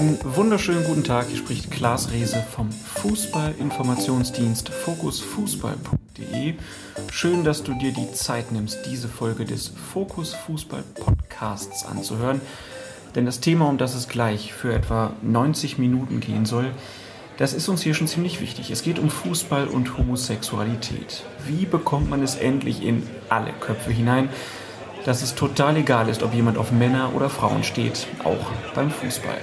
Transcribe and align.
Einen 0.00 0.18
wunderschönen 0.24 0.84
guten 0.84 1.04
Tag. 1.04 1.26
Hier 1.26 1.36
spricht 1.36 1.70
Klaas 1.70 2.10
Rehse 2.10 2.42
vom 2.54 2.72
Fußballinformationsdienst 2.72 4.70
fokusfußball.de. 4.70 6.54
Schön, 7.12 7.44
dass 7.44 7.62
du 7.62 7.74
dir 7.74 7.92
die 7.92 8.10
Zeit 8.12 8.50
nimmst, 8.50 8.78
diese 8.86 9.08
Folge 9.08 9.44
des 9.44 9.68
Fokus 9.68 10.32
Fußball 10.32 10.84
Podcasts 10.94 11.84
anzuhören. 11.84 12.40
Denn 13.14 13.26
das 13.26 13.40
Thema, 13.40 13.68
um 13.68 13.76
das 13.76 13.94
es 13.94 14.08
gleich 14.08 14.54
für 14.54 14.72
etwa 14.72 15.12
90 15.20 15.76
Minuten 15.76 16.20
gehen 16.20 16.46
soll, 16.46 16.70
das 17.36 17.52
ist 17.52 17.68
uns 17.68 17.82
hier 17.82 17.92
schon 17.92 18.08
ziemlich 18.08 18.40
wichtig. 18.40 18.70
Es 18.70 18.82
geht 18.82 18.98
um 18.98 19.10
Fußball 19.10 19.68
und 19.68 19.98
Homosexualität. 19.98 21.24
Wie 21.46 21.66
bekommt 21.66 22.08
man 22.08 22.22
es 22.22 22.36
endlich 22.36 22.82
in 22.82 23.06
alle 23.28 23.52
Köpfe 23.52 23.90
hinein, 23.90 24.30
dass 25.04 25.20
es 25.20 25.34
total 25.34 25.76
egal 25.76 26.08
ist, 26.08 26.22
ob 26.22 26.32
jemand 26.32 26.56
auf 26.56 26.72
Männer 26.72 27.14
oder 27.14 27.28
Frauen 27.28 27.64
steht, 27.64 28.06
auch 28.24 28.50
beim 28.74 28.90
Fußball? 28.90 29.36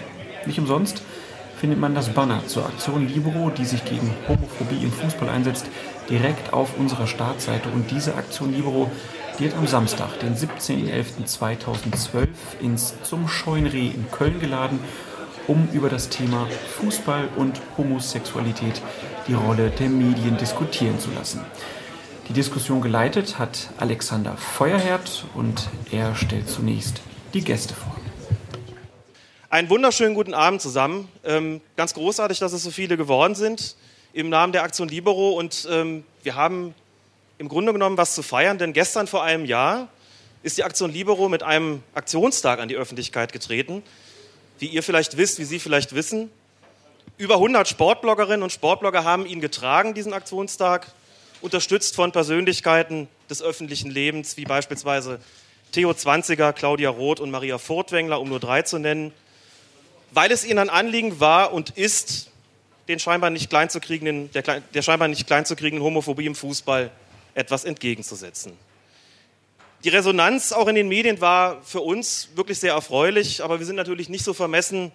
Nicht 0.47 0.59
umsonst 0.59 1.03
findet 1.59 1.79
man 1.79 1.93
das 1.93 2.09
Banner 2.09 2.45
zur 2.47 2.65
Aktion 2.65 3.07
Libero, 3.07 3.49
die 3.49 3.65
sich 3.65 3.85
gegen 3.85 4.13
Homophobie 4.27 4.83
im 4.83 4.91
Fußball 4.91 5.29
einsetzt, 5.29 5.65
direkt 6.09 6.53
auf 6.53 6.77
unserer 6.77 7.05
Startseite. 7.05 7.69
Und 7.69 7.91
diese 7.91 8.15
Aktion 8.15 8.53
Libero 8.53 8.89
wird 9.37 9.55
am 9.55 9.67
Samstag, 9.67 10.19
den 10.19 10.35
17.11.2012, 10.35 12.27
ins 12.61 12.95
Zum 13.03 13.27
Scheunreh 13.27 13.87
in 13.87 14.09
Köln 14.09 14.39
geladen 14.39 14.79
um 15.47 15.67
über 15.71 15.89
das 15.89 16.09
Thema 16.09 16.47
Fußball 16.77 17.29
und 17.37 17.61
Homosexualität 17.77 18.81
die 19.27 19.33
Rolle 19.33 19.69
der 19.69 19.89
Medien 19.89 20.37
diskutieren 20.37 20.99
zu 20.99 21.09
lassen. 21.11 21.41
Die 22.27 22.33
Diskussion 22.33 22.81
geleitet 22.81 23.39
hat 23.39 23.69
Alexander 23.77 24.35
Feuerherd 24.35 25.25
und 25.33 25.69
er 25.91 26.15
stellt 26.15 26.49
zunächst 26.49 27.01
die 27.33 27.41
Gäste 27.41 27.73
vor. 27.73 27.95
Einen 29.49 29.69
wunderschönen 29.69 30.13
guten 30.13 30.33
Abend 30.33 30.61
zusammen. 30.61 31.09
Ähm, 31.23 31.61
ganz 31.75 31.93
großartig, 31.93 32.39
dass 32.39 32.53
es 32.53 32.63
so 32.63 32.71
viele 32.71 32.97
geworden 32.97 33.35
sind 33.35 33.75
im 34.13 34.29
Namen 34.29 34.51
der 34.51 34.63
Aktion 34.63 34.89
Libero 34.89 35.31
und 35.31 35.67
ähm, 35.71 36.03
wir 36.23 36.35
haben 36.35 36.73
im 37.37 37.47
Grunde 37.47 37.71
genommen 37.71 37.97
was 37.97 38.13
zu 38.15 38.23
feiern, 38.23 38.57
denn 38.57 38.73
gestern 38.73 39.07
vor 39.07 39.23
einem 39.23 39.45
Jahr 39.45 39.87
ist 40.43 40.57
die 40.57 40.63
Aktion 40.63 40.91
Libero 40.91 41.29
mit 41.29 41.43
einem 41.43 41.83
Aktionstag 41.93 42.59
an 42.59 42.67
die 42.67 42.75
Öffentlichkeit 42.75 43.31
getreten 43.31 43.83
wie 44.59 44.67
ihr 44.67 44.83
vielleicht 44.83 45.17
wisst, 45.17 45.39
wie 45.39 45.43
Sie 45.43 45.59
vielleicht 45.59 45.93
wissen. 45.93 46.31
Über 47.17 47.35
100 47.35 47.67
Sportbloggerinnen 47.67 48.43
und 48.43 48.51
Sportblogger 48.51 49.03
haben 49.03 49.25
ihn 49.25 49.41
getragen, 49.41 49.93
diesen 49.93 50.13
Aktionstag, 50.13 50.87
unterstützt 51.41 51.95
von 51.95 52.11
Persönlichkeiten 52.11 53.07
des 53.29 53.41
öffentlichen 53.41 53.91
Lebens, 53.91 54.37
wie 54.37 54.45
beispielsweise 54.45 55.19
Theo 55.71 55.93
Zwanziger, 55.93 56.53
Claudia 56.53 56.89
Roth 56.89 57.19
und 57.19 57.29
Maria 57.29 57.57
Furtwängler, 57.57 58.19
um 58.19 58.29
nur 58.29 58.39
drei 58.39 58.63
zu 58.63 58.79
nennen, 58.79 59.13
weil 60.17 60.31
es 60.31 60.43
ihnen 60.43 60.57
ein 60.57 60.71
Anliegen 60.71 61.19
war 61.19 61.53
und 61.53 61.77
ist, 61.77 62.31
den 62.87 62.97
scheinbar 62.97 63.29
nicht 63.29 63.51
klein 63.51 63.69
zu 63.69 63.79
kriegenden, 63.79 64.31
der, 64.31 64.61
der 64.61 64.81
scheinbar 64.81 65.07
nicht 65.09 65.27
klein 65.27 65.45
zu 65.45 65.55
kriegenden 65.55 65.85
Homophobie 65.85 66.25
im 66.25 66.33
Fußball 66.33 66.89
etwas 67.35 67.65
entgegenzusetzen. 67.65 68.53
Die 69.83 69.89
Resonanz 69.89 70.53
auch 70.53 70.67
in 70.69 70.73
den 70.73 70.87
Medien 70.87 71.21
war 71.21 71.61
für 71.61 71.81
uns 71.81 72.29
wirklich 72.33 72.57
sehr 72.57 72.73
erfreulich, 72.73 73.43
aber 73.43 73.59
wir 73.59 73.67
sind 73.67 73.75
natürlich 73.75 74.09
nicht 74.09 74.25
so 74.25 74.33
vermessen 74.33 74.91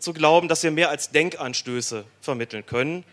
zu 0.00 0.14
glauben, 0.14 0.48
dass 0.48 0.62
wir 0.62 0.70
mehr 0.70 0.88
als 0.88 1.10
Denkanstöße 1.10 2.06
vermitteln 2.22 2.64
können. 2.64 3.04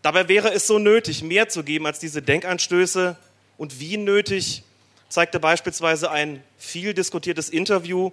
Dabei 0.00 0.28
wäre 0.28 0.50
es 0.54 0.66
so 0.66 0.78
nötig, 0.78 1.22
mehr 1.22 1.50
zu 1.50 1.62
geben 1.62 1.84
als 1.84 1.98
diese 1.98 2.22
Denkanstöße. 2.22 3.18
Und 3.58 3.80
wie 3.80 3.98
nötig 3.98 4.62
zeigte 5.10 5.40
beispielsweise 5.40 6.10
ein 6.10 6.42
viel 6.56 6.94
diskutiertes 6.94 7.50
Interview, 7.50 8.12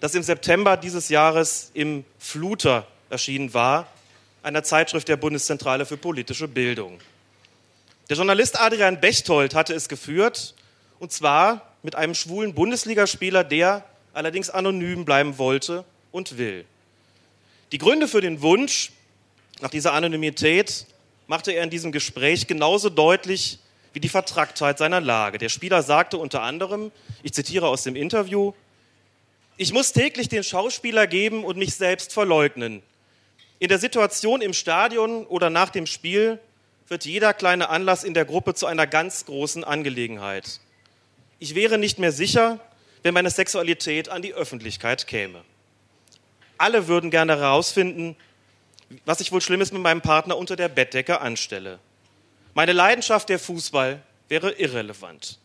das 0.00 0.14
im 0.14 0.22
September 0.22 0.76
dieses 0.76 1.08
Jahres 1.10 1.70
im 1.74 2.04
Fluter 2.18 2.86
erschienen 3.10 3.52
war, 3.54 3.86
einer 4.42 4.62
Zeitschrift 4.62 5.08
der 5.08 5.16
Bundeszentrale 5.16 5.84
für 5.84 5.96
politische 5.96 6.48
Bildung. 6.48 7.00
Der 8.08 8.16
Journalist 8.16 8.58
Adrian 8.58 9.00
Bechtold 9.00 9.54
hatte 9.54 9.74
es 9.74 9.88
geführt 9.88 10.54
und 10.98 11.12
zwar 11.12 11.74
mit 11.82 11.94
einem 11.94 12.14
schwulen 12.14 12.54
Bundesligaspieler, 12.54 13.44
der 13.44 13.84
allerdings 14.12 14.50
anonym 14.50 15.04
bleiben 15.04 15.38
wollte 15.38 15.84
und 16.10 16.38
will. 16.38 16.64
Die 17.72 17.78
Gründe 17.78 18.08
für 18.08 18.20
den 18.20 18.42
Wunsch 18.42 18.90
nach 19.60 19.70
dieser 19.70 19.92
Anonymität 19.92 20.86
machte 21.26 21.52
er 21.52 21.62
in 21.62 21.70
diesem 21.70 21.92
Gespräch 21.92 22.46
genauso 22.46 22.88
deutlich 22.88 23.58
wie 23.92 24.00
die 24.00 24.08
Vertracktheit 24.08 24.78
seiner 24.78 25.00
Lage. 25.00 25.38
Der 25.38 25.48
Spieler 25.48 25.82
sagte 25.82 26.16
unter 26.16 26.42
anderem, 26.42 26.90
ich 27.22 27.32
zitiere 27.32 27.68
aus 27.68 27.82
dem 27.82 27.96
Interview, 27.96 28.52
ich 29.60 29.74
muss 29.74 29.92
täglich 29.92 30.30
den 30.30 30.42
Schauspieler 30.42 31.06
geben 31.06 31.44
und 31.44 31.58
mich 31.58 31.74
selbst 31.74 32.14
verleugnen. 32.14 32.82
In 33.58 33.68
der 33.68 33.78
Situation 33.78 34.40
im 34.40 34.54
Stadion 34.54 35.26
oder 35.26 35.50
nach 35.50 35.68
dem 35.68 35.84
Spiel 35.84 36.38
wird 36.88 37.04
jeder 37.04 37.34
kleine 37.34 37.68
Anlass 37.68 38.02
in 38.02 38.14
der 38.14 38.24
Gruppe 38.24 38.54
zu 38.54 38.64
einer 38.64 38.86
ganz 38.86 39.26
großen 39.26 39.62
Angelegenheit. 39.62 40.60
Ich 41.40 41.54
wäre 41.54 41.76
nicht 41.76 41.98
mehr 41.98 42.10
sicher, 42.10 42.58
wenn 43.02 43.12
meine 43.12 43.28
Sexualität 43.28 44.08
an 44.08 44.22
die 44.22 44.32
Öffentlichkeit 44.32 45.06
käme. 45.06 45.42
Alle 46.56 46.88
würden 46.88 47.10
gerne 47.10 47.36
herausfinden, 47.36 48.16
was 49.04 49.20
ich 49.20 49.30
wohl 49.30 49.42
Schlimmes 49.42 49.72
mit 49.72 49.82
meinem 49.82 50.00
Partner 50.00 50.38
unter 50.38 50.56
der 50.56 50.70
Bettdecke 50.70 51.20
anstelle. 51.20 51.80
Meine 52.54 52.72
Leidenschaft 52.72 53.28
der 53.28 53.38
Fußball 53.38 54.00
wäre 54.26 54.52
irrelevant. 54.52 55.38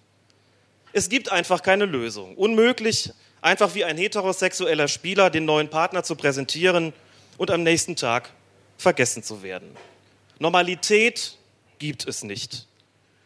Es 0.93 1.09
gibt 1.09 1.33
einfach 1.33 1.61
keine 1.61 1.83
Lösung. 1.83 2.37
Unmöglich, 2.37 3.11
einfach 3.45 3.75
wie 3.75 3.85
ein 3.85 3.97
heterosexueller 3.97 4.88
Spieler 4.88 5.29
den 5.29 5.45
neuen 5.45 5.69
Partner 5.69 6.03
zu 6.03 6.16
präsentieren 6.16 6.94
und 7.38 7.51
am 7.51 7.63
nächsten 7.63 7.95
Tag 7.95 8.31
vergessen 8.78 9.22
zu 9.22 9.44
werden. 9.44 9.69
Normalität 10.39 11.38
gibt 11.78 12.07
es 12.07 12.23
nicht. 12.23 12.67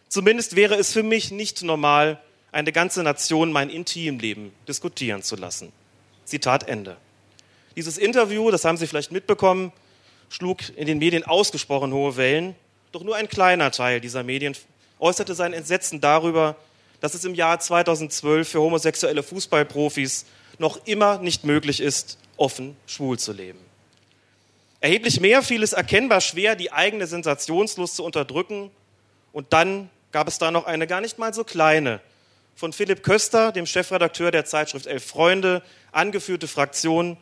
Zumindest 0.10 0.56
wäre 0.56 0.76
es 0.76 0.92
für 0.92 1.04
mich 1.04 1.32
nicht 1.32 1.64
normal, 1.64 2.22
eine 2.52 2.72
ganze 2.72 3.02
Nation 3.02 3.52
mein 3.52 3.70
Intimleben 3.70 4.52
diskutieren 4.68 5.24
zu 5.24 5.36
lassen. 5.36 5.72
Zitat 6.26 6.68
Ende. 6.68 6.98
Dieses 7.76 7.98
Interview, 7.98 8.52
das 8.52 8.66
haben 8.66 8.78
Sie 8.78 8.88
vielleicht 8.88 9.12
mitbekommen, 9.12 9.72
schlug 10.30 10.58
in 10.76 10.86
den 10.86 10.98
Medien 10.98 11.24
ausgesprochen 11.24 11.94
hohe 11.94 12.18
Wellen. 12.18 12.56
Doch 12.92 13.04
nur 13.04 13.16
ein 13.16 13.30
kleiner 13.30 13.72
Teil 13.72 14.02
dieser 14.02 14.24
Medien 14.24 14.56
äußerte 15.00 15.34
sein 15.34 15.54
Entsetzen 15.54 16.02
darüber, 16.02 16.58
dass 17.02 17.14
es 17.14 17.26
im 17.26 17.36
Jahr 17.36 17.60
2012 17.60 18.48
für 18.50 18.62
homosexuelle 18.62 19.24
Fußballprofis 19.24 20.26
noch 20.58 20.86
immer 20.86 21.20
nicht 21.20 21.44
möglich 21.44 21.80
ist, 21.80 22.18
offen 22.38 22.76
schwul 22.88 23.18
zu 23.18 23.34
leben. 23.34 23.60
Erheblich 24.82 25.20
mehr 25.20 25.42
fiel 25.42 25.64
es 25.64 25.74
erkennbar 25.74 26.22
schwer, 26.22 26.56
die 26.56 26.72
eigene 26.72 27.06
Sensationslust 27.08 27.96
zu 27.96 28.04
unterdrücken. 28.04 28.72
Und 29.34 29.52
dann 29.52 29.90
gab 30.12 30.28
es 30.28 30.38
da 30.38 30.52
noch 30.52 30.66
eine 30.66 30.88
gar 30.88 31.02
nicht 31.02 31.20
mal 31.20 31.34
so 31.34 31.44
kleine 31.44 32.00
von 32.56 32.74
Philipp 32.74 33.04
Köster, 33.04 33.52
dem 33.54 33.66
Chefredakteur 33.66 34.32
der 34.32 34.46
Zeitschrift 34.46 34.86
Elf 34.86 35.06
Freunde, 35.06 35.64
angeführte 35.94 36.48
Fraktion, 36.48 37.16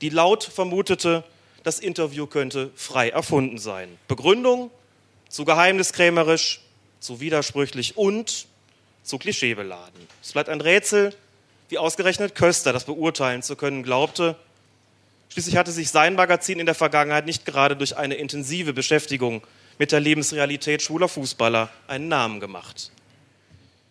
die 0.00 0.08
laut 0.08 0.44
vermutete, 0.44 1.24
das 1.64 1.80
Interview 1.80 2.26
könnte 2.26 2.70
frei 2.76 3.08
erfunden 3.08 3.58
sein. 3.58 3.88
Begründung 4.06 4.70
zu 5.28 5.44
geheimniskrämerisch, 5.44 6.60
zu 7.00 7.20
widersprüchlich 7.20 7.96
und 7.96 8.46
zu 9.04 9.18
klischeebeladen. 9.18 10.08
Es 10.22 10.32
bleibt 10.32 10.48
ein 10.48 10.60
Rätsel, 10.60 11.14
wie 11.68 11.78
ausgerechnet 11.78 12.34
Köster 12.34 12.72
das 12.72 12.84
beurteilen 12.84 13.42
zu 13.42 13.54
können 13.54 13.82
glaubte. 13.82 14.36
Schließlich 15.28 15.56
hatte 15.56 15.72
sich 15.72 15.90
sein 15.90 16.14
Magazin 16.14 16.58
in 16.58 16.66
der 16.66 16.74
Vergangenheit 16.74 17.26
nicht 17.26 17.44
gerade 17.44 17.76
durch 17.76 17.96
eine 17.96 18.14
intensive 18.14 18.72
Beschäftigung 18.72 19.42
mit 19.78 19.92
der 19.92 20.00
Lebensrealität 20.00 20.82
schwuler 20.82 21.08
Fußballer 21.08 21.70
einen 21.86 22.08
Namen 22.08 22.40
gemacht. 22.40 22.90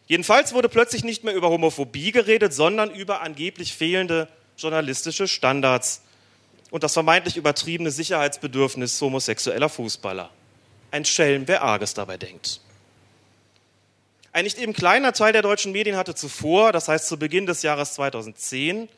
Jedenfalls 0.07 0.53
wurde 0.53 0.69
plötzlich 0.69 1.03
nicht 1.03 1.23
mehr 1.23 1.33
über 1.33 1.49
Homophobie 1.49 2.11
geredet, 2.11 2.53
sondern 2.53 2.91
über 2.91 3.21
angeblich 3.21 3.73
fehlende 3.73 4.27
journalistische 4.57 5.27
Standards 5.27 6.01
und 6.71 6.83
das 6.83 6.93
vermeintlich 6.93 7.37
übertriebene 7.37 7.91
Sicherheitsbedürfnis 7.91 8.99
homosexueller 8.99 9.69
Fußballer. 9.69 10.29
Ein 10.91 11.05
Schelm, 11.05 11.47
wer 11.47 11.61
Arges 11.61 11.93
dabei 11.93 12.17
denkt. 12.17 12.59
Ein 14.35 14.45
nicht 14.45 14.57
eben 14.57 14.73
kleiner 14.73 15.13
Teil 15.13 15.31
der 15.31 15.43
deutschen 15.43 15.71
Medien 15.73 15.95
hatte 15.95 16.15
zuvor, 16.15 16.71
das 16.71 16.87
heißt 16.87 17.07
zu 17.07 17.19
Beginn 17.19 17.45
des 17.45 17.61
Jahres 17.61 17.93
2010, 17.93 18.89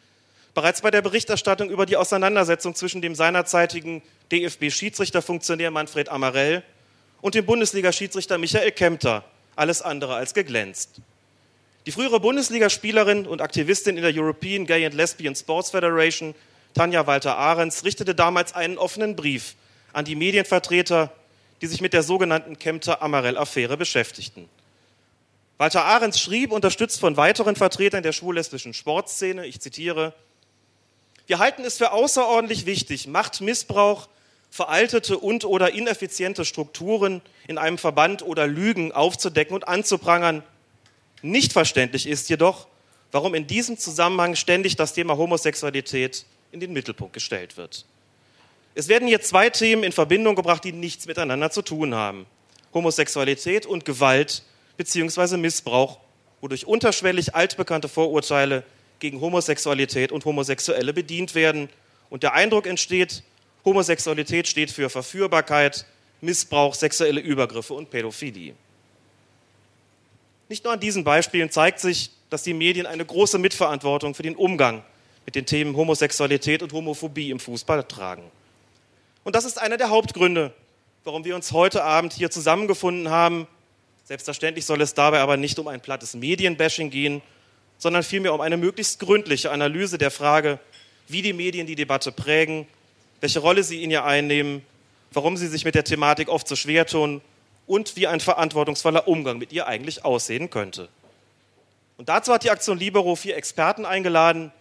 bereits 0.53 0.79
bei 0.79 0.91
der 0.91 1.01
Berichterstattung 1.01 1.69
über 1.69 1.85
die 1.85 1.97
Auseinandersetzung 1.97 2.73
zwischen 2.73 3.01
dem 3.01 3.15
seinerzeitigen 3.15 4.01
DFB-Schiedsrichterfunktionär 4.31 5.71
Manfred 5.71 6.07
Amarell 6.07 6.63
und 7.19 7.35
dem 7.35 7.45
Bundesliga-Schiedsrichter 7.45 8.37
Michael 8.37 8.71
Kempter 8.71 9.25
alles 9.57 9.81
andere 9.81 10.15
als 10.15 10.33
geglänzt. 10.33 11.01
Die 11.85 11.91
frühere 11.91 12.21
Bundesligaspielerin 12.21 13.27
und 13.27 13.41
Aktivistin 13.41 13.97
in 13.97 14.03
der 14.03 14.15
European 14.15 14.65
Gay 14.65 14.85
and 14.85 14.95
Lesbian 14.95 15.35
Sports 15.35 15.71
Federation, 15.71 16.33
Tanja 16.73 17.07
Walter-Ahrens, 17.07 17.83
richtete 17.83 18.15
damals 18.15 18.55
einen 18.55 18.77
offenen 18.77 19.17
Brief 19.17 19.55
an 19.91 20.05
die 20.05 20.15
Medienvertreter, 20.15 21.11
die 21.61 21.67
sich 21.67 21.81
mit 21.81 21.91
der 21.91 22.03
sogenannten 22.03 22.57
Kempter-Amarell-Affäre 22.57 23.75
beschäftigten. 23.75 24.49
Walter 25.57 25.85
Ahrens 25.85 26.19
schrieb, 26.19 26.51
unterstützt 26.51 26.99
von 26.99 27.15
weiteren 27.15 27.55
Vertretern 27.55 28.03
der 28.03 28.11
schwul-lesbischen 28.11 28.73
Sportszene, 28.73 29.45
ich 29.45 29.61
zitiere, 29.61 30.13
Wir 31.27 31.39
halten 31.39 31.63
es 31.63 31.77
für 31.77 31.91
außerordentlich 31.91 32.65
wichtig, 32.65 33.07
Machtmissbrauch, 33.07 34.09
veraltete 34.51 35.17
und 35.17 35.45
oder 35.45 35.73
ineffiziente 35.73 36.45
Strukturen 36.45 37.21
in 37.47 37.57
einem 37.57 37.77
Verband 37.77 38.21
oder 38.21 38.47
Lügen 38.47 38.91
aufzudecken 38.91 39.55
und 39.55 39.67
anzuprangern. 39.67 40.43
Nicht 41.21 41.53
verständlich 41.53 42.05
ist 42.07 42.29
jedoch, 42.29 42.67
warum 43.11 43.33
in 43.33 43.47
diesem 43.47 43.77
Zusammenhang 43.77 44.35
ständig 44.35 44.75
das 44.75 44.93
Thema 44.93 45.17
Homosexualität 45.17 46.25
in 46.51 46.59
den 46.59 46.73
Mittelpunkt 46.73 47.13
gestellt 47.13 47.57
wird. 47.57 47.85
Es 48.75 48.89
werden 48.89 49.07
hier 49.07 49.21
zwei 49.21 49.49
Themen 49.49 49.83
in 49.83 49.93
Verbindung 49.93 50.35
gebracht, 50.35 50.63
die 50.65 50.73
nichts 50.73 51.05
miteinander 51.05 51.49
zu 51.49 51.61
tun 51.61 51.95
haben. 51.95 52.25
Homosexualität 52.73 53.65
und 53.65 53.85
Gewalt 53.85 54.43
bzw. 54.77 55.37
Missbrauch, 55.37 55.99
wodurch 56.41 56.65
unterschwellig 56.65 57.35
altbekannte 57.35 57.87
Vorurteile 57.87 58.63
gegen 58.99 59.21
Homosexualität 59.21 60.11
und 60.11 60.25
Homosexuelle 60.25 60.93
bedient 60.93 61.35
werden 61.35 61.69
und 62.09 62.23
der 62.23 62.33
Eindruck 62.33 62.67
entsteht, 62.67 63.23
Homosexualität 63.63 64.47
steht 64.47 64.71
für 64.71 64.89
Verführbarkeit, 64.89 65.85
Missbrauch, 66.21 66.75
sexuelle 66.75 67.19
Übergriffe 67.19 67.73
und 67.73 67.89
Pädophilie. 67.89 68.53
Nicht 70.47 70.63
nur 70.63 70.73
an 70.73 70.79
diesen 70.79 71.03
Beispielen 71.03 71.49
zeigt 71.49 71.79
sich, 71.79 72.11
dass 72.29 72.43
die 72.43 72.53
Medien 72.53 72.85
eine 72.85 73.03
große 73.03 73.39
Mitverantwortung 73.39 74.13
für 74.13 74.23
den 74.23 74.35
Umgang 74.35 74.83
mit 75.25 75.35
den 75.35 75.45
Themen 75.45 75.75
Homosexualität 75.75 76.61
und 76.61 76.71
Homophobie 76.71 77.31
im 77.31 77.39
Fußball 77.39 77.83
tragen. 77.83 78.23
Und 79.23 79.35
das 79.35 79.45
ist 79.45 79.59
einer 79.59 79.77
der 79.77 79.89
Hauptgründe, 79.89 80.53
warum 81.03 81.25
wir 81.25 81.35
uns 81.35 81.51
heute 81.51 81.83
Abend 81.83 82.13
hier 82.13 82.29
zusammengefunden 82.29 83.09
haben. 83.09 83.47
Selbstverständlich 84.05 84.65
soll 84.65 84.81
es 84.81 84.93
dabei 84.93 85.19
aber 85.19 85.35
nicht 85.35 85.57
um 85.57 85.67
ein 85.67 85.81
plattes 85.81 86.13
Medienbashing 86.13 86.91
gehen, 86.91 87.23
sondern 87.79 88.03
vielmehr 88.03 88.35
um 88.35 88.41
eine 88.41 88.55
möglichst 88.55 88.99
gründliche 88.99 89.49
Analyse 89.51 89.97
der 89.97 90.11
Frage, 90.11 90.59
wie 91.07 91.23
die 91.23 91.33
Medien 91.33 91.65
die 91.65 91.75
Debatte 91.75 92.11
prägen, 92.11 92.67
welche 93.19 93.39
Rolle 93.39 93.63
sie 93.63 93.83
in 93.83 93.89
ihr 93.89 94.05
einnehmen, 94.05 94.61
warum 95.11 95.37
sie 95.37 95.47
sich 95.47 95.65
mit 95.65 95.73
der 95.73 95.83
Thematik 95.83 96.29
oft 96.29 96.47
so 96.47 96.55
schwer 96.55 96.85
tun 96.85 97.19
und 97.65 97.95
wie 97.95 98.05
ein 98.05 98.19
verantwortungsvoller 98.19 99.07
Umgang 99.07 99.39
mit 99.39 99.51
ihr 99.51 99.65
eigentlich 99.65 100.05
aussehen 100.05 100.51
könnte. 100.51 100.87
Und 101.97 102.07
dazu 102.07 102.31
hat 102.31 102.43
die 102.43 102.51
Aktion 102.51 102.77
Libero 102.77 103.15
vier 103.15 103.35
Experten 103.35 103.85
eingeladen, 103.85 104.51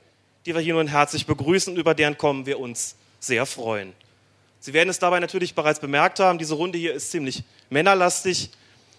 die 0.47 0.55
wir 0.55 0.63
hier 0.63 0.75
nun 0.75 0.89
herzlich 0.89 1.27
begrüßen 1.27 1.75
und 1.75 1.79
über 1.79 1.95
deren 1.95 2.17
Kommen 2.17 2.47
wir 2.47 2.59
uns 2.59 2.97
sehr 3.21 3.45
freuen. 3.45 3.93
Sie 4.61 4.73
werden 4.73 4.89
es 4.89 4.99
dabei 4.99 5.21
natürlich 5.21 5.55
bereits 5.55 5.81
bemerkt 5.81 6.19
haben, 6.19 6.39
diese 6.39 6.55
Runde 6.55 6.79
hier 6.79 6.95
ist 6.95 7.11
ziemlich 7.11 7.43
männerlastig 7.69 8.51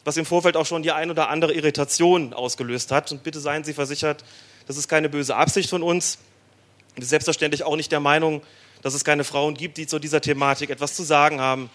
was 0.06 0.18
im 0.18 0.26
Vorfeld 0.26 0.56
auch 0.56 0.68
schon 0.68 0.84
die 0.84 0.92
ein 0.92 1.10
oder 1.10 1.30
andere 1.30 1.54
Irritation 1.54 2.34
ausgelöst 2.34 2.92
hat. 2.92 3.12
Und 3.12 3.24
bitte 3.24 3.40
seien 3.40 3.64
Sie 3.64 3.74
versichert, 3.74 4.24
das 4.68 4.78
ist 4.78 4.88
keine 4.88 5.10
böse 5.10 5.36
Absicht 5.36 5.70
von 5.70 5.84
uns. 5.84 6.20
Wir 6.94 7.02
sind 7.02 7.10
selbstverständlich 7.10 7.64
auch 7.64 7.76
nicht 7.76 7.92
der 7.92 8.00
Meinung, 8.00 8.42
dass 8.84 8.94
es 8.94 9.04
keine 9.04 9.24
Frauen 9.24 9.56
gibt, 9.56 9.78
die 9.78 9.88
zu 9.88 9.98
dieser 9.98 10.22
Thematik 10.22 10.70
etwas 10.70 10.96
zu 10.96 11.04
sagen 11.04 11.42
haben. 11.42 11.72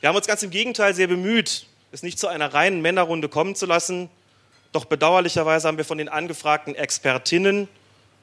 Wir 0.00 0.08
haben 0.08 0.16
uns 0.16 0.26
ganz 0.26 0.42
im 0.42 0.50
Gegenteil 0.50 0.92
sehr 0.92 1.06
bemüht, 1.06 1.66
es 1.92 2.02
nicht 2.02 2.18
zu 2.18 2.26
einer 2.26 2.52
reinen 2.52 2.82
Männerrunde 2.82 3.28
kommen 3.28 3.54
zu 3.54 3.64
lassen. 3.64 4.10
Doch 4.72 4.84
bedauerlicherweise 4.84 5.68
haben 5.68 5.78
wir 5.78 5.84
von 5.84 5.98
den 5.98 6.08
angefragten 6.08 6.74
Expertinnen, 6.74 7.68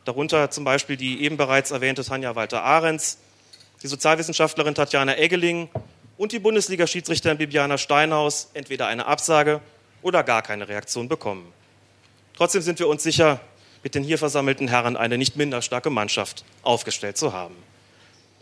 darunter 0.04 0.52
zum 0.52 0.66
Beispiel 0.66 0.98
die 0.98 1.24
eben 1.24 1.38
bereits 1.38 1.72
erwähnte 1.72 2.04
Tanja 2.04 2.36
Walter-Ahrens, 2.36 3.20
die 3.82 3.88
Sozialwissenschaftlerin 3.88 4.76
Tatjana 4.76 5.18
Eggeling 5.18 5.70
und 6.18 6.32
die 6.32 6.40
Bundesliga-Schiedsrichterin 6.40 7.38
Bibiana 7.38 7.78
Steinhaus 7.78 8.50
entweder 8.54 8.88
eine 8.88 9.06
Absage 9.06 9.62
oder 10.02 10.24
gar 10.24 10.42
keine 10.42 10.68
Reaktion 10.68 11.08
bekommen. 11.08 11.52
Trotzdem 12.36 12.62
sind 12.62 12.80
wir 12.80 12.88
uns 12.88 13.04
sicher, 13.04 13.40
mit 13.84 13.96
den 13.96 14.04
hier 14.04 14.18
versammelten 14.18 14.68
Herren 14.68 14.96
eine 14.96 15.18
nicht 15.18 15.36
minder 15.36 15.62
starke 15.62 15.90
Mannschaft 15.90 16.46
aufgestellt 16.62 17.18
zu 17.18 17.34
haben. 17.34 17.56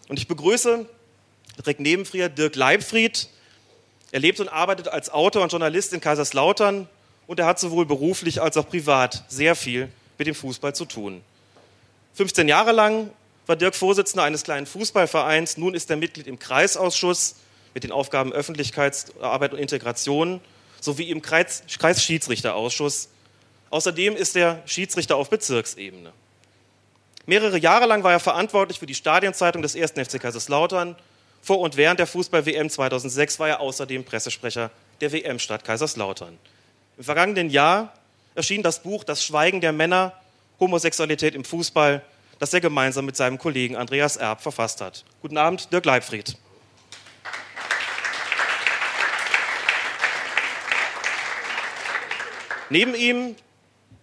Und 0.08 0.20
ich 0.20 0.28
begrüße 0.28 0.86
direkt 1.58 1.80
neben 1.80 2.06
Fried 2.06 2.38
Dirk 2.38 2.56
Leibfried. 2.56 3.30
Er 4.12 4.20
lebt 4.20 4.40
und 4.40 4.50
arbeitet 4.50 4.88
als 4.88 5.10
Autor 5.10 5.44
und 5.44 5.52
Journalist 5.52 5.94
in 5.94 6.02
Kaiserslautern 6.02 6.88
und 7.28 7.40
er 7.40 7.46
hat 7.46 7.60
sowohl 7.60 7.86
beruflich 7.86 8.42
als 8.42 8.58
auch 8.58 8.68
privat 8.68 9.24
sehr 9.30 9.56
viel 9.56 9.90
mit 10.18 10.28
dem 10.28 10.36
Fußball 10.36 10.76
zu 10.76 10.86
tun. 10.86 11.22
15 12.14 12.48
Jahre 12.48 12.74
lang 12.74 13.10
war 13.48 13.56
Dirk 13.56 13.76
Vorsitzender 13.76 14.24
eines 14.24 14.44
kleinen 14.44 14.66
Fußballvereins, 14.66 15.58
nun 15.58 15.74
ist 15.74 15.90
er 15.90 15.96
Mitglied 15.96 16.28
im 16.28 16.40
Kreisausschuss 16.40 17.36
mit 17.74 17.84
den 17.84 17.92
Aufgaben 17.92 18.34
Öffentlichkeitsarbeit 18.34 19.54
und 19.54 19.60
Integration 19.60 20.42
sowie 20.80 21.10
im 21.10 21.22
Kreis, 21.22 21.64
Kreisschiedsrichterausschuss. 21.78 23.10
Außerdem 23.70 24.16
ist 24.16 24.36
er 24.36 24.62
Schiedsrichter 24.66 25.16
auf 25.16 25.30
Bezirksebene. 25.30 26.12
Mehrere 27.26 27.58
Jahre 27.58 27.86
lang 27.86 28.04
war 28.04 28.12
er 28.12 28.20
verantwortlich 28.20 28.80
für 28.80 28.88
die 28.88 28.96
Stadienzeitung 28.96 29.62
des 29.62 29.76
1. 29.76 29.92
FC 29.92 30.20
Kaiserslautern. 30.20 30.96
Vor 31.42 31.60
und 31.60 31.78
während 31.78 32.00
der 32.00 32.08
Fußball-WM 32.08 32.70
2006 32.70 33.40
war 33.40 33.50
er 33.50 33.60
außerdem 33.60 34.04
Pressesprecher 34.04 34.72
der 35.00 35.12
WM-Stadt 35.12 35.64
Kaiserslautern. 35.64 36.38
Im 36.98 37.04
vergangenen 37.04 37.50
Jahr 37.50 37.94
erschien 38.36 38.64
das 38.64 38.84
Buch 38.84 39.04
Das 39.04 39.24
Schweigen 39.24 39.62
der 39.62 39.72
Männer, 39.72 40.14
Homosexualität 40.60 41.36
im 41.36 41.44
Fußball, 41.44 42.04
das 42.40 42.54
er 42.54 42.62
gemeinsam 42.62 43.06
mit 43.06 43.16
seinem 43.16 43.38
Kollegen 43.38 43.76
Andreas 43.76 44.18
Erb 44.18 44.42
verfasst 44.42 44.82
hat. 44.82 45.06
Guten 45.22 45.38
Abend, 45.38 45.72
Dirk 45.72 45.86
Leibfried. 45.86 46.38
Neben 52.72 52.96
ihm, 52.96 53.36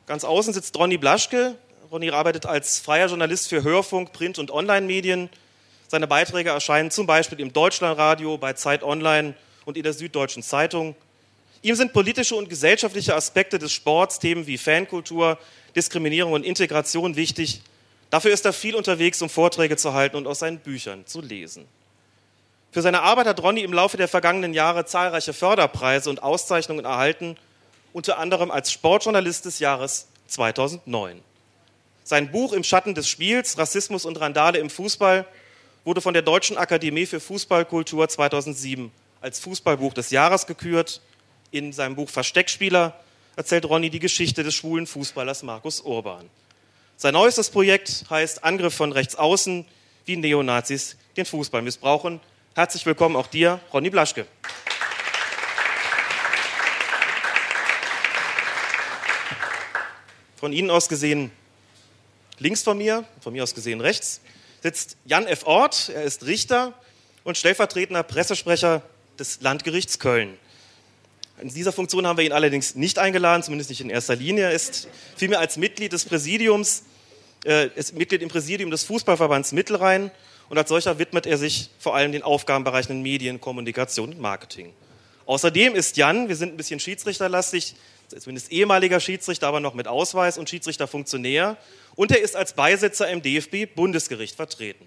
ganz 0.04 0.24
außen, 0.24 0.52
sitzt 0.52 0.78
Ronny 0.78 0.98
Blaschke. 0.98 1.56
Ronny 1.90 2.10
arbeitet 2.10 2.44
als 2.44 2.78
freier 2.78 3.06
Journalist 3.06 3.48
für 3.48 3.62
Hörfunk, 3.62 4.12
Print- 4.12 4.38
und 4.38 4.50
Online-Medien. 4.50 5.30
Seine 5.86 6.06
Beiträge 6.06 6.50
erscheinen 6.50 6.90
zum 6.90 7.06
Beispiel 7.06 7.40
im 7.40 7.54
Deutschlandradio, 7.54 8.36
bei 8.36 8.52
Zeit 8.52 8.82
Online 8.82 9.32
und 9.64 9.78
in 9.78 9.84
der 9.84 9.94
Süddeutschen 9.94 10.42
Zeitung. 10.42 10.94
Ihm 11.62 11.76
sind 11.76 11.94
politische 11.94 12.34
und 12.34 12.50
gesellschaftliche 12.50 13.14
Aspekte 13.14 13.58
des 13.58 13.72
Sports, 13.72 14.18
Themen 14.18 14.46
wie 14.46 14.58
Fankultur, 14.58 15.38
Diskriminierung 15.74 16.34
und 16.34 16.44
Integration 16.44 17.16
wichtig. 17.16 17.62
Dafür 18.10 18.32
ist 18.32 18.44
er 18.44 18.52
viel 18.52 18.74
unterwegs, 18.74 19.22
um 19.22 19.30
Vorträge 19.30 19.78
zu 19.78 19.94
halten 19.94 20.16
und 20.16 20.26
aus 20.26 20.40
seinen 20.40 20.58
Büchern 20.58 21.06
zu 21.06 21.22
lesen. 21.22 21.64
Für 22.70 22.82
seine 22.82 23.00
Arbeit 23.00 23.28
hat 23.28 23.42
Ronny 23.42 23.62
im 23.62 23.72
Laufe 23.72 23.96
der 23.96 24.08
vergangenen 24.08 24.52
Jahre 24.52 24.84
zahlreiche 24.84 25.32
Förderpreise 25.32 26.10
und 26.10 26.22
Auszeichnungen 26.22 26.84
erhalten 26.84 27.38
unter 27.92 28.18
anderem 28.18 28.50
als 28.50 28.72
Sportjournalist 28.72 29.44
des 29.44 29.58
Jahres 29.58 30.08
2009. 30.28 31.20
Sein 32.04 32.30
Buch 32.30 32.52
Im 32.52 32.64
Schatten 32.64 32.94
des 32.94 33.08
Spiels, 33.08 33.58
Rassismus 33.58 34.04
und 34.04 34.20
Randale 34.20 34.58
im 34.58 34.70
Fußball 34.70 35.26
wurde 35.84 36.00
von 36.00 36.14
der 36.14 36.22
Deutschen 36.22 36.56
Akademie 36.56 37.06
für 37.06 37.20
Fußballkultur 37.20 38.08
2007 38.08 38.90
als 39.20 39.40
Fußballbuch 39.40 39.94
des 39.94 40.10
Jahres 40.10 40.46
gekürt. 40.46 41.00
In 41.50 41.72
seinem 41.72 41.96
Buch 41.96 42.08
Versteckspieler 42.08 42.98
erzählt 43.36 43.64
Ronny 43.64 43.90
die 43.90 43.98
Geschichte 43.98 44.42
des 44.42 44.54
schwulen 44.54 44.86
Fußballers 44.86 45.42
Markus 45.42 45.80
Urban. 45.80 46.28
Sein 46.96 47.14
neuestes 47.14 47.50
Projekt 47.50 48.04
heißt 48.10 48.42
Angriff 48.44 48.74
von 48.74 48.92
rechts 48.92 49.14
außen, 49.14 49.64
wie 50.04 50.16
Neonazis 50.16 50.96
den 51.16 51.26
Fußball 51.26 51.62
missbrauchen. 51.62 52.20
Herzlich 52.54 52.84
willkommen 52.86 53.14
auch 53.14 53.28
dir, 53.28 53.60
Ronny 53.72 53.90
Blaschke. 53.90 54.26
Von 60.38 60.52
Ihnen 60.52 60.70
aus 60.70 60.88
gesehen 60.88 61.32
links 62.38 62.62
von 62.62 62.78
mir, 62.78 63.04
von 63.20 63.32
mir 63.32 63.42
aus 63.42 63.56
gesehen 63.56 63.80
rechts, 63.80 64.20
sitzt 64.62 64.96
Jan 65.04 65.26
F. 65.26 65.44
Ort. 65.46 65.88
Er 65.92 66.04
ist 66.04 66.26
Richter 66.26 66.74
und 67.24 67.36
stellvertretender 67.36 68.04
Pressesprecher 68.04 68.82
des 69.18 69.40
Landgerichts 69.40 69.98
Köln. 69.98 70.38
In 71.40 71.48
dieser 71.52 71.72
Funktion 71.72 72.06
haben 72.06 72.18
wir 72.18 72.24
ihn 72.24 72.30
allerdings 72.30 72.76
nicht 72.76 73.00
eingeladen, 73.00 73.42
zumindest 73.42 73.70
nicht 73.70 73.80
in 73.80 73.90
erster 73.90 74.14
Linie. 74.14 74.44
Er 74.44 74.52
ist 74.52 74.86
vielmehr 75.16 75.40
als 75.40 75.56
Mitglied 75.56 75.92
des 75.92 76.04
Präsidiums, 76.04 76.84
äh, 77.44 77.70
ist 77.74 77.96
Mitglied 77.96 78.22
im 78.22 78.28
Präsidium 78.28 78.70
des 78.70 78.84
Fußballverbands 78.84 79.50
Mittelrhein 79.50 80.12
und 80.48 80.56
als 80.56 80.68
solcher 80.68 81.00
widmet 81.00 81.26
er 81.26 81.36
sich 81.36 81.70
vor 81.80 81.96
allem 81.96 82.12
den 82.12 82.22
Aufgabenbereichen 82.22 83.02
Medien, 83.02 83.40
Kommunikation 83.40 84.10
und 84.10 84.20
Marketing. 84.20 84.72
Außerdem 85.26 85.74
ist 85.74 85.96
Jan, 85.96 86.28
wir 86.28 86.36
sind 86.36 86.54
ein 86.54 86.56
bisschen 86.56 86.78
schiedsrichterlastig, 86.78 87.74
zumindest 88.08 88.52
ehemaliger 88.52 89.00
Schiedsrichter, 89.00 89.46
aber 89.46 89.60
noch 89.60 89.74
mit 89.74 89.88
Ausweis 89.88 90.38
und 90.38 90.48
Schiedsrichterfunktionär. 90.48 91.56
Und 91.94 92.10
er 92.10 92.20
ist 92.20 92.36
als 92.36 92.52
Beisitzer 92.52 93.08
im 93.08 93.22
DFB-Bundesgericht 93.22 94.36
vertreten. 94.36 94.86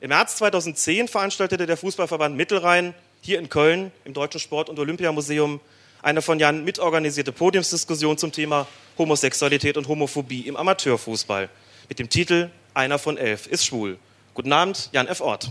Im 0.00 0.08
März 0.08 0.36
2010 0.36 1.08
veranstaltete 1.08 1.66
der 1.66 1.76
Fußballverband 1.76 2.36
Mittelrhein 2.36 2.94
hier 3.20 3.38
in 3.38 3.48
Köln 3.48 3.92
im 4.04 4.14
Deutschen 4.14 4.40
Sport- 4.40 4.68
und 4.68 4.78
Olympiamuseum 4.78 5.60
eine 6.02 6.22
von 6.22 6.38
Jan 6.38 6.64
mitorganisierte 6.64 7.32
Podiumsdiskussion 7.32 8.16
zum 8.16 8.32
Thema 8.32 8.66
Homosexualität 8.96 9.76
und 9.76 9.88
Homophobie 9.88 10.46
im 10.46 10.56
Amateurfußball 10.56 11.50
mit 11.88 11.98
dem 11.98 12.08
Titel 12.08 12.50
Einer 12.72 12.98
von 12.98 13.18
elf 13.18 13.46
ist 13.46 13.66
schwul. 13.66 13.98
Guten 14.32 14.52
Abend, 14.52 14.88
Jan 14.92 15.08
F. 15.08 15.20
Ort. 15.20 15.50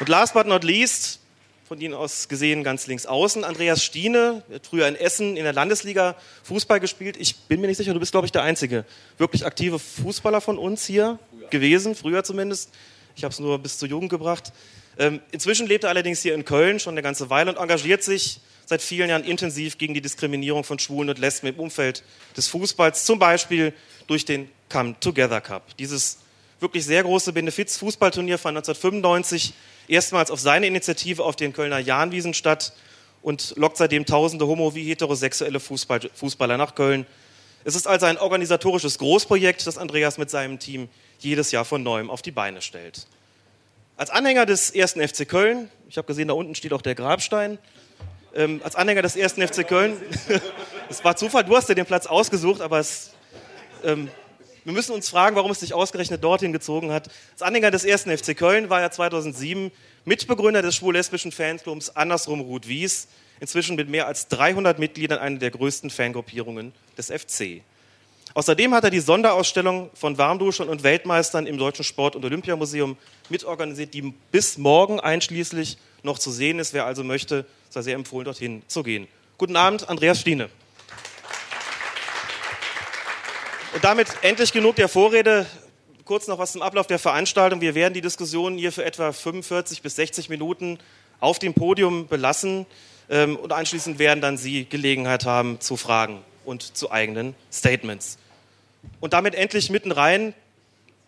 Und 0.00 0.08
last 0.08 0.34
but 0.34 0.46
not 0.46 0.64
least, 0.64 1.20
von 1.66 1.80
Ihnen 1.80 1.94
aus 1.94 2.28
gesehen 2.28 2.64
ganz 2.64 2.86
links 2.86 3.06
außen. 3.06 3.44
Andreas 3.44 3.82
Stiene, 3.82 4.42
hat 4.52 4.66
früher 4.66 4.88
in 4.88 4.96
Essen 4.96 5.36
in 5.36 5.44
der 5.44 5.52
Landesliga 5.52 6.16
Fußball 6.42 6.80
gespielt. 6.80 7.16
Ich 7.16 7.36
bin 7.36 7.60
mir 7.60 7.68
nicht 7.68 7.76
sicher, 7.76 7.94
du 7.94 8.00
bist, 8.00 8.12
glaube 8.12 8.26
ich, 8.26 8.32
der 8.32 8.42
einzige 8.42 8.84
wirklich 9.18 9.46
aktive 9.46 9.78
Fußballer 9.78 10.40
von 10.40 10.58
uns 10.58 10.84
hier 10.84 11.18
früher. 11.30 11.48
gewesen, 11.48 11.94
früher 11.94 12.24
zumindest. 12.24 12.70
Ich 13.16 13.24
habe 13.24 13.32
es 13.32 13.38
nur 13.38 13.58
bis 13.58 13.78
zur 13.78 13.88
Jugend 13.88 14.10
gebracht. 14.10 14.52
Ähm, 14.98 15.20
inzwischen 15.30 15.66
lebt 15.66 15.84
er 15.84 15.90
allerdings 15.90 16.20
hier 16.22 16.34
in 16.34 16.44
Köln 16.44 16.80
schon 16.80 16.94
eine 16.94 17.02
ganze 17.02 17.30
Weile 17.30 17.50
und 17.50 17.58
engagiert 17.58 18.02
sich 18.02 18.40
seit 18.66 18.82
vielen 18.82 19.10
Jahren 19.10 19.24
intensiv 19.24 19.78
gegen 19.78 19.94
die 19.94 20.00
Diskriminierung 20.00 20.64
von 20.64 20.78
Schwulen 20.78 21.10
und 21.10 21.18
Lesben 21.18 21.46
im 21.48 21.58
Umfeld 21.58 22.02
des 22.36 22.48
Fußballs, 22.48 23.04
zum 23.04 23.18
Beispiel 23.18 23.72
durch 24.06 24.24
den 24.24 24.50
Come 24.68 24.96
Together 25.00 25.40
Cup. 25.40 25.76
Dieses 25.76 26.18
wirklich 26.60 26.84
sehr 26.84 27.02
große 27.02 27.32
Benefiz-Fußballturnier 27.32 28.38
fand 28.38 28.56
1995 28.56 29.54
erstmals 29.88 30.30
auf 30.30 30.40
seine 30.40 30.66
Initiative 30.66 31.24
auf 31.24 31.36
den 31.36 31.52
Kölner 31.52 31.78
Jahnwiesen 31.78 32.34
statt 32.34 32.72
und 33.22 33.54
lockt 33.56 33.76
seitdem 33.76 34.06
tausende 34.06 34.46
homo- 34.46 34.74
wie 34.74 34.84
heterosexuelle 34.84 35.60
Fußball 35.60 36.00
Fußballer 36.14 36.56
nach 36.56 36.74
Köln. 36.74 37.06
Es 37.64 37.74
ist 37.74 37.86
also 37.86 38.06
ein 38.06 38.18
organisatorisches 38.18 38.98
Großprojekt, 38.98 39.66
das 39.66 39.78
Andreas 39.78 40.18
mit 40.18 40.28
seinem 40.30 40.58
Team 40.58 40.88
jedes 41.18 41.50
Jahr 41.50 41.64
von 41.64 41.82
neuem 41.82 42.10
auf 42.10 42.20
die 42.20 42.30
Beine 42.30 42.60
stellt. 42.60 43.06
Als 43.96 44.10
Anhänger 44.10 44.44
des 44.44 44.70
ersten 44.70 45.06
FC 45.06 45.26
Köln, 45.26 45.70
ich 45.88 45.96
habe 45.96 46.06
gesehen, 46.06 46.28
da 46.28 46.34
unten 46.34 46.54
steht 46.54 46.72
auch 46.72 46.82
der 46.82 46.94
Grabstein, 46.94 47.58
ähm, 48.34 48.60
als 48.64 48.76
Anhänger 48.76 49.02
des 49.02 49.16
ersten 49.16 49.46
FC 49.46 49.66
Köln, 49.66 49.96
es 50.90 51.02
war 51.04 51.16
Zufall, 51.16 51.44
du 51.44 51.56
hast 51.56 51.68
dir 51.68 51.74
den 51.74 51.86
Platz 51.86 52.06
ausgesucht, 52.06 52.60
aber 52.60 52.80
es, 52.80 53.12
ähm, 53.84 54.10
wir 54.64 54.72
müssen 54.72 54.92
uns 54.92 55.08
fragen, 55.08 55.36
warum 55.36 55.50
es 55.50 55.60
dich 55.60 55.74
ausgerechnet 55.74 56.24
dorthin 56.24 56.52
gezogen 56.52 56.90
hat. 56.90 57.10
Als 57.32 57.42
Anhänger 57.42 57.70
des 57.70 57.84
ersten 57.84 58.16
FC 58.16 58.36
Köln 58.36 58.70
war 58.70 58.80
er 58.80 58.90
2007 58.90 59.70
Mitbegründer 60.06 60.62
des 60.62 60.74
schwul-lesbischen 60.76 61.32
Fanclubs 61.32 61.90
Andersrum 61.90 62.40
Ruth 62.40 62.66
Wies, 62.66 63.08
inzwischen 63.40 63.76
mit 63.76 63.90
mehr 63.90 64.06
als 64.06 64.28
300 64.28 64.78
Mitgliedern 64.78 65.18
eine 65.18 65.38
der 65.38 65.50
größten 65.50 65.90
Fangruppierungen 65.90 66.72
des 66.96 67.10
FC. 67.10 67.62
Außerdem 68.32 68.74
hat 68.74 68.84
er 68.84 68.90
die 68.90 69.00
Sonderausstellung 69.00 69.90
von 69.94 70.18
Warmduschern 70.18 70.68
und 70.68 70.82
Weltmeistern 70.82 71.46
im 71.46 71.58
Deutschen 71.58 71.84
Sport- 71.84 72.16
und 72.16 72.24
Olympiamuseum 72.24 72.96
mitorganisiert, 73.28 73.94
die 73.94 74.14
bis 74.32 74.58
morgen 74.58 74.98
einschließlich 74.98 75.78
noch 76.02 76.18
zu 76.18 76.30
sehen 76.30 76.58
ist. 76.58 76.72
Wer 76.72 76.86
also 76.86 77.04
möchte, 77.04 77.44
sei 77.70 77.82
sehr 77.82 77.94
empfohlen, 77.94 78.24
dorthin 78.24 78.62
zu 78.66 78.82
gehen. 78.82 79.08
Guten 79.36 79.56
Abend, 79.56 79.88
Andreas 79.88 80.20
Stiene. 80.20 80.48
Und 83.74 83.82
damit 83.82 84.06
endlich 84.22 84.52
genug 84.52 84.76
der 84.76 84.88
Vorrede. 84.88 85.46
Kurz 86.04 86.28
noch 86.28 86.38
was 86.38 86.52
zum 86.52 86.62
Ablauf 86.62 86.86
der 86.86 87.00
Veranstaltung. 87.00 87.60
Wir 87.60 87.74
werden 87.74 87.92
die 87.92 88.02
Diskussion 88.02 88.56
hier 88.56 88.70
für 88.70 88.84
etwa 88.84 89.10
45 89.10 89.82
bis 89.82 89.96
60 89.96 90.28
Minuten 90.28 90.78
auf 91.18 91.40
dem 91.40 91.54
Podium 91.54 92.06
belassen 92.06 92.66
ähm, 93.10 93.34
und 93.34 93.52
anschließend 93.52 93.98
werden 93.98 94.20
dann 94.20 94.38
Sie 94.38 94.64
Gelegenheit 94.64 95.24
haben 95.24 95.60
zu 95.60 95.76
Fragen 95.76 96.22
und 96.44 96.76
zu 96.76 96.92
eigenen 96.92 97.34
Statements. 97.52 98.16
Und 99.00 99.12
damit 99.12 99.34
endlich 99.34 99.70
mitten 99.70 99.90
rein 99.90 100.34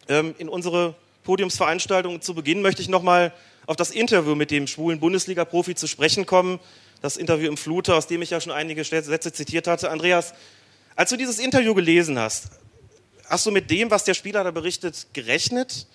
ähm, 0.08 0.34
in 0.38 0.48
unsere 0.48 0.96
Podiumsveranstaltung. 1.22 2.20
Zu 2.20 2.34
Beginn 2.34 2.62
möchte 2.62 2.82
ich 2.82 2.88
nochmal 2.88 3.32
auf 3.66 3.76
das 3.76 3.92
Interview 3.92 4.34
mit 4.34 4.50
dem 4.50 4.66
schwulen 4.66 4.98
Bundesliga-Profi 4.98 5.76
zu 5.76 5.86
sprechen 5.86 6.26
kommen. 6.26 6.58
Das 7.00 7.16
Interview 7.16 7.46
im 7.46 7.58
Flute, 7.58 7.94
aus 7.94 8.08
dem 8.08 8.22
ich 8.22 8.30
ja 8.30 8.40
schon 8.40 8.50
einige 8.50 8.82
Sätze 8.82 9.32
zitiert 9.32 9.68
hatte. 9.68 9.88
Andreas, 9.90 10.34
als 10.96 11.10
du 11.10 11.16
dieses 11.16 11.38
Interview 11.38 11.74
gelesen 11.74 12.18
hast, 12.18 12.48
hast 13.28 13.44
du 13.46 13.50
mit 13.50 13.70
dem, 13.70 13.90
was 13.90 14.04
der 14.04 14.14
Spieler 14.14 14.42
da 14.42 14.50
berichtet, 14.50 15.06
gerechnet? 15.12 15.86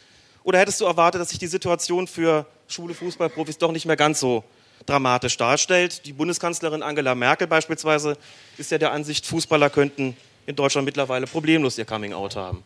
Oder 0.43 0.59
hättest 0.59 0.79
du 0.79 0.85
erwartet, 0.85 1.19
dass 1.19 1.29
sich 1.29 1.39
die 1.39 1.47
Situation 1.47 2.07
für 2.07 2.45
schwule 2.67 2.93
Fußballprofis 2.93 3.57
doch 3.57 3.71
nicht 3.71 3.85
mehr 3.85 3.97
ganz 3.97 4.19
so 4.19 4.43
dramatisch 4.85 5.37
darstellt? 5.37 6.05
Die 6.05 6.13
Bundeskanzlerin 6.13 6.83
Angela 6.83 7.15
Merkel 7.15 7.47
beispielsweise 7.47 8.17
ist 8.57 8.71
ja 8.71 8.77
der 8.77 8.91
Ansicht, 8.91 9.25
Fußballer 9.25 9.69
könnten 9.69 10.15
in 10.45 10.55
Deutschland 10.55 10.85
mittlerweile 10.85 11.27
problemlos 11.27 11.77
ihr 11.77 11.85
Coming-out 11.85 12.35
haben. 12.35 12.63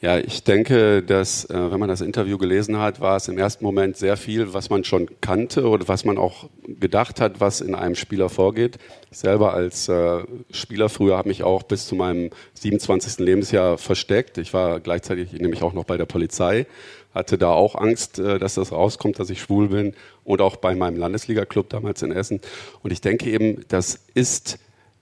Ja, 0.00 0.16
ich 0.16 0.44
denke, 0.44 1.02
dass, 1.02 1.44
äh, 1.46 1.72
wenn 1.72 1.80
man 1.80 1.88
das 1.88 2.02
Interview 2.02 2.38
gelesen 2.38 2.78
hat, 2.78 3.00
war 3.00 3.16
es 3.16 3.26
im 3.26 3.36
ersten 3.36 3.64
Moment 3.64 3.96
sehr 3.96 4.16
viel, 4.16 4.54
was 4.54 4.70
man 4.70 4.84
schon 4.84 5.08
kannte 5.20 5.68
oder 5.68 5.88
was 5.88 6.04
man 6.04 6.18
auch 6.18 6.48
gedacht 6.68 7.20
hat, 7.20 7.40
was 7.40 7.60
in 7.60 7.74
einem 7.74 7.96
Spieler 7.96 8.28
vorgeht. 8.28 8.78
Ich 9.10 9.18
selber 9.18 9.54
als 9.54 9.88
äh, 9.88 10.22
Spieler 10.52 10.88
früher 10.88 11.16
habe 11.16 11.28
mich 11.28 11.42
auch 11.42 11.64
bis 11.64 11.88
zu 11.88 11.96
meinem 11.96 12.30
27. 12.54 13.18
Lebensjahr 13.18 13.76
versteckt. 13.76 14.38
Ich 14.38 14.54
war 14.54 14.78
gleichzeitig 14.78 15.32
nämlich 15.32 15.62
auch 15.64 15.72
noch 15.72 15.84
bei 15.84 15.96
der 15.96 16.06
Polizei, 16.06 16.66
hatte 17.12 17.36
da 17.36 17.50
auch 17.50 17.74
Angst, 17.74 18.20
äh, 18.20 18.38
dass 18.38 18.54
das 18.54 18.70
rauskommt, 18.70 19.18
dass 19.18 19.30
ich 19.30 19.40
schwul 19.40 19.66
bin 19.66 19.94
und 20.22 20.40
auch 20.40 20.54
bei 20.56 20.76
meinem 20.76 20.96
Landesliga-Club 20.96 21.70
damals 21.70 22.02
in 22.02 22.12
Essen. 22.12 22.40
Und 22.84 22.92
ich 22.92 23.00
denke 23.00 23.28
eben, 23.28 23.64
das 23.66 23.98
ist 24.14 24.60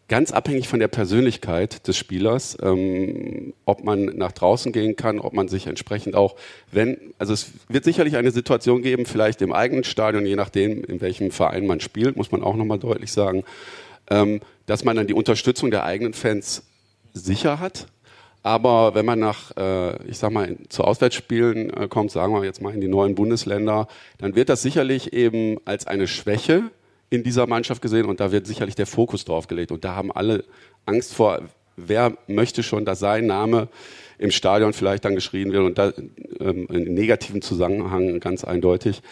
ganz 0.09 0.31
abhängig 0.31 0.69
von 0.69 0.79
der 0.79 0.89
Persönlichkeit 0.89 1.87
des 1.89 1.97
Spielers, 1.97 2.57
ähm, 2.63 3.55
ob 3.65 3.83
man 3.83 4.05
nach 4.05 4.33
draußen 4.33 4.73
gehen 4.73 4.97
kann, 4.97 5.19
ob 5.19 5.33
man 5.33 5.49
sich 5.49 5.67
entsprechend 5.67 6.15
auch, 6.15 6.37
wenn, 6.71 6.97
also 7.19 7.33
es 7.33 7.51
wird 7.69 7.85
sicherlich 7.85 8.17
eine 8.17 8.31
Situation 8.31 8.83
geben, 8.83 9.07
vielleicht 9.07 9.43
im 9.43 9.53
eigenen 9.53 9.85
Stadion, 9.85 10.25
je 10.25 10.37
nachdem, 10.37 10.85
in 10.85 11.01
welchem 11.01 11.31
Verein 11.31 11.67
man 11.67 11.81
spielt, 11.81 12.17
muss 12.17 12.31
man 12.31 12.43
auch 12.43 12.55
nochmal 12.55 12.79
deutlich 12.79 13.13
sagen, 13.13 13.45
ähm, 14.09 14.41
dass 14.67 14.85
man 14.85 14.97
dann 14.97 15.09
die 15.09 15.15
Unterstützung 15.15 15.71
der 15.71 15.85
eigenen 15.85 16.13
Fans 16.13 16.63
sicher 17.13 17.59
hat. 17.59 17.87
Aber 18.45 18.95
wenn 18.95 19.05
man 19.05 19.19
nach, 19.19 19.57
äh, 19.57 20.01
ich 20.09 20.19
sag 20.19 20.31
mal, 20.31 20.57
zu 20.69 20.85
Auswärtsspielen 20.85 21.71
äh, 21.71 21.89
kommt, 21.89 22.13
sagen 22.13 22.33
wir 22.33 22.45
jetzt 22.45 22.63
mal 22.63 22.73
in 22.73 22.81
die 22.81 22.87
neuen 22.87 23.17
Bundesländer, 23.17 23.89
dann 24.19 24.37
wird 24.37 24.49
das 24.51 24.63
sicherlich 24.63 25.13
eben 25.13 25.59
als 25.65 25.89
eine 25.89 26.07
Schwäche 26.07 26.71
in 27.11 27.23
dieser 27.23 27.47
Mannschaft 27.47 27.83
gesehen 27.83 28.07
und 28.07 28.21
da 28.21 28.33
wird 28.33 28.47
sicherlich 28.47 28.75
der 28.75 28.87
Fokus 28.87 29.25
drauf 29.25 29.47
gelegt. 29.47 29.73
Und 29.73 29.85
da 29.85 29.95
haben 29.95 30.11
alle 30.13 30.45
Angst 30.87 31.15
vor, 31.15 31.41
wer 31.77 32.17
möchte 32.27 32.63
schon, 32.63 32.85
dass 32.85 32.99
sein 32.99 33.27
Name 33.27 33.69
im 34.19 34.31
Stadion 34.31 34.73
vielleicht 34.73 35.05
dann 35.05 35.15
geschrien 35.15 35.53
wird 35.53 35.63
und 35.63 35.79
da 35.79 35.93
ähm, 36.41 36.67
in 36.71 36.95
negativen 36.95 37.43
Zusammenhang 37.43 38.19
ganz 38.21 38.45
eindeutig. 38.45 39.03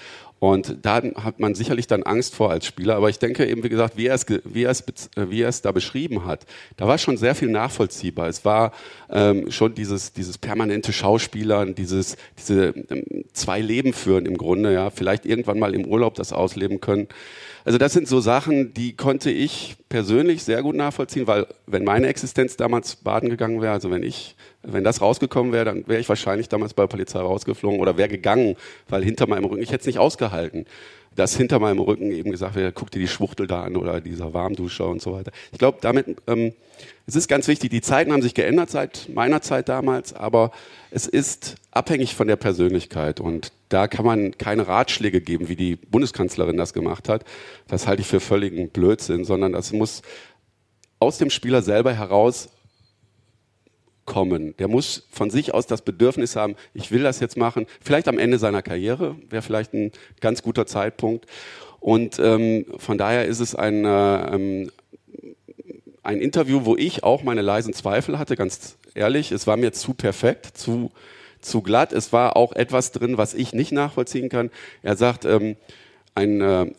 Und 0.41 0.79
da 0.83 0.97
hat 0.97 1.41
man 1.41 1.55
sicherlich 1.55 1.87
dann 1.87 2.03
Angst 2.03 2.35
vor 2.35 2.51
als 2.51 2.67
Spieler. 2.67 2.97
Aber 2.97 3.09
ich 3.09 3.19
denke 3.19 3.47
eben, 3.47 3.63
wie 3.63 3.71
gesagt, 3.71 3.97
wie 3.97 4.09
er 4.09 4.15
es, 4.15 4.27
wie 4.45 4.65
er 4.65 4.71
es, 4.71 4.85
wie 5.17 5.41
er 5.41 5.49
es 5.49 5.63
da 5.63 5.73
beschrieben 5.73 6.27
hat, 6.27 6.45
da 6.77 6.87
war 6.87 6.99
schon 6.99 7.17
sehr 7.17 7.35
viel 7.35 7.49
nachvollziehbar. 7.49 8.29
Es 8.29 8.45
war 8.45 8.73
ähm, 9.11 9.51
schon 9.51 9.75
dieses, 9.75 10.13
dieses 10.13 10.37
permanente 10.37 10.93
Schauspielern, 10.93 11.75
dieses, 11.75 12.17
diese 12.37 12.75
ähm, 12.91 13.25
zwei 13.33 13.61
Leben 13.61 13.95
führen 13.95 14.27
im 14.27 14.37
Grunde, 14.37 14.75
ja, 14.75 14.91
vielleicht 14.91 15.25
irgendwann 15.25 15.59
mal 15.59 15.75
im 15.75 15.87
Urlaub 15.87 16.15
das 16.15 16.35
ausleben 16.35 16.81
können. 16.81 17.09
Also 17.67 17.79
das 17.79 17.95
sind 17.95 18.07
so 18.07 18.21
Sachen, 18.21 18.75
die 18.75 18.95
konnte 18.95 19.31
ich 19.31 19.77
persönlich 19.89 20.45
sehr 20.45 20.63
gut 20.63 20.77
nachvollziehen, 20.77 21.27
weil 21.27 21.47
wenn 21.67 21.83
meine 21.83 22.09
Existenz 22.09 22.59
damals 22.59 22.97
baden 22.97 23.31
gegangen 23.31 23.63
wäre, 23.63 23.73
also 23.73 23.91
wenn 23.91 24.03
ich, 24.03 24.37
wenn 24.63 24.85
das 24.85 25.01
rausgekommen 25.01 25.51
wäre, 25.51 25.65
dann 25.65 25.89
wäre 25.89 25.99
ich 25.99 26.09
wahrscheinlich 26.11 26.51
damals 26.51 26.75
bei 26.75 26.83
der 26.83 26.89
Polizei 26.89 27.21
rausgeflogen 27.21 27.81
oder 27.81 27.97
wäre 27.97 28.11
gegangen, 28.11 28.57
weil 28.89 29.03
hinter 29.03 29.27
meinem 29.27 29.47
Rücken, 29.47 29.63
ich 29.63 29.71
hätte 29.71 29.81
es 29.81 29.87
nicht 29.87 29.99
ausgehalten 29.99 30.67
dass 31.17 31.37
hinter 31.37 31.59
meinem 31.59 31.79
Rücken 31.79 32.11
eben 32.11 32.31
gesagt 32.31 32.55
wird, 32.55 32.75
guck 32.75 32.91
dir 32.91 32.99
die 32.99 33.09
Schwuchtel 33.09 33.47
da 33.47 33.63
an 33.63 33.77
oder 33.77 34.01
dieser 34.01 34.35
Warmduscher 34.35 34.89
und 34.89 35.01
so 35.01 35.13
weiter. 35.13 35.33
Ich 35.53 35.59
glaube, 35.59 35.79
damit, 35.81 36.17
ähm, 36.27 36.53
es 37.07 37.17
ist 37.17 37.29
ganz 37.29 37.49
wichtig, 37.49 37.71
die 37.71 37.81
Zeiten 37.81 38.13
haben 38.13 38.23
sich 38.23 38.35
geändert 38.35 38.71
seit 38.71 39.09
meiner 39.13 39.43
Zeit 39.43 39.69
damals, 39.69 40.13
aber 40.13 40.51
es 40.91 41.07
ist 41.07 41.57
abhängig 41.71 42.15
von 42.15 42.27
der 42.27 42.37
Persönlichkeit 42.37 43.21
und 43.21 43.53
da 43.69 43.89
kann 43.89 44.05
man 44.05 44.39
keine 44.39 44.67
Ratschläge 44.67 45.21
geben, 45.21 45.49
wie 45.49 45.57
die 45.57 45.77
Bundeskanzlerin 45.77 46.57
das 46.57 46.73
gemacht 46.73 47.09
hat. 47.09 47.25
Das 47.69 47.87
halte 47.87 48.03
ich 48.03 48.09
für 48.09 48.21
völligen 48.21 48.71
Blödsinn, 48.71 49.25
sondern 49.25 49.53
das 49.53 49.73
muss 49.73 50.03
aus 50.99 51.19
dem 51.19 51.31
Spieler 51.31 51.63
selber 51.63 51.93
heraus 51.93 52.49
kommen. 54.05 54.57
Der 54.59 54.69
muss 54.69 55.07
von 55.11 55.31
sich 55.31 55.55
aus 55.55 55.67
das 55.67 55.83
Bedürfnis 55.83 56.37
haben, 56.37 56.57
ich 56.75 56.91
will 56.91 57.03
das 57.03 57.21
jetzt 57.21 57.37
machen. 57.37 57.67
Vielleicht 57.81 58.09
am 58.09 58.19
Ende 58.19 58.39
seiner 58.39 58.63
Karriere 58.63 59.17
wäre 59.31 59.43
vielleicht 59.43 59.75
ein 59.75 59.93
ganz 60.21 60.43
guter 60.43 60.67
Zeitpunkt. 60.67 61.27
Und 61.81 62.19
ähm, 62.19 62.67
von 62.79 62.97
daher 62.97 63.27
ist 63.27 63.41
es 63.41 63.55
ein, 63.55 63.85
äh, 63.85 64.35
ähm, 64.35 64.71
ein 66.03 66.21
Interview, 66.21 66.65
wo 66.65 66.77
ich 66.77 67.05
auch 67.05 67.23
meine 67.23 67.43
leisen 67.43 67.75
Zweifel 67.75 68.19
hatte, 68.19 68.37
ganz 68.37 68.77
ehrlich. 68.95 69.33
Es 69.33 69.47
war 69.47 69.57
mir 69.57 69.73
zu 69.73 69.95
perfekt, 69.95 70.57
zu, 70.57 70.91
zu 71.41 71.63
glatt. 71.63 71.93
Es 71.93 72.13
war 72.13 72.37
auch 72.37 72.53
etwas 72.53 72.93
drin, 72.93 73.19
was 73.19 73.35
ich 73.35 73.53
nicht 73.53 73.73
nachvollziehen 73.73 74.29
kann. 74.29 74.51
Er 74.83 74.97
sagt, 74.97 75.25
ähm, 75.25 75.57
ein, 76.15 76.41
äh, 76.41 76.71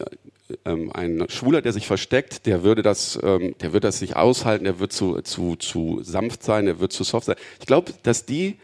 ähm, 0.65 0.91
ein 0.93 1.25
Schwuler, 1.29 1.61
der 1.61 1.73
sich 1.73 1.87
versteckt, 1.87 2.45
der 2.45 2.63
würde 2.63 2.81
das, 2.81 3.19
ähm, 3.21 3.55
der 3.61 3.73
wird 3.73 3.83
das 3.83 4.01
nicht 4.01 4.15
aushalten, 4.15 4.65
der 4.65 4.79
wird 4.79 4.93
zu, 4.93 5.21
zu, 5.21 5.55
zu 5.55 5.99
sanft 6.03 6.43
sein, 6.43 6.65
der 6.65 6.79
wird 6.79 6.93
zu 6.93 7.03
soft 7.03 7.25
sein. 7.25 7.35
Ich 7.59 7.65
glaube, 7.65 7.93
dass 8.03 8.25
die 8.25 8.57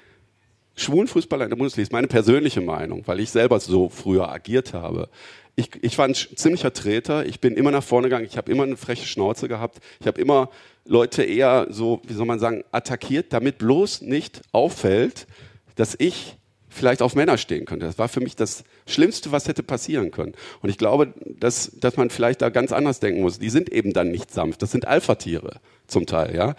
schwulen 0.75 1.07
Fußballer 1.07 1.45
in 1.45 1.49
der 1.49 1.57
Bundesliga, 1.57 1.83
ist 1.83 1.91
meine 1.91 2.07
persönliche 2.07 2.61
Meinung, 2.61 3.03
weil 3.05 3.19
ich 3.19 3.29
selber 3.29 3.59
so 3.59 3.89
früher 3.89 4.29
agiert 4.29 4.73
habe. 4.73 5.09
Ich, 5.55 5.69
ich 5.81 5.97
war 5.97 6.07
ein 6.07 6.15
ziemlicher 6.15 6.73
Treter, 6.73 7.25
ich 7.25 7.39
bin 7.39 7.55
immer 7.55 7.71
nach 7.71 7.83
vorne 7.83 8.07
gegangen, 8.07 8.25
ich 8.25 8.37
habe 8.37 8.51
immer 8.51 8.63
eine 8.63 8.77
freche 8.77 9.05
Schnauze 9.05 9.47
gehabt, 9.47 9.79
ich 9.99 10.07
habe 10.07 10.19
immer 10.21 10.49
Leute 10.85 11.23
eher 11.23 11.67
so, 11.69 12.01
wie 12.07 12.13
soll 12.13 12.25
man 12.25 12.39
sagen, 12.39 12.63
attackiert, 12.71 13.33
damit 13.33 13.57
bloß 13.57 14.01
nicht 14.01 14.41
auffällt, 14.51 15.27
dass 15.75 15.95
ich 15.97 16.37
vielleicht 16.71 17.01
auf 17.01 17.15
Männer 17.15 17.37
stehen 17.37 17.65
könnte. 17.65 17.85
Das 17.85 17.99
war 17.99 18.07
für 18.07 18.21
mich 18.21 18.35
das 18.35 18.63
Schlimmste, 18.87 19.31
was 19.31 19.47
hätte 19.47 19.61
passieren 19.61 20.09
können. 20.09 20.33
Und 20.61 20.69
ich 20.69 20.77
glaube, 20.77 21.13
dass, 21.25 21.71
dass 21.79 21.97
man 21.97 22.09
vielleicht 22.09 22.41
da 22.41 22.49
ganz 22.49 22.71
anders 22.71 22.99
denken 22.99 23.21
muss. 23.21 23.39
Die 23.39 23.49
sind 23.49 23.69
eben 23.69 23.93
dann 23.93 24.09
nicht 24.09 24.31
sanft. 24.31 24.61
Das 24.61 24.71
sind 24.71 24.87
Alpha-Tiere 24.87 25.59
zum 25.87 26.05
Teil, 26.05 26.35
ja. 26.35 26.55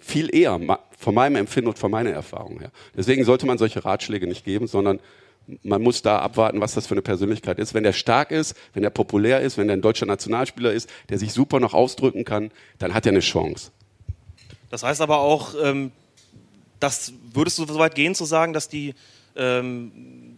Viel 0.00 0.34
eher, 0.34 0.58
von 0.98 1.14
meinem 1.14 1.36
Empfinden 1.36 1.68
und 1.68 1.78
von 1.78 1.90
meiner 1.90 2.10
Erfahrung 2.10 2.58
her. 2.60 2.70
Deswegen 2.96 3.24
sollte 3.24 3.46
man 3.46 3.58
solche 3.58 3.84
Ratschläge 3.84 4.26
nicht 4.26 4.44
geben, 4.44 4.66
sondern 4.66 4.98
man 5.62 5.82
muss 5.82 6.00
da 6.00 6.20
abwarten, 6.20 6.60
was 6.60 6.74
das 6.74 6.86
für 6.86 6.94
eine 6.94 7.02
Persönlichkeit 7.02 7.58
ist. 7.58 7.74
Wenn 7.74 7.82
der 7.82 7.92
stark 7.92 8.30
ist, 8.30 8.56
wenn 8.72 8.84
er 8.84 8.90
populär 8.90 9.40
ist, 9.40 9.58
wenn 9.58 9.68
er 9.68 9.74
ein 9.74 9.82
deutscher 9.82 10.06
Nationalspieler 10.06 10.72
ist, 10.72 10.88
der 11.10 11.18
sich 11.18 11.32
super 11.32 11.60
noch 11.60 11.74
ausdrücken 11.74 12.24
kann, 12.24 12.50
dann 12.78 12.94
hat 12.94 13.04
er 13.04 13.12
eine 13.12 13.20
Chance. 13.20 13.70
Das 14.70 14.82
heißt 14.82 15.00
aber 15.00 15.18
auch, 15.18 15.54
ähm, 15.62 15.92
das 16.80 17.12
würdest 17.32 17.58
du 17.58 17.66
so 17.66 17.78
weit 17.78 17.94
gehen 17.94 18.14
zu 18.14 18.24
sagen, 18.24 18.52
dass 18.52 18.68
die 18.68 18.94
ähm, 19.36 20.36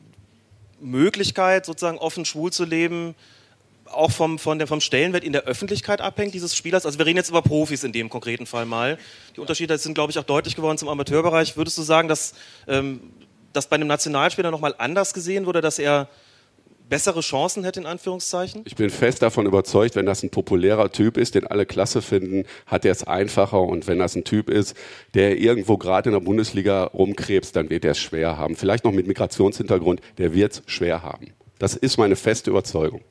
Möglichkeit, 0.81 1.65
sozusagen 1.65 1.99
offen 1.99 2.25
schwul 2.25 2.53
zu 2.53 2.65
leben, 2.65 3.15
auch 3.87 4.11
vom, 4.11 4.39
von 4.39 4.59
der, 4.59 4.67
vom 4.67 4.81
Stellenwert 4.81 5.25
in 5.25 5.33
der 5.33 5.43
Öffentlichkeit 5.43 6.01
abhängt, 6.01 6.35
dieses 6.35 6.57
Spielers? 6.57 6.87
Also 6.87 6.99
wir 6.99 7.07
reden 7.07 7.19
jetzt 7.19 7.31
über 7.31 7.43
Profis 7.43 7.85
in 7.85 7.93
dem 7.93 8.09
konkreten 8.09 8.47
Fall 8.47 8.67
mal. 8.67 8.99
Die 9.37 9.41
Unterschiede 9.41 9.77
sind, 9.79 9.95
glaube 9.95 10.11
ich, 10.11 10.19
auch 10.19 10.25
deutlich 10.25 10.57
geworden 10.57 10.79
zum 10.79 10.89
Amateurbereich. 10.89 11.57
Würdest 11.57 11.79
du 11.79 11.83
sagen, 11.83 12.09
dass 12.09 12.35
ähm, 12.67 13.01
das 13.53 13.67
bei 13.67 13.77
einem 13.77 13.89
Nationalspieler 13.89 14.51
nochmal 14.51 14.75
anders 14.79 15.15
gesehen 15.15 15.47
wurde, 15.47 15.61
dass 15.61 15.79
er 15.79 16.09
bessere 16.89 17.21
Chancen 17.21 17.65
hätte, 17.65 17.81
in 17.81 17.87
Anführungszeichen? 17.87 18.63
Ich 18.65 18.77
bin 18.77 18.91
fest 18.91 19.23
davon 19.23 19.47
überzeugt, 19.47 19.97
wenn 19.97 20.07
das 20.07 20.23
ein 20.23 20.31
populärer 20.31 20.91
Typ 20.93 21.17
ist, 21.17 21.35
den 21.35 21.47
alle 21.47 21.67
klasse 21.67 22.03
finden, 22.03 22.45
hat 22.67 22.85
er 22.85 22.93
es 22.93 23.05
einfacher. 23.05 23.61
Und 23.61 23.87
wenn 23.87 23.99
das 23.99 24.15
ein 24.15 24.25
Typ 24.25 24.51
ist, 24.51 24.77
der 25.15 25.39
irgendwo 25.39 25.77
gerade 25.77 26.11
in 26.11 26.15
der 26.15 26.21
Bundesliga 26.21 26.85
rumkrebst, 26.85 27.55
dann 27.57 27.71
wird 27.71 27.85
er 27.85 27.93
es 27.93 27.99
schwer 27.99 28.37
haben. 28.37 28.57
Vielleicht 28.57 28.85
noch 28.85 28.93
mit 28.93 29.07
Migrationshintergrund, 29.07 30.01
der 30.19 30.35
wird 30.35 30.53
es 30.53 30.63
schwer 30.67 31.03
haben. 31.03 31.33
Das 31.59 31.75
ist 31.75 31.97
meine 31.97 32.17
feste 32.17 32.51
Überzeugung. 32.51 33.03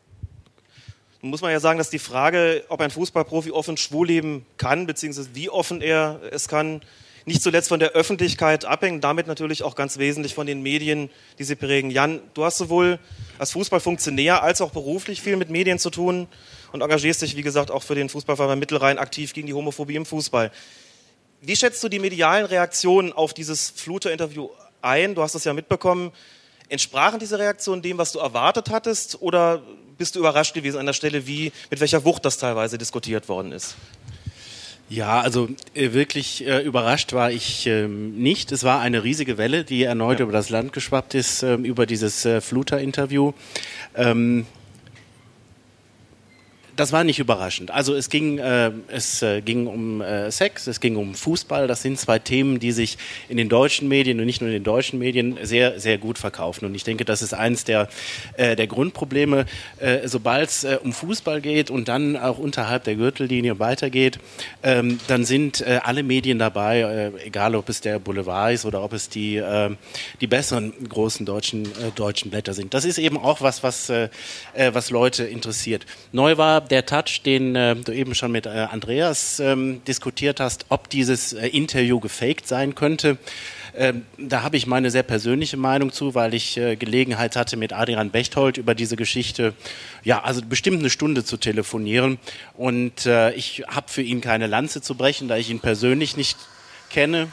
Nun 1.22 1.30
muss 1.30 1.42
man 1.42 1.52
ja 1.52 1.60
sagen, 1.60 1.78
dass 1.78 1.90
die 1.90 2.00
Frage, 2.00 2.64
ob 2.68 2.82
ein 2.82 2.90
Fußballprofi 2.90 3.52
offen 3.52 3.78
schwul 3.78 4.08
leben 4.08 4.46
kann, 4.58 4.88
beziehungsweise 4.88 5.30
wie 5.34 5.50
offen 5.50 5.82
er 5.82 6.20
es 6.32 6.48
kann, 6.48 6.82
nicht 7.26 7.42
zuletzt 7.42 7.70
von 7.70 7.80
der 7.80 7.92
Öffentlichkeit 7.92 8.66
abhängen, 8.66 9.02
damit 9.02 9.28
natürlich 9.28 9.64
auch 9.64 9.76
ganz 9.76 9.98
wesentlich 9.98 10.34
von 10.34 10.48
den 10.48 10.62
Medien, 10.62 11.10
die 11.40 11.44
sie 11.44 11.56
prägen. 11.56 11.92
Jan, 11.92 12.20
du 12.34 12.44
hast 12.44 12.58
sowohl 12.58 13.00
als 13.38 13.52
Fußballfunktionär 13.52 14.44
als 14.44 14.62
auch 14.62 14.72
beruflich 14.72 15.22
viel 15.22 15.38
mit 15.38 15.50
Medien 15.50 15.80
zu 15.80 15.90
tun 15.90 16.28
und 16.72 16.82
engagierst 16.82 17.22
dich, 17.22 17.36
wie 17.36 17.42
gesagt, 17.42 17.72
auch 17.72 17.84
für 17.84 17.96
den 17.96 18.10
Fußballverband 18.10 18.60
Mittelrhein 18.60 18.98
aktiv 18.98 19.34
gegen 19.34 19.48
die 19.48 19.54
Homophobie 19.54 19.96
im 19.96 20.06
Fußball. 20.06 20.52
Wie 21.42 21.56
schätzt 21.56 21.84
du 21.84 21.90
die 21.90 22.00
medialen 22.00 22.46
Reaktionen 22.46 23.14
auf 23.14 23.34
dieses 23.34 23.72
Fluter-Interview 23.72 24.50
ein? 24.82 25.16
Du 25.16 25.22
hast 25.22 25.36
es 25.36 25.44
ja 25.44 25.54
mitbekommen. 25.54 26.12
Entsprachen 26.70 27.20
diese 27.20 27.38
Reaktionen 27.38 27.82
dem, 27.82 27.98
was 27.98 28.12
du 28.12 28.20
erwartet 28.20 28.70
hattest, 28.70 29.22
oder 29.22 29.62
bist 29.98 30.16
du 30.16 30.20
überrascht 30.20 30.54
gewesen 30.54 30.78
an 30.78 30.86
der 30.86 30.94
Stelle, 30.94 31.28
wie, 31.28 31.52
mit 31.70 31.80
welcher 31.80 32.06
Wucht 32.06 32.26
das 32.26 32.38
teilweise 32.38 32.78
diskutiert 32.78 33.28
worden 33.28 33.52
ist? 33.52 33.76
Ja, 34.92 35.22
also 35.22 35.48
äh, 35.74 35.94
wirklich 35.94 36.46
äh, 36.46 36.60
überrascht 36.64 37.14
war 37.14 37.32
ich 37.32 37.66
ähm, 37.66 38.12
nicht. 38.22 38.52
Es 38.52 38.66
war 38.66 38.82
eine 38.82 39.06
riesige 39.06 39.38
Welle, 39.38 39.64
die 39.64 39.84
erneut 39.84 40.20
ja. 40.20 40.24
über 40.24 40.34
das 40.34 40.50
Land 40.50 40.74
geschwappt 40.74 41.16
ist, 41.16 41.44
ähm, 41.44 41.64
über 41.64 41.86
dieses 41.86 42.26
äh, 42.26 42.42
Fluter-Interview. 42.42 43.32
Ähm, 43.96 44.46
das 46.82 46.92
war 46.92 47.04
nicht 47.04 47.20
überraschend. 47.20 47.70
Also 47.70 47.94
es 47.94 48.10
ging, 48.10 48.40
äh, 48.40 48.72
es 48.88 49.22
äh, 49.22 49.42
ging 49.42 49.68
um 49.68 50.02
äh, 50.02 50.32
Sex, 50.32 50.66
es 50.66 50.80
ging 50.80 50.96
um 50.96 51.14
Fußball. 51.14 51.68
Das 51.68 51.84
sind 51.84 52.00
zwei 52.00 52.18
Themen, 52.18 52.60
die 52.60 52.72
sich 52.72 52.98
in 53.30 53.38
den 53.38 53.50
deutschen 53.50 53.88
Medien 53.88 54.20
und 54.20 54.26
nicht 54.26 54.42
nur 54.42 54.50
in 54.50 54.56
den 54.56 54.64
deutschen 54.64 54.98
Medien 54.98 55.38
sehr, 55.44 55.80
sehr 55.80 56.00
gut 56.00 56.18
verkaufen. 56.18 56.66
Und 56.66 56.74
ich 56.74 56.84
denke, 56.84 57.06
das 57.06 57.22
ist 57.22 57.36
eines 57.36 57.66
der, 57.66 57.88
äh, 58.36 58.56
der 58.56 58.66
Grundprobleme, 58.66 59.46
äh, 59.78 60.08
sobald 60.08 60.50
es 60.50 60.64
äh, 60.64 60.80
um 60.84 60.92
Fußball 60.92 61.40
geht 61.40 61.70
und 61.70 61.88
dann 61.88 62.18
auch 62.18 62.40
unterhalb 62.40 62.84
der 62.86 62.96
Gürtellinie 62.96 63.60
weitergeht, 63.60 64.18
ähm, 64.64 65.00
dann 65.08 65.24
sind 65.24 65.64
alle 65.84 66.02
Medien 66.02 66.40
dabei, 66.40 67.12
egal 67.24 67.56
ob 67.56 67.70
es 67.70 67.82
der 67.82 68.00
Boulevard 68.00 68.54
ist 68.54 68.66
oder 68.66 68.84
ob 68.84 68.94
es 68.94 69.10
die, 69.10 69.42
die 70.20 70.28
besseren 70.28 70.74
großen 70.90 71.26
deutschen, 71.26 71.68
deutschen 71.96 72.32
Blätter 72.32 72.54
sind. 72.54 72.74
Das 72.74 72.86
ist 72.86 72.98
eben 72.98 73.18
auch 73.18 73.42
was, 73.42 73.62
was, 73.64 73.92
was 74.56 74.90
Leute 74.90 75.24
interessiert. 75.24 75.86
Neu 76.12 76.38
war 76.38 76.62
der 76.72 76.86
Touch, 76.86 77.22
den 77.24 77.56
äh, 77.56 77.76
du 77.76 77.92
eben 77.92 78.16
schon 78.16 78.32
mit 78.32 78.46
äh, 78.46 78.50
Andreas 78.50 79.40
ähm, 79.40 79.82
diskutiert 79.88 80.40
hast, 80.40 80.66
ob 80.70 80.90
dieses 80.90 81.34
äh, 81.34 81.48
Interview 81.48 82.00
gefaked 82.00 82.48
sein 82.48 82.74
könnte. 82.74 83.18
Ähm, 83.76 84.06
da 84.18 84.44
habe 84.44 84.58
ich 84.58 84.68
meine 84.68 84.92
sehr 84.92 85.04
persönliche 85.04 85.58
Meinung 85.58 85.92
zu, 85.92 86.16
weil 86.16 86.34
ich 86.34 86.58
äh, 86.58 86.76
Gelegenheit 86.76 87.36
hatte, 87.36 87.56
mit 87.56 87.74
Adrian 87.74 88.10
Bechtold 88.10 88.58
über 88.58 88.76
diese 88.76 88.96
Geschichte, 88.96 89.54
ja, 90.04 90.24
also 90.24 90.42
bestimmt 90.42 90.80
eine 90.80 90.90
Stunde 90.90 91.24
zu 91.24 91.38
telefonieren. 91.38 92.18
Und 92.56 93.06
äh, 93.06 93.32
ich 93.34 93.64
habe 93.68 93.90
für 93.90 94.02
ihn 94.02 94.20
keine 94.22 94.48
Lanze 94.48 94.82
zu 94.82 94.96
brechen, 94.96 95.28
da 95.28 95.38
ich 95.38 95.50
ihn 95.50 95.60
persönlich 95.60 96.18
nicht 96.18 96.38
kenne. 96.90 97.30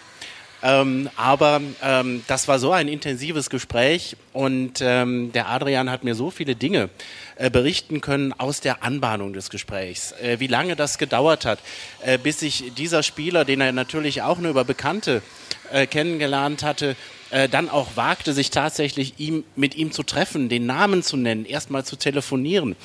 Ähm, 0.62 1.08
aber 1.16 1.60
ähm, 1.82 2.24
das 2.26 2.48
war 2.48 2.58
so 2.58 2.72
ein 2.72 2.88
intensives 2.88 3.48
Gespräch 3.48 4.16
und 4.32 4.80
ähm, 4.80 5.30
der 5.32 5.48
Adrian 5.48 5.88
hat 5.88 6.02
mir 6.02 6.16
so 6.16 6.30
viele 6.30 6.56
Dinge 6.56 6.90
äh, 7.36 7.48
berichten 7.48 8.00
können 8.00 8.32
aus 8.32 8.60
der 8.60 8.82
Anbahnung 8.82 9.32
des 9.32 9.50
Gesprächs. 9.50 10.12
Äh, 10.20 10.40
wie 10.40 10.48
lange 10.48 10.74
das 10.74 10.98
gedauert 10.98 11.44
hat, 11.44 11.60
äh, 12.04 12.18
bis 12.18 12.40
sich 12.40 12.72
dieser 12.76 13.04
Spieler, 13.04 13.44
den 13.44 13.60
er 13.60 13.70
natürlich 13.70 14.22
auch 14.22 14.38
nur 14.38 14.50
über 14.50 14.64
Bekannte 14.64 15.22
äh, 15.72 15.86
kennengelernt 15.86 16.64
hatte, 16.64 16.96
äh, 17.30 17.48
dann 17.48 17.68
auch 17.68 17.96
wagte, 17.96 18.32
sich 18.32 18.50
tatsächlich 18.50 19.14
ihm, 19.18 19.44
mit 19.56 19.74
ihm 19.76 19.92
zu 19.92 20.02
treffen, 20.02 20.48
den 20.48 20.66
Namen 20.66 21.02
zu 21.02 21.16
nennen, 21.16 21.44
erstmal 21.44 21.84
zu 21.84 21.96
telefonieren. 21.96 22.76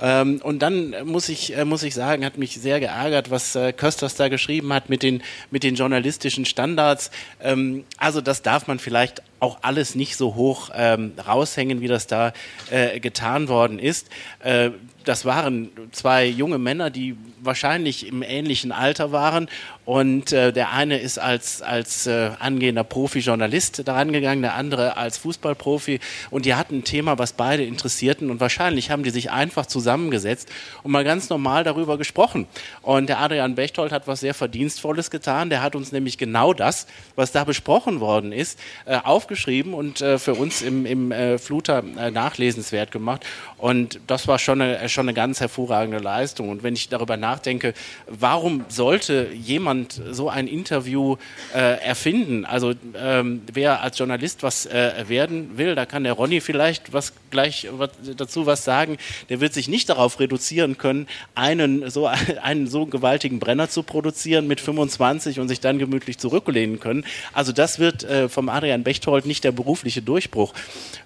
Ähm, 0.00 0.40
und 0.42 0.60
dann 0.60 0.94
muss 1.04 1.28
ich, 1.28 1.56
äh, 1.56 1.64
muss 1.64 1.82
ich 1.82 1.94
sagen, 1.94 2.24
hat 2.24 2.38
mich 2.38 2.60
sehr 2.60 2.80
geärgert, 2.80 3.30
was 3.30 3.54
äh, 3.54 3.72
Kösters 3.72 4.14
da 4.14 4.28
geschrieben 4.28 4.72
hat 4.72 4.88
mit 4.88 5.02
den, 5.02 5.22
mit 5.50 5.62
den 5.62 5.74
journalistischen 5.74 6.44
Standards. 6.44 7.10
Ähm, 7.40 7.84
also 7.98 8.20
das 8.20 8.42
darf 8.42 8.66
man 8.66 8.78
vielleicht 8.78 9.22
auch 9.40 9.58
alles 9.62 9.94
nicht 9.94 10.16
so 10.16 10.34
hoch 10.34 10.70
ähm, 10.74 11.12
raushängen, 11.26 11.80
wie 11.80 11.88
das 11.88 12.06
da 12.06 12.32
äh, 12.70 13.00
getan 13.00 13.48
worden 13.48 13.78
ist. 13.78 14.08
Äh, 14.40 14.70
das 15.06 15.24
waren 15.24 15.70
zwei 15.92 16.26
junge 16.26 16.58
Männer, 16.58 16.90
die 16.90 17.16
wahrscheinlich 17.40 18.08
im 18.08 18.22
ähnlichen 18.22 18.72
Alter 18.72 19.12
waren. 19.12 19.48
Und 19.84 20.32
äh, 20.32 20.52
der 20.52 20.72
eine 20.72 20.98
ist 20.98 21.18
als, 21.18 21.62
als 21.62 22.08
äh, 22.08 22.32
angehender 22.40 22.82
Profi-Journalist 22.82 23.86
daran 23.86 24.12
gegangen, 24.12 24.42
der 24.42 24.54
andere 24.54 24.96
als 24.96 25.16
Fußballprofi. 25.18 26.00
Und 26.30 26.44
die 26.44 26.56
hatten 26.56 26.78
ein 26.78 26.84
Thema, 26.84 27.18
was 27.18 27.34
beide 27.34 27.64
interessierten. 27.64 28.30
Und 28.30 28.40
wahrscheinlich 28.40 28.90
haben 28.90 29.04
die 29.04 29.10
sich 29.10 29.30
einfach 29.30 29.66
zusammengesetzt 29.66 30.48
und 30.82 30.90
mal 30.90 31.04
ganz 31.04 31.30
normal 31.30 31.62
darüber 31.62 31.98
gesprochen. 31.98 32.48
Und 32.82 33.08
der 33.08 33.20
Adrian 33.20 33.54
Bechtold 33.54 33.92
hat 33.92 34.08
was 34.08 34.20
sehr 34.20 34.34
Verdienstvolles 34.34 35.12
getan. 35.12 35.50
Der 35.50 35.62
hat 35.62 35.76
uns 35.76 35.92
nämlich 35.92 36.18
genau 36.18 36.52
das, 36.52 36.88
was 37.14 37.30
da 37.30 37.44
besprochen 37.44 38.00
worden 38.00 38.32
ist, 38.32 38.58
äh, 38.86 38.96
aufgeschrieben 38.96 39.72
und 39.72 40.00
äh, 40.00 40.18
für 40.18 40.34
uns 40.34 40.62
im, 40.62 40.84
im 40.84 41.12
äh, 41.12 41.38
Fluter 41.38 41.84
äh, 41.96 42.10
nachlesenswert 42.10 42.90
gemacht. 42.90 43.24
Und 43.56 44.00
das 44.08 44.26
war 44.26 44.40
schon 44.40 44.60
eine, 44.60 44.88
schon 44.96 45.06
eine 45.06 45.14
ganz 45.14 45.40
hervorragende 45.40 45.98
Leistung. 45.98 46.48
Und 46.48 46.62
wenn 46.62 46.74
ich 46.74 46.88
darüber 46.88 47.16
nachdenke, 47.16 47.74
warum 48.06 48.64
sollte 48.68 49.28
jemand 49.32 50.00
so 50.10 50.28
ein 50.28 50.48
Interview 50.48 51.16
äh, 51.54 51.80
erfinden? 51.80 52.44
Also 52.44 52.72
ähm, 52.98 53.42
wer 53.52 53.82
als 53.82 53.98
Journalist 53.98 54.42
was 54.42 54.66
äh, 54.66 55.04
werden 55.06 55.58
will, 55.58 55.74
da 55.74 55.86
kann 55.86 56.02
der 56.02 56.14
Ronny 56.14 56.40
vielleicht 56.40 56.92
was 56.92 57.12
gleich 57.30 57.68
was, 57.72 57.90
dazu 58.16 58.46
was 58.46 58.64
sagen. 58.64 58.96
Der 59.28 59.40
wird 59.40 59.52
sich 59.52 59.68
nicht 59.68 59.88
darauf 59.90 60.18
reduzieren 60.18 60.78
können, 60.78 61.06
einen 61.34 61.88
so, 61.90 62.06
einen 62.42 62.66
so 62.66 62.86
gewaltigen 62.86 63.38
Brenner 63.38 63.68
zu 63.68 63.82
produzieren 63.82 64.46
mit 64.46 64.60
25 64.60 65.38
und 65.38 65.48
sich 65.48 65.60
dann 65.60 65.78
gemütlich 65.78 66.18
zurücklehnen 66.18 66.80
können. 66.80 67.04
Also 67.32 67.52
das 67.52 67.78
wird 67.78 68.04
äh, 68.04 68.28
vom 68.28 68.48
Adrian 68.48 68.82
Bechtold 68.82 69.26
nicht 69.26 69.44
der 69.44 69.52
berufliche 69.52 70.00
Durchbruch 70.00 70.54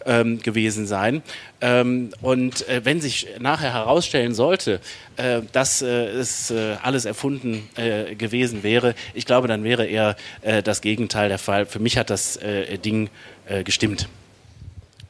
ähm, 0.07 0.41
gewesen 0.41 0.87
sein. 0.87 1.23
Ähm, 1.61 2.11
und 2.23 2.67
äh, 2.69 2.85
wenn 2.85 3.01
sich 3.01 3.27
nachher 3.39 3.73
herausstellen 3.81 4.35
sollte, 4.35 4.81
äh, 5.17 5.43
dass 5.53 5.83
äh, 5.83 6.07
es 6.09 6.51
äh, 6.51 6.77
alles 6.83 7.05
erfunden 7.05 7.69
äh, 7.77 8.15
gewesen 8.15 8.63
wäre, 8.63 8.95
ich 9.15 9.27
glaube, 9.27 9.49
dann 9.49 9.65
wäre 9.65 9.87
eher 9.87 10.17
das 10.65 10.81
Gegenteil 10.81 11.29
der 11.29 11.39
Fall. 11.39 11.67
Für 11.67 11.79
mich 11.79 11.97
hat 11.97 12.11
das 12.11 12.39
Ding 12.85 13.11
gestimmt. 13.65 14.09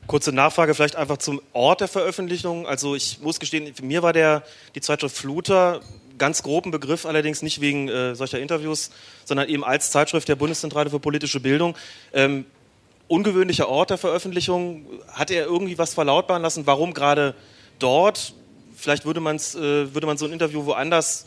Kurze 0.06 0.33
Nachfrage 0.33 0.74
vielleicht 0.74 0.96
einfach 0.96 1.18
zum 1.18 1.40
Ort 1.52 1.80
der 1.80 1.88
Veröffentlichung. 1.88 2.66
Also 2.66 2.94
ich 2.94 3.20
muss 3.20 3.38
gestehen, 3.38 3.74
für 3.74 3.85
mir 3.85 4.02
war 4.02 4.12
der, 4.12 4.42
die 4.74 4.80
Zeitschrift 4.80 5.16
Fluter 5.16 5.80
ganz 6.20 6.44
groben 6.44 6.70
Begriff, 6.70 7.06
allerdings 7.06 7.42
nicht 7.42 7.61
wegen 7.61 7.88
äh, 7.88 8.14
solcher 8.14 8.38
Interviews, 8.38 8.90
sondern 9.24 9.48
eben 9.48 9.64
als 9.64 9.90
Zeitschrift 9.90 10.28
der 10.28 10.37
Bundeszentrale 10.37 10.90
für 10.90 11.00
politische 11.00 11.40
Bildung. 11.40 11.74
Ähm, 12.12 12.44
ungewöhnlicher 13.09 13.68
Ort 13.68 13.90
der 13.90 13.98
Veröffentlichung. 13.98 14.87
Hat 15.09 15.33
er 15.33 15.46
irgendwie 15.46 15.78
was 15.78 15.94
verlautbaren 15.94 16.42
lassen? 16.42 16.66
Warum 16.66 16.94
gerade 16.94 17.35
dort? 17.80 18.35
Vielleicht 18.81 19.05
würde, 19.05 19.21
man's, 19.21 19.55
äh, 19.55 19.95
würde 19.95 20.07
man 20.07 20.16
so 20.16 20.27
ein 20.27 20.33
Interview 20.33 20.64
woanders 20.64 21.27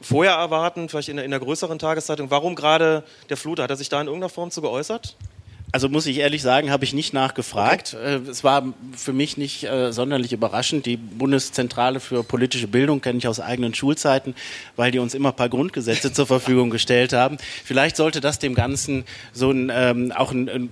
vorher 0.00 0.34
erwarten, 0.34 0.88
vielleicht 0.88 1.08
in, 1.08 1.18
in 1.18 1.24
einer 1.24 1.40
größeren 1.40 1.78
Tageszeitung. 1.78 2.30
Warum 2.30 2.54
gerade 2.54 3.04
der 3.28 3.36
Fluter? 3.36 3.64
Hat 3.64 3.70
er 3.70 3.76
sich 3.76 3.88
da 3.88 4.00
in 4.00 4.06
irgendeiner 4.06 4.30
Form 4.30 4.50
zu 4.50 4.62
geäußert? 4.62 5.16
Also 5.72 5.88
muss 5.88 6.06
ich 6.06 6.18
ehrlich 6.18 6.42
sagen, 6.42 6.70
habe 6.70 6.84
ich 6.84 6.94
nicht 6.94 7.12
nachgefragt. 7.12 7.94
Okay. 7.98 8.14
Äh, 8.14 8.30
es 8.30 8.44
war 8.44 8.72
für 8.96 9.12
mich 9.12 9.36
nicht 9.36 9.64
äh, 9.64 9.92
sonderlich 9.92 10.32
überraschend. 10.32 10.86
Die 10.86 10.96
Bundeszentrale 10.96 12.00
für 12.00 12.22
politische 12.22 12.68
Bildung 12.68 13.00
kenne 13.00 13.18
ich 13.18 13.28
aus 13.28 13.40
eigenen 13.40 13.74
Schulzeiten, 13.74 14.34
weil 14.76 14.90
die 14.90 14.98
uns 14.98 15.12
immer 15.12 15.30
ein 15.30 15.36
paar 15.36 15.48
Grundgesetze 15.48 16.12
zur 16.12 16.26
Verfügung 16.26 16.70
gestellt 16.70 17.12
haben. 17.12 17.36
Vielleicht 17.64 17.96
sollte 17.96 18.20
das 18.20 18.38
dem 18.38 18.54
Ganzen 18.54 19.04
so 19.32 19.50
ein, 19.50 19.70
ähm, 19.74 20.12
auch 20.12 20.30
ein, 20.30 20.48
ein 20.48 20.70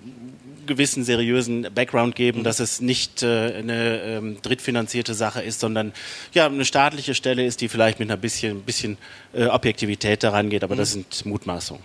gewissen 0.66 1.04
seriösen 1.04 1.68
Background 1.74 2.14
geben, 2.16 2.40
mhm. 2.40 2.44
dass 2.44 2.60
es 2.60 2.80
nicht 2.80 3.22
äh, 3.22 3.54
eine 3.54 4.00
ähm, 4.02 4.38
drittfinanzierte 4.42 5.14
Sache 5.14 5.42
ist, 5.42 5.60
sondern 5.60 5.92
ja 6.32 6.46
eine 6.46 6.64
staatliche 6.64 7.14
Stelle 7.14 7.44
ist, 7.44 7.60
die 7.60 7.68
vielleicht 7.68 7.98
mit 7.98 8.10
einer 8.10 8.16
bisschen, 8.16 8.62
bisschen 8.62 8.98
äh, 9.32 9.46
Objektivität 9.46 10.22
daran 10.22 10.50
geht, 10.50 10.64
aber 10.64 10.74
mhm. 10.74 10.78
das 10.78 10.92
sind 10.92 11.26
Mutmaßungen. 11.26 11.82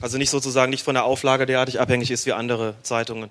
Also 0.00 0.18
nicht 0.18 0.30
sozusagen 0.30 0.70
nicht 0.70 0.84
von 0.84 0.94
der 0.94 1.04
Auflage 1.04 1.46
derartig 1.46 1.80
abhängig 1.80 2.10
ist 2.10 2.26
wie 2.26 2.32
andere 2.32 2.74
Zeitungen. 2.82 3.30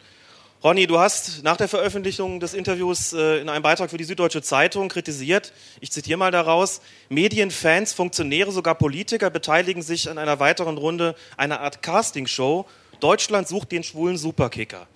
Ronny, 0.64 0.88
du 0.88 0.98
hast 0.98 1.44
nach 1.44 1.58
der 1.58 1.68
Veröffentlichung 1.68 2.40
des 2.40 2.56
Interviews 2.56 3.14
äh, 3.14 3.40
in 3.40 3.50
einem 3.50 3.62
Beitrag 3.62 3.92
für 3.92 3.98
die 3.98 4.04
Süddeutsche 4.04 4.42
Zeitung 4.42 4.90
kritisiert, 4.90 5.54
ich 5.80 5.92
zitiere 5.92 6.18
mal 6.18 6.32
daraus, 6.32 6.82
Medienfans, 7.08 7.94
Funktionäre, 7.94 8.52
sogar 8.52 8.74
Politiker 8.74 9.30
beteiligen 9.30 9.84
sich 9.84 10.10
an 10.10 10.18
einer 10.18 10.40
weiteren 10.40 10.80
Runde 10.80 11.14
einer 11.38 11.60
Art 11.60 11.84
Castingshow 11.84 12.66
Deutschland 13.00 13.48
sucht 13.48 13.72
den 13.72 13.84
schwulen 13.84 14.18
Superkicker. 14.18 14.88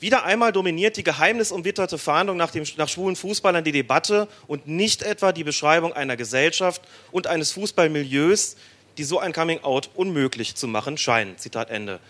Wieder 0.00 0.24
einmal 0.24 0.50
dominiert 0.50 0.96
die 0.96 1.04
geheimnisumwitterte 1.04 1.96
Fahndung 1.96 2.36
nach, 2.36 2.50
dem, 2.50 2.64
nach 2.76 2.88
schwulen 2.88 3.14
Fußballern 3.14 3.62
die 3.62 3.70
Debatte 3.70 4.26
und 4.48 4.66
nicht 4.66 5.02
etwa 5.02 5.30
die 5.30 5.44
Beschreibung 5.44 5.92
einer 5.92 6.16
Gesellschaft 6.16 6.82
und 7.12 7.28
eines 7.28 7.52
Fußballmilieus, 7.52 8.56
die 8.98 9.04
so 9.04 9.20
ein 9.20 9.32
Coming-out 9.32 9.90
unmöglich 9.94 10.56
zu 10.56 10.66
machen 10.66 10.98
scheinen. 10.98 11.38
Zitat 11.38 11.70
Ende. 11.70 12.00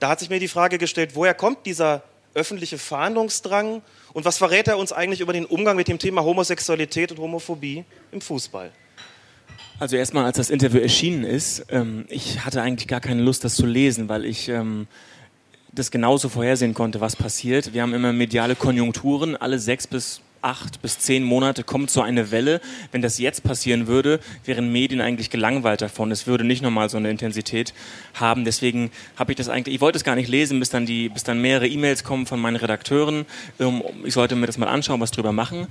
Da 0.00 0.08
hat 0.08 0.18
sich 0.18 0.28
mir 0.28 0.40
die 0.40 0.48
Frage 0.48 0.78
gestellt, 0.78 1.10
woher 1.14 1.34
kommt 1.34 1.66
dieser 1.66 2.02
öffentliche 2.34 2.78
Fahndungsdrang 2.78 3.82
und 4.12 4.24
was 4.24 4.38
verrät 4.38 4.66
er 4.66 4.78
uns 4.78 4.92
eigentlich 4.92 5.20
über 5.20 5.32
den 5.32 5.46
Umgang 5.46 5.76
mit 5.76 5.88
dem 5.88 5.98
Thema 5.98 6.24
Homosexualität 6.24 7.12
und 7.12 7.18
Homophobie 7.18 7.84
im 8.10 8.20
Fußball? 8.20 8.72
Also 9.80 9.96
erstmal, 9.96 10.26
als 10.26 10.36
das 10.36 10.50
Interview 10.50 10.78
erschienen 10.78 11.24
ist, 11.24 11.64
ähm, 11.70 12.04
ich 12.10 12.44
hatte 12.44 12.60
eigentlich 12.60 12.86
gar 12.86 13.00
keine 13.00 13.22
Lust, 13.22 13.44
das 13.44 13.54
zu 13.54 13.64
lesen, 13.64 14.10
weil 14.10 14.26
ich 14.26 14.50
ähm, 14.50 14.86
das 15.72 15.90
genauso 15.90 16.28
vorhersehen 16.28 16.74
konnte, 16.74 17.00
was 17.00 17.16
passiert. 17.16 17.72
Wir 17.72 17.80
haben 17.80 17.94
immer 17.94 18.12
mediale 18.12 18.56
Konjunkturen, 18.56 19.36
alle 19.36 19.58
sechs 19.58 19.86
bis 19.86 20.20
acht 20.42 20.82
bis 20.82 20.98
zehn 20.98 21.22
Monate 21.22 21.64
kommt 21.64 21.90
so 21.90 22.02
eine 22.02 22.30
Welle. 22.30 22.60
Wenn 22.92 23.00
das 23.00 23.18
jetzt 23.18 23.42
passieren 23.42 23.86
würde, 23.86 24.20
wären 24.44 24.70
Medien 24.70 25.00
eigentlich 25.00 25.30
gelangweilt 25.30 25.80
davon. 25.80 26.10
Es 26.10 26.26
würde 26.26 26.44
nicht 26.44 26.60
nochmal 26.60 26.90
so 26.90 26.98
eine 26.98 27.10
Intensität 27.10 27.72
haben. 28.12 28.44
Deswegen 28.44 28.90
habe 29.16 29.32
ich 29.32 29.36
das 29.36 29.48
eigentlich, 29.48 29.74
ich 29.74 29.80
wollte 29.80 29.96
es 29.96 30.04
gar 30.04 30.14
nicht 30.14 30.28
lesen, 30.28 30.58
bis 30.58 30.68
dann, 30.68 30.84
die, 30.84 31.08
bis 31.08 31.24
dann 31.24 31.40
mehrere 31.40 31.66
E-Mails 31.66 32.04
kommen 32.04 32.26
von 32.26 32.38
meinen 32.38 32.56
Redakteuren. 32.56 33.24
Ähm, 33.58 33.82
ich 34.04 34.12
sollte 34.12 34.36
mir 34.36 34.46
das 34.46 34.58
mal 34.58 34.68
anschauen, 34.68 35.00
was 35.00 35.10
drüber 35.10 35.32
machen. 35.32 35.68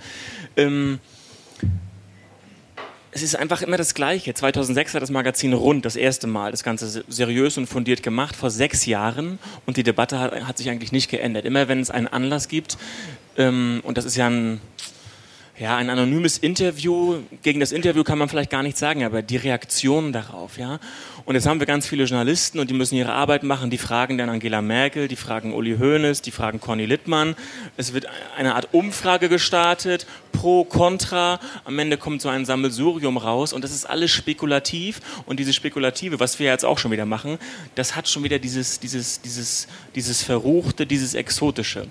Es 3.11 3.23
ist 3.23 3.35
einfach 3.35 3.61
immer 3.61 3.77
das 3.77 3.95
Gleiche. 3.95 4.33
2006 4.33 4.93
hat 4.93 5.01
das 5.01 5.09
Magazin 5.09 5.53
Rund 5.53 5.83
das 5.83 5.95
erste 5.95 6.27
Mal 6.27 6.51
das 6.51 6.63
Ganze 6.63 7.03
seriös 7.07 7.57
und 7.57 7.65
fundiert 7.67 8.03
gemacht, 8.03 8.35
vor 8.35 8.51
sechs 8.51 8.85
Jahren. 8.85 9.39
Und 9.65 9.77
die 9.77 9.83
Debatte 9.83 10.19
hat, 10.19 10.33
hat 10.45 10.57
sich 10.57 10.69
eigentlich 10.69 10.91
nicht 10.91 11.09
geändert. 11.09 11.45
Immer 11.45 11.67
wenn 11.67 11.79
es 11.79 11.89
einen 11.89 12.07
Anlass 12.07 12.47
gibt, 12.47 12.77
ähm, 13.37 13.81
und 13.83 13.97
das 13.97 14.05
ist 14.05 14.15
ja 14.15 14.27
ein, 14.27 14.61
ja, 15.59 15.75
ein 15.75 15.89
anonymes 15.89 16.37
Interview, 16.37 17.17
gegen 17.43 17.59
das 17.59 17.73
Interview 17.73 18.05
kann 18.05 18.17
man 18.17 18.29
vielleicht 18.29 18.49
gar 18.49 18.63
nichts 18.63 18.79
sagen, 18.79 19.03
aber 19.03 19.21
die 19.21 19.35
Reaktion 19.35 20.13
darauf, 20.13 20.57
ja. 20.57 20.79
Und 21.25 21.35
jetzt 21.35 21.45
haben 21.45 21.59
wir 21.59 21.67
ganz 21.67 21.85
viele 21.85 22.05
Journalisten 22.05 22.59
und 22.59 22.71
die 22.71 22.73
müssen 22.73 22.95
ihre 22.95 23.11
Arbeit 23.11 23.43
machen. 23.43 23.69
Die 23.69 23.77
fragen 23.77 24.17
dann 24.17 24.29
Angela 24.29 24.63
Merkel, 24.63 25.07
die 25.07 25.15
fragen 25.15 25.53
Uli 25.53 25.77
Hoeneß, 25.77 26.23
die 26.23 26.31
fragen 26.31 26.59
Conny 26.59 26.85
Littmann. 26.85 27.35
Es 27.77 27.93
wird 27.93 28.07
eine 28.35 28.55
Art 28.55 28.69
Umfrage 28.71 29.29
gestartet, 29.29 30.07
pro, 30.31 30.63
contra. 30.63 31.39
Am 31.65 31.77
Ende 31.77 31.97
kommt 31.97 32.23
so 32.23 32.29
ein 32.29 32.45
Sammelsurium 32.45 33.17
raus 33.17 33.53
und 33.53 33.63
das 33.63 33.71
ist 33.71 33.87
alles 33.87 34.09
spekulativ. 34.09 35.01
Und 35.27 35.39
dieses 35.39 35.55
Spekulative, 35.55 36.19
was 36.19 36.39
wir 36.39 36.47
jetzt 36.47 36.65
auch 36.65 36.79
schon 36.79 36.89
wieder 36.89 37.05
machen, 37.05 37.37
das 37.75 37.95
hat 37.95 38.07
schon 38.07 38.23
wieder 38.23 38.39
dieses, 38.39 38.79
dieses, 38.79 39.21
dieses, 39.21 39.67
dieses 39.93 40.23
Verruchte, 40.23 40.87
dieses 40.87 41.13
Exotische. 41.13 41.85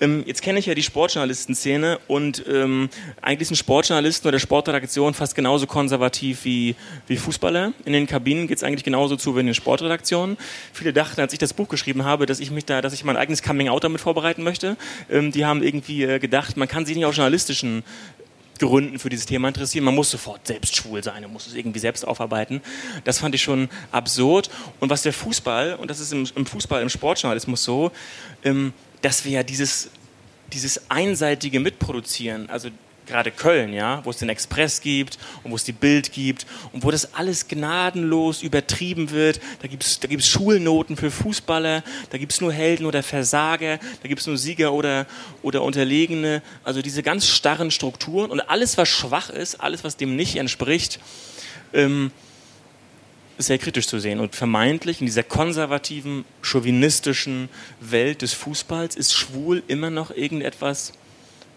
Ähm, 0.00 0.24
jetzt 0.26 0.42
kenne 0.42 0.58
ich 0.58 0.66
ja 0.66 0.74
die 0.74 0.82
Sportjournalistenszene 0.82 1.98
und 2.06 2.44
ähm, 2.48 2.88
eigentlich 3.22 3.48
sind 3.48 3.56
Sportjournalisten 3.56 4.28
oder 4.28 4.38
Sportredaktionen 4.38 5.14
fast 5.14 5.34
genauso 5.34 5.66
konservativ 5.66 6.44
wie, 6.44 6.74
wie 7.06 7.16
Fußballer. 7.16 7.72
In 7.84 7.92
den 7.92 8.06
Kabinen 8.06 8.46
geht 8.46 8.58
es 8.58 8.64
eigentlich 8.64 8.84
genauso 8.84 9.16
zu 9.16 9.34
wie 9.36 9.40
in 9.40 9.46
den 9.46 9.54
Sportredaktionen. 9.54 10.36
Viele 10.72 10.92
dachten, 10.92 11.20
als 11.20 11.32
ich 11.32 11.38
das 11.38 11.54
Buch 11.54 11.68
geschrieben 11.68 12.04
habe, 12.04 12.26
dass 12.26 12.40
ich 12.40 12.50
mich 12.50 12.66
da, 12.66 12.82
dass 12.82 12.92
ich 12.92 13.04
mein 13.04 13.16
eigenes 13.16 13.42
Coming-out 13.42 13.84
damit 13.84 14.00
vorbereiten 14.00 14.42
möchte. 14.42 14.76
Ähm, 15.10 15.32
die 15.32 15.46
haben 15.46 15.62
irgendwie 15.62 16.04
äh, 16.04 16.18
gedacht, 16.18 16.56
man 16.56 16.68
kann 16.68 16.84
sich 16.84 16.94
nicht 16.96 17.06
auf 17.06 17.14
journalistischen 17.14 17.82
Gründen 18.58 18.98
für 18.98 19.08
dieses 19.08 19.26
Thema 19.26 19.48
interessieren. 19.48 19.84
Man 19.84 19.94
muss 19.94 20.10
sofort 20.10 20.46
selbst 20.46 20.76
schwul 20.76 21.02
sein, 21.02 21.22
man 21.22 21.32
muss 21.32 21.46
es 21.46 21.54
irgendwie 21.54 21.78
selbst 21.78 22.06
aufarbeiten. 22.06 22.60
Das 23.04 23.18
fand 23.18 23.34
ich 23.34 23.42
schon 23.42 23.68
absurd. 23.92 24.50
Und 24.80 24.90
was 24.90 25.02
der 25.02 25.12
Fußball, 25.12 25.74
und 25.74 25.90
das 25.90 26.00
ist 26.00 26.12
im, 26.12 26.26
im 26.34 26.46
Fußball, 26.46 26.82
im 26.82 26.88
Sportjournalismus 26.88 27.62
so, 27.62 27.92
ähm, 28.44 28.72
dass 29.02 29.24
wir 29.24 29.32
ja 29.32 29.42
dieses, 29.42 29.90
dieses 30.52 30.90
einseitige 30.90 31.60
Mitproduzieren, 31.60 32.48
also 32.50 32.70
gerade 33.06 33.30
Köln, 33.30 33.72
ja, 33.72 34.04
wo 34.04 34.10
es 34.10 34.18
den 34.18 34.28
Express 34.28 34.80
gibt 34.80 35.18
und 35.42 35.52
wo 35.52 35.56
es 35.56 35.64
die 35.64 35.72
Bild 35.72 36.12
gibt 36.12 36.46
und 36.72 36.84
wo 36.84 36.90
das 36.90 37.14
alles 37.14 37.48
gnadenlos 37.48 38.42
übertrieben 38.42 39.10
wird. 39.10 39.40
Da 39.62 39.68
gibt 39.68 39.84
es 39.84 40.00
da 40.00 40.08
gibt's 40.08 40.28
Schulnoten 40.28 40.96
für 40.96 41.10
Fußballer, 41.10 41.82
da 42.10 42.18
gibt 42.18 42.32
es 42.32 42.40
nur 42.40 42.52
Helden 42.52 42.84
oder 42.84 43.02
Versager, 43.02 43.78
da 44.02 44.08
gibt 44.08 44.20
es 44.20 44.26
nur 44.26 44.36
Sieger 44.36 44.72
oder, 44.72 45.06
oder 45.42 45.62
Unterlegene. 45.62 46.42
Also 46.64 46.82
diese 46.82 47.02
ganz 47.02 47.26
starren 47.28 47.70
Strukturen 47.70 48.30
und 48.30 48.40
alles, 48.40 48.76
was 48.76 48.88
schwach 48.88 49.30
ist, 49.30 49.60
alles, 49.60 49.84
was 49.84 49.96
dem 49.96 50.16
nicht 50.16 50.36
entspricht, 50.36 50.98
ähm, 51.72 52.10
sehr 53.38 53.58
kritisch 53.58 53.86
zu 53.86 53.98
sehen. 53.98 54.20
Und 54.20 54.34
vermeintlich 54.34 55.00
in 55.00 55.06
dieser 55.06 55.22
konservativen, 55.22 56.24
chauvinistischen 56.42 57.48
Welt 57.80 58.22
des 58.22 58.32
Fußballs 58.32 58.96
ist 58.96 59.14
schwul 59.14 59.62
immer 59.68 59.90
noch 59.90 60.10
irgendetwas 60.10 60.92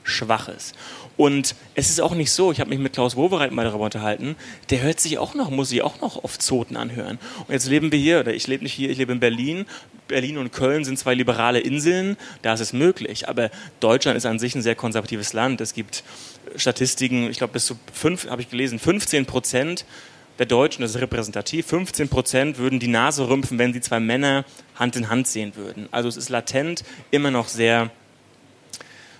Schwaches. 0.03 0.73
Und 1.17 1.55
es 1.75 1.89
ist 1.89 1.99
auch 1.99 2.15
nicht 2.15 2.31
so, 2.31 2.51
ich 2.51 2.61
habe 2.61 2.69
mich 2.69 2.79
mit 2.79 2.93
Klaus 2.93 3.15
Wowereit 3.17 3.51
mal 3.51 3.65
darüber 3.65 3.83
unterhalten, 3.83 4.37
der 4.69 4.81
hört 4.81 5.01
sich 5.01 5.17
auch 5.17 5.35
noch, 5.35 5.49
muss 5.49 5.69
sich 5.69 5.81
auch 5.81 5.99
noch 5.99 6.23
auf 6.23 6.39
Zoten 6.39 6.77
anhören. 6.77 7.19
Und 7.45 7.53
jetzt 7.53 7.67
leben 7.67 7.91
wir 7.91 7.99
hier, 7.99 8.21
oder 8.21 8.33
ich 8.33 8.47
lebe 8.47 8.63
nicht 8.63 8.73
hier, 8.73 8.89
ich 8.89 8.97
lebe 8.97 9.11
in 9.11 9.19
Berlin. 9.19 9.65
Berlin 10.07 10.37
und 10.37 10.53
Köln 10.53 10.85
sind 10.85 10.97
zwei 10.97 11.13
liberale 11.13 11.59
Inseln, 11.59 12.15
da 12.41 12.53
ist 12.53 12.61
es 12.61 12.73
möglich. 12.73 13.27
Aber 13.27 13.51
Deutschland 13.81 14.17
ist 14.17 14.25
an 14.25 14.39
sich 14.39 14.55
ein 14.55 14.61
sehr 14.61 14.75
konservatives 14.75 15.33
Land. 15.33 15.59
Es 15.59 15.73
gibt 15.73 16.03
Statistiken, 16.55 17.29
ich 17.29 17.37
glaube 17.37 17.53
bis 17.53 17.65
zu 17.65 17.75
fünf, 17.93 18.29
habe 18.29 18.41
ich 18.41 18.49
gelesen, 18.49 18.79
15 18.79 19.25
Prozent 19.25 19.85
der 20.39 20.45
Deutschen, 20.45 20.81
das 20.81 20.95
ist 20.95 21.01
repräsentativ, 21.01 21.67
15 21.67 22.09
Prozent 22.09 22.57
würden 22.57 22.79
die 22.79 22.87
Nase 22.87 23.29
rümpfen, 23.29 23.59
wenn 23.59 23.73
sie 23.73 23.81
zwei 23.81 23.99
Männer 23.99 24.45
Hand 24.75 24.95
in 24.95 25.09
Hand 25.09 25.27
sehen 25.27 25.55
würden. 25.55 25.87
Also 25.91 26.09
es 26.09 26.17
ist 26.17 26.29
latent 26.29 26.83
immer 27.11 27.29
noch 27.29 27.47
sehr 27.47 27.91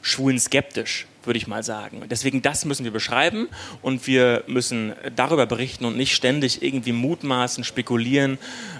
schwulen 0.01 0.39
skeptisch 0.39 1.05
würde 1.29 1.38
ich 1.38 1.47
mal 1.47 1.63
sagen. 1.63 2.01
Deswegen 2.10 2.41
das 2.41 2.65
müssen 2.65 2.84
wir 2.84 2.91
beschreiben 2.91 3.49
und 3.82 4.08
wir 4.08 4.43
müssen 4.47 4.93
darüber 5.15 5.45
berichten 5.45 5.86
und 5.86 5.97
nicht 5.97 6.15
ständig 6.15 6.63
irgendwie 6.63 6.91
mutmaßen, 6.91 7.63
spekulieren, 7.63 8.38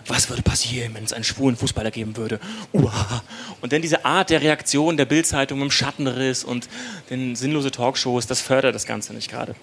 was 0.08 0.30
würde 0.30 0.42
passieren, 0.42 0.94
wenn 0.96 1.04
es 1.04 1.14
einen 1.14 1.24
schwulen 1.24 1.56
Fußballer 1.56 1.92
geben 1.92 2.18
würde. 2.18 2.40
Uah. 2.74 3.24
Und 3.62 3.74
dann 3.74 3.82
diese 3.82 4.06
Art 4.06 4.30
der 4.30 4.42
Reaktion 4.42 4.98
der 4.98 5.06
Bildzeitung 5.06 5.62
im 5.62 5.72
Schattenriss 5.72 6.44
und 6.44 6.70
den 7.10 7.36
sinnlose 7.36 7.72
Talkshows, 7.72 8.26
das 8.26 8.42
fördert 8.42 8.74
das 8.74 8.86
Ganze 8.86 9.14
nicht 9.14 9.30
gerade. 9.30 9.56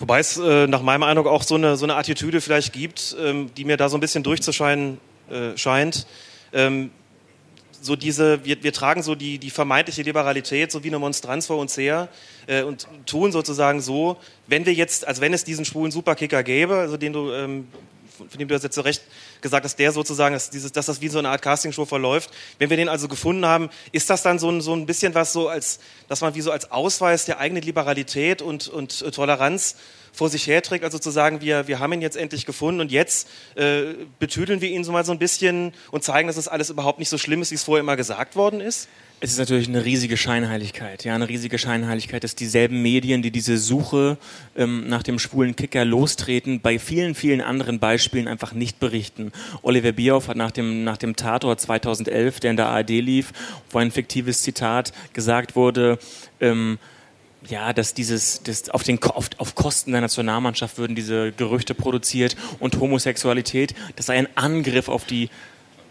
Wobei 0.00 0.18
es 0.18 0.38
äh, 0.38 0.66
nach 0.66 0.80
meinem 0.80 1.02
Eindruck 1.02 1.26
auch 1.26 1.42
so 1.42 1.56
eine, 1.56 1.76
so 1.76 1.84
eine 1.84 1.94
Attitüde 1.94 2.40
vielleicht 2.40 2.72
gibt, 2.72 3.14
ähm, 3.20 3.50
die 3.54 3.66
mir 3.66 3.76
da 3.76 3.90
so 3.90 3.98
ein 3.98 4.00
bisschen 4.00 4.22
durchzuscheinen 4.22 4.98
äh, 5.30 5.56
scheint. 5.58 6.06
Ähm, 6.54 6.90
so 7.82 7.96
diese, 7.96 8.44
wir, 8.44 8.62
wir 8.62 8.72
tragen 8.72 9.02
so 9.02 9.14
die, 9.14 9.38
die 9.38 9.50
vermeintliche 9.50 10.02
Liberalität 10.02 10.72
so 10.72 10.84
wie 10.84 10.88
eine 10.88 10.98
Monstranz 10.98 11.46
vor 11.46 11.58
uns 11.58 11.76
her 11.76 12.08
äh, 12.46 12.62
und 12.62 12.88
tun 13.04 13.30
sozusagen 13.30 13.82
so, 13.82 14.16
wenn 14.46 14.64
wir 14.64 14.72
jetzt, 14.72 15.06
als 15.06 15.20
wenn 15.20 15.34
es 15.34 15.44
diesen 15.44 15.66
schwulen 15.66 15.92
Superkicker 15.92 16.42
gäbe, 16.42 16.76
also 16.76 16.96
den 16.96 17.12
du, 17.12 17.32
ähm, 17.32 17.68
von 18.28 18.38
dem 18.38 18.48
du 18.48 18.54
jetzt 18.54 18.72
zu 18.72 18.80
Recht 18.80 19.02
gesagt 19.40 19.64
hast, 19.64 19.76
der 19.76 19.92
sozusagen, 19.92 20.34
dass, 20.34 20.50
dieses, 20.50 20.72
dass 20.72 20.86
das 20.86 21.00
wie 21.00 21.08
so 21.08 21.18
eine 21.18 21.28
Art 21.28 21.42
Castingshow 21.42 21.84
verläuft. 21.84 22.30
Wenn 22.58 22.70
wir 22.70 22.76
den 22.76 22.88
also 22.88 23.08
gefunden 23.08 23.46
haben, 23.46 23.70
ist 23.92 24.10
das 24.10 24.22
dann 24.22 24.38
so 24.38 24.50
ein, 24.50 24.60
so 24.60 24.74
ein 24.74 24.86
bisschen 24.86 25.14
was 25.14 25.32
so 25.32 25.48
als, 25.48 25.80
dass 26.08 26.20
man 26.20 26.34
wie 26.34 26.40
so 26.40 26.50
als 26.50 26.70
Ausweis 26.70 27.24
der 27.24 27.38
eigenen 27.38 27.62
Liberalität 27.62 28.42
und, 28.42 28.68
und 28.68 29.02
äh, 29.02 29.10
Toleranz 29.10 29.76
vor 30.12 30.28
sich 30.28 30.46
herträgt, 30.46 30.84
also 30.84 30.98
zu 30.98 31.10
sagen, 31.10 31.40
wir, 31.40 31.68
wir 31.68 31.78
haben 31.78 31.92
ihn 31.92 32.02
jetzt 32.02 32.16
endlich 32.16 32.46
gefunden 32.46 32.80
und 32.80 32.92
jetzt 32.92 33.28
äh, 33.54 33.94
betüdeln 34.18 34.60
wir 34.60 34.68
ihn 34.68 34.84
so 34.84 34.92
mal 34.92 35.04
so 35.04 35.12
ein 35.12 35.18
bisschen 35.18 35.72
und 35.90 36.04
zeigen, 36.04 36.26
dass 36.26 36.36
das 36.36 36.48
alles 36.48 36.70
überhaupt 36.70 36.98
nicht 36.98 37.08
so 37.08 37.18
schlimm 37.18 37.42
ist, 37.42 37.50
wie 37.50 37.56
es 37.56 37.64
vorher 37.64 37.80
immer 37.80 37.96
gesagt 37.96 38.36
worden 38.36 38.60
ist? 38.60 38.88
Es 39.22 39.32
ist 39.32 39.38
natürlich 39.38 39.68
eine 39.68 39.84
riesige 39.84 40.16
Scheinheiligkeit. 40.16 41.04
Ja, 41.04 41.14
eine 41.14 41.28
riesige 41.28 41.58
Scheinheiligkeit, 41.58 42.24
dass 42.24 42.34
dieselben 42.36 42.80
Medien, 42.80 43.20
die 43.20 43.30
diese 43.30 43.58
Suche 43.58 44.16
ähm, 44.56 44.88
nach 44.88 45.02
dem 45.02 45.18
schwulen 45.18 45.54
Kicker 45.54 45.84
lostreten, 45.84 46.62
bei 46.62 46.78
vielen, 46.78 47.14
vielen 47.14 47.42
anderen 47.42 47.80
Beispielen 47.80 48.28
einfach 48.28 48.54
nicht 48.54 48.80
berichten. 48.80 49.32
Oliver 49.60 49.92
Bierhoff 49.92 50.28
hat 50.28 50.38
nach 50.38 50.50
dem, 50.50 50.84
nach 50.84 50.96
dem 50.96 51.16
Tatort 51.16 51.60
2011, 51.60 52.40
der 52.40 52.50
in 52.52 52.56
der 52.56 52.68
ARD 52.68 52.88
lief, 52.88 53.32
wo 53.68 53.78
ein 53.78 53.90
fiktives 53.90 54.40
Zitat 54.40 54.94
gesagt 55.12 55.54
wurde, 55.54 55.98
ähm, 56.40 56.78
ja, 57.48 57.72
dass 57.72 57.94
dieses, 57.94 58.42
das 58.42 58.68
auf, 58.70 58.82
den, 58.82 59.02
auf, 59.02 59.30
auf 59.38 59.54
Kosten 59.54 59.92
der 59.92 60.00
Nationalmannschaft 60.00 60.78
würden 60.78 60.94
diese 60.94 61.32
Gerüchte 61.32 61.74
produziert 61.74 62.36
und 62.58 62.78
Homosexualität, 62.80 63.74
das 63.96 64.06
sei 64.06 64.18
ein 64.18 64.28
Angriff 64.36 64.88
auf 64.88 65.04
die 65.04 65.30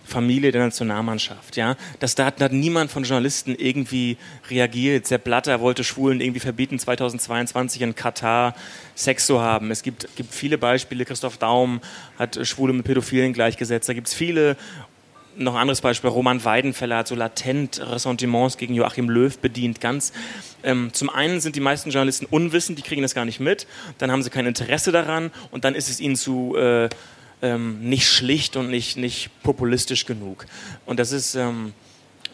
Familie 0.09 0.51
der 0.51 0.65
Nationalmannschaft. 0.65 1.55
Ja? 1.55 1.75
Das, 1.99 2.15
da, 2.15 2.25
hat, 2.25 2.41
da 2.41 2.45
hat 2.45 2.51
niemand 2.51 2.91
von 2.91 3.03
Journalisten 3.03 3.55
irgendwie 3.55 4.17
reagiert. 4.49 5.07
Sepp 5.07 5.23
Blatter 5.23 5.61
wollte 5.61 5.83
Schwulen 5.83 6.19
irgendwie 6.19 6.39
verbieten, 6.39 6.79
2022 6.79 7.81
in 7.83 7.95
Katar 7.95 8.55
Sex 8.95 9.25
zu 9.27 9.39
haben. 9.39 9.71
Es 9.71 9.83
gibt, 9.83 10.13
gibt 10.15 10.33
viele 10.33 10.57
Beispiele. 10.57 11.05
Christoph 11.05 11.37
Daum 11.37 11.79
hat 12.17 12.39
Schwule 12.45 12.73
mit 12.73 12.85
Pädophilen 12.85 13.31
gleichgesetzt. 13.31 13.87
Da 13.87 13.93
gibt 13.93 14.07
es 14.07 14.13
viele 14.13 14.57
noch 15.39 15.55
ein 15.55 15.61
anderes 15.61 15.81
Beispiel, 15.81 16.09
Roman 16.09 16.43
Weidenfeller 16.43 16.97
hat 16.97 17.07
so 17.07 17.15
latent 17.15 17.79
Ressentiments 17.79 18.57
gegen 18.57 18.73
Joachim 18.73 19.09
Löw 19.09 19.37
bedient. 19.39 19.81
Ganz 19.81 20.13
ähm, 20.63 20.89
zum 20.93 21.09
einen 21.09 21.39
sind 21.39 21.55
die 21.55 21.61
meisten 21.61 21.89
Journalisten 21.89 22.25
unwissend, 22.25 22.77
die 22.77 22.83
kriegen 22.83 23.01
das 23.01 23.15
gar 23.15 23.25
nicht 23.25 23.39
mit, 23.39 23.65
dann 23.97 24.11
haben 24.11 24.21
sie 24.23 24.29
kein 24.29 24.45
Interesse 24.45 24.91
daran 24.91 25.31
und 25.51 25.63
dann 25.63 25.75
ist 25.75 25.89
es 25.89 25.99
ihnen 25.99 26.15
zu 26.15 26.55
äh, 26.57 26.89
ähm, 27.41 27.79
nicht 27.81 28.07
schlicht 28.07 28.55
und 28.57 28.69
nicht, 28.69 28.97
nicht 28.97 29.29
populistisch 29.43 30.05
genug. 30.05 30.45
Und 30.85 30.99
das 30.99 31.11
ist 31.11 31.35
ähm, 31.35 31.73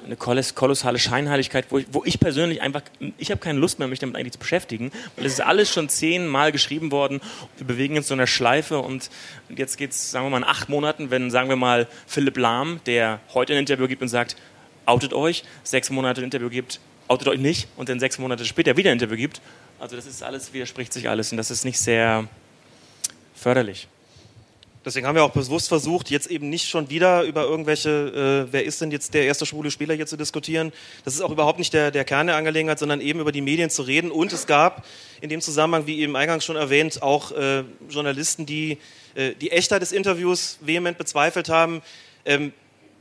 eine 0.05 0.15
kolossale 0.15 0.99
Scheinheiligkeit, 0.99 1.65
wo 1.69 1.79
ich, 1.79 1.87
wo 1.91 2.03
ich 2.05 2.19
persönlich 2.19 2.61
einfach, 2.61 2.81
ich 3.17 3.31
habe 3.31 3.41
keine 3.41 3.59
Lust 3.59 3.79
mehr, 3.79 3.87
mich 3.87 3.99
damit 3.99 4.15
eigentlich 4.15 4.33
zu 4.33 4.39
beschäftigen, 4.39 4.91
weil 5.15 5.25
es 5.25 5.33
ist 5.33 5.41
alles 5.41 5.71
schon 5.71 5.89
zehnmal 5.89 6.51
geschrieben 6.51 6.91
worden. 6.91 7.21
Wir 7.57 7.67
bewegen 7.67 7.97
uns 7.97 8.07
so 8.07 8.13
einer 8.13 8.27
Schleife 8.27 8.79
und 8.79 9.09
jetzt 9.49 9.77
geht 9.77 9.91
es, 9.91 10.11
sagen 10.11 10.25
wir 10.25 10.29
mal, 10.29 10.37
in 10.37 10.43
acht 10.43 10.69
Monaten, 10.69 11.11
wenn, 11.11 11.31
sagen 11.31 11.49
wir 11.49 11.55
mal, 11.55 11.87
Philipp 12.07 12.37
Lahm, 12.37 12.79
der 12.85 13.19
heute 13.33 13.53
ein 13.53 13.59
Interview 13.59 13.87
gibt 13.87 14.01
und 14.01 14.09
sagt, 14.09 14.35
outet 14.85 15.13
euch, 15.13 15.43
sechs 15.63 15.89
Monate 15.89 16.21
ein 16.21 16.25
Interview 16.25 16.49
gibt, 16.49 16.79
outet 17.07 17.27
euch 17.27 17.39
nicht 17.39 17.67
und 17.75 17.89
dann 17.89 17.99
sechs 17.99 18.19
Monate 18.19 18.45
später 18.45 18.77
wieder 18.77 18.91
ein 18.91 18.93
Interview 18.93 19.17
gibt. 19.17 19.41
Also 19.79 19.95
das 19.95 20.05
ist 20.05 20.23
alles, 20.23 20.53
widerspricht 20.53 20.93
sich 20.93 21.09
alles 21.09 21.31
und 21.31 21.37
das 21.37 21.51
ist 21.51 21.65
nicht 21.65 21.79
sehr 21.79 22.27
förderlich. 23.35 23.87
Deswegen 24.85 25.07
haben 25.07 25.15
wir 25.15 25.23
auch 25.23 25.31
bewusst 25.31 25.67
versucht, 25.67 26.11
jetzt 26.11 26.27
eben 26.27 26.49
nicht 26.49 26.69
schon 26.69 26.91
wieder 26.91 27.23
über 27.23 27.43
irgendwelche, 27.43 28.45
äh, 28.47 28.53
wer 28.53 28.63
ist 28.65 28.81
denn 28.81 28.91
jetzt 28.91 29.15
der 29.15 29.25
erste 29.25 29.47
schwule 29.47 29.71
Spieler 29.71 29.95
hier 29.95 30.05
zu 30.05 30.15
diskutieren. 30.15 30.71
Das 31.03 31.15
ist 31.15 31.21
auch 31.21 31.31
überhaupt 31.31 31.57
nicht 31.57 31.73
der, 31.73 31.89
der 31.89 32.05
Kern 32.05 32.27
der 32.27 32.35
Angelegenheit, 32.35 32.77
sondern 32.77 33.01
eben 33.01 33.19
über 33.19 33.31
die 33.31 33.41
Medien 33.41 33.71
zu 33.71 33.81
reden. 33.81 34.11
Und 34.11 34.31
es 34.31 34.45
gab 34.45 34.85
in 35.21 35.29
dem 35.29 35.41
Zusammenhang, 35.41 35.87
wie 35.87 35.99
eben 36.01 36.15
eingangs 36.15 36.45
schon 36.45 36.55
erwähnt, 36.55 37.01
auch 37.01 37.31
äh, 37.31 37.63
Journalisten, 37.89 38.45
die 38.45 38.77
äh, 39.15 39.33
die 39.33 39.51
Echtheit 39.51 39.81
des 39.81 39.91
Interviews 39.91 40.59
vehement 40.61 40.99
bezweifelt 40.99 41.49
haben. 41.49 41.81
Ähm, 42.23 42.53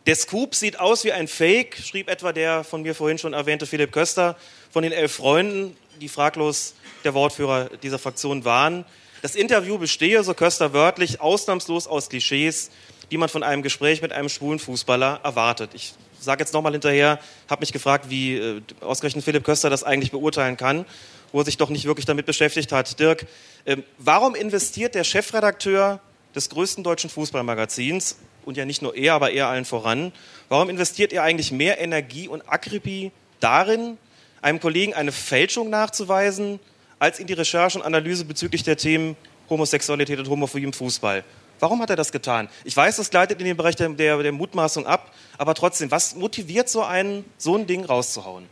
der 0.06 0.16
Scoop 0.16 0.54
sieht 0.54 0.80
aus 0.80 1.04
wie 1.04 1.12
ein 1.12 1.28
Fake, 1.28 1.76
schrieb 1.76 2.08
etwa 2.08 2.32
der 2.32 2.64
von 2.64 2.82
mir 2.82 2.94
vorhin 2.94 3.18
schon 3.18 3.34
erwähnte 3.34 3.66
Philipp 3.66 3.92
Köster 3.92 4.36
von 4.70 4.82
den 4.82 4.92
elf 4.92 5.12
Freunden, 5.12 5.76
die 6.00 6.08
fraglos 6.08 6.74
der 7.04 7.14
Wortführer 7.14 7.70
dieser 7.82 7.98
Fraktion 7.98 8.44
waren. 8.44 8.84
Das 9.24 9.36
Interview 9.36 9.78
bestehe, 9.78 10.22
so 10.22 10.34
Köster 10.34 10.74
wörtlich, 10.74 11.22
ausnahmslos 11.22 11.86
aus 11.86 12.10
Klischees, 12.10 12.70
die 13.10 13.16
man 13.16 13.30
von 13.30 13.42
einem 13.42 13.62
Gespräch 13.62 14.02
mit 14.02 14.12
einem 14.12 14.28
schwulen 14.28 14.58
Fußballer 14.58 15.20
erwartet. 15.24 15.70
Ich 15.72 15.94
sage 16.20 16.42
jetzt 16.42 16.52
nochmal 16.52 16.72
hinterher, 16.72 17.18
habe 17.48 17.62
mich 17.62 17.72
gefragt, 17.72 18.10
wie 18.10 18.36
äh, 18.36 18.60
ausgerechnet 18.82 19.24
Philipp 19.24 19.42
Köster 19.42 19.70
das 19.70 19.82
eigentlich 19.82 20.10
beurteilen 20.10 20.58
kann, 20.58 20.84
wo 21.32 21.38
er 21.38 21.46
sich 21.46 21.56
doch 21.56 21.70
nicht 21.70 21.86
wirklich 21.86 22.04
damit 22.04 22.26
beschäftigt 22.26 22.70
hat. 22.70 23.00
Dirk, 23.00 23.24
äh, 23.64 23.78
warum 23.96 24.34
investiert 24.34 24.94
der 24.94 25.04
Chefredakteur 25.04 26.00
des 26.34 26.50
größten 26.50 26.84
deutschen 26.84 27.08
Fußballmagazins, 27.08 28.18
und 28.44 28.58
ja 28.58 28.66
nicht 28.66 28.82
nur 28.82 28.94
er, 28.94 29.14
aber 29.14 29.30
er 29.30 29.48
allen 29.48 29.64
voran, 29.64 30.12
warum 30.50 30.68
investiert 30.68 31.14
er 31.14 31.22
eigentlich 31.22 31.50
mehr 31.50 31.80
Energie 31.80 32.28
und 32.28 32.42
Akribie 32.42 33.10
darin, 33.40 33.96
einem 34.42 34.60
Kollegen 34.60 34.92
eine 34.92 35.12
Fälschung 35.12 35.70
nachzuweisen, 35.70 36.60
als 37.04 37.18
in 37.18 37.26
die 37.26 37.34
Recherche 37.34 37.78
und 37.78 37.84
Analyse 37.84 38.24
bezüglich 38.24 38.62
der 38.62 38.78
Themen 38.78 39.14
Homosexualität 39.50 40.18
und 40.18 40.28
Homophobie 40.30 40.64
im 40.64 40.72
Fußball. 40.72 41.22
Warum 41.60 41.82
hat 41.82 41.90
er 41.90 41.96
das 41.96 42.10
getan? 42.10 42.48
Ich 42.64 42.74
weiß, 42.74 42.96
das 42.96 43.10
gleitet 43.10 43.38
in 43.40 43.44
den 43.44 43.58
Bereich 43.58 43.76
der, 43.76 43.90
der, 43.90 44.22
der 44.22 44.32
Mutmaßung 44.32 44.86
ab, 44.86 45.12
aber 45.36 45.54
trotzdem, 45.54 45.90
was 45.90 46.16
motiviert 46.16 46.70
so 46.70 46.82
ein, 46.82 47.26
so 47.36 47.56
ein 47.56 47.66
Ding 47.66 47.84
rauszuhauen? 47.84 48.46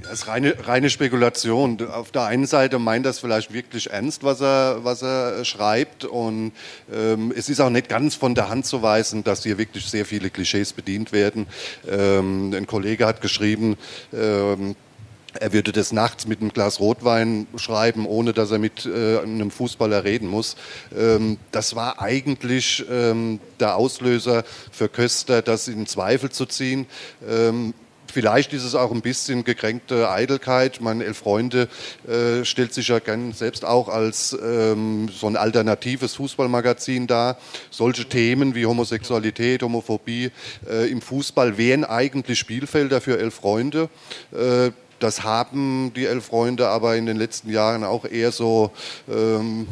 Das 0.00 0.12
ist 0.12 0.28
reine, 0.28 0.54
reine 0.66 0.88
Spekulation. 0.88 1.86
Auf 1.90 2.10
der 2.10 2.22
einen 2.22 2.46
Seite 2.46 2.78
meint 2.78 3.04
das 3.04 3.18
vielleicht 3.18 3.52
wirklich 3.52 3.90
ernst, 3.90 4.22
was 4.22 4.40
er, 4.40 4.84
was 4.84 5.02
er 5.02 5.44
schreibt. 5.44 6.04
Und 6.04 6.52
ähm, 6.90 7.34
es 7.36 7.48
ist 7.48 7.60
auch 7.60 7.68
nicht 7.68 7.88
ganz 7.88 8.14
von 8.14 8.34
der 8.34 8.48
Hand 8.48 8.64
zu 8.64 8.80
weisen, 8.80 9.24
dass 9.24 9.42
hier 9.42 9.58
wirklich 9.58 9.84
sehr 9.86 10.06
viele 10.06 10.30
Klischees 10.30 10.72
bedient 10.72 11.12
werden. 11.12 11.48
Ähm, 11.86 12.54
ein 12.54 12.66
Kollege 12.66 13.06
hat 13.06 13.20
geschrieben, 13.20 13.76
ähm, 14.12 14.76
er 15.40 15.52
würde 15.52 15.72
das 15.72 15.92
nachts 15.92 16.26
mit 16.26 16.40
einem 16.40 16.52
Glas 16.52 16.80
Rotwein 16.80 17.46
schreiben, 17.56 18.06
ohne 18.06 18.32
dass 18.32 18.50
er 18.50 18.58
mit 18.58 18.86
äh, 18.86 19.18
einem 19.18 19.50
Fußballer 19.50 20.04
reden 20.04 20.28
muss. 20.28 20.56
Ähm, 20.96 21.38
das 21.52 21.74
war 21.76 22.00
eigentlich 22.00 22.84
ähm, 22.90 23.40
der 23.60 23.76
Auslöser 23.76 24.44
für 24.70 24.88
Köster, 24.88 25.42
das 25.42 25.68
in 25.68 25.86
Zweifel 25.86 26.30
zu 26.30 26.46
ziehen. 26.46 26.86
Ähm, 27.28 27.74
Vielleicht 28.10 28.54
ist 28.54 28.64
es 28.64 28.74
auch 28.74 28.90
ein 28.90 29.02
bisschen 29.02 29.44
gekränkte 29.44 30.10
Eitelkeit. 30.10 30.80
Meine 30.80 31.04
Elf 31.04 31.18
Freunde 31.18 31.68
äh, 32.08 32.44
stellt 32.44 32.72
sich 32.72 32.88
ja 32.88 33.00
gern 33.00 33.32
selbst 33.32 33.64
auch 33.66 33.88
als 33.88 34.36
ähm, 34.42 35.10
so 35.12 35.26
ein 35.26 35.36
alternatives 35.36 36.14
Fußballmagazin 36.14 37.06
dar. 37.06 37.36
Solche 37.70 38.06
Themen 38.06 38.54
wie 38.54 38.64
Homosexualität, 38.64 39.62
Homophobie 39.62 40.30
äh, 40.68 40.90
im 40.90 41.02
Fußball 41.02 41.58
wären 41.58 41.84
eigentlich 41.84 42.38
Spielfelder 42.38 43.00
für 43.00 43.18
Elf 43.18 43.34
Freunde. 43.34 43.90
Äh, 44.32 44.70
das 44.98 45.22
haben 45.22 45.92
die 45.94 46.06
elf 46.06 46.26
Freunde 46.26 46.68
aber 46.68 46.96
in 46.96 47.06
den 47.06 47.16
letzten 47.16 47.50
Jahren 47.50 47.84
auch 47.84 48.04
eher 48.04 48.32
so 48.32 48.70
ähm, 49.08 49.66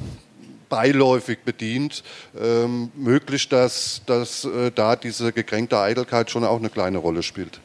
beiläufig 0.68 1.40
bedient. 1.44 2.02
Ähm, 2.40 2.90
möglich, 2.94 3.48
dass, 3.48 4.02
dass 4.06 4.44
äh, 4.44 4.70
da 4.74 4.96
diese 4.96 5.32
gekränkte 5.32 5.78
Eitelkeit 5.78 6.30
schon 6.30 6.44
auch 6.44 6.58
eine 6.58 6.70
kleine 6.70 6.98
Rolle 6.98 7.22
spielt. 7.22 7.60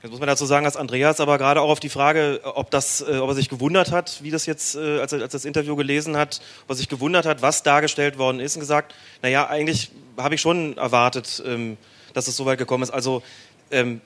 Jetzt 0.00 0.12
muss 0.12 0.20
man 0.20 0.28
dazu 0.28 0.46
sagen, 0.46 0.64
dass 0.64 0.76
Andreas 0.76 1.18
aber 1.18 1.38
gerade 1.38 1.60
auch 1.60 1.70
auf 1.70 1.80
die 1.80 1.88
Frage, 1.88 2.40
ob, 2.44 2.70
das, 2.70 3.00
äh, 3.00 3.18
ob 3.18 3.30
er 3.30 3.34
sich 3.34 3.48
gewundert 3.48 3.90
hat, 3.90 4.22
wie 4.22 4.30
das 4.30 4.46
jetzt, 4.46 4.76
äh, 4.76 5.00
als 5.00 5.12
er 5.12 5.22
als 5.22 5.32
das 5.32 5.44
Interview 5.44 5.74
gelesen 5.74 6.16
hat, 6.16 6.40
ob 6.64 6.70
er 6.70 6.76
sich 6.76 6.88
gewundert 6.88 7.26
hat, 7.26 7.42
was 7.42 7.64
dargestellt 7.64 8.16
worden 8.16 8.38
ist 8.38 8.54
und 8.54 8.60
gesagt, 8.60 8.94
naja, 9.22 9.48
eigentlich 9.48 9.90
habe 10.16 10.36
ich 10.36 10.40
schon 10.40 10.76
erwartet, 10.76 11.42
ähm, 11.44 11.76
dass 12.14 12.28
es 12.28 12.36
so 12.36 12.46
weit 12.46 12.58
gekommen 12.58 12.84
ist. 12.84 12.90
Also 12.90 13.22
ähm, 13.72 14.00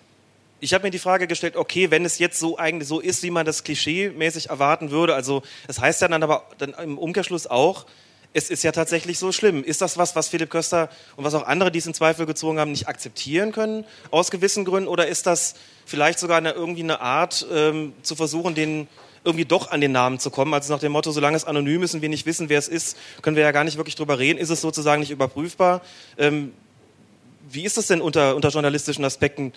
ich 0.62 0.72
habe 0.72 0.85
mir 0.85 0.90
die 0.92 1.01
Frage 1.01 1.27
gestellt, 1.27 1.57
okay, 1.57 1.90
wenn 1.90 2.05
es 2.05 2.20
jetzt 2.20 2.38
so 2.38 2.57
eigentlich 2.57 2.87
so 2.87 3.01
ist, 3.01 3.25
wie 3.25 3.33
man 3.33 3.44
das 3.44 3.64
klischee-mäßig 3.64 4.48
erwarten 4.48 4.92
würde, 4.92 5.12
also 5.12 5.42
das 5.66 5.81
heißt 5.81 6.01
ja 6.03 6.09
dann 6.09 6.22
aber 6.22 6.44
dann 6.59 6.72
im 6.75 6.98
Umkehrschluss 6.98 7.48
auch, 7.48 7.85
es 8.33 8.48
ist 8.48 8.62
ja 8.62 8.70
tatsächlich 8.70 9.18
so 9.18 9.33
schlimm. 9.33 9.64
Ist 9.64 9.83
das 9.83 9.98
was, 9.98 10.14
was 10.14 10.29
Philipp 10.29 10.51
Köster 10.51 10.88
und 11.16 11.25
was 11.25 11.35
auch 11.35 11.46
andere, 11.48 11.72
die 11.72 11.81
es 11.81 11.87
in 11.87 11.94
Zweifel 11.94 12.27
gezogen 12.27 12.61
haben, 12.61 12.70
nicht 12.70 12.87
akzeptieren 12.87 13.51
können 13.51 13.85
aus 14.12 14.31
gewissen 14.31 14.64
Gründen? 14.64 14.88
Oder 14.88 15.09
ist 15.09 15.27
das 15.27 15.55
vielleicht 15.85 16.20
sogar 16.20 16.38
eine, 16.38 16.53
irgendwie 16.53 16.85
eine 16.85 17.01
Art, 17.01 17.44
ähm, 17.53 17.92
zu 18.03 18.14
versuchen, 18.14 18.55
den 18.55 18.87
irgendwie 19.25 19.44
doch 19.44 19.72
an 19.72 19.81
den 19.81 19.90
Namen 19.90 20.20
zu 20.20 20.31
kommen? 20.31 20.55
Also 20.55 20.72
nach 20.72 20.81
dem 20.81 20.92
Motto, 20.92 21.11
solange 21.11 21.37
es 21.37 21.44
anonym 21.44 21.83
ist 21.83 21.94
und 21.94 22.03
wir 22.03 22.09
nicht 22.09 22.25
wissen, 22.25 22.48
wer 22.48 22.61
es 22.61 22.68
ist, 22.68 22.96
können 23.20 23.37
wir 23.37 23.42
ja 23.42 23.51
gar 23.51 23.64
nicht 23.64 23.79
wirklich 23.79 23.96
drüber 23.96 24.20
reden. 24.20 24.38
Ist 24.38 24.51
es 24.51 24.61
sozusagen 24.61 25.01
nicht 25.01 25.11
überprüfbar? 25.11 25.83
Ähm, 26.16 26.53
wie 27.51 27.64
ist 27.64 27.77
das 27.77 27.88
denn 27.88 28.01
unter, 28.01 28.37
unter 28.37 28.48
journalistischen 28.48 29.05
Aspekten? 29.05 29.53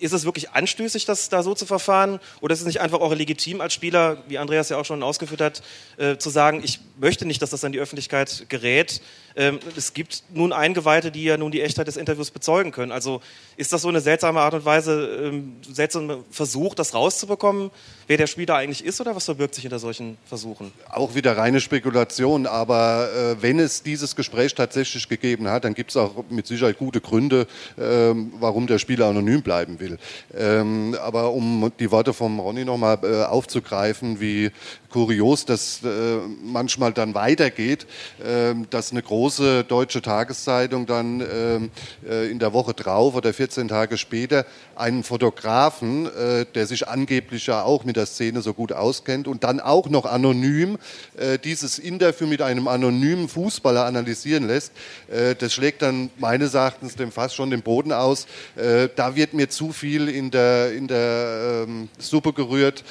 Ist 0.00 0.12
es 0.12 0.24
wirklich 0.24 0.50
anstößig, 0.50 1.04
das 1.04 1.28
da 1.28 1.42
so 1.42 1.54
zu 1.54 1.66
verfahren? 1.66 2.20
Oder 2.40 2.54
ist 2.54 2.60
es 2.60 2.66
nicht 2.66 2.80
einfach 2.80 3.00
auch 3.00 3.14
legitim 3.14 3.60
als 3.60 3.74
Spieler, 3.74 4.22
wie 4.28 4.38
Andreas 4.38 4.68
ja 4.68 4.78
auch 4.78 4.84
schon 4.84 5.02
ausgeführt 5.02 5.40
hat, 5.40 5.62
äh, 5.96 6.16
zu 6.16 6.30
sagen, 6.30 6.62
ich 6.64 6.80
möchte 6.98 7.26
nicht, 7.26 7.42
dass 7.42 7.50
das 7.50 7.64
an 7.64 7.72
die 7.72 7.78
Öffentlichkeit 7.78 8.46
gerät? 8.48 9.00
Ähm, 9.36 9.58
es 9.76 9.94
gibt 9.94 10.22
nun 10.34 10.52
Eingeweihte, 10.52 11.10
die 11.10 11.24
ja 11.24 11.36
nun 11.36 11.50
die 11.50 11.62
Echtheit 11.62 11.86
des 11.86 11.96
Interviews 11.96 12.30
bezeugen 12.30 12.72
können. 12.72 12.92
Also 12.92 13.20
ist 13.56 13.72
das 13.72 13.82
so 13.82 13.88
eine 13.88 14.00
seltsame 14.00 14.40
Art 14.40 14.54
und 14.54 14.64
Weise, 14.64 15.20
ähm, 15.24 15.56
seltsamer 15.62 16.18
Versuch, 16.30 16.74
das 16.74 16.94
rauszubekommen, 16.94 17.70
wer 18.06 18.16
der 18.16 18.26
Spieler 18.26 18.56
eigentlich 18.56 18.84
ist 18.84 19.00
oder 19.00 19.14
was 19.14 19.24
verbirgt 19.24 19.54
sich 19.54 19.62
hinter 19.62 19.78
solchen 19.78 20.18
Versuchen? 20.26 20.72
Auch 20.90 21.14
wieder 21.14 21.36
reine 21.36 21.60
Spekulation, 21.60 22.46
aber 22.46 23.08
äh, 23.12 23.42
wenn 23.42 23.58
es 23.58 23.82
dieses 23.82 24.16
Gespräch 24.16 24.54
tatsächlich 24.54 25.08
gegeben 25.08 25.48
hat, 25.48 25.64
dann 25.64 25.74
gibt 25.74 25.90
es 25.90 25.96
auch 25.96 26.24
mit 26.30 26.46
Sicherheit 26.46 26.78
gute 26.78 27.00
Gründe, 27.00 27.46
äh, 27.76 27.82
warum 28.40 28.66
der 28.66 28.78
Spieler 28.78 29.06
anonym 29.06 29.42
bleiben 29.42 29.80
will. 29.80 29.98
Ähm, 30.36 30.96
aber 31.00 31.32
um 31.32 31.72
die 31.78 31.90
Worte 31.90 32.12
von 32.12 32.38
Ronny 32.38 32.64
nochmal 32.64 32.98
äh, 33.02 33.24
aufzugreifen, 33.24 34.20
wie 34.20 34.50
kurios 34.90 35.44
das 35.44 35.80
äh, 35.84 36.18
manchmal 36.42 36.92
dann 36.92 37.14
weitergeht, 37.14 37.86
äh, 38.24 38.54
dass 38.70 38.90
eine 38.90 39.02
große 39.02 39.64
deutsche 39.64 40.02
Tageszeitung 40.02 40.86
dann 40.86 41.20
ähm, 41.20 41.70
äh, 42.08 42.30
in 42.30 42.38
der 42.38 42.52
Woche 42.52 42.74
drauf 42.74 43.14
oder 43.14 43.32
14 43.32 43.68
Tage 43.68 43.98
später 43.98 44.46
einen 44.76 45.02
Fotografen, 45.02 46.06
äh, 46.06 46.46
der 46.54 46.66
sich 46.66 46.88
angeblich 46.88 47.46
ja 47.46 47.62
auch 47.62 47.84
mit 47.84 47.96
der 47.96 48.06
Szene 48.06 48.40
so 48.42 48.54
gut 48.54 48.72
auskennt 48.72 49.28
und 49.28 49.44
dann 49.44 49.60
auch 49.60 49.88
noch 49.88 50.06
anonym 50.06 50.78
äh, 51.16 51.38
dieses 51.38 51.78
Interview 51.78 52.26
mit 52.26 52.42
einem 52.42 52.68
anonymen 52.68 53.28
Fußballer 53.28 53.84
analysieren 53.84 54.46
lässt, 54.46 54.72
äh, 55.10 55.34
das 55.34 55.52
schlägt 55.52 55.82
dann 55.82 56.10
meines 56.18 56.54
Erachtens 56.54 56.96
dem 56.96 57.12
fast 57.12 57.34
schon 57.34 57.50
den 57.50 57.62
Boden 57.62 57.92
aus. 57.92 58.26
da 58.56 59.16
wird 59.16 59.34
mir 59.34 59.48
zu 59.48 59.72
viel 59.72 60.08
in 60.08 60.30
der, 60.30 60.72
in 60.72 60.86
der 60.86 61.64
ähm, 61.66 61.88
Suppe 61.98 62.32
gerührt, 62.32 62.84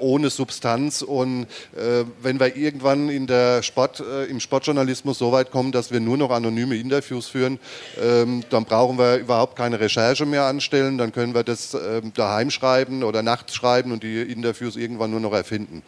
ohne 0.00 0.30
Substanz 0.30 1.02
und 1.02 1.33
äh, 1.42 2.04
wenn 2.22 2.40
wir 2.40 2.56
irgendwann 2.56 3.08
in 3.08 3.26
der 3.26 3.62
Sport, 3.62 4.00
äh, 4.00 4.24
im 4.24 4.40
Sportjournalismus 4.40 5.18
so 5.18 5.32
weit 5.32 5.50
kommen, 5.50 5.72
dass 5.72 5.90
wir 5.90 6.00
nur 6.00 6.16
noch 6.16 6.30
anonyme 6.30 6.76
Interviews 6.76 7.26
führen, 7.26 7.58
ähm, 8.00 8.44
dann 8.50 8.64
brauchen 8.64 8.96
wir 8.98 9.16
überhaupt 9.16 9.56
keine 9.56 9.80
Recherche 9.80 10.24
mehr 10.24 10.44
anstellen, 10.44 10.96
dann 10.98 11.12
können 11.12 11.34
wir 11.34 11.42
das 11.42 11.74
äh, 11.74 12.00
daheim 12.14 12.50
schreiben 12.50 13.02
oder 13.02 13.22
nachts 13.22 13.54
schreiben 13.54 13.92
und 13.92 14.02
die 14.02 14.22
Interviews 14.22 14.76
irgendwann 14.76 15.10
nur 15.10 15.20
noch 15.20 15.32
erfinden. 15.32 15.82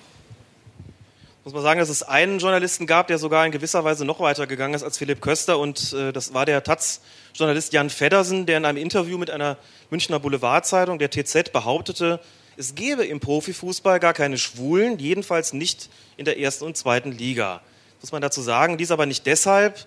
Muss 1.47 1.55
man 1.55 1.63
sagen, 1.63 1.79
dass 1.79 1.91
es 1.91 2.03
einen 2.03 2.41
Journalisten 2.41 2.89
gab, 2.89 3.07
der 3.07 3.19
sogar 3.19 3.47
in 3.47 3.53
gewisser 3.53 3.85
Weise 3.85 4.05
noch 4.05 4.19
weiter 4.19 4.49
gegangen 4.49 4.75
ist 4.75 4.83
als 4.83 4.99
Philipp 4.99 5.21
Köster. 5.21 5.61
Und 5.61 5.93
äh, 5.93 6.13
das 6.13 6.35
war 6.35 6.45
der 6.45 6.65
Taz-Journalist 6.65 7.73
Jan 7.73 7.89
Feddersen, 7.89 8.47
der 8.47 8.57
in 8.57 8.65
einem 8.65 8.79
Interview 8.79 9.17
mit 9.17 9.31
einer 9.31 9.57
Münchner 9.89 10.19
Boulevardzeitung, 10.19 10.99
der 10.99 11.09
TZ, 11.09 11.53
behauptete, 11.53 12.19
es 12.57 12.75
gäbe 12.75 13.05
im 13.05 13.21
Profifußball 13.21 14.01
gar 14.01 14.15
keine 14.15 14.39
Schwulen, 14.39 14.99
jedenfalls 14.99 15.53
nicht 15.53 15.91
in 16.17 16.25
der 16.25 16.39
ersten 16.39 16.65
und 16.65 16.77
zweiten 16.77 17.13
Liga. 17.13 17.61
Muss 18.01 18.13
man 18.13 18.23
dazu 18.23 18.41
sagen, 18.41 18.79
dies 18.79 18.91
aber 18.91 19.07
nicht 19.07 19.27
deshalb, 19.27 19.87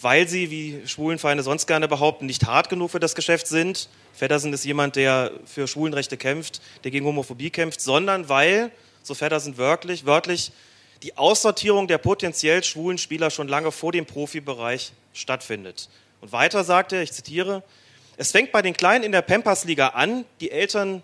weil 0.00 0.28
sie, 0.28 0.50
wie 0.50 0.86
Schwulenvereine 0.86 1.42
sonst 1.42 1.66
gerne 1.66 1.88
behaupten, 1.88 2.26
nicht 2.26 2.46
hart 2.46 2.68
genug 2.68 2.90
für 2.90 3.00
das 3.00 3.14
Geschäft 3.14 3.46
sind. 3.46 3.88
Feddersen 4.12 4.52
ist 4.52 4.64
jemand, 4.64 4.96
der 4.96 5.32
für 5.46 5.66
Schwulenrechte 5.66 6.16
kämpft, 6.16 6.60
der 6.84 6.90
gegen 6.90 7.06
Homophobie 7.06 7.50
kämpft, 7.50 7.80
sondern 7.80 8.28
weil, 8.28 8.70
so 9.02 9.14
Feddersen 9.14 9.58
wörtlich, 9.58 10.06
wörtlich 10.06 10.52
die 11.02 11.16
Aussortierung 11.16 11.88
der 11.88 11.98
potenziell 11.98 12.64
schwulen 12.64 12.98
Spieler 12.98 13.30
schon 13.30 13.48
lange 13.48 13.72
vor 13.72 13.92
dem 13.92 14.06
Profibereich 14.06 14.92
stattfindet. 15.12 15.88
Und 16.20 16.32
weiter 16.32 16.64
sagt 16.64 16.92
er, 16.92 17.02
ich 17.02 17.12
zitiere, 17.12 17.62
es 18.16 18.32
fängt 18.32 18.52
bei 18.52 18.62
den 18.62 18.74
Kleinen 18.74 19.04
in 19.04 19.12
der 19.12 19.22
Pampas-Liga 19.22 19.88
an, 19.88 20.24
die 20.40 20.50
Eltern 20.50 21.02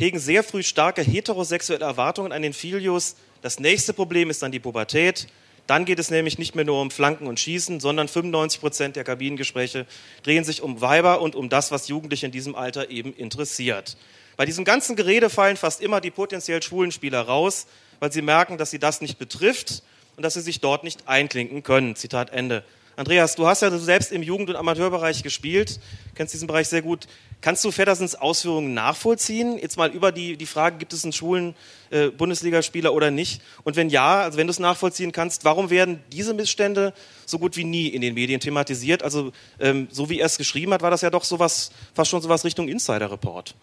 hegen 0.00 0.18
sehr 0.18 0.42
früh 0.42 0.62
starke 0.62 1.02
heterosexuelle 1.02 1.84
Erwartungen 1.84 2.32
an 2.32 2.40
den 2.40 2.54
Filius. 2.54 3.16
Das 3.42 3.60
nächste 3.60 3.92
Problem 3.92 4.30
ist 4.30 4.42
dann 4.42 4.50
die 4.50 4.58
Pubertät. 4.58 5.26
Dann 5.66 5.84
geht 5.84 5.98
es 5.98 6.10
nämlich 6.10 6.38
nicht 6.38 6.54
mehr 6.54 6.64
nur 6.64 6.80
um 6.80 6.90
Flanken 6.90 7.26
und 7.26 7.38
Schießen, 7.38 7.80
sondern 7.80 8.08
95 8.08 8.60
Prozent 8.60 8.96
der 8.96 9.04
Kabinengespräche 9.04 9.86
drehen 10.22 10.42
sich 10.42 10.62
um 10.62 10.80
Weiber 10.80 11.20
und 11.20 11.36
um 11.36 11.50
das, 11.50 11.70
was 11.70 11.86
Jugendliche 11.88 12.24
in 12.24 12.32
diesem 12.32 12.54
Alter 12.54 12.88
eben 12.88 13.12
interessiert. 13.12 13.98
Bei 14.38 14.46
diesem 14.46 14.64
ganzen 14.64 14.96
Gerede 14.96 15.28
fallen 15.28 15.58
fast 15.58 15.82
immer 15.82 16.00
die 16.00 16.10
potenziell 16.10 16.62
schwulen 16.62 16.92
Spieler 16.92 17.20
raus, 17.20 17.66
weil 17.98 18.10
sie 18.10 18.22
merken, 18.22 18.56
dass 18.56 18.70
sie 18.70 18.78
das 18.78 19.02
nicht 19.02 19.18
betrifft 19.18 19.82
und 20.16 20.22
dass 20.22 20.32
sie 20.32 20.40
sich 20.40 20.60
dort 20.60 20.82
nicht 20.82 21.08
einklinken 21.08 21.62
können. 21.62 21.94
Zitat 21.94 22.30
Ende. 22.30 22.64
Andreas, 23.00 23.34
du 23.34 23.46
hast 23.46 23.62
ja 23.62 23.70
selbst 23.78 24.12
im 24.12 24.22
Jugend- 24.22 24.50
und 24.50 24.56
Amateurbereich 24.56 25.22
gespielt, 25.22 25.80
kennst 26.14 26.34
diesen 26.34 26.46
Bereich 26.46 26.68
sehr 26.68 26.82
gut. 26.82 27.06
Kannst 27.40 27.64
du 27.64 27.70
Feddersens 27.70 28.14
Ausführungen 28.14 28.74
nachvollziehen? 28.74 29.56
Jetzt 29.56 29.78
mal 29.78 29.88
über 29.88 30.12
die, 30.12 30.36
die 30.36 30.44
Frage, 30.44 30.76
gibt 30.76 30.92
es 30.92 31.02
einen 31.02 31.14
schwulen 31.14 31.54
äh, 31.88 32.08
Bundesligaspieler 32.08 32.92
oder 32.92 33.10
nicht? 33.10 33.40
Und 33.64 33.76
wenn 33.76 33.88
ja, 33.88 34.20
also 34.20 34.36
wenn 34.36 34.46
du 34.46 34.50
es 34.50 34.58
nachvollziehen 34.58 35.12
kannst, 35.12 35.46
warum 35.46 35.70
werden 35.70 36.02
diese 36.12 36.34
Missstände 36.34 36.92
so 37.24 37.38
gut 37.38 37.56
wie 37.56 37.64
nie 37.64 37.88
in 37.88 38.02
den 38.02 38.12
Medien 38.12 38.38
thematisiert? 38.38 39.02
Also 39.02 39.32
ähm, 39.60 39.88
so 39.90 40.10
wie 40.10 40.20
er 40.20 40.26
es 40.26 40.36
geschrieben 40.36 40.74
hat, 40.74 40.82
war 40.82 40.90
das 40.90 41.00
ja 41.00 41.08
doch 41.08 41.24
sowas, 41.24 41.70
fast 41.94 42.10
schon 42.10 42.20
sowas 42.20 42.44
Richtung 42.44 42.68
Insider-Report. 42.68 43.54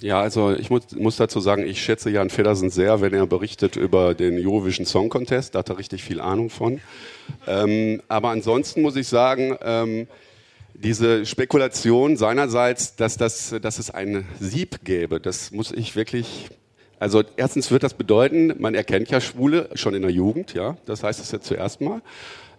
Ja, 0.00 0.20
also 0.20 0.52
ich 0.52 0.70
muss, 0.70 0.92
muss, 0.96 1.16
dazu 1.16 1.40
sagen, 1.40 1.66
ich 1.66 1.82
schätze 1.82 2.10
Jan 2.10 2.28
Feddersen 2.28 2.70
sehr, 2.70 3.00
wenn 3.00 3.14
er 3.14 3.26
berichtet 3.26 3.76
über 3.76 4.14
den 4.14 4.44
Eurovision 4.44 4.86
Song 4.86 5.08
Contest. 5.08 5.54
Da 5.54 5.60
hat 5.60 5.68
er 5.68 5.78
richtig 5.78 6.02
viel 6.02 6.20
Ahnung 6.20 6.50
von. 6.50 6.80
Ähm, 7.46 8.02
aber 8.08 8.30
ansonsten 8.30 8.82
muss 8.82 8.96
ich 8.96 9.08
sagen, 9.08 9.56
ähm, 9.62 10.08
diese 10.74 11.24
Spekulation 11.24 12.16
seinerseits, 12.16 12.96
dass, 12.96 13.16
das, 13.16 13.54
dass 13.62 13.78
es 13.78 13.90
ein 13.90 14.26
Sieb 14.40 14.84
gäbe, 14.84 15.20
das 15.20 15.52
muss 15.52 15.70
ich 15.72 15.94
wirklich. 15.96 16.48
Also 16.98 17.22
erstens 17.36 17.70
wird 17.70 17.82
das 17.82 17.94
bedeuten, 17.94 18.54
man 18.58 18.74
erkennt 18.74 19.10
ja 19.10 19.20
Schwule 19.20 19.68
schon 19.74 19.94
in 19.94 20.02
der 20.02 20.10
Jugend, 20.10 20.54
ja, 20.54 20.76
das 20.86 21.02
heißt 21.02 21.20
es 21.20 21.30
ja 21.32 21.40
zuerst 21.40 21.80
mal. 21.80 22.02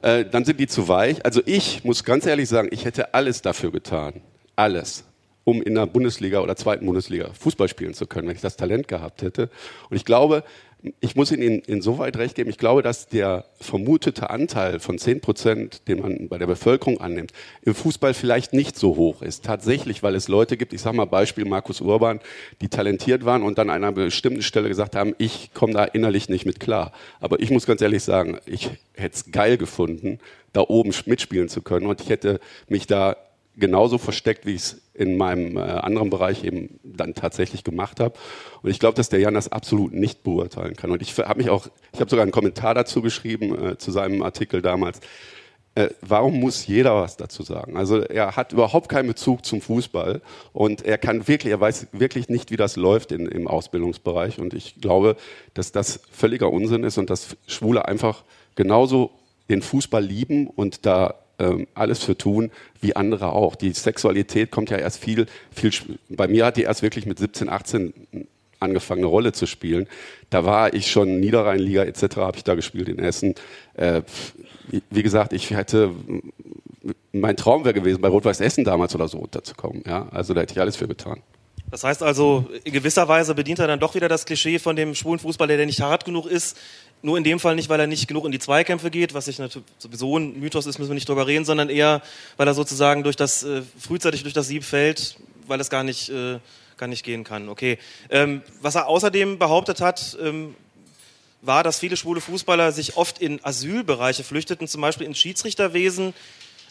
Äh, 0.01 0.25
dann 0.25 0.45
sind 0.45 0.59
die 0.59 0.67
zu 0.67 0.87
weich. 0.87 1.25
Also 1.25 1.41
ich 1.45 1.83
muss 1.83 2.03
ganz 2.03 2.25
ehrlich 2.25 2.47
sagen, 2.47 2.67
ich 2.71 2.85
hätte 2.85 3.13
alles 3.13 3.41
dafür 3.41 3.71
getan, 3.71 4.21
alles, 4.55 5.03
um 5.45 5.61
in 5.61 5.75
der 5.75 5.85
Bundesliga 5.85 6.41
oder 6.41 6.57
zweiten 6.57 6.85
Bundesliga 6.85 7.29
Fußball 7.39 7.69
spielen 7.69 7.93
zu 7.93 8.07
können, 8.07 8.27
wenn 8.27 8.35
ich 8.35 8.41
das 8.41 8.57
Talent 8.57 8.89
gehabt 8.89 9.21
hätte. 9.21 9.49
Und 9.89 9.95
ich 9.95 10.03
glaube, 10.03 10.43
ich 10.99 11.15
muss 11.15 11.31
Ihnen 11.31 11.59
insoweit 11.59 12.17
recht 12.17 12.35
geben, 12.35 12.49
ich 12.49 12.57
glaube, 12.57 12.81
dass 12.81 13.07
der 13.07 13.45
vermutete 13.59 14.29
Anteil 14.29 14.79
von 14.79 14.97
10 14.97 15.21
Prozent, 15.21 15.87
den 15.87 15.99
man 15.99 16.27
bei 16.27 16.37
der 16.37 16.47
Bevölkerung 16.47 16.99
annimmt, 16.99 17.31
im 17.63 17.73
Fußball 17.73 18.13
vielleicht 18.13 18.53
nicht 18.53 18.77
so 18.77 18.95
hoch 18.95 19.21
ist. 19.21 19.45
Tatsächlich, 19.45 20.03
weil 20.03 20.15
es 20.15 20.27
Leute 20.27 20.57
gibt, 20.57 20.73
ich 20.73 20.81
sage 20.81 20.97
mal 20.97 21.05
Beispiel 21.05 21.45
Markus 21.45 21.81
Urban, 21.81 22.19
die 22.61 22.67
talentiert 22.67 23.25
waren 23.25 23.43
und 23.43 23.57
dann 23.57 23.69
an 23.69 23.83
einer 23.83 23.91
bestimmten 23.91 24.41
Stelle 24.41 24.67
gesagt 24.67 24.95
haben, 24.95 25.15
ich 25.17 25.53
komme 25.53 25.73
da 25.73 25.85
innerlich 25.85 26.29
nicht 26.29 26.45
mit 26.45 26.59
klar. 26.59 26.91
Aber 27.19 27.39
ich 27.39 27.49
muss 27.49 27.65
ganz 27.65 27.81
ehrlich 27.81 28.03
sagen, 28.03 28.37
ich 28.45 28.69
hätte 28.93 29.15
es 29.15 29.31
geil 29.31 29.57
gefunden, 29.57 30.19
da 30.53 30.61
oben 30.61 30.93
mitspielen 31.05 31.49
zu 31.49 31.61
können 31.61 31.87
und 31.87 32.01
ich 32.01 32.09
hätte 32.09 32.39
mich 32.67 32.87
da 32.87 33.17
genauso 33.57 33.97
versteckt, 33.97 34.45
wie 34.45 34.53
ich 34.55 34.61
es 34.61 34.81
in 34.93 35.17
meinem 35.17 35.57
äh, 35.57 35.61
anderen 35.61 36.09
Bereich 36.09 36.43
eben 36.43 36.79
dann 36.83 37.13
tatsächlich 37.13 37.63
gemacht 37.63 37.99
habe. 37.99 38.17
Und 38.61 38.69
ich 38.69 38.79
glaube, 38.79 38.95
dass 38.95 39.09
der 39.09 39.19
Jan 39.19 39.33
das 39.33 39.51
absolut 39.51 39.93
nicht 39.93 40.23
beurteilen 40.23 40.75
kann. 40.75 40.91
Und 40.91 41.01
ich 41.01 41.17
habe 41.17 41.37
mich 41.37 41.49
auch, 41.49 41.67
ich 41.93 41.99
habe 41.99 42.09
sogar 42.09 42.23
einen 42.23 42.31
Kommentar 42.31 42.73
dazu 42.73 43.01
geschrieben, 43.01 43.71
äh, 43.71 43.77
zu 43.77 43.91
seinem 43.91 44.23
Artikel 44.23 44.61
damals. 44.61 44.99
Äh, 45.75 45.89
warum 45.99 46.39
muss 46.39 46.67
jeder 46.67 46.95
was 46.95 47.17
dazu 47.17 47.43
sagen? 47.43 47.75
Also 47.75 47.99
er 47.99 48.37
hat 48.37 48.53
überhaupt 48.53 48.87
keinen 48.87 49.07
Bezug 49.07 49.45
zum 49.45 49.59
Fußball 49.59 50.21
und 50.53 50.83
er 50.83 50.97
kann 50.97 51.27
wirklich, 51.27 51.51
er 51.51 51.59
weiß 51.59 51.87
wirklich 51.91 52.29
nicht, 52.29 52.49
wie 52.51 52.55
das 52.55 52.77
läuft 52.77 53.11
in, 53.11 53.25
im 53.25 53.47
Ausbildungsbereich. 53.47 54.39
Und 54.39 54.53
ich 54.53 54.79
glaube, 54.79 55.17
dass 55.53 55.73
das 55.73 55.99
völliger 56.11 56.49
Unsinn 56.49 56.85
ist 56.85 56.97
und 56.97 57.09
dass 57.09 57.35
Schwule 57.47 57.85
einfach 57.85 58.23
genauso 58.55 59.11
den 59.49 59.61
Fußball 59.61 60.03
lieben 60.03 60.47
und 60.47 60.85
da 60.85 61.15
ähm, 61.39 61.67
alles 61.73 62.03
für 62.03 62.17
tun, 62.17 62.51
wie 62.81 62.95
andere 62.95 63.31
auch. 63.31 63.55
Die 63.55 63.71
Sexualität 63.71 64.51
kommt 64.51 64.69
ja 64.69 64.77
erst 64.77 64.99
viel, 64.99 65.25
viel, 65.51 65.71
bei 66.09 66.27
mir 66.27 66.45
hat 66.45 66.57
die 66.57 66.63
erst 66.63 66.81
wirklich 66.81 67.05
mit 67.05 67.19
17, 67.19 67.49
18 67.49 67.93
angefangen, 68.59 69.01
eine 69.01 69.07
Rolle 69.07 69.33
zu 69.33 69.45
spielen. 69.45 69.87
Da 70.29 70.45
war 70.45 70.73
ich 70.73 70.89
schon 70.89 71.19
Niederrheinliga 71.19 71.83
etc. 71.83 72.17
habe 72.17 72.37
ich 72.37 72.43
da 72.43 72.55
gespielt 72.55 72.89
in 72.89 72.99
Essen. 72.99 73.35
Äh, 73.75 74.01
wie 74.89 75.03
gesagt, 75.03 75.33
ich 75.33 75.51
hätte 75.51 75.91
mein 77.11 77.37
Traum 77.37 77.63
wäre 77.63 77.73
gewesen, 77.73 78.01
bei 78.01 78.09
Rot-Weiß 78.09 78.41
Essen 78.41 78.63
damals 78.63 78.93
oder 78.93 79.07
so 79.07 79.17
unterzukommen. 79.17 79.83
Ja, 79.85 80.07
also 80.09 80.33
da 80.33 80.41
hätte 80.41 80.53
ich 80.53 80.61
alles 80.61 80.75
für 80.75 80.87
getan. 80.87 81.21
Das 81.75 81.83
heißt 81.83 82.03
also, 82.03 82.49
in 82.63 82.71
gewisser 82.71 83.05
Weise 83.09 83.35
bedient 83.35 83.59
er 83.59 83.67
dann 83.67 83.81
doch 83.81 83.95
wieder 83.95 84.07
das 84.07 84.25
Klischee 84.25 84.59
von 84.59 84.77
dem 84.77 84.95
schwulen 84.95 85.19
Fußballer, 85.19 85.57
der 85.57 85.65
nicht 85.65 85.81
hart 85.81 86.05
genug 86.05 86.25
ist, 86.25 86.55
nur 87.01 87.17
in 87.17 87.25
dem 87.25 87.37
Fall 87.37 87.55
nicht, 87.55 87.67
weil 87.67 87.81
er 87.81 87.85
nicht 87.85 88.07
genug 88.07 88.23
in 88.23 88.31
die 88.31 88.39
Zweikämpfe 88.39 88.89
geht, 88.89 89.13
was 89.13 89.25
sich 89.25 89.39
natürlich 89.39 89.67
sowieso 89.77 90.17
ein 90.17 90.39
Mythos 90.39 90.67
ist, 90.67 90.79
müssen 90.79 90.91
wir 90.91 90.95
nicht 90.95 91.09
drüber 91.09 91.27
reden, 91.27 91.43
sondern 91.43 91.67
eher, 91.67 92.01
weil 92.37 92.47
er 92.47 92.53
sozusagen 92.53 93.03
durch 93.03 93.17
das, 93.17 93.43
äh, 93.43 93.61
frühzeitig 93.77 94.21
durch 94.21 94.33
das 94.33 94.47
Sieb 94.47 94.63
fällt, 94.63 95.17
weil 95.47 95.59
es 95.59 95.69
gar 95.69 95.83
nicht, 95.83 96.07
äh, 96.07 96.39
gar 96.77 96.87
nicht 96.87 97.03
gehen 97.03 97.25
kann. 97.25 97.49
Okay. 97.49 97.77
Ähm, 98.09 98.41
was 98.61 98.75
er 98.75 98.87
außerdem 98.87 99.37
behauptet 99.37 99.81
hat, 99.81 100.17
ähm, 100.23 100.55
war, 101.41 101.61
dass 101.61 101.79
viele 101.79 101.97
schwule 101.97 102.21
Fußballer 102.21 102.71
sich 102.71 102.95
oft 102.95 103.19
in 103.19 103.43
Asylbereiche 103.43 104.23
flüchteten, 104.23 104.69
zum 104.69 104.79
Beispiel 104.79 105.07
ins 105.07 105.17
Schiedsrichterwesen, 105.17 106.13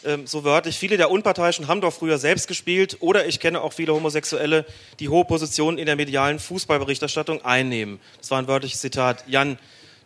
ähm, 0.05 0.27
so 0.27 0.43
wörtlich. 0.43 0.77
Viele 0.77 0.97
der 0.97 1.11
Unparteiischen 1.11 1.67
haben 1.67 1.81
doch 1.81 1.93
früher 1.93 2.17
selbst 2.17 2.47
gespielt 2.47 2.97
oder 2.99 3.25
ich 3.25 3.39
kenne 3.39 3.61
auch 3.61 3.73
viele 3.73 3.93
Homosexuelle, 3.93 4.65
die 4.99 5.09
hohe 5.09 5.25
Positionen 5.25 5.77
in 5.77 5.85
der 5.85 5.95
medialen 5.95 6.39
Fußballberichterstattung 6.39 7.43
einnehmen. 7.43 7.99
Das 8.19 8.31
war 8.31 8.39
ein 8.39 8.47
wörtliches 8.47 8.81
Zitat. 8.81 9.23
Jan, 9.27 9.57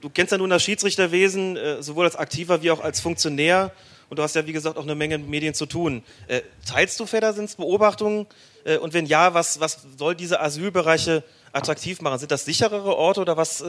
du 0.02 0.10
kennst 0.10 0.32
ja 0.32 0.38
nun 0.38 0.50
das 0.50 0.64
Schiedsrichterwesen, 0.64 1.58
äh, 1.58 1.84
sowohl 1.84 2.06
als 2.06 2.16
Aktiver 2.16 2.62
wie 2.62 2.72
auch 2.72 2.82
als 2.82 3.00
Funktionär. 3.00 3.72
Und 4.10 4.18
du 4.18 4.24
hast 4.24 4.36
ja, 4.36 4.48
wie 4.48 4.54
gesagt, 4.54 4.78
auch 4.78 4.84
eine 4.84 4.96
Menge 4.96 5.20
Medien 5.20 5.54
zu 5.54 5.68
tun. 5.68 6.04
Äh, 6.28 6.42
teilst 6.68 7.00
du 7.00 7.06
Feddersens 7.06 7.56
Beobachtungen? 7.56 8.26
Äh, 8.64 8.78
und 8.78 8.94
wenn 8.94 9.06
ja, 9.06 9.34
was, 9.34 9.60
was 9.60 9.86
soll 9.98 10.16
diese 10.16 10.40
Asylbereiche 10.40 11.24
attraktiv 11.54 12.02
machen? 12.02 12.20
Sind 12.20 12.32
das 12.32 12.46
sicherere 12.46 12.96
Orte 12.96 13.22
oder 13.22 13.38
was 13.38 13.64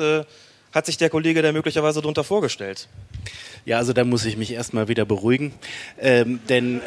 hat 0.72 0.86
sich 0.86 0.96
der 0.96 1.10
Kollege 1.10 1.42
da 1.42 1.52
möglicherweise 1.52 2.00
darunter 2.00 2.24
vorgestellt? 2.24 2.88
Ja, 3.64 3.78
also 3.78 3.92
da 3.92 4.04
muss 4.04 4.24
ich 4.24 4.36
mich 4.36 4.52
erstmal 4.52 4.88
wieder 4.88 5.04
beruhigen. 5.04 5.52
Ähm, 5.98 6.40
denn 6.48 6.78
äh, 6.78 6.80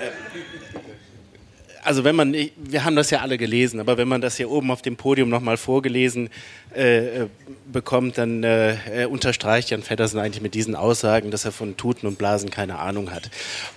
also 1.84 2.04
wenn 2.04 2.16
man, 2.16 2.34
wir 2.34 2.84
haben 2.84 2.96
das 2.96 3.10
ja 3.10 3.20
alle 3.20 3.38
gelesen, 3.38 3.80
aber 3.80 3.98
wenn 3.98 4.08
man 4.08 4.22
das 4.22 4.38
hier 4.38 4.50
oben 4.50 4.72
auf 4.72 4.82
dem 4.82 4.96
Podium 4.96 5.30
nochmal 5.30 5.58
vorgelesen 5.58 6.30
äh, 6.74 7.28
bekommt, 7.72 8.18
dann 8.18 8.44
äh, 8.44 9.08
unterstreicht 9.10 9.70
Jan 9.70 9.84
Feddersen 9.84 10.20
eigentlich 10.20 10.42
mit 10.42 10.54
diesen 10.54 10.76
Aussagen, 10.76 11.32
dass 11.32 11.46
er 11.46 11.52
von 11.52 11.78
Tuten 11.78 12.08
und 12.08 12.18
Blasen 12.18 12.50
keine 12.50 12.80
Ahnung 12.80 13.12
hat. 13.12 13.30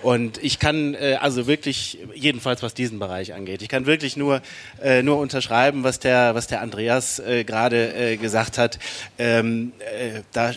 Und 0.03 0.43
ich 0.43 0.59
kann 0.59 0.95
äh, 0.95 1.19
also 1.21 1.47
wirklich, 1.47 1.99
jedenfalls 2.15 2.63
was 2.63 2.75
diesen 2.75 2.99
Bereich 2.99 3.35
angeht, 3.35 3.63
ich 3.63 3.69
kann 3.69 3.87
wirklich 3.87 4.17
nur, 4.17 4.41
äh, 4.83 5.03
nur 5.03 5.19
unterschreiben, 5.19 5.85
was 5.85 5.99
der, 5.99 6.35
was 6.35 6.47
der 6.47 6.61
Andreas 6.61 7.19
äh, 7.19 7.45
gerade 7.45 7.95
äh, 7.95 8.17
gesagt 8.17 8.59
hat. 8.59 8.79
Ähm, 9.19 9.73
äh, 9.81 10.21
da, 10.33 10.51
äh, 10.51 10.55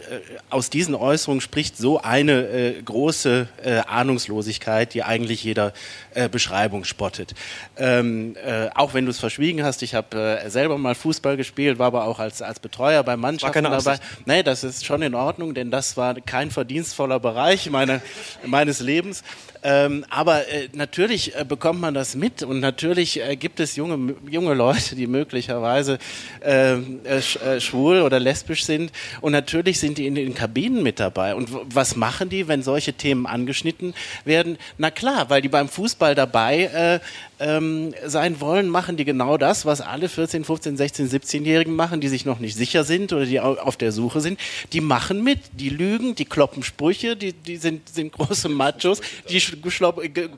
aus 0.50 0.70
diesen 0.70 0.96
Äußerungen 0.96 1.42
spricht 1.42 1.78
so 1.78 2.02
eine 2.02 2.48
äh, 2.48 2.82
große 2.82 3.48
äh, 3.64 3.80
Ahnungslosigkeit, 3.80 4.94
die 4.94 5.04
eigentlich 5.04 5.44
jeder 5.44 5.74
äh, 6.14 6.30
Beschreibung 6.30 6.84
spottet. 6.84 7.34
Ähm, 7.78 8.36
äh, 8.36 8.70
auch 8.76 8.94
wenn 8.94 9.06
du 9.06 9.12
es 9.12 9.20
verschwiegen 9.20 9.64
hast, 9.64 9.82
ich 9.84 9.96
habe 9.96 10.40
äh, 10.44 10.50
selber 10.50 10.78
mal 10.78 10.96
Fußball 10.96 11.38
gespielt, 11.38 11.80
war 11.80 11.88
aber 11.88 12.06
auch 12.06 12.20
als, 12.20 12.42
als 12.42 12.60
Betreuer 12.60 13.04
bei 13.04 13.18
Mannschaften 13.18 13.64
dabei. 13.64 14.00
Nee, 14.26 14.44
das 14.44 14.64
ist 14.64 14.86
schon 14.86 15.02
in 15.02 15.16
Ordnung, 15.16 15.54
denn 15.54 15.72
das 15.72 15.98
war 15.98 16.16
kein 16.16 16.52
verdienstvoller 16.52 17.20
Bereich 17.20 17.70
meine, 17.70 18.02
meines 18.46 18.80
Lebens. 18.80 19.24
Ähm, 19.62 20.06
aber 20.10 20.48
äh, 20.48 20.70
natürlich 20.72 21.36
äh, 21.36 21.44
bekommt 21.44 21.82
man 21.82 21.94
das 21.94 22.16
mit 22.16 22.44
und 22.44 22.62
natürlich 22.62 23.22
äh, 23.22 23.36
gibt 23.36 23.60
es 23.60 23.76
junge, 23.76 24.16
junge 24.30 24.54
Leute, 24.54 24.96
die 24.96 25.06
möglicherweise 25.06 26.00
ähm, 26.42 27.02
äh, 27.04 27.18
äh, 27.18 27.60
schwul 27.60 28.02
oder 28.02 28.22
lesbisch 28.22 28.64
sind 28.64 28.94
und 29.20 29.34
natürlich 29.34 29.80
sind 29.80 29.98
die 29.98 30.08
in 30.08 30.16
den 30.16 30.34
Kabinen 30.34 30.82
mit 30.82 31.02
dabei. 31.02 31.36
Und 31.36 31.50
was 31.52 31.98
machen 31.98 32.30
die, 32.30 32.48
wenn 32.48 32.64
solche 32.64 32.94
Themen 32.94 33.26
angeschnitten 33.26 33.94
werden? 34.24 34.58
Na 34.78 34.92
klar, 34.92 35.30
weil 35.30 35.42
die 35.42 35.50
beim 35.50 35.68
Fußball 35.68 36.16
dabei 36.16 36.64
äh, 36.64 37.00
ähm, 37.40 37.94
sein 38.06 38.42
wollen, 38.42 38.70
machen 38.70 38.98
die 38.98 39.06
genau 39.06 39.38
das, 39.38 39.66
was 39.66 39.82
alle 39.82 40.10
14, 40.10 40.44
15, 40.44 40.78
16, 40.78 41.10
17-Jährigen 41.10 41.76
machen, 41.76 42.02
die 42.02 42.08
sich 42.08 42.26
noch 42.26 42.40
nicht 42.40 42.56
sicher 42.56 42.84
sind 42.84 43.14
oder 43.14 43.26
die 43.26 43.40
auf 43.40 43.78
der 43.78 43.92
Suche 43.92 44.22
sind. 44.22 44.40
Die 44.74 44.82
machen 44.82 45.24
mit, 45.24 45.40
die 45.54 45.70
lügen, 45.70 46.16
die 46.16 46.26
kloppen 46.26 46.64
Sprüche, 46.64 47.16
die, 47.16 47.34
die 47.34 47.58
sind, 47.58 47.90
sind 47.90 48.12
große 48.12 48.50
Machos, 48.50 49.02
die 49.30 49.40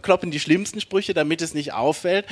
kloppen 0.01 0.31
die 0.31 0.39
schlimmsten 0.39 0.81
Sprüche, 0.81 1.13
damit 1.13 1.41
es 1.41 1.53
nicht 1.53 1.73
auffällt 1.73 2.25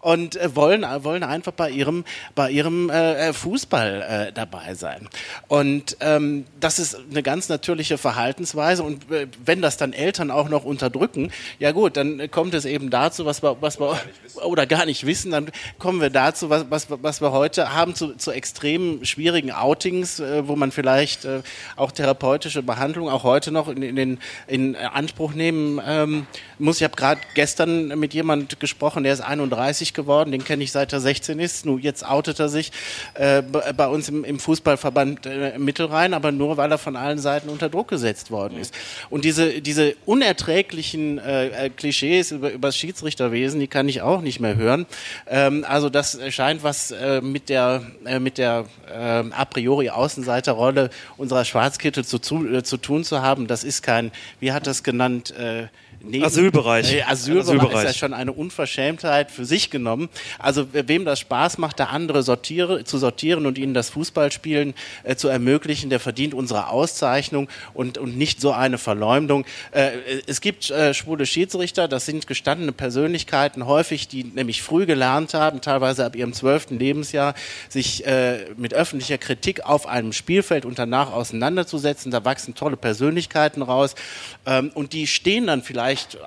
und 0.00 0.36
äh, 0.36 0.54
wollen, 0.56 0.84
wollen 1.04 1.22
einfach 1.22 1.52
bei 1.52 1.70
ihrem, 1.70 2.04
bei 2.34 2.50
ihrem 2.50 2.90
äh, 2.90 3.32
Fußball 3.32 4.02
äh, 4.28 4.32
dabei 4.32 4.74
sein. 4.74 5.08
Und 5.48 5.96
ähm, 6.00 6.44
das 6.60 6.78
ist 6.78 6.96
eine 7.10 7.22
ganz 7.22 7.48
natürliche 7.48 7.98
Verhaltensweise 7.98 8.82
und 8.82 9.10
äh, 9.10 9.26
wenn 9.44 9.60
das 9.60 9.76
dann 9.76 9.92
Eltern 9.92 10.30
auch 10.30 10.48
noch 10.48 10.64
unterdrücken, 10.64 11.30
ja 11.58 11.72
gut, 11.72 11.96
dann 11.96 12.30
kommt 12.30 12.54
es 12.54 12.64
eben 12.64 12.90
dazu, 12.90 13.26
was 13.26 13.42
wir, 13.42 13.56
was 13.60 13.78
wir 13.78 13.98
oder 14.42 14.66
gar 14.66 14.86
nicht 14.86 15.06
wissen, 15.06 15.30
dann 15.30 15.50
kommen 15.78 16.00
wir 16.00 16.10
dazu, 16.10 16.50
was, 16.50 16.66
was, 16.70 16.88
was 16.90 17.20
wir 17.20 17.32
heute 17.32 17.72
haben, 17.72 17.94
zu, 17.94 18.16
zu 18.16 18.30
extrem 18.30 19.04
schwierigen 19.04 19.52
Outings, 19.52 20.20
äh, 20.20 20.46
wo 20.48 20.56
man 20.56 20.72
vielleicht 20.72 21.24
äh, 21.24 21.42
auch 21.76 21.92
therapeutische 21.92 22.62
Behandlung 22.62 23.08
auch 23.08 23.22
heute 23.22 23.50
noch 23.50 23.68
in, 23.68 23.82
in, 23.82 23.96
den, 23.96 24.18
in 24.46 24.76
Anspruch 24.76 25.34
nehmen 25.34 25.80
ähm, 25.86 26.26
muss. 26.58 26.78
Ich 26.78 26.84
habe 26.84 26.96
gerade 26.96 27.20
gestern 27.34 27.88
mit 27.98 28.14
jemand 28.14 28.60
gesprochen, 28.60 29.04
der 29.04 29.12
ist 29.12 29.20
31 29.20 29.94
geworden, 29.94 30.32
den 30.32 30.44
kenne 30.44 30.64
ich 30.64 30.72
seit 30.72 30.92
er 30.92 31.00
16 31.00 31.38
ist. 31.38 31.66
Nun, 31.66 31.80
jetzt 31.80 32.08
outet 32.08 32.38
er 32.40 32.48
sich 32.48 32.72
äh, 33.14 33.42
bei 33.42 33.86
uns 33.88 34.08
im, 34.08 34.24
im 34.24 34.38
Fußballverband 34.38 35.26
äh, 35.26 35.58
Mittelrhein, 35.58 36.14
aber 36.14 36.32
nur, 36.32 36.56
weil 36.56 36.70
er 36.70 36.78
von 36.78 36.96
allen 36.96 37.18
Seiten 37.18 37.48
unter 37.48 37.68
Druck 37.68 37.88
gesetzt 37.88 38.30
worden 38.30 38.58
ist. 38.58 38.74
Und 39.10 39.24
diese, 39.24 39.60
diese 39.60 39.96
unerträglichen 40.06 41.18
äh, 41.18 41.70
Klischees 41.74 42.32
über, 42.32 42.52
über 42.52 42.68
das 42.68 42.76
Schiedsrichterwesen, 42.76 43.60
die 43.60 43.68
kann 43.68 43.88
ich 43.88 44.02
auch 44.04 44.20
nicht 44.20 44.40
mehr 44.40 44.56
hören. 44.56 44.86
Ähm, 45.28 45.64
also 45.68 45.90
das 45.90 46.18
scheint 46.30 46.62
was 46.62 46.90
äh, 46.90 47.20
mit 47.20 47.48
der, 47.48 47.82
äh, 48.04 48.18
mit 48.18 48.38
der 48.38 48.66
äh, 48.88 49.24
a 49.30 49.44
priori 49.44 49.90
Außenseiterrolle 49.90 50.90
unserer 51.16 51.44
Schwarzkittel 51.44 52.04
zu, 52.04 52.18
zu, 52.18 52.46
äh, 52.46 52.62
zu 52.62 52.76
tun 52.76 53.04
zu 53.04 53.22
haben. 53.22 53.46
Das 53.46 53.64
ist 53.64 53.82
kein, 53.82 54.12
wie 54.40 54.52
hat 54.52 54.66
das 54.66 54.82
genannt, 54.82 55.32
äh, 55.36 55.68
Neben, 56.06 56.24
Asylbereich. 56.24 56.92
Äh, 56.92 57.02
Asylbereich, 57.02 57.48
Asylbereich 57.48 57.84
ist 57.84 57.94
ja 57.94 57.98
schon 57.98 58.14
eine 58.14 58.32
Unverschämtheit 58.32 59.30
für 59.30 59.44
sich 59.44 59.70
genommen. 59.70 60.08
Also 60.38 60.66
wem 60.72 61.04
das 61.04 61.20
Spaß 61.20 61.58
macht, 61.58 61.80
da 61.80 61.86
andere 61.86 62.22
sortiere, 62.22 62.84
zu 62.84 62.98
sortieren 62.98 63.46
und 63.46 63.56
ihnen 63.56 63.74
das 63.74 63.90
Fußballspielen 63.90 64.74
äh, 65.04 65.16
zu 65.16 65.28
ermöglichen, 65.28 65.90
der 65.90 66.00
verdient 66.00 66.34
unsere 66.34 66.68
Auszeichnung 66.68 67.48
und, 67.72 67.96
und 67.98 68.18
nicht 68.18 68.40
so 68.40 68.52
eine 68.52 68.78
Verleumdung. 68.78 69.46
Äh, 69.70 69.92
es 70.26 70.40
gibt 70.40 70.70
äh, 70.70 70.92
schwule 70.92 71.24
Schiedsrichter, 71.26 71.88
das 71.88 72.06
sind 72.06 72.26
gestandene 72.26 72.72
Persönlichkeiten, 72.72 73.66
häufig, 73.66 74.08
die 74.08 74.24
nämlich 74.24 74.62
früh 74.62 74.86
gelernt 74.86 75.34
haben, 75.34 75.60
teilweise 75.60 76.04
ab 76.04 76.16
ihrem 76.16 76.32
zwölften 76.32 76.78
Lebensjahr, 76.78 77.34
sich 77.68 78.06
äh, 78.06 78.46
mit 78.56 78.74
öffentlicher 78.74 79.18
Kritik 79.18 79.64
auf 79.64 79.86
einem 79.86 80.12
Spielfeld 80.12 80.66
und 80.66 80.78
danach 80.78 81.12
auseinanderzusetzen. 81.12 82.10
Da 82.10 82.24
wachsen 82.24 82.54
tolle 82.54 82.76
Persönlichkeiten 82.76 83.62
raus 83.62 83.94
ähm, 84.46 84.70
und 84.74 84.92
die 84.92 85.06
stehen 85.06 85.46
dann 85.46 85.62
vielleicht 85.62 85.93
vielleicht 85.94 86.18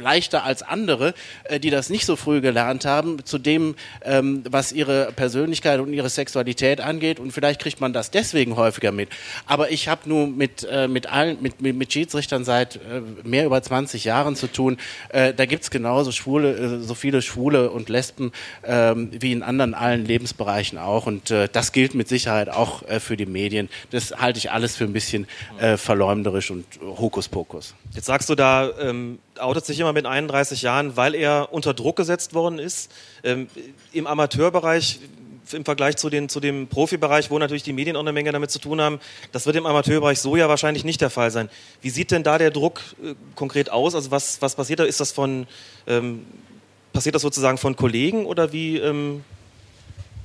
leichter 0.00 0.44
als 0.44 0.62
andere, 0.62 1.14
äh, 1.44 1.60
die 1.60 1.70
das 1.70 1.90
nicht 1.90 2.06
so 2.06 2.16
früh 2.16 2.40
gelernt 2.40 2.84
haben, 2.84 3.24
zu 3.24 3.38
dem, 3.38 3.74
ähm, 4.02 4.42
was 4.48 4.72
ihre 4.72 5.12
Persönlichkeit 5.12 5.80
und 5.80 5.92
ihre 5.92 6.08
Sexualität 6.08 6.80
angeht. 6.80 7.20
Und 7.20 7.32
vielleicht 7.32 7.60
kriegt 7.60 7.80
man 7.80 7.92
das 7.92 8.10
deswegen 8.10 8.56
häufiger 8.56 8.92
mit. 8.92 9.08
Aber 9.46 9.70
ich 9.70 9.88
habe 9.88 10.08
nur 10.08 10.26
mit, 10.26 10.66
äh, 10.70 10.88
mit 10.88 11.10
allen, 11.10 11.38
mit, 11.40 11.60
mit, 11.60 11.76
mit 11.76 11.92
Schiedsrichtern 11.92 12.44
seit 12.44 12.76
äh, 12.76 13.02
mehr 13.24 13.46
über 13.46 13.62
20 13.62 14.04
Jahren 14.04 14.36
zu 14.36 14.46
tun. 14.46 14.78
Äh, 15.10 15.34
da 15.34 15.46
gibt's 15.46 15.70
genauso 15.70 16.12
Schwule, 16.12 16.56
äh, 16.56 16.80
so 16.80 16.94
viele 16.94 17.22
Schwule 17.22 17.70
und 17.70 17.88
Lesben 17.88 18.32
ähm, 18.64 19.10
wie 19.12 19.32
in 19.32 19.42
anderen 19.42 19.74
allen 19.74 20.04
Lebensbereichen 20.04 20.78
auch. 20.78 21.06
Und 21.06 21.30
äh, 21.30 21.48
das 21.50 21.72
gilt 21.72 21.94
mit 21.94 22.08
Sicherheit 22.08 22.48
auch 22.48 22.82
äh, 22.88 23.00
für 23.00 23.16
die 23.16 23.26
Medien. 23.26 23.68
Das 23.90 24.12
halte 24.16 24.38
ich 24.38 24.50
alles 24.50 24.76
für 24.76 24.84
ein 24.84 24.92
bisschen 24.92 25.26
äh, 25.58 25.76
verleumderisch 25.76 26.50
und 26.50 26.64
Hokuspokus. 26.80 27.74
Jetzt 27.94 28.06
sagst 28.06 28.28
du 28.28 28.34
da, 28.34 28.70
ähm, 28.80 29.18
outet 29.40 29.66
sich 29.66 29.80
immer 29.80 29.92
mit 29.92 30.06
31 30.06 30.62
Jahren, 30.62 30.96
weil 30.96 31.14
er 31.14 31.48
unter 31.52 31.74
Druck 31.74 31.96
gesetzt 31.96 32.34
worden 32.34 32.58
ist. 32.58 32.90
Ähm, 33.22 33.48
Im 33.92 34.06
Amateurbereich 34.06 35.00
im 35.52 35.64
Vergleich 35.64 35.96
zu, 35.96 36.10
den, 36.10 36.28
zu 36.28 36.40
dem 36.40 36.68
Profibereich, 36.68 37.30
wo 37.30 37.38
natürlich 37.38 37.62
die 37.62 37.72
Medien 37.72 37.96
auch 37.96 38.00
eine 38.00 38.12
Menge 38.12 38.32
damit 38.32 38.50
zu 38.50 38.58
tun 38.58 38.80
haben, 38.80 39.00
das 39.32 39.46
wird 39.46 39.56
im 39.56 39.66
Amateurbereich 39.66 40.20
so 40.20 40.36
ja 40.36 40.48
wahrscheinlich 40.48 40.84
nicht 40.84 41.00
der 41.00 41.10
Fall 41.10 41.30
sein. 41.30 41.48
Wie 41.80 41.90
sieht 41.90 42.10
denn 42.10 42.22
da 42.22 42.38
der 42.38 42.50
Druck 42.50 42.80
äh, 43.02 43.14
konkret 43.34 43.70
aus? 43.70 43.94
Also 43.94 44.10
was, 44.10 44.42
was 44.42 44.54
passiert 44.54 44.80
da? 44.80 44.84
Ist 44.84 45.00
das 45.00 45.12
von, 45.12 45.46
ähm, 45.86 46.26
passiert 46.92 47.14
das 47.14 47.22
sozusagen 47.22 47.58
von 47.58 47.76
Kollegen 47.76 48.26
oder 48.26 48.52
wie, 48.52 48.78
ähm, 48.78 49.24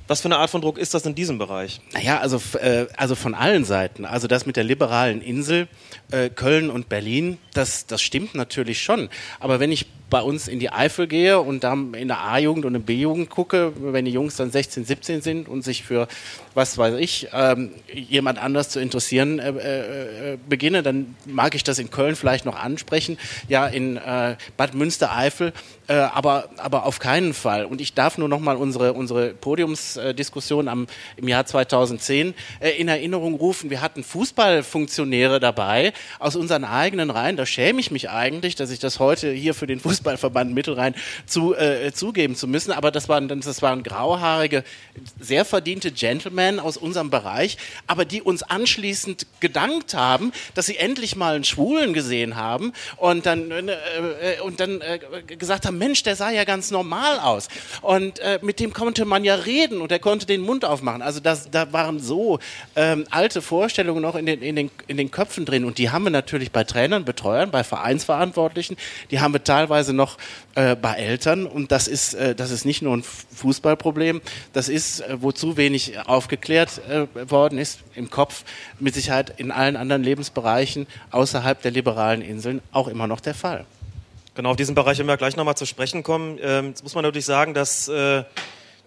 was 0.06 0.20
für 0.20 0.26
eine 0.26 0.36
Art 0.36 0.50
von 0.50 0.60
Druck 0.60 0.78
ist 0.78 0.92
das 0.94 1.06
in 1.06 1.14
diesem 1.14 1.38
Bereich? 1.38 1.80
Naja, 1.92 2.18
also, 2.18 2.40
äh, 2.58 2.86
also 2.96 3.14
von 3.14 3.34
allen 3.34 3.64
Seiten. 3.64 4.04
Also 4.04 4.28
das 4.28 4.44
mit 4.44 4.56
der 4.56 4.64
liberalen 4.64 5.22
Insel, 5.22 5.68
äh, 6.10 6.28
Köln 6.28 6.70
und 6.70 6.88
Berlin, 6.88 7.38
das, 7.54 7.86
das 7.86 8.02
stimmt 8.02 8.34
natürlich 8.34 8.82
schon. 8.82 9.08
Aber 9.40 9.60
wenn 9.60 9.72
ich 9.72 9.86
bei 10.10 10.20
uns 10.20 10.46
in 10.46 10.60
die 10.60 10.70
Eifel 10.70 11.08
gehe 11.08 11.40
und 11.40 11.64
dann 11.64 11.94
in 11.94 12.08
der 12.08 12.20
A-Jugend 12.20 12.64
und 12.64 12.74
in 12.74 12.80
der 12.82 12.86
B-Jugend 12.86 13.30
gucke, 13.30 13.72
wenn 13.76 14.04
die 14.04 14.12
Jungs 14.12 14.36
dann 14.36 14.50
16, 14.50 14.84
17 14.84 15.22
sind 15.22 15.48
und 15.48 15.62
sich 15.62 15.82
für, 15.82 16.06
was 16.54 16.78
weiß 16.78 16.96
ich, 17.00 17.28
ähm, 17.32 17.72
jemand 17.92 18.38
anders 18.38 18.68
zu 18.68 18.78
interessieren 18.78 19.38
äh, 19.38 20.34
äh, 20.34 20.38
beginne, 20.48 20.82
dann 20.82 21.16
mag 21.24 21.54
ich 21.54 21.64
das 21.64 21.78
in 21.78 21.90
Köln 21.90 22.14
vielleicht 22.14 22.44
noch 22.44 22.56
ansprechen, 22.56 23.18
ja, 23.48 23.66
in 23.66 23.96
äh, 23.96 24.36
Bad 24.56 24.74
Münstereifel, 24.74 25.52
äh, 25.88 25.94
aber, 25.94 26.48
aber 26.58 26.86
auf 26.86 26.98
keinen 26.98 27.34
Fall. 27.34 27.64
Und 27.64 27.80
ich 27.80 27.94
darf 27.94 28.18
nur 28.18 28.28
noch 28.28 28.40
mal 28.40 28.56
unsere, 28.56 28.92
unsere 28.92 29.34
Podiumsdiskussion 29.34 30.68
am, 30.68 30.86
im 31.16 31.28
Jahr 31.28 31.46
2010 31.46 32.34
äh, 32.60 32.70
in 32.70 32.88
Erinnerung 32.88 33.34
rufen. 33.34 33.70
Wir 33.70 33.80
hatten 33.80 34.04
Fußballfunktionäre 34.04 35.40
dabei 35.40 35.92
aus 36.18 36.36
unseren 36.36 36.64
eigenen 36.64 37.10
Reihen. 37.10 37.36
Da 37.36 37.46
schäme 37.46 37.80
ich 37.80 37.90
mich 37.90 38.10
eigentlich, 38.10 38.54
dass 38.54 38.70
ich 38.70 38.78
das 38.78 39.00
heute 39.00 39.30
hier 39.32 39.54
für 39.54 39.66
den 39.66 39.80
Fußball 39.80 40.04
Fußballverband 40.04 40.52
Mittelrhein 40.54 40.94
zu, 41.26 41.54
äh, 41.54 41.92
zugeben 41.92 42.36
zu 42.36 42.46
müssen. 42.46 42.72
Aber 42.72 42.90
das 42.90 43.08
waren, 43.08 43.28
das 43.28 43.62
waren 43.62 43.82
grauhaarige, 43.82 44.64
sehr 45.20 45.44
verdiente 45.44 45.92
Gentlemen 45.92 46.60
aus 46.60 46.76
unserem 46.76 47.10
Bereich, 47.10 47.56
aber 47.86 48.04
die 48.04 48.22
uns 48.22 48.42
anschließend 48.42 49.26
gedankt 49.40 49.94
haben, 49.94 50.32
dass 50.54 50.66
sie 50.66 50.76
endlich 50.76 51.16
mal 51.16 51.34
einen 51.34 51.44
Schwulen 51.44 51.94
gesehen 51.94 52.36
haben 52.36 52.72
und 52.96 53.26
dann, 53.26 53.50
äh, 53.50 53.72
äh, 54.36 54.40
und 54.40 54.60
dann 54.60 54.80
äh, 54.80 54.98
gesagt 55.36 55.66
haben, 55.66 55.73
Mensch, 55.78 56.02
der 56.02 56.16
sah 56.16 56.30
ja 56.30 56.44
ganz 56.44 56.70
normal 56.70 57.18
aus. 57.18 57.48
Und 57.82 58.18
äh, 58.20 58.38
mit 58.42 58.60
dem 58.60 58.72
konnte 58.72 59.04
man 59.04 59.24
ja 59.24 59.34
reden 59.34 59.80
und 59.80 59.92
er 59.92 59.98
konnte 59.98 60.26
den 60.26 60.40
Mund 60.40 60.64
aufmachen. 60.64 61.02
Also 61.02 61.20
das, 61.20 61.50
da 61.50 61.72
waren 61.72 62.00
so 62.00 62.38
ähm, 62.76 63.06
alte 63.10 63.42
Vorstellungen 63.42 64.02
noch 64.02 64.14
in 64.14 64.26
den, 64.26 64.42
in, 64.42 64.56
den, 64.56 64.70
in 64.86 64.96
den 64.96 65.10
Köpfen 65.10 65.44
drin. 65.44 65.64
Und 65.64 65.78
die 65.78 65.90
haben 65.90 66.04
wir 66.04 66.10
natürlich 66.10 66.52
bei 66.52 66.64
Trainern, 66.64 67.04
Betreuern, 67.04 67.50
bei 67.50 67.64
Vereinsverantwortlichen, 67.64 68.76
die 69.10 69.20
haben 69.20 69.32
wir 69.32 69.44
teilweise 69.44 69.92
noch 69.92 70.18
äh, 70.54 70.76
bei 70.76 70.94
Eltern. 70.94 71.46
Und 71.46 71.72
das 71.72 71.88
ist, 71.88 72.14
äh, 72.14 72.34
das 72.34 72.50
ist 72.50 72.64
nicht 72.64 72.82
nur 72.82 72.96
ein 72.96 73.02
Fußballproblem, 73.02 74.20
das 74.52 74.68
ist, 74.68 75.00
äh, 75.00 75.16
wo 75.20 75.32
zu 75.32 75.56
wenig 75.56 75.98
aufgeklärt 76.06 76.80
äh, 76.88 77.30
worden 77.30 77.58
ist 77.58 77.80
im 77.94 78.10
Kopf, 78.10 78.44
mit 78.78 78.94
Sicherheit 78.94 79.34
in 79.38 79.50
allen 79.50 79.76
anderen 79.76 80.02
Lebensbereichen 80.02 80.86
außerhalb 81.10 81.60
der 81.62 81.70
liberalen 81.70 82.22
Inseln 82.22 82.60
auch 82.72 82.88
immer 82.88 83.06
noch 83.06 83.20
der 83.20 83.34
Fall. 83.34 83.66
Genau, 84.34 84.50
auf 84.50 84.56
diesen 84.56 84.74
Bereich 84.74 84.98
werden 84.98 85.06
wir 85.06 85.16
gleich 85.16 85.36
nochmal 85.36 85.56
zu 85.56 85.64
sprechen 85.64 86.02
kommen. 86.02 86.40
Ähm, 86.42 86.70
jetzt 86.70 86.82
muss 86.82 86.96
man 86.96 87.04
natürlich 87.04 87.24
sagen, 87.24 87.54
dass 87.54 87.86
äh, 87.86 88.24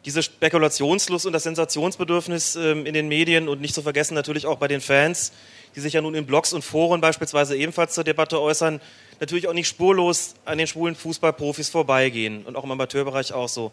diese 0.03 0.21
Spekulationslust 0.21 1.25
und 1.25 1.31
das 1.31 1.43
Sensationsbedürfnis 1.43 2.57
ähm, 2.57 2.85
in 2.85 2.93
den 2.93 3.07
Medien 3.07 3.47
und 3.47 3.61
nicht 3.61 3.73
zu 3.73 3.81
vergessen 3.81 4.13
natürlich 4.13 4.45
auch 4.45 4.57
bei 4.57 4.67
den 4.67 4.81
Fans, 4.81 5.31
die 5.73 5.79
sich 5.79 5.93
ja 5.93 6.01
nun 6.01 6.15
in 6.15 6.25
Blogs 6.25 6.51
und 6.51 6.63
Foren 6.63 6.99
beispielsweise 6.99 7.55
ebenfalls 7.55 7.93
zur 7.93 8.03
Debatte 8.03 8.41
äußern, 8.41 8.81
natürlich 9.21 9.47
auch 9.47 9.53
nicht 9.53 9.69
spurlos 9.69 10.35
an 10.43 10.57
den 10.57 10.67
schwulen 10.67 10.95
Fußballprofis 10.95 11.69
vorbeigehen 11.69 12.43
und 12.45 12.57
auch 12.57 12.65
im 12.65 12.71
Amateurbereich 12.71 13.31
auch 13.31 13.47
so. 13.47 13.71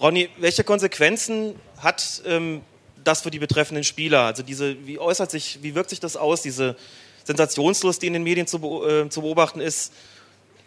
Ronny, 0.00 0.28
welche 0.38 0.62
Konsequenzen 0.62 1.56
hat 1.78 2.22
ähm, 2.26 2.60
das 3.02 3.22
für 3.22 3.32
die 3.32 3.40
betreffenden 3.40 3.82
Spieler? 3.82 4.20
Also 4.20 4.44
diese, 4.44 4.86
wie 4.86 5.00
äußert 5.00 5.32
sich, 5.32 5.58
wie 5.62 5.74
wirkt 5.74 5.90
sich 5.90 5.98
das 5.98 6.16
aus, 6.16 6.42
diese 6.42 6.76
Sensationslust, 7.24 8.02
die 8.02 8.06
in 8.06 8.12
den 8.12 8.22
Medien 8.22 8.46
zu, 8.46 8.86
äh, 8.86 9.08
zu 9.08 9.22
beobachten 9.22 9.60
ist? 9.60 9.92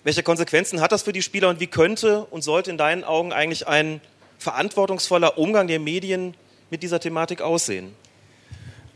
Welche 0.05 0.21
Konsequenzen 0.21 0.81
hat 0.81 0.91
das 0.91 1.01
für 1.01 1.13
die 1.13 1.23
Spieler 1.23 1.49
und 1.49 1.59
wie 1.59 1.65
könnte 1.65 2.25
und 2.25 2.43
sollte 2.43 2.69
in 2.69 2.77
deinen 2.77 3.03
Augen 3.03 3.33
eigentlich 3.33 3.67
ein 3.67 4.01
verantwortungsvoller 4.37 5.39
Umgang 5.39 5.67
der 5.67 5.79
Medien 5.79 6.35
mit 6.69 6.83
dieser 6.83 6.99
Thematik 6.99 7.41
aussehen? 7.41 7.91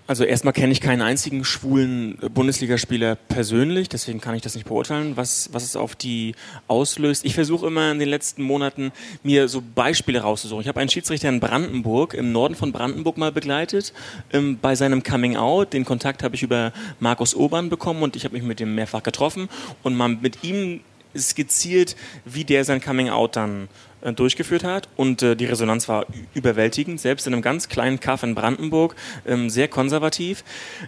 Also 0.06 0.24
erstmal 0.24 0.54
kenne 0.54 0.72
ich 0.72 0.82
keinen 0.82 1.02
einzigen 1.02 1.46
schwulen 1.46 2.18
Bundesligaspieler 2.34 3.16
persönlich, 3.16 3.90
deswegen 3.90 4.22
kann 4.22 4.36
ich 4.36 4.44
das 4.44 4.54
nicht 4.54 4.68
beurteilen, 4.68 5.18
was, 5.18 5.50
was 5.52 5.64
es 5.64 5.76
auf 5.76 5.96
die 5.96 6.36
auslöst. 6.68 7.26
Ich 7.26 7.34
versuche 7.34 7.66
immer 7.66 7.92
in 7.92 7.98
den 7.98 8.10
letzten 8.10 8.44
Monaten 8.44 8.92
mir 9.24 9.48
so 9.48 9.64
Beispiele 9.64 10.22
rauszusuchen. 10.22 10.62
Ich 10.62 10.68
habe 10.68 10.80
einen 10.80 10.90
Schiedsrichter 10.90 11.30
in 11.30 11.40
Brandenburg, 11.40 12.14
im 12.14 12.32
Norden 12.32 12.54
von 12.54 12.72
Brandenburg 12.72 13.18
mal 13.18 13.32
begleitet, 13.32 13.94
ähm, 14.32 14.60
bei 14.62 14.76
seinem 14.76 15.02
Coming 15.02 15.38
Out. 15.38 15.74
Den 15.74 15.86
Kontakt 15.86 16.22
habe 16.22 16.36
ich 16.36 16.44
über 16.44 16.72
Markus 17.00 17.34
Obern 17.36 17.70
bekommen 17.70 18.04
und 18.04 18.16
ich 18.16 18.26
habe 18.26 18.34
mich 18.36 18.44
mit 18.44 18.60
ihm 18.62 18.76
mehrfach 18.76 19.02
getroffen 19.02 19.50
und 19.82 19.96
mal 19.96 20.10
mit 20.10 20.44
ihm 20.44 20.82
skizziert, 21.18 21.96
wie 22.26 22.44
der 22.44 22.66
sein 22.66 22.82
Coming 22.82 23.10
Out 23.10 23.36
dann 23.36 23.68
äh, 24.02 24.14
durchgeführt 24.14 24.64
hat 24.64 24.88
und 24.96 25.22
äh, 25.22 25.36
die 25.36 25.44
Resonanz 25.44 25.90
war 25.90 26.06
überwältigend, 26.34 27.02
selbst 27.02 27.28
in 27.28 27.34
einem 27.34 27.42
ganz 27.42 27.68
kleinen 27.68 28.00
Kaff 28.00 28.24
in 28.24 28.34
Brandenburg, 28.34 28.96
ähm, 29.28 29.50
sehr 29.50 29.68
konservativ. 29.68 30.46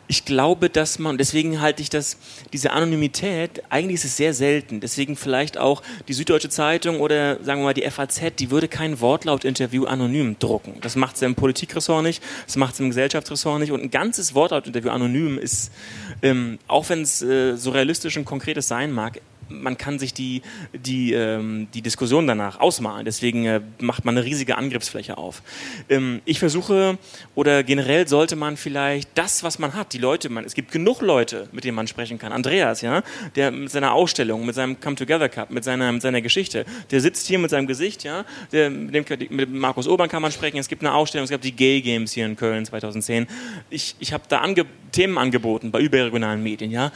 Ich 0.08 0.24
glaube, 0.24 0.70
dass 0.70 0.98
man, 0.98 1.18
deswegen 1.18 1.60
halte 1.60 1.82
ich 1.82 1.90
das, 1.90 2.18
diese 2.54 2.72
Anonymität, 2.72 3.64
eigentlich 3.70 3.96
ist 3.96 4.06
es 4.06 4.16
sehr 4.16 4.34
selten, 4.34 4.80
deswegen 4.80 5.18
vielleicht 5.18 5.58
auch 5.58 5.82
die 6.08 6.14
Süddeutsche 6.14 6.48
Zeitung 6.48 7.02
oder 7.02 7.44
sagen 7.44 7.60
wir 7.60 7.66
mal 7.66 7.74
die 7.74 7.90
FAZ, 7.90 8.22
die 8.40 8.50
würde 8.50 8.70
kein 8.70 9.02
Wortlaut-Interview 9.02 9.84
anonym 9.84 10.38
drucken. 10.40 10.78
Das 10.80 10.96
macht 10.96 11.18
sie 11.18 11.26
im 11.26 11.36
Politikressort 11.36 12.04
nicht, 12.04 12.24
das 12.46 12.56
macht 12.56 12.78
sie 12.78 12.84
im 12.84 12.92
Gesellschaftsressort 12.92 13.60
nicht 13.60 13.74
und 13.74 13.82
ein 13.82 13.92
ganzes 13.92 14.36
Wortlaut-Interview 14.36 14.90
anonym 14.90 15.38
ist, 15.38 15.74
ähm, 16.22 16.60
auch 16.70 16.88
wenn 16.88 17.02
es 17.02 17.22
äh, 17.22 17.58
so 17.58 17.72
realistisch 17.72 18.16
und 18.16 18.24
konkretes 18.24 18.70
sein 18.70 18.94
mag, 18.94 19.20
man 19.52 19.78
kann 19.78 20.00
sich 20.00 20.14
die, 20.14 20.42
die, 20.74 21.14
ähm, 21.14 21.68
die 21.74 21.82
Diskussion 21.82 22.28
danach 22.28 22.60
ausmalen. 22.60 23.06
Deswegen 23.06 23.46
äh, 23.46 23.62
macht 23.80 24.06
man 24.06 24.18
eine 24.18 24.26
riesige 24.26 24.58
Angriffsfläche 24.58 25.18
auf. 25.18 25.42
Ähm, 25.90 26.22
ich 26.26 26.40
versuche, 26.40 26.98
oder 27.36 27.64
generell 27.64 28.08
sollte 28.08 28.36
man 28.36 28.58
vielleicht 28.58 29.10
das, 29.16 29.44
was 29.44 29.60
man 29.60 29.74
hat, 29.74 29.94
die 29.94 29.98
Leute, 29.98 30.30
man, 30.30 30.46
es 30.46 30.54
gibt 30.54 30.72
genug 30.72 31.02
Leute, 31.02 31.48
mit 31.52 31.64
denen 31.64 31.76
man 31.76 31.88
sprechen 31.88 32.18
kann. 32.18 32.32
Andreas, 32.32 32.82
ja, 32.82 33.04
der 33.36 33.52
mit 33.52 33.70
seiner 33.70 33.94
Ausstellung, 33.94 34.46
mit 34.46 34.56
seinem 34.56 34.80
Come 34.80 34.96
Together 34.96 35.30
Cup, 35.30 35.52
mit 35.52 35.64
seiner, 35.64 35.92
mit 35.92 36.02
seiner 36.02 36.22
Geschichte, 36.22 36.66
der 36.90 37.02
sitzt 37.02 37.28
hier 37.28 37.40
mit 37.40 37.50
seinem 37.50 37.68
Gesicht, 37.68 38.04
ja, 38.04 38.26
der, 38.52 38.70
mit, 38.70 38.94
dem, 38.94 39.06
mit 39.30 39.52
Markus 39.52 39.88
Obern 39.88 40.10
kann 40.10 40.22
man 40.22 40.32
sprechen. 40.32 40.58
Es 40.58 40.68
gibt 40.68 40.84
eine 40.84 40.94
Ausstellung, 40.94 41.26
es 41.26 41.32
gab 41.32 41.42
die 41.42 41.52
Gay 41.52 41.82
Games 41.82 42.12
hier 42.14 42.26
in 42.26 42.36
Köln 42.36 42.66
2010. 42.66 43.28
Ich, 43.70 43.96
ich 44.00 44.14
habe 44.14 44.24
da 44.30 44.40
ange 44.40 44.66
Themen 44.92 45.18
angeboten 45.18 45.72
bei 45.72 45.80
überregionalen 45.80 46.44
Medien, 46.44 46.72
ja 46.72 46.92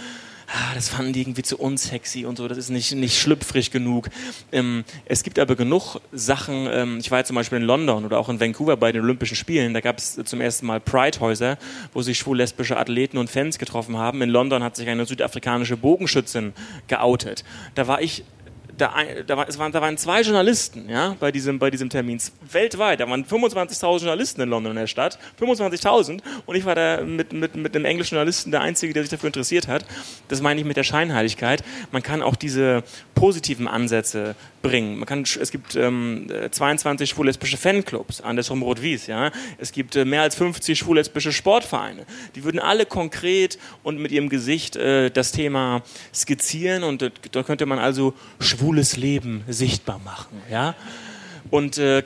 ah, 0.47 0.73
das 0.73 0.89
fanden 0.89 1.13
die 1.13 1.21
irgendwie 1.21 1.43
zu 1.43 1.57
unsexy 1.57 2.25
und 2.25 2.37
so, 2.37 2.47
das 2.47 2.57
ist 2.57 2.69
nicht, 2.69 2.93
nicht 2.93 3.19
schlüpfrig 3.19 3.71
genug. 3.71 4.09
Ähm, 4.51 4.83
es 5.05 5.23
gibt 5.23 5.39
aber 5.39 5.55
genug 5.55 5.99
Sachen, 6.11 6.67
ähm, 6.71 6.97
ich 6.99 7.11
war 7.11 7.19
jetzt 7.19 7.27
zum 7.27 7.35
Beispiel 7.35 7.57
in 7.59 7.63
London 7.63 8.05
oder 8.05 8.19
auch 8.19 8.29
in 8.29 8.39
Vancouver 8.39 8.77
bei 8.77 8.91
den 8.91 9.01
Olympischen 9.01 9.35
Spielen, 9.35 9.73
da 9.73 9.81
gab 9.81 9.97
es 9.97 10.15
zum 10.23 10.41
ersten 10.41 10.65
Mal 10.65 10.79
Pride-Häuser, 10.79 11.57
wo 11.93 12.01
sich 12.01 12.17
schwul-lesbische 12.17 12.77
Athleten 12.77 13.17
und 13.17 13.29
Fans 13.29 13.57
getroffen 13.57 13.97
haben. 13.97 14.21
In 14.21 14.29
London 14.29 14.63
hat 14.63 14.75
sich 14.75 14.87
eine 14.87 15.05
südafrikanische 15.05 15.77
Bogenschützin 15.77 16.53
geoutet. 16.87 17.43
Da 17.75 17.87
war 17.87 18.01
ich 18.01 18.23
da, 18.77 18.93
da, 19.25 19.37
war, 19.37 19.47
waren, 19.57 19.71
da 19.71 19.81
waren 19.81 19.97
zwei 19.97 20.21
Journalisten 20.21 20.89
ja, 20.89 21.15
bei, 21.19 21.31
diesem, 21.31 21.59
bei 21.59 21.71
diesem 21.71 21.89
Termin, 21.89 22.19
weltweit. 22.51 22.99
Da 22.99 23.09
waren 23.09 23.25
25.000 23.25 23.99
Journalisten 23.99 24.41
in 24.41 24.49
London 24.49 24.71
in 24.71 24.77
der 24.77 24.87
Stadt, 24.87 25.17
25.000 25.39 26.21
und 26.45 26.55
ich 26.55 26.65
war 26.65 26.75
da 26.75 27.01
mit, 27.01 27.33
mit, 27.33 27.55
mit 27.55 27.75
einem 27.75 27.85
englischen 27.85 28.15
Journalisten 28.15 28.51
der 28.51 28.61
Einzige, 28.61 28.93
der 28.93 29.03
sich 29.03 29.09
dafür 29.11 29.27
interessiert 29.27 29.67
hat. 29.67 29.85
Das 30.27 30.41
meine 30.41 30.59
ich 30.59 30.65
mit 30.65 30.77
der 30.77 30.83
Scheinheiligkeit. 30.83 31.63
Man 31.91 32.03
kann 32.03 32.21
auch 32.21 32.35
diese 32.35 32.83
positiven 33.13 33.67
Ansätze 33.67 34.35
bringen. 34.61 34.97
Man 34.97 35.05
kann, 35.05 35.23
es 35.23 35.51
gibt 35.51 35.75
ähm, 35.75 36.27
22 36.49 37.09
schwul-lesbische 37.09 37.57
Fanclubs, 37.57 38.21
andersrum 38.21 38.63
Rot-Wies. 38.63 39.07
Ja? 39.07 39.31
Es 39.57 39.71
gibt 39.71 39.95
äh, 39.95 40.05
mehr 40.05 40.23
als 40.23 40.35
50 40.35 40.77
schwul-lesbische 40.77 41.31
Sportvereine. 41.31 42.05
Die 42.35 42.43
würden 42.43 42.59
alle 42.59 42.85
konkret 42.85 43.59
und 43.83 43.99
mit 43.99 44.11
ihrem 44.11 44.27
Gesicht 44.27 44.75
äh, 44.75 45.11
das 45.11 45.31
Thema 45.31 45.83
skizzieren 46.13 46.83
und 46.83 47.03
äh, 47.03 47.11
da 47.31 47.43
könnte 47.43 47.65
man 47.65 47.77
also 47.77 48.13
schwules 48.65 48.97
Leben 48.97 49.43
sichtbar 49.47 49.99
machen. 50.03 50.41
Ja? 50.49 50.73
Und 51.51 51.77
äh, 51.77 52.01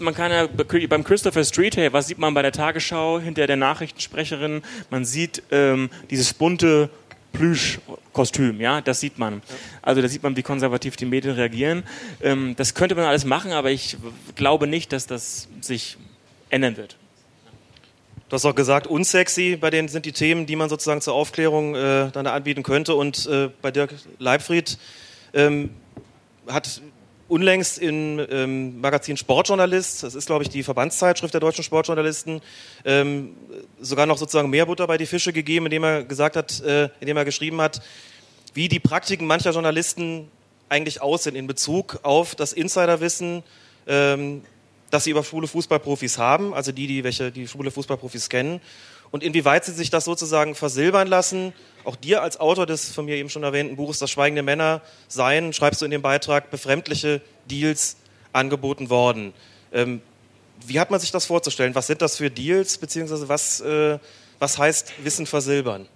man 0.00 0.14
kann 0.14 0.30
ja 0.30 0.46
beim 0.46 1.04
Christopher 1.04 1.42
Street, 1.42 1.78
hey, 1.78 1.90
was 1.90 2.08
sieht 2.08 2.18
man 2.18 2.34
bei 2.34 2.42
der 2.42 2.52
Tagesschau 2.52 3.18
hinter 3.18 3.46
der 3.46 3.56
Nachrichtensprecherin? 3.56 4.60
Man 4.90 5.06
sieht 5.06 5.42
ähm, 5.50 5.88
dieses 6.10 6.34
bunte 6.34 6.90
Plüschkostüm, 7.32 8.60
ja, 8.60 8.82
das 8.82 9.00
sieht 9.00 9.18
man. 9.18 9.40
Also 9.80 10.02
da 10.02 10.08
sieht 10.08 10.22
man, 10.22 10.36
wie 10.36 10.42
konservativ 10.42 10.96
die 10.96 11.06
Medien 11.06 11.34
reagieren. 11.34 11.82
Ähm, 12.20 12.56
das 12.56 12.74
könnte 12.74 12.94
man 12.94 13.06
alles 13.06 13.24
machen, 13.24 13.52
aber 13.52 13.70
ich 13.70 13.96
glaube 14.34 14.66
nicht, 14.66 14.92
dass 14.92 15.06
das 15.06 15.48
sich 15.62 15.96
ändern 16.50 16.76
wird. 16.76 16.98
Du 18.28 18.34
hast 18.34 18.44
auch 18.44 18.54
gesagt, 18.54 18.86
unsexy, 18.86 19.56
bei 19.56 19.70
denen 19.70 19.88
sind 19.88 20.04
die 20.04 20.12
Themen, 20.12 20.44
die 20.44 20.56
man 20.56 20.68
sozusagen 20.68 21.00
zur 21.00 21.14
Aufklärung 21.14 21.74
äh, 21.74 22.10
dann 22.12 22.26
anbieten 22.26 22.62
könnte. 22.62 22.94
Und 22.94 23.26
äh, 23.26 23.48
bei 23.62 23.70
Dirk 23.70 23.94
Leibfried 24.18 24.76
ähm, 25.32 25.70
hat 26.46 26.82
unlängst 27.28 27.78
im 27.78 28.20
ähm, 28.30 28.80
Magazin 28.80 29.16
Sportjournalist, 29.16 30.02
das 30.02 30.14
ist 30.14 30.26
glaube 30.26 30.44
ich 30.44 30.50
die 30.50 30.62
Verbandszeitschrift 30.62 31.32
der 31.32 31.40
deutschen 31.40 31.64
Sportjournalisten, 31.64 32.42
ähm, 32.84 33.34
sogar 33.80 34.06
noch 34.06 34.18
sozusagen 34.18 34.50
mehr 34.50 34.66
Butter 34.66 34.86
bei 34.86 34.98
die 34.98 35.06
Fische 35.06 35.32
gegeben, 35.32 35.66
indem 35.66 35.84
er 35.84 36.04
gesagt 36.04 36.36
hat, 36.36 36.60
äh, 36.60 36.90
indem 37.00 37.16
er 37.16 37.24
geschrieben 37.24 37.60
hat, 37.60 37.80
wie 38.54 38.68
die 38.68 38.80
Praktiken 38.80 39.26
mancher 39.26 39.52
Journalisten 39.52 40.28
eigentlich 40.68 41.00
aussehen 41.00 41.36
in 41.36 41.46
Bezug 41.46 42.00
auf 42.02 42.34
das 42.34 42.52
Insiderwissen, 42.52 43.42
ähm, 43.86 44.42
das 44.90 45.04
sie 45.04 45.10
über 45.10 45.24
schwule 45.24 45.46
Fußballprofis 45.46 46.18
haben, 46.18 46.52
also 46.52 46.70
die, 46.70 46.86
die 46.86 47.02
welche 47.02 47.32
die 47.32 47.48
schwule 47.48 47.70
Fußballprofis 47.70 48.28
kennen, 48.28 48.60
und 49.10 49.22
inwieweit 49.22 49.64
sie 49.64 49.72
sich 49.72 49.90
das 49.90 50.04
sozusagen 50.04 50.54
versilbern 50.54 51.08
lassen 51.08 51.52
auch 51.84 51.96
dir 51.96 52.22
als 52.22 52.38
Autor 52.38 52.66
des 52.66 52.92
von 52.92 53.04
mir 53.04 53.16
eben 53.16 53.28
schon 53.28 53.42
erwähnten 53.42 53.76
Buches 53.76 53.98
Das 53.98 54.10
Schweigen 54.10 54.34
der 54.34 54.42
Männer 54.42 54.82
seien, 55.08 55.52
schreibst 55.52 55.80
du 55.80 55.84
in 55.84 55.90
dem 55.90 56.02
Beitrag, 56.02 56.50
befremdliche 56.50 57.20
Deals 57.50 57.96
angeboten 58.32 58.90
worden. 58.90 59.32
Ähm, 59.72 60.00
wie 60.66 60.78
hat 60.78 60.90
man 60.90 61.00
sich 61.00 61.10
das 61.10 61.26
vorzustellen? 61.26 61.74
Was 61.74 61.86
sind 61.86 62.02
das 62.02 62.16
für 62.16 62.30
Deals, 62.30 62.78
beziehungsweise 62.78 63.28
was, 63.28 63.60
äh, 63.60 63.98
was 64.38 64.58
heißt 64.58 64.92
Wissen 65.02 65.26
versilbern? 65.26 65.88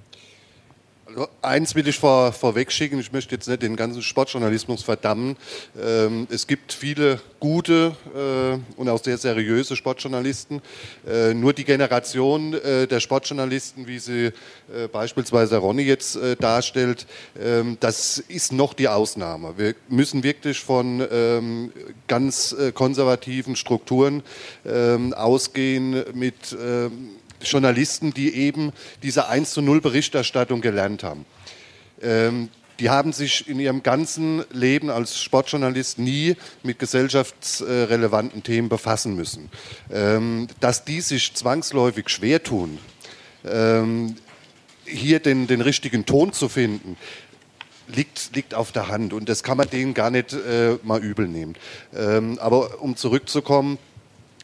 Eins 1.40 1.74
will 1.74 1.88
ich 1.88 1.98
vor, 1.98 2.32
vorweg 2.32 2.70
schicken, 2.70 3.00
ich 3.00 3.10
möchte 3.10 3.34
jetzt 3.34 3.48
nicht 3.48 3.62
den 3.62 3.76
ganzen 3.76 4.02
Sportjournalismus 4.02 4.82
verdammen. 4.82 5.36
Ähm, 5.80 6.26
es 6.30 6.46
gibt 6.46 6.74
viele 6.74 7.20
gute 7.40 7.96
äh, 8.14 8.78
und 8.78 8.88
auch 8.90 9.02
sehr 9.02 9.16
seriöse 9.16 9.76
Sportjournalisten. 9.76 10.60
Äh, 11.08 11.32
nur 11.32 11.54
die 11.54 11.64
Generation 11.64 12.52
äh, 12.52 12.86
der 12.86 13.00
Sportjournalisten, 13.00 13.86
wie 13.86 13.98
sie 13.98 14.26
äh, 14.26 14.88
beispielsweise 14.92 15.56
Ronny 15.56 15.84
jetzt 15.84 16.16
äh, 16.16 16.36
darstellt, 16.36 17.06
ähm, 17.40 17.78
das 17.80 18.18
ist 18.18 18.52
noch 18.52 18.74
die 18.74 18.88
Ausnahme. 18.88 19.54
Wir 19.56 19.74
müssen 19.88 20.22
wirklich 20.22 20.60
von 20.60 21.06
ähm, 21.10 21.72
ganz 22.08 22.52
äh, 22.52 22.72
konservativen 22.72 23.56
Strukturen 23.56 24.22
ähm, 24.66 25.14
ausgehen 25.14 26.04
mit 26.12 26.54
ähm, 26.60 27.10
Journalisten, 27.50 28.12
die 28.12 28.34
eben 28.34 28.72
diese 29.02 29.28
1 29.28 29.52
zu 29.52 29.62
0 29.62 29.80
Berichterstattung 29.80 30.60
gelernt 30.60 31.02
haben. 31.02 31.24
Ähm, 32.02 32.48
die 32.78 32.90
haben 32.90 33.12
sich 33.12 33.48
in 33.48 33.58
ihrem 33.58 33.82
ganzen 33.82 34.44
Leben 34.52 34.90
als 34.90 35.20
Sportjournalist 35.20 35.98
nie 35.98 36.36
mit 36.62 36.78
gesellschaftsrelevanten 36.78 38.42
Themen 38.42 38.68
befassen 38.68 39.16
müssen. 39.16 39.50
Ähm, 39.90 40.48
dass 40.60 40.84
die 40.84 41.00
sich 41.00 41.34
zwangsläufig 41.34 42.10
schwer 42.10 42.42
tun, 42.42 42.78
ähm, 43.44 44.16
hier 44.84 45.20
den, 45.20 45.46
den 45.46 45.62
richtigen 45.62 46.04
Ton 46.04 46.32
zu 46.32 46.48
finden, 46.48 46.96
liegt, 47.88 48.34
liegt 48.34 48.54
auf 48.54 48.72
der 48.72 48.88
Hand 48.88 49.12
und 49.12 49.28
das 49.28 49.42
kann 49.42 49.56
man 49.56 49.70
denen 49.70 49.94
gar 49.94 50.10
nicht 50.10 50.32
äh, 50.32 50.76
mal 50.82 51.02
übel 51.02 51.28
nehmen. 51.28 51.54
Ähm, 51.94 52.38
aber 52.40 52.82
um 52.82 52.96
zurückzukommen, 52.96 53.78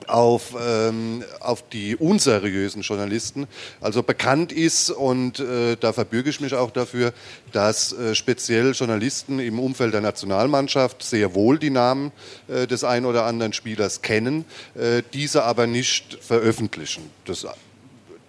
auf, 0.08 0.54
ähm, 0.60 1.24
auf 1.40 1.68
die 1.68 1.96
unseriösen 1.96 2.82
Journalisten. 2.82 3.46
Also 3.80 4.02
bekannt 4.02 4.52
ist, 4.52 4.90
und 4.90 5.40
äh, 5.40 5.76
da 5.76 5.92
verbürge 5.92 6.30
ich 6.30 6.40
mich 6.40 6.54
auch 6.54 6.70
dafür, 6.70 7.12
dass 7.52 7.92
äh, 7.92 8.14
speziell 8.14 8.72
Journalisten 8.72 9.38
im 9.38 9.58
Umfeld 9.58 9.94
der 9.94 10.00
Nationalmannschaft 10.00 11.02
sehr 11.02 11.34
wohl 11.34 11.58
die 11.58 11.70
Namen 11.70 12.12
äh, 12.48 12.66
des 12.66 12.84
einen 12.84 13.06
oder 13.06 13.24
anderen 13.24 13.52
Spielers 13.52 14.02
kennen, 14.02 14.44
äh, 14.74 15.02
diese 15.12 15.44
aber 15.44 15.66
nicht 15.66 16.18
veröffentlichen. 16.20 17.10
Das 17.24 17.46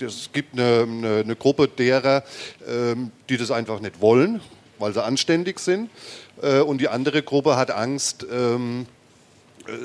es 0.02 0.30
gibt 0.34 0.54
eine, 0.54 0.82
eine, 0.84 1.16
eine, 1.24 1.36
Gruppe 1.36 1.68
derer, 1.68 2.24
ähm, 2.68 3.12
die 3.30 3.38
das 3.38 3.52
einfach 3.52 3.80
nicht 3.80 4.02
wollen, 4.02 4.42
weil 4.80 4.94
sie 4.94 5.04
anständig 5.04 5.60
sind. 5.60 5.90
Äh, 6.42 6.60
und 6.60 6.82
die 6.82 6.90
andere 6.90 7.24
Gruppe 7.24 7.56
hat 7.56 7.72
Angst, 7.72 8.26
ähm, 8.32 8.86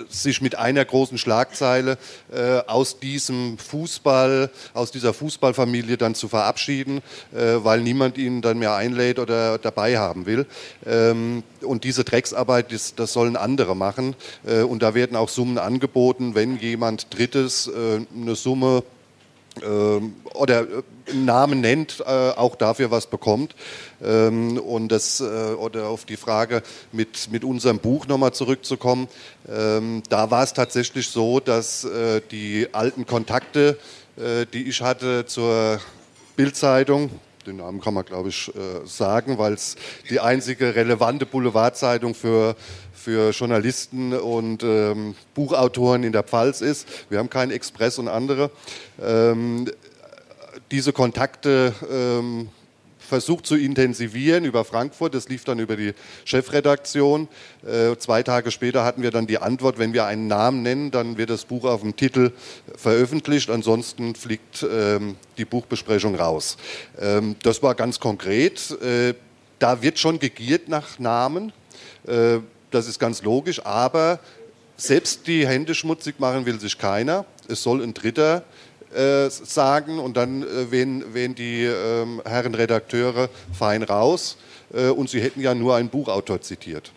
sich 0.08 0.40
mit 0.40 0.56
einer 0.56 0.84
großen 0.84 1.18
Schlagzeile 1.18 1.98
äh, 2.32 2.60
aus 2.66 2.98
diesem 2.98 3.58
Fußball, 3.58 4.50
aus 4.74 4.90
dieser 4.90 5.14
Fußballfamilie 5.14 5.96
dann 5.96 6.14
zu 6.14 6.28
verabschieden, 6.28 7.00
äh, 7.32 7.56
weil 7.62 7.80
niemand 7.80 8.18
ihn 8.18 8.42
dann 8.42 8.58
mehr 8.58 8.74
einlädt 8.74 9.18
oder 9.18 9.58
dabei 9.58 9.98
haben 9.98 10.26
will. 10.26 10.46
Ähm, 10.86 11.42
und 11.62 11.84
diese 11.84 12.04
Drecksarbeit, 12.04 12.72
das, 12.72 12.94
das 12.94 13.12
sollen 13.12 13.36
andere 13.36 13.76
machen. 13.76 14.14
Äh, 14.46 14.62
und 14.62 14.82
da 14.82 14.94
werden 14.94 15.16
auch 15.16 15.28
Summen 15.28 15.58
angeboten, 15.58 16.34
wenn 16.34 16.58
jemand 16.58 17.14
Drittes 17.16 17.68
äh, 17.68 18.00
eine 18.14 18.34
Summe 18.34 18.82
oder 19.64 20.60
äh, 20.62 21.14
Namen 21.14 21.60
nennt, 21.60 22.00
äh, 22.00 22.04
auch 22.04 22.56
dafür 22.56 22.90
was 22.90 23.06
bekommt. 23.06 23.54
Ähm, 24.02 24.58
und 24.58 24.88
das, 24.88 25.20
äh, 25.20 25.24
oder 25.24 25.88
auf 25.88 26.04
die 26.04 26.16
Frage 26.16 26.62
mit, 26.92 27.30
mit 27.30 27.44
unserem 27.44 27.78
Buch 27.78 28.06
nochmal 28.06 28.32
zurückzukommen, 28.32 29.08
ähm, 29.48 30.02
da 30.08 30.30
war 30.30 30.42
es 30.42 30.52
tatsächlich 30.52 31.08
so, 31.08 31.40
dass 31.40 31.86
die 32.30 32.68
alten 32.72 33.06
Kontakte, 33.06 33.78
die 34.16 34.68
ich 34.68 34.82
hatte 34.82 35.26
zur 35.26 35.80
Bildzeitung, 36.36 37.10
den 37.46 37.56
Namen 37.56 37.80
kann 37.80 37.94
man 37.94 38.04
glaube 38.04 38.28
ich 38.28 38.50
sagen, 38.84 39.38
weil 39.38 39.54
es 39.54 39.76
die 40.10 40.20
einzige 40.20 40.74
relevante 40.74 41.24
Boulevardzeitung 41.24 42.14
für 42.14 42.56
für 43.08 43.30
Journalisten 43.30 44.12
und 44.12 44.62
ähm, 44.62 45.14
Buchautoren 45.32 46.02
in 46.02 46.12
der 46.12 46.24
Pfalz 46.24 46.60
ist. 46.60 46.86
Wir 47.08 47.18
haben 47.18 47.30
keinen 47.30 47.52
Express 47.52 47.98
und 47.98 48.06
andere. 48.06 48.50
Ähm, 49.00 49.64
diese 50.70 50.92
Kontakte 50.92 51.72
ähm, 51.90 52.50
versucht 52.98 53.46
zu 53.46 53.56
intensivieren 53.56 54.44
über 54.44 54.62
Frankfurt. 54.62 55.14
Das 55.14 55.30
lief 55.30 55.46
dann 55.46 55.58
über 55.58 55.74
die 55.74 55.94
Chefredaktion. 56.26 57.28
Äh, 57.66 57.96
zwei 57.96 58.22
Tage 58.22 58.50
später 58.50 58.84
hatten 58.84 59.00
wir 59.00 59.10
dann 59.10 59.26
die 59.26 59.38
Antwort, 59.38 59.78
wenn 59.78 59.94
wir 59.94 60.04
einen 60.04 60.26
Namen 60.26 60.60
nennen, 60.60 60.90
dann 60.90 61.16
wird 61.16 61.30
das 61.30 61.46
Buch 61.46 61.64
auf 61.64 61.80
dem 61.80 61.96
Titel 61.96 62.32
veröffentlicht. 62.76 63.48
Ansonsten 63.48 64.16
fliegt 64.16 64.66
ähm, 64.70 65.16
die 65.38 65.46
Buchbesprechung 65.46 66.14
raus. 66.14 66.58
Ähm, 67.00 67.36
das 67.42 67.62
war 67.62 67.74
ganz 67.74 68.00
konkret. 68.00 68.70
Äh, 68.82 69.14
da 69.58 69.80
wird 69.80 69.98
schon 69.98 70.18
gegiert 70.18 70.68
nach 70.68 70.98
Namen. 70.98 71.54
Äh, 72.06 72.40
das 72.70 72.88
ist 72.88 72.98
ganz 72.98 73.22
logisch, 73.22 73.64
aber 73.64 74.18
selbst 74.76 75.26
die 75.26 75.46
Hände 75.46 75.74
schmutzig 75.74 76.20
machen 76.20 76.46
will 76.46 76.60
sich 76.60 76.78
keiner. 76.78 77.24
Es 77.48 77.62
soll 77.62 77.82
ein 77.82 77.94
Dritter 77.94 78.44
äh, 78.94 79.28
sagen 79.28 79.98
und 79.98 80.16
dann 80.16 80.42
äh, 80.42 80.70
wählen, 80.70 81.12
wählen 81.12 81.34
die 81.34 81.64
äh, 81.64 82.06
Herren 82.24 82.54
Redakteure 82.54 83.28
fein 83.52 83.82
raus 83.82 84.36
äh, 84.72 84.88
und 84.88 85.10
sie 85.10 85.20
hätten 85.20 85.40
ja 85.40 85.54
nur 85.54 85.76
einen 85.76 85.88
Buchautor 85.88 86.40
zitiert. 86.40 86.92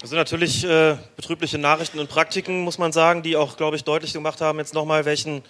Das 0.00 0.10
sind 0.10 0.18
natürlich 0.18 0.64
äh, 0.64 0.96
betrübliche 1.16 1.58
Nachrichten 1.58 1.98
und 1.98 2.08
Praktiken, 2.08 2.62
muss 2.62 2.78
man 2.78 2.92
sagen, 2.92 3.22
die 3.22 3.36
auch, 3.36 3.56
glaube 3.56 3.76
ich, 3.76 3.84
deutlich 3.84 4.12
gemacht 4.12 4.40
haben, 4.40 4.58
jetzt 4.58 4.74
nochmal, 4.74 5.04
welchen 5.04 5.42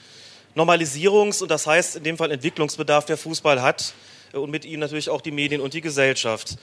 Normalisierungs- 0.54 1.42
und 1.42 1.50
das 1.50 1.66
heißt 1.66 1.96
in 1.96 2.04
dem 2.04 2.16
Fall 2.16 2.30
Entwicklungsbedarf 2.30 3.04
der 3.04 3.16
Fußball 3.16 3.60
hat 3.60 3.94
äh, 4.32 4.38
und 4.38 4.50
mit 4.50 4.64
ihm 4.64 4.80
natürlich 4.80 5.10
auch 5.10 5.20
die 5.20 5.30
Medien 5.30 5.60
und 5.60 5.74
die 5.74 5.80
Gesellschaft. 5.80 6.56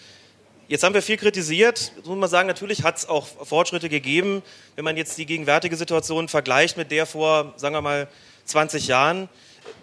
Jetzt 0.69 0.83
haben 0.83 0.93
wir 0.93 1.01
viel 1.01 1.17
kritisiert. 1.17 1.91
Muss 2.05 2.17
man 2.17 2.29
sagen, 2.29 2.47
natürlich 2.47 2.83
hat 2.83 2.97
es 2.97 3.09
auch 3.09 3.27
Fortschritte 3.27 3.89
gegeben. 3.89 4.41
Wenn 4.75 4.85
man 4.85 4.95
jetzt 4.95 5.17
die 5.17 5.25
gegenwärtige 5.25 5.75
Situation 5.75 6.29
vergleicht 6.29 6.77
mit 6.77 6.89
der 6.89 7.05
vor, 7.05 7.53
sagen 7.57 7.75
wir 7.75 7.81
mal, 7.81 8.07
20 8.45 8.87
Jahren. 8.87 9.27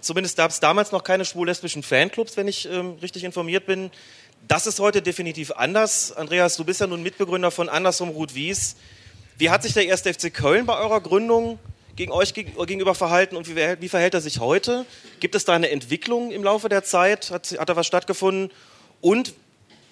Zumindest 0.00 0.38
gab 0.38 0.50
es 0.50 0.58
damals 0.58 0.90
noch 0.90 1.04
keine 1.04 1.26
schwul-lesbischen 1.26 1.82
Fanclubs, 1.82 2.36
wenn 2.38 2.48
ich 2.48 2.66
ähm, 2.66 2.96
richtig 3.02 3.24
informiert 3.24 3.66
bin. 3.66 3.90
Das 4.48 4.66
ist 4.66 4.80
heute 4.80 5.02
definitiv 5.02 5.52
anders. 5.52 6.12
Andreas, 6.12 6.56
du 6.56 6.64
bist 6.64 6.80
ja 6.80 6.86
nun 6.86 7.02
Mitbegründer 7.02 7.50
von 7.50 7.68
Andersrum 7.68 8.08
Ruth 8.08 8.34
Wies. 8.34 8.76
Wie 9.36 9.50
hat 9.50 9.62
sich 9.62 9.74
der 9.74 9.90
1. 9.90 10.00
FC 10.00 10.32
Köln 10.32 10.64
bei 10.64 10.78
eurer 10.78 11.02
Gründung 11.02 11.58
gegen 11.94 12.12
euch 12.12 12.32
gegenüber 12.32 12.94
verhalten 12.94 13.36
und 13.36 13.48
wie, 13.48 13.56
wie, 13.56 13.88
verhält 13.88 14.14
er 14.14 14.22
sich 14.22 14.40
heute? 14.40 14.86
Gibt 15.20 15.34
es 15.34 15.44
da 15.44 15.52
eine 15.52 15.70
Entwicklung 15.70 16.30
im 16.30 16.42
Laufe 16.42 16.70
der 16.70 16.84
Zeit? 16.84 17.30
Hat, 17.30 17.54
hat 17.58 17.68
da 17.68 17.76
was 17.76 17.86
stattgefunden? 17.86 18.50
Und 19.02 19.34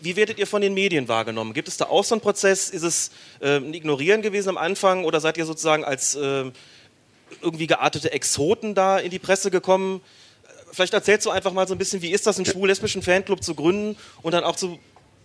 wie 0.00 0.16
werdet 0.16 0.38
ihr 0.38 0.46
von 0.46 0.62
den 0.62 0.74
Medien 0.74 1.08
wahrgenommen? 1.08 1.52
Gibt 1.52 1.68
es 1.68 1.76
da 1.76 1.86
auch 1.86 2.04
so 2.04 2.14
einen 2.14 2.20
Prozess? 2.20 2.70
Ist 2.70 2.82
es 2.82 3.10
äh, 3.40 3.56
ein 3.56 3.74
Ignorieren 3.74 4.22
gewesen 4.22 4.50
am 4.50 4.58
Anfang 4.58 5.04
oder 5.04 5.20
seid 5.20 5.36
ihr 5.36 5.44
sozusagen 5.44 5.84
als 5.84 6.14
äh, 6.14 6.50
irgendwie 7.42 7.66
geartete 7.66 8.12
Exoten 8.12 8.74
da 8.74 8.98
in 8.98 9.10
die 9.10 9.18
Presse 9.18 9.50
gekommen? 9.50 10.00
Vielleicht 10.72 10.94
erzählst 10.94 11.26
du 11.26 11.30
einfach 11.30 11.52
mal 11.52 11.66
so 11.66 11.74
ein 11.74 11.78
bisschen, 11.78 12.02
wie 12.02 12.10
ist 12.10 12.26
das, 12.26 12.36
einen 12.36 12.46
schwul-lesbischen 12.46 13.02
Fanclub 13.02 13.42
zu 13.42 13.54
gründen 13.54 13.96
und 14.22 14.32
dann 14.32 14.44
auch 14.44 14.56
zu, 14.56 14.78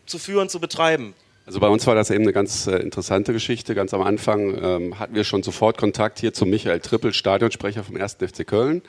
zu 0.05 0.17
führen, 0.17 0.49
zu 0.49 0.59
betreiben? 0.59 1.13
Also 1.45 1.59
bei 1.59 1.67
uns 1.67 1.85
war 1.85 1.95
das 1.95 2.09
eben 2.09 2.23
eine 2.23 2.31
ganz 2.31 2.67
äh, 2.67 2.77
interessante 2.77 3.33
Geschichte. 3.33 3.75
Ganz 3.75 3.93
am 3.93 4.01
Anfang 4.01 4.57
ähm, 4.63 4.99
hatten 4.99 5.13
wir 5.13 5.25
schon 5.25 5.43
sofort 5.43 5.77
Kontakt 5.77 6.19
hier 6.19 6.33
zu 6.33 6.45
Michael 6.45 6.79
Trippel, 6.79 7.13
Stadionsprecher 7.13 7.83
vom 7.83 7.97
1. 7.97 8.13
FC 8.13 8.47
Köln. 8.47 8.81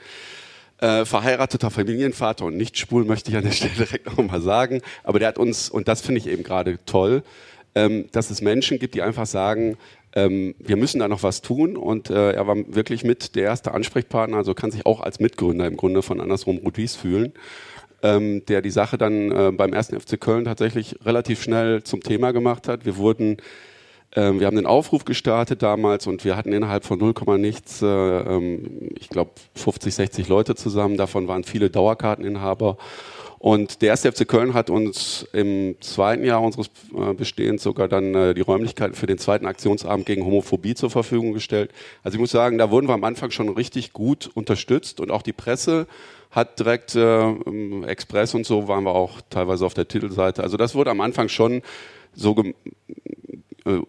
Äh, 0.78 1.04
verheirateter 1.04 1.70
Familienvater 1.70 2.44
und 2.44 2.56
nicht 2.56 2.76
schwul, 2.76 3.04
möchte 3.04 3.30
ich 3.30 3.36
an 3.36 3.44
der 3.44 3.52
Stelle 3.52 3.74
direkt 3.78 4.06
nochmal 4.06 4.40
sagen. 4.40 4.82
Aber 5.04 5.18
der 5.18 5.28
hat 5.28 5.38
uns, 5.38 5.70
und 5.70 5.86
das 5.88 6.00
finde 6.00 6.20
ich 6.20 6.26
eben 6.26 6.42
gerade 6.42 6.78
toll, 6.84 7.22
ähm, 7.74 8.06
dass 8.12 8.30
es 8.30 8.42
Menschen 8.42 8.78
gibt, 8.78 8.94
die 8.94 9.02
einfach 9.02 9.26
sagen, 9.26 9.76
ähm, 10.14 10.54
wir 10.58 10.76
müssen 10.76 10.98
da 10.98 11.08
noch 11.08 11.22
was 11.22 11.42
tun. 11.42 11.76
Und 11.76 12.10
äh, 12.10 12.32
er 12.32 12.46
war 12.46 12.56
wirklich 12.74 13.04
mit 13.04 13.36
der 13.36 13.44
erste 13.44 13.72
Ansprechpartner, 13.72 14.36
also 14.36 14.54
kann 14.54 14.70
sich 14.70 14.84
auch 14.84 15.00
als 15.00 15.20
Mitgründer 15.20 15.66
im 15.66 15.76
Grunde 15.76 16.02
von 16.02 16.20
andersrum 16.20 16.58
Rudis 16.58 16.96
fühlen. 16.96 17.32
Ähm, 18.02 18.44
der 18.46 18.60
die 18.60 18.70
Sache 18.70 18.98
dann 18.98 19.30
äh, 19.30 19.52
beim 19.52 19.72
ersten 19.72 19.98
FC 19.98 20.20
Köln 20.20 20.44
tatsächlich 20.44 20.96
relativ 21.06 21.42
schnell 21.42 21.82
zum 21.84 22.02
Thema 22.02 22.32
gemacht 22.32 22.68
hat. 22.68 22.84
Wir 22.84 22.98
wurden 22.98 23.38
ähm, 24.16 24.40
wir 24.40 24.46
haben 24.46 24.56
den 24.56 24.66
Aufruf 24.66 25.04
gestartet 25.04 25.62
damals 25.62 26.06
und 26.06 26.24
wir 26.24 26.36
hatten 26.36 26.52
innerhalb 26.52 26.84
von 26.84 26.98
0, 26.98 27.14
nichts, 27.38 27.82
äh, 27.82 27.86
ähm, 27.86 28.90
ich 28.98 29.08
glaube 29.08 29.32
50, 29.54 29.94
60 29.94 30.28
Leute 30.28 30.54
zusammen. 30.54 30.96
Davon 30.96 31.26
waren 31.26 31.44
viele 31.44 31.70
Dauerkarteninhaber. 31.70 32.76
Und 33.44 33.82
der 33.82 33.90
erste 33.90 34.10
FC 34.10 34.26
Köln 34.26 34.54
hat 34.54 34.70
uns 34.70 35.26
im 35.34 35.76
zweiten 35.80 36.24
Jahr 36.24 36.40
unseres 36.40 36.70
äh, 36.96 37.12
Bestehens 37.12 37.62
sogar 37.62 37.88
dann 37.88 38.14
äh, 38.14 38.32
die 38.34 38.40
Räumlichkeiten 38.40 38.94
für 38.94 39.06
den 39.06 39.18
zweiten 39.18 39.44
Aktionsabend 39.44 40.06
gegen 40.06 40.24
Homophobie 40.24 40.74
zur 40.74 40.88
Verfügung 40.88 41.34
gestellt. 41.34 41.70
Also 42.02 42.16
ich 42.16 42.20
muss 42.20 42.30
sagen, 42.30 42.56
da 42.56 42.70
wurden 42.70 42.88
wir 42.88 42.94
am 42.94 43.04
Anfang 43.04 43.30
schon 43.30 43.50
richtig 43.50 43.92
gut 43.92 44.30
unterstützt 44.32 44.98
und 44.98 45.10
auch 45.10 45.20
die 45.20 45.34
Presse 45.34 45.86
hat 46.30 46.58
direkt 46.58 46.94
äh, 46.94 47.34
Express 47.86 48.34
und 48.34 48.46
so 48.46 48.66
waren 48.66 48.84
wir 48.84 48.94
auch 48.94 49.20
teilweise 49.28 49.66
auf 49.66 49.74
der 49.74 49.88
Titelseite. 49.88 50.42
Also 50.42 50.56
das 50.56 50.74
wurde 50.74 50.90
am 50.90 51.02
Anfang 51.02 51.28
schon 51.28 51.60
so 52.14 52.34
äh, 53.64 53.80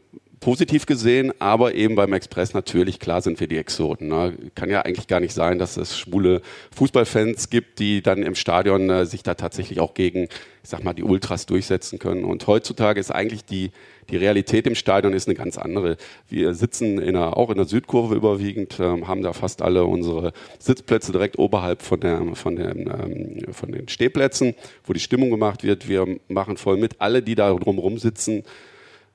positiv 0.45 0.85
gesehen, 0.85 1.33
aber 1.39 1.73
eben 1.73 1.95
beim 1.95 2.13
Express 2.13 2.53
natürlich, 2.53 2.99
klar 2.99 3.21
sind 3.21 3.39
wir 3.39 3.47
die 3.47 3.57
Exoten. 3.57 4.09
Ne? 4.09 4.37
Kann 4.53 4.69
ja 4.69 4.81
eigentlich 4.81 5.07
gar 5.07 5.19
nicht 5.19 5.33
sein, 5.33 5.57
dass 5.57 5.75
es 5.75 5.97
schwule 5.97 6.43
Fußballfans 6.75 7.49
gibt, 7.49 7.79
die 7.79 8.03
dann 8.03 8.21
im 8.21 8.35
Stadion 8.35 8.89
äh, 8.91 9.05
sich 9.07 9.23
da 9.23 9.33
tatsächlich 9.33 9.79
auch 9.79 9.95
gegen, 9.95 10.25
ich 10.63 10.69
sag 10.69 10.83
mal, 10.83 10.93
die 10.93 11.01
Ultras 11.01 11.47
durchsetzen 11.47 11.97
können. 11.97 12.25
Und 12.25 12.45
heutzutage 12.45 12.99
ist 12.99 13.09
eigentlich 13.09 13.45
die, 13.45 13.71
die 14.11 14.17
Realität 14.17 14.67
im 14.67 14.75
Stadion 14.75 15.13
ist 15.13 15.27
eine 15.27 15.35
ganz 15.35 15.57
andere. 15.57 15.97
Wir 16.29 16.53
sitzen 16.53 16.99
in 16.99 17.15
einer, 17.15 17.37
auch 17.37 17.49
in 17.49 17.57
der 17.57 17.65
Südkurve 17.65 18.13
überwiegend, 18.13 18.79
ähm, 18.79 19.07
haben 19.07 19.23
da 19.23 19.33
fast 19.33 19.63
alle 19.63 19.85
unsere 19.85 20.31
Sitzplätze 20.59 21.11
direkt 21.11 21.39
oberhalb 21.39 21.81
von, 21.81 21.99
der, 21.99 22.21
von, 22.35 22.55
den, 22.55 22.87
ähm, 22.87 23.53
von 23.53 23.71
den 23.71 23.87
Stehplätzen, 23.87 24.53
wo 24.83 24.93
die 24.93 24.99
Stimmung 24.99 25.31
gemacht 25.31 25.63
wird. 25.63 25.89
Wir 25.89 26.05
machen 26.27 26.57
voll 26.57 26.77
mit. 26.77 27.01
Alle, 27.01 27.23
die 27.23 27.33
da 27.33 27.51
drumherum 27.51 27.97
sitzen, 27.97 28.43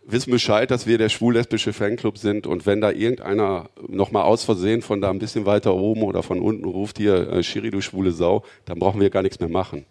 wissen 0.02 0.30
Bescheid, 0.30 0.70
dass 0.70 0.86
wir 0.86 0.98
der 0.98 1.08
schwul-lesbische 1.08 1.72
Fanclub 1.72 2.18
sind 2.18 2.46
und 2.46 2.66
wenn 2.66 2.80
da 2.80 2.90
irgendeiner 2.90 3.70
nochmal 3.86 4.24
aus 4.24 4.44
Versehen 4.44 4.82
von 4.82 5.00
da 5.00 5.10
ein 5.10 5.18
bisschen 5.18 5.46
weiter 5.46 5.74
oben 5.74 6.02
oder 6.02 6.22
von 6.22 6.40
unten 6.40 6.64
ruft, 6.64 6.98
hier, 6.98 7.30
äh, 7.30 7.42
Schiri, 7.42 7.70
du 7.70 7.80
schwule 7.80 8.12
Sau, 8.12 8.44
dann 8.64 8.78
brauchen 8.78 9.00
wir 9.00 9.10
gar 9.10 9.22
nichts 9.22 9.40
mehr 9.40 9.48
machen. 9.48 9.84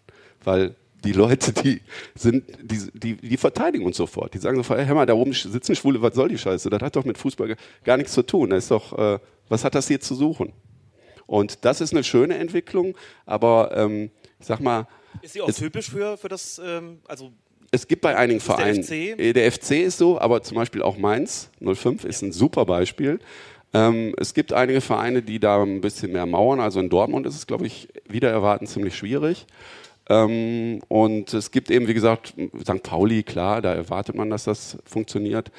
Weil 0.43 0.75
die 1.03 1.13
Leute, 1.13 1.53
die 1.53 1.81
sind, 2.15 2.43
die, 2.61 2.89
die, 2.93 3.15
die 3.15 3.37
verteidigen 3.37 3.85
uns 3.85 3.97
sofort. 3.97 4.33
Die 4.33 4.39
sagen 4.39 4.57
sofort, 4.57 4.79
hey, 4.79 4.87
hör 4.87 4.95
mal, 4.95 5.05
da 5.05 5.13
oben 5.13 5.33
sitzen 5.33 5.75
Schwule, 5.75 6.01
was 6.01 6.15
soll 6.15 6.29
die 6.29 6.37
Scheiße? 6.37 6.69
Das 6.69 6.81
hat 6.81 6.95
doch 6.95 7.05
mit 7.05 7.17
Fußball 7.17 7.55
gar 7.83 7.97
nichts 7.97 8.13
zu 8.13 8.23
tun. 8.23 8.49
Das 8.49 8.65
ist 8.65 8.71
doch, 8.71 8.97
äh, 8.97 9.19
was 9.47 9.63
hat 9.63 9.75
das 9.75 9.87
hier 9.87 9.99
zu 9.99 10.15
suchen? 10.15 10.53
Und 11.25 11.63
das 11.63 11.79
ist 11.79 11.93
eine 11.93 12.03
schöne 12.03 12.35
Entwicklung, 12.35 12.95
aber 13.25 13.71
ähm, 13.75 14.09
ich 14.39 14.47
sag 14.47 14.59
mal. 14.59 14.87
Ist 15.21 15.33
sie 15.33 15.41
auch 15.41 15.51
typisch 15.51 15.89
für, 15.89 16.17
für 16.17 16.27
das, 16.27 16.59
ähm, 16.63 16.99
also 17.07 17.31
es 17.71 17.87
gibt 17.87 18.01
bei 18.01 18.15
einigen 18.15 18.39
Vereinen. 18.39 18.75
Der 18.75 18.83
FC? 18.83 19.19
Äh, 19.19 19.33
der 19.33 19.51
FC 19.51 19.71
ist 19.71 19.97
so, 19.97 20.19
aber 20.19 20.41
zum 20.41 20.55
Beispiel 20.55 20.81
auch 20.81 20.97
Mainz 20.97 21.49
05 21.61 22.03
ist 22.03 22.21
ein 22.21 22.31
super 22.31 22.65
Beispiel. 22.65 23.19
Ähm, 23.73 24.15
es 24.17 24.33
gibt 24.33 24.53
einige 24.53 24.81
Vereine, 24.81 25.21
die 25.21 25.39
da 25.39 25.61
ein 25.61 25.81
bisschen 25.81 26.11
mehr 26.11 26.25
mauern. 26.25 26.59
Also 26.59 26.79
in 26.79 26.89
Dortmund 26.89 27.27
ist 27.27 27.35
es, 27.35 27.47
glaube 27.47 27.67
ich, 27.67 27.87
wieder 28.07 28.29
erwarten 28.29 28.65
ziemlich 28.65 28.95
schwierig. 28.95 29.45
Ähm, 30.09 30.81
und 30.87 31.33
es 31.33 31.51
gibt 31.51 31.69
eben, 31.69 31.87
wie 31.87 31.93
gesagt, 31.93 32.33
St. 32.61 32.81
Pauli, 32.81 33.21
klar, 33.21 33.61
da 33.61 33.73
erwartet 33.73 34.15
man, 34.15 34.29
dass 34.31 34.45
das 34.45 34.77
funktioniert. 34.85 35.51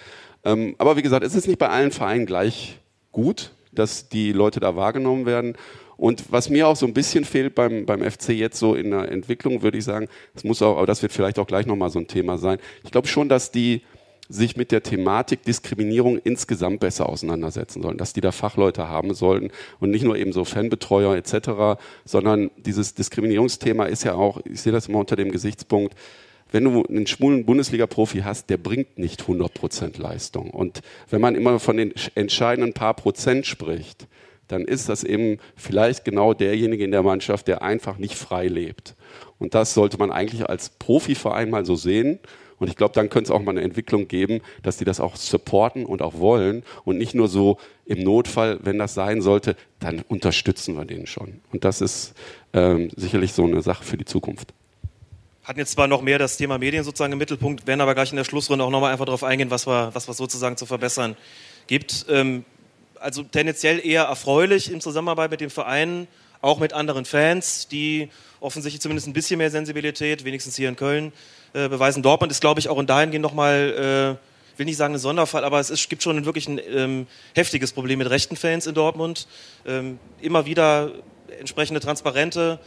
Ähm, 0.45 0.75
aber 0.79 0.97
wie 0.97 1.03
gesagt, 1.03 1.25
es 1.25 1.37
ist 1.37 1.47
nicht 1.47 1.59
bei 1.59 1.69
allen 1.69 1.93
Vereinen 1.93 2.27
gleich 2.27 2.79
gut, 3.13 3.53
dass 3.73 4.09
die 4.09 4.33
Leute 4.33 4.59
da 4.59 4.75
wahrgenommen 4.75 5.27
werden. 5.27 5.57
Und 6.01 6.33
was 6.33 6.49
mir 6.49 6.67
auch 6.67 6.77
so 6.77 6.87
ein 6.87 6.95
bisschen 6.95 7.27
fehlt 7.27 7.55
beim, 7.55 7.85
beim 7.85 8.01
FC 8.03 8.31
jetzt 8.31 8.59
so 8.59 8.75
in 8.75 8.91
der 8.91 9.13
Entwicklung, 9.13 9.61
würde 9.61 9.77
ich 9.77 9.85
sagen, 9.85 10.09
das 10.33 10.45
muss 10.45 10.63
auch, 10.63 10.79
aber 10.79 10.87
das 10.87 11.03
wird 11.03 11.13
vielleicht 11.13 11.39
auch 11.39 11.47
gleich 11.47 11.67
nochmal 11.67 11.91
so 11.91 11.99
ein 11.99 12.07
Thema 12.07 12.39
sein. 12.39 12.59
Ich 12.85 12.91
glaube 12.91 13.07
schon, 13.07 13.29
dass 13.29 13.51
die 13.51 13.83
sich 14.27 14.57
mit 14.57 14.73
der 14.73 14.83
Thematik 14.83 15.43
Diskriminierung 15.43 16.17
insgesamt 16.17 16.81
besser 16.81 17.07
auseinandersetzen 17.07 17.83
sollen, 17.83 17.99
dass 17.99 18.15
die 18.15 18.23
da 18.23 18.33
Fachleute 18.33 18.89
haben 18.89 19.13
sollten 19.13 19.51
und 19.79 19.91
nicht 19.91 20.03
nur 20.03 20.17
eben 20.17 20.33
so 20.33 20.47
Fanbetreuer 20.47 21.17
etc., 21.17 21.79
sondern 22.07 22.51
dieses 22.57 22.95
Diskriminierungsthema 22.95 23.85
ist 23.85 24.05
ja 24.05 24.15
auch, 24.15 24.41
ich 24.47 24.63
sehe 24.63 24.73
das 24.73 24.89
immer 24.89 25.01
unter 25.01 25.17
dem 25.17 25.31
Gesichtspunkt, 25.31 25.95
wenn 26.51 26.65
du 26.65 26.83
einen 26.83 27.07
schwulen 27.07 27.45
Bundesliga-Profi 27.45 28.21
hast, 28.21 28.49
der 28.49 28.57
bringt 28.57 28.99
nicht 28.99 29.25
100% 29.25 30.01
Leistung. 30.01 30.49
Und 30.49 30.81
wenn 31.11 31.21
man 31.21 31.35
immer 31.35 31.59
von 31.59 31.77
den 31.77 31.93
entscheidenden 32.15 32.73
paar 32.73 32.95
Prozent 32.95 33.45
spricht, 33.45 34.09
dann 34.51 34.65
ist 34.65 34.89
das 34.89 35.05
eben 35.05 35.39
vielleicht 35.57 36.05
genau 36.05 36.35
derjenige 36.35 36.85
in 36.85 36.91
der 36.91 37.03
Mannschaft, 37.03 37.49
der 37.49 37.63
einfach 37.63 37.99
nicht 37.99 38.15
frei 38.15 38.49
lebt. 38.49 38.95
Und 39.39 39.55
das 39.55 39.75
sollte 39.75 39.99
man 39.99 40.11
eigentlich 40.11 40.49
als 40.49 40.71
Profiverein 40.71 41.51
mal 41.51 41.65
so 41.65 41.77
sehen 41.77 42.21
und 42.61 42.69
ich 42.69 42.77
glaube, 42.77 42.95
dann 42.95 43.09
könnte 43.09 43.33
es 43.33 43.37
auch 43.37 43.43
mal 43.43 43.53
eine 43.53 43.63
Entwicklung 43.63 44.07
geben, 44.07 44.43
dass 44.63 44.77
die 44.77 44.85
das 44.85 45.01
auch 45.01 45.17
supporten 45.17 45.87
und 45.87 46.03
auch 46.03 46.19
wollen 46.19 46.63
und 46.85 46.99
nicht 46.99 47.15
nur 47.15 47.27
so 47.27 47.59
im 47.87 48.05
Notfall, 48.05 48.61
wenn 48.63 48.79
das 48.79 48.95
sein 48.95 49.23
sollte, 49.23 49.57
dann 49.81 50.05
unterstützen 50.09 50.77
wir 50.77 50.85
den 50.85 51.07
schon. 51.07 51.41
Und 51.53 51.65
das 51.65 51.81
ist 51.81 52.13
ähm, 52.53 52.91
sicherlich 52.95 53.33
so 53.33 53.45
eine 53.45 53.63
Sache 53.63 53.83
für 53.83 53.97
die 53.97 54.05
Zukunft. 54.05 54.53
Hatten 55.43 55.59
jetzt 55.59 55.73
zwar 55.73 55.89
noch 55.89 56.03
mehr 56.03 56.19
das 56.19 56.37
Thema 56.37 56.59
Medien 56.59 56.85
sozusagen 56.85 57.15
im 57.15 57.19
Mittelpunkt, 57.19 57.67
werden 57.67 57.81
aber 57.81 57.95
gleich 57.95 58.11
in 58.11 58.17
der 58.17 58.25
Schlussrunde 58.25 58.63
auch 58.63 58.71
nochmal 58.71 58.93
einfach 58.93 59.07
darauf 59.07 59.25
eingehen, 59.25 59.51
was 59.51 59.67
wir, 59.67 59.91
was 59.95 60.07
wir 60.07 60.13
sozusagen 60.13 60.59
zu 60.59 60.67
verbessern 60.67 61.17
gibt. 61.67 62.05
Ähm, 62.11 62.45
also 63.01 63.23
tendenziell 63.23 63.85
eher 63.85 64.05
erfreulich 64.05 64.71
im 64.71 64.81
Zusammenarbeit 64.81 65.31
mit 65.31 65.41
den 65.41 65.51
Vereinen, 65.51 66.07
auch 66.43 66.59
mit 66.59 66.73
anderen 66.73 67.05
Fans, 67.05 67.69
die 67.69 68.11
offensichtlich 68.41 68.81
zumindest 68.81 69.09
ein 69.09 69.13
bisschen 69.13 69.39
mehr 69.39 69.51
Sensibilität, 69.51 70.25
wenigstens 70.25 70.57
hier 70.57 70.69
in 70.69 70.77
Köln, 70.77 71.13
äh, 71.53 71.69
beweisen. 71.69 72.03
Dortmund 72.03 72.33
ist, 72.33 72.41
glaube 72.41 72.61
ich, 72.61 72.69
auch 72.69 72.79
in 72.79 72.87
dahingehend 72.87 73.23
nochmal, 73.23 74.17
äh, 74.17 74.59
will 74.59 74.67
nicht 74.67 74.77
sagen 74.77 74.95
ein 74.95 75.01
Sonderfall, 75.01 75.45
aber 75.45 75.61
es 75.61 75.71
ist, 75.71 75.89
gibt 75.89 76.03
schon 76.03 76.25
wirklich 76.25 76.49
ein 76.49 76.61
ähm, 76.71 77.07
heftiges 77.35 77.73
Problem 77.73 77.99
mit 77.99 78.11
rechten 78.11 78.37
Fans 78.37 78.67
in 78.67 78.75
Dortmund. 78.75 79.27
Ähm, 79.67 79.99
immer 80.21 80.47
wieder 80.47 80.93
entsprechende 81.39 81.81
Transparente, 81.81 82.59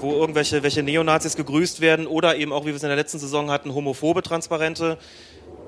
wo 0.00 0.12
irgendwelche 0.12 0.62
welche 0.62 0.82
Neonazis 0.82 1.36
gegrüßt 1.36 1.80
werden 1.80 2.06
oder 2.06 2.36
eben 2.36 2.52
auch, 2.52 2.62
wie 2.62 2.68
wir 2.68 2.76
es 2.76 2.82
in 2.82 2.88
der 2.88 2.96
letzten 2.96 3.18
Saison 3.18 3.50
hatten, 3.50 3.74
homophobe 3.74 4.22
Transparente. 4.22 4.98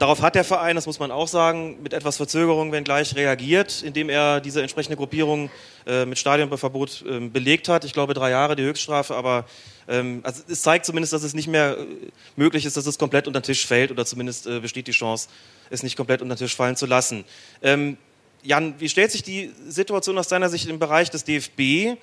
Darauf 0.02 0.20
hat 0.20 0.34
der 0.34 0.42
Verein, 0.42 0.74
das 0.74 0.86
muss 0.86 0.98
man 0.98 1.12
auch 1.12 1.28
sagen, 1.28 1.80
mit 1.80 1.92
etwas 1.92 2.16
Verzögerung, 2.16 2.72
wenn 2.72 2.82
gleich 2.82 3.14
reagiert, 3.14 3.84
indem 3.84 4.08
er 4.08 4.40
diese 4.40 4.60
entsprechende 4.60 4.96
Gruppierung 4.96 5.48
äh, 5.86 6.06
mit 6.06 6.18
Stadionverbot 6.18 7.04
äh, 7.08 7.20
belegt 7.20 7.68
hat. 7.68 7.84
Ich 7.84 7.92
glaube, 7.92 8.12
drei 8.12 8.30
Jahre 8.30 8.56
die 8.56 8.64
Höchststrafe, 8.64 9.14
aber 9.14 9.46
ähm, 9.86 10.18
also 10.24 10.42
es 10.48 10.62
zeigt 10.62 10.86
zumindest, 10.86 11.12
dass 11.12 11.22
es 11.22 11.34
nicht 11.34 11.46
mehr 11.46 11.78
äh, 11.78 11.86
möglich 12.34 12.66
ist, 12.66 12.76
dass 12.76 12.84
es 12.86 12.98
komplett 12.98 13.28
unter 13.28 13.38
den 13.38 13.44
Tisch 13.44 13.64
fällt 13.64 13.92
oder 13.92 14.04
zumindest 14.04 14.48
äh, 14.48 14.58
besteht 14.58 14.88
die 14.88 14.92
Chance, 14.92 15.28
es 15.70 15.84
nicht 15.84 15.96
komplett 15.96 16.20
unter 16.20 16.34
den 16.34 16.38
Tisch 16.40 16.56
fallen 16.56 16.74
zu 16.74 16.86
lassen. 16.86 17.24
Ähm, 17.62 17.96
Jan, 18.42 18.74
wie 18.80 18.88
stellt 18.88 19.12
sich 19.12 19.22
die 19.22 19.52
Situation 19.68 20.18
aus 20.18 20.26
deiner 20.26 20.48
Sicht 20.48 20.68
im 20.68 20.80
Bereich 20.80 21.10
des 21.10 21.22
DFB 21.22 21.96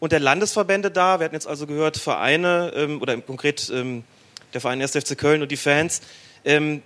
und 0.00 0.12
der 0.12 0.20
Landesverbände 0.20 0.90
dar? 0.90 1.18
Wir 1.18 1.24
hatten 1.24 1.34
jetzt 1.34 1.48
also 1.48 1.66
gehört, 1.66 1.96
Vereine 1.96 2.74
ähm, 2.76 3.00
oder 3.00 3.16
konkret 3.22 3.72
ähm, 3.74 4.04
der 4.52 4.60
Verein 4.60 4.82
1. 4.82 4.92
FC 4.92 5.16
Köln 5.16 5.40
und 5.40 5.50
die 5.50 5.56
Fans. 5.56 6.02
Ähm, 6.44 6.82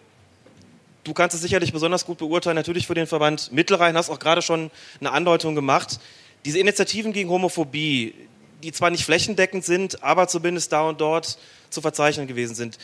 du 1.05 1.13
kannst 1.13 1.35
es 1.35 1.43
sicherlich 1.43 1.73
besonders 1.73 2.05
gut 2.07 2.19
beurteilen, 2.19 2.57
natürlich 2.57 2.87
für 2.87 2.95
den 2.95 3.07
Verband 3.07 3.53
Mittelrhein, 3.53 3.97
hast 3.97 4.11
auch 4.11 4.19
gerade 4.19 4.43
schon 4.43 4.71
eine 5.01 5.13
Andeutung 5.13 5.55
gemacht. 5.55 5.99
Diese 6.45 6.59
Initiativen 6.59 7.13
gegen 7.13 7.31
Homophobie, 7.31 8.15
die 8.63 8.73
zwar 8.73 8.91
nicht 8.91 9.05
flächendeckend 9.05 9.65
sind, 9.65 10.03
aber 10.03 10.29
zumindest 10.29 10.73
da 10.73 10.83
und 10.89 11.01
dort 11.01 11.39
zu 11.71 11.81
verzeichnen 11.81 12.27
gewesen 12.27 12.55
sind, 12.55 12.79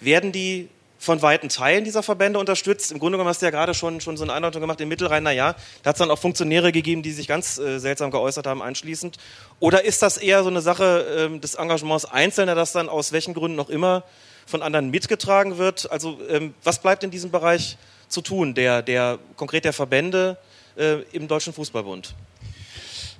werden 0.00 0.32
die 0.32 0.68
von 0.98 1.20
weiten 1.20 1.50
Teilen 1.50 1.84
dieser 1.84 2.02
Verbände 2.02 2.38
unterstützt. 2.38 2.90
Im 2.90 2.98
Grunde 2.98 3.18
genommen 3.18 3.28
hast 3.28 3.42
du 3.42 3.46
ja 3.46 3.50
gerade 3.50 3.74
schon, 3.74 4.00
schon 4.00 4.16
so 4.16 4.24
eine 4.24 4.32
Andeutung 4.32 4.60
gemacht, 4.62 4.80
im 4.80 4.88
Mittelrhein, 4.88 5.22
naja, 5.22 5.54
da 5.82 5.90
hat 5.90 5.96
es 5.96 5.98
dann 5.98 6.10
auch 6.10 6.18
Funktionäre 6.18 6.72
gegeben, 6.72 7.02
die 7.02 7.12
sich 7.12 7.28
ganz 7.28 7.58
äh, 7.58 7.78
seltsam 7.78 8.10
geäußert 8.10 8.46
haben 8.46 8.62
anschließend. 8.62 9.18
Oder 9.60 9.84
ist 9.84 10.02
das 10.02 10.16
eher 10.16 10.42
so 10.42 10.48
eine 10.48 10.62
Sache 10.62 11.30
äh, 11.34 11.38
des 11.38 11.56
Engagements 11.56 12.06
Einzelner, 12.06 12.54
das 12.54 12.72
dann 12.72 12.88
aus 12.88 13.12
welchen 13.12 13.34
Gründen 13.34 13.56
noch 13.56 13.68
immer 13.68 14.04
von 14.46 14.62
anderen 14.62 14.90
mitgetragen 14.90 15.58
wird. 15.58 15.90
Also 15.90 16.18
ähm, 16.28 16.54
was 16.62 16.80
bleibt 16.80 17.04
in 17.04 17.10
diesem 17.10 17.30
Bereich 17.30 17.76
zu 18.08 18.20
tun, 18.20 18.54
der, 18.54 18.82
der 18.82 19.18
konkret 19.36 19.64
der 19.64 19.72
Verbände 19.72 20.36
äh, 20.76 21.02
im 21.12 21.28
Deutschen 21.28 21.52
Fußballbund? 21.52 22.14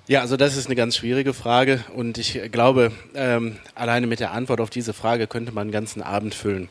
Ja, 0.07 0.21
also 0.21 0.37
das 0.37 0.57
ist 0.57 0.67
eine 0.67 0.75
ganz 0.75 0.97
schwierige 0.97 1.33
Frage 1.33 1.83
und 1.95 2.19
ich 2.19 2.39
glaube, 2.53 2.93
ähm, 3.15 3.57
alleine 3.75 4.07
mit 4.07 4.21
der 4.21 4.33
Antwort 4.33 4.61
auf 4.61 4.69
diese 4.69 4.93
Frage 4.93 5.27
könnte 5.27 5.53
man 5.53 5.63
einen 5.63 5.73
ganzen 5.73 6.03
Abend 6.03 6.35
füllen. 6.35 6.69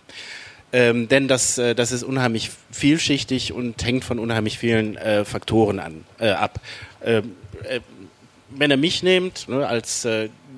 Ähm, 0.72 1.08
denn 1.08 1.28
das, 1.28 1.58
äh, 1.58 1.74
das 1.74 1.92
ist 1.92 2.04
unheimlich 2.04 2.52
vielschichtig 2.72 3.52
und 3.52 3.84
hängt 3.84 4.06
von 4.06 4.20
unheimlich 4.20 4.60
vielen 4.60 4.98
äh, 4.98 5.26
Faktoren 5.26 5.80
an, 5.80 6.04
äh, 6.20 6.30
ab. 6.30 6.60
Ähm, 7.04 7.36
äh, 7.64 7.80
wenn 8.50 8.70
er 8.70 8.78
mich 8.78 9.02
nimmt, 9.02 9.50
ne, 9.50 9.68
als 9.68 10.08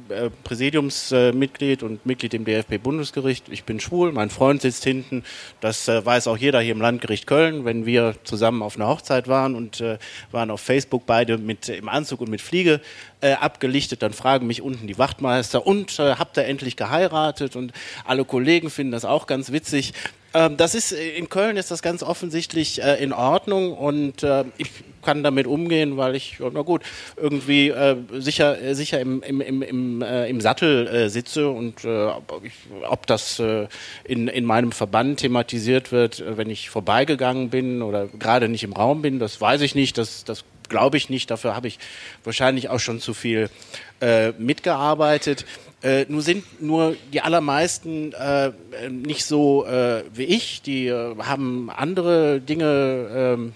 äh, 0.10 0.30
Präsidiumsmitglied 0.44 1.82
und 1.82 2.06
Mitglied 2.06 2.34
im 2.34 2.46
DFB-Bundesgericht. 2.46 3.50
Ich 3.50 3.64
bin 3.64 3.80
schwul, 3.80 4.12
mein 4.12 4.30
Freund 4.30 4.62
sitzt 4.62 4.84
hinten. 4.84 5.24
Das 5.62 5.88
äh, 5.88 6.06
weiß 6.06 6.28
auch 6.28 6.38
jeder 6.38 6.60
hier 6.62 6.74
im 6.74 6.82
Landgericht 6.82 7.26
Köln, 7.26 7.66
wenn 7.66 7.86
wir 7.86 8.16
zusammen 8.24 8.62
auf 8.62 8.76
einer 8.76 8.88
Hochzeit 8.88 9.28
waren 9.28 9.56
und 9.56 9.82
äh, 9.82 9.98
waren 10.32 10.52
auf 10.52 10.62
Facebook 10.62 11.06
beide 11.06 11.38
mit 11.38 11.70
im 11.70 11.90
Anzug 11.90 12.22
und 12.22 12.30
mit 12.30 12.42
Fliege 12.42 12.82
äh, 13.22 13.34
abgelichtet. 13.34 14.04
Dann 14.04 14.14
fragen 14.14 14.46
mich 14.46 14.62
unten 14.62 14.86
die 14.86 14.98
Wachtmeister 14.98 15.66
und 15.66 15.98
habt 15.98 16.38
ihr 16.38 16.46
endlich 16.46 16.76
geheiratet? 16.76 17.56
Und 17.56 17.74
alle 18.04 18.26
Kollegen 18.26 18.70
finden 18.70 18.92
das 18.92 19.06
auch 19.06 19.28
ganz 19.28 19.52
witzig 19.52 19.94
ähm, 20.34 20.58
das 20.58 20.76
ist 20.76 20.92
in 20.92 21.30
Köln 21.30 21.56
ist 21.56 21.72
das 21.72 21.82
ganz 21.82 22.04
offensichtlich 22.04 22.80
in 22.80 23.14
Ordnung 23.14 23.74
und 23.74 24.26
ich 24.58 24.70
kann 25.06 25.24
damit 25.24 25.48
umgehen, 25.48 25.96
weil 25.96 26.16
ich, 26.16 26.38
na 26.40 26.62
gut, 26.62 26.82
irgendwie 27.16 27.70
äh, 27.70 27.96
sicher, 28.14 28.62
äh, 28.62 28.76
sicher 28.76 29.00
im, 29.00 29.22
im, 29.22 29.40
im, 29.40 29.62
im, 29.62 30.02
äh, 30.02 30.28
im 30.28 30.42
Sattel 30.42 30.88
äh, 30.88 31.10
sitze 31.10 31.50
und 31.50 31.86
äh, 31.86 32.08
ob, 32.08 32.44
ich, 32.44 32.54
ob 32.90 33.08
das 33.08 33.42
in, 34.04 34.28
in 34.28 34.46
meinem 34.46 34.72
Verband 34.72 35.20
thematisiert 35.20 35.92
wird, 35.92 36.24
wenn 36.38 36.50
ich 36.50 36.70
vorbeigegangen 36.70 37.50
bin 37.50 37.82
oder 37.82 38.08
gerade 38.08 38.50
nicht 38.50 38.64
im 38.64 38.74
Raum 38.74 39.02
bin, 39.02 39.20
das 39.20 39.40
weiß 39.40 39.62
ich 39.62 39.76
nicht, 39.76 39.98
das, 39.98 40.24
das 40.24 40.44
glaube 40.68 40.98
ich 40.98 41.10
nicht, 41.10 41.30
dafür 41.30 41.56
habe 41.56 41.68
ich 41.68 41.78
wahrscheinlich 42.24 42.70
auch 42.70 42.80
schon 42.80 43.00
zu 43.00 43.14
viel 43.14 43.50
mitgearbeitet. 44.38 45.46
Äh, 45.86 46.08
nur 46.10 46.24
sind 46.24 46.64
nur 46.64 46.96
die 47.14 47.22
allermeisten 47.22 48.12
äh, 48.14 48.52
nicht 48.90 49.24
so 49.24 49.68
äh, 49.68 50.04
wie 50.12 50.24
ich, 50.24 50.64
die 50.64 50.92
haben 50.92 51.70
andere 51.70 52.42
Dinge 52.42 53.08
ähm, 53.14 53.54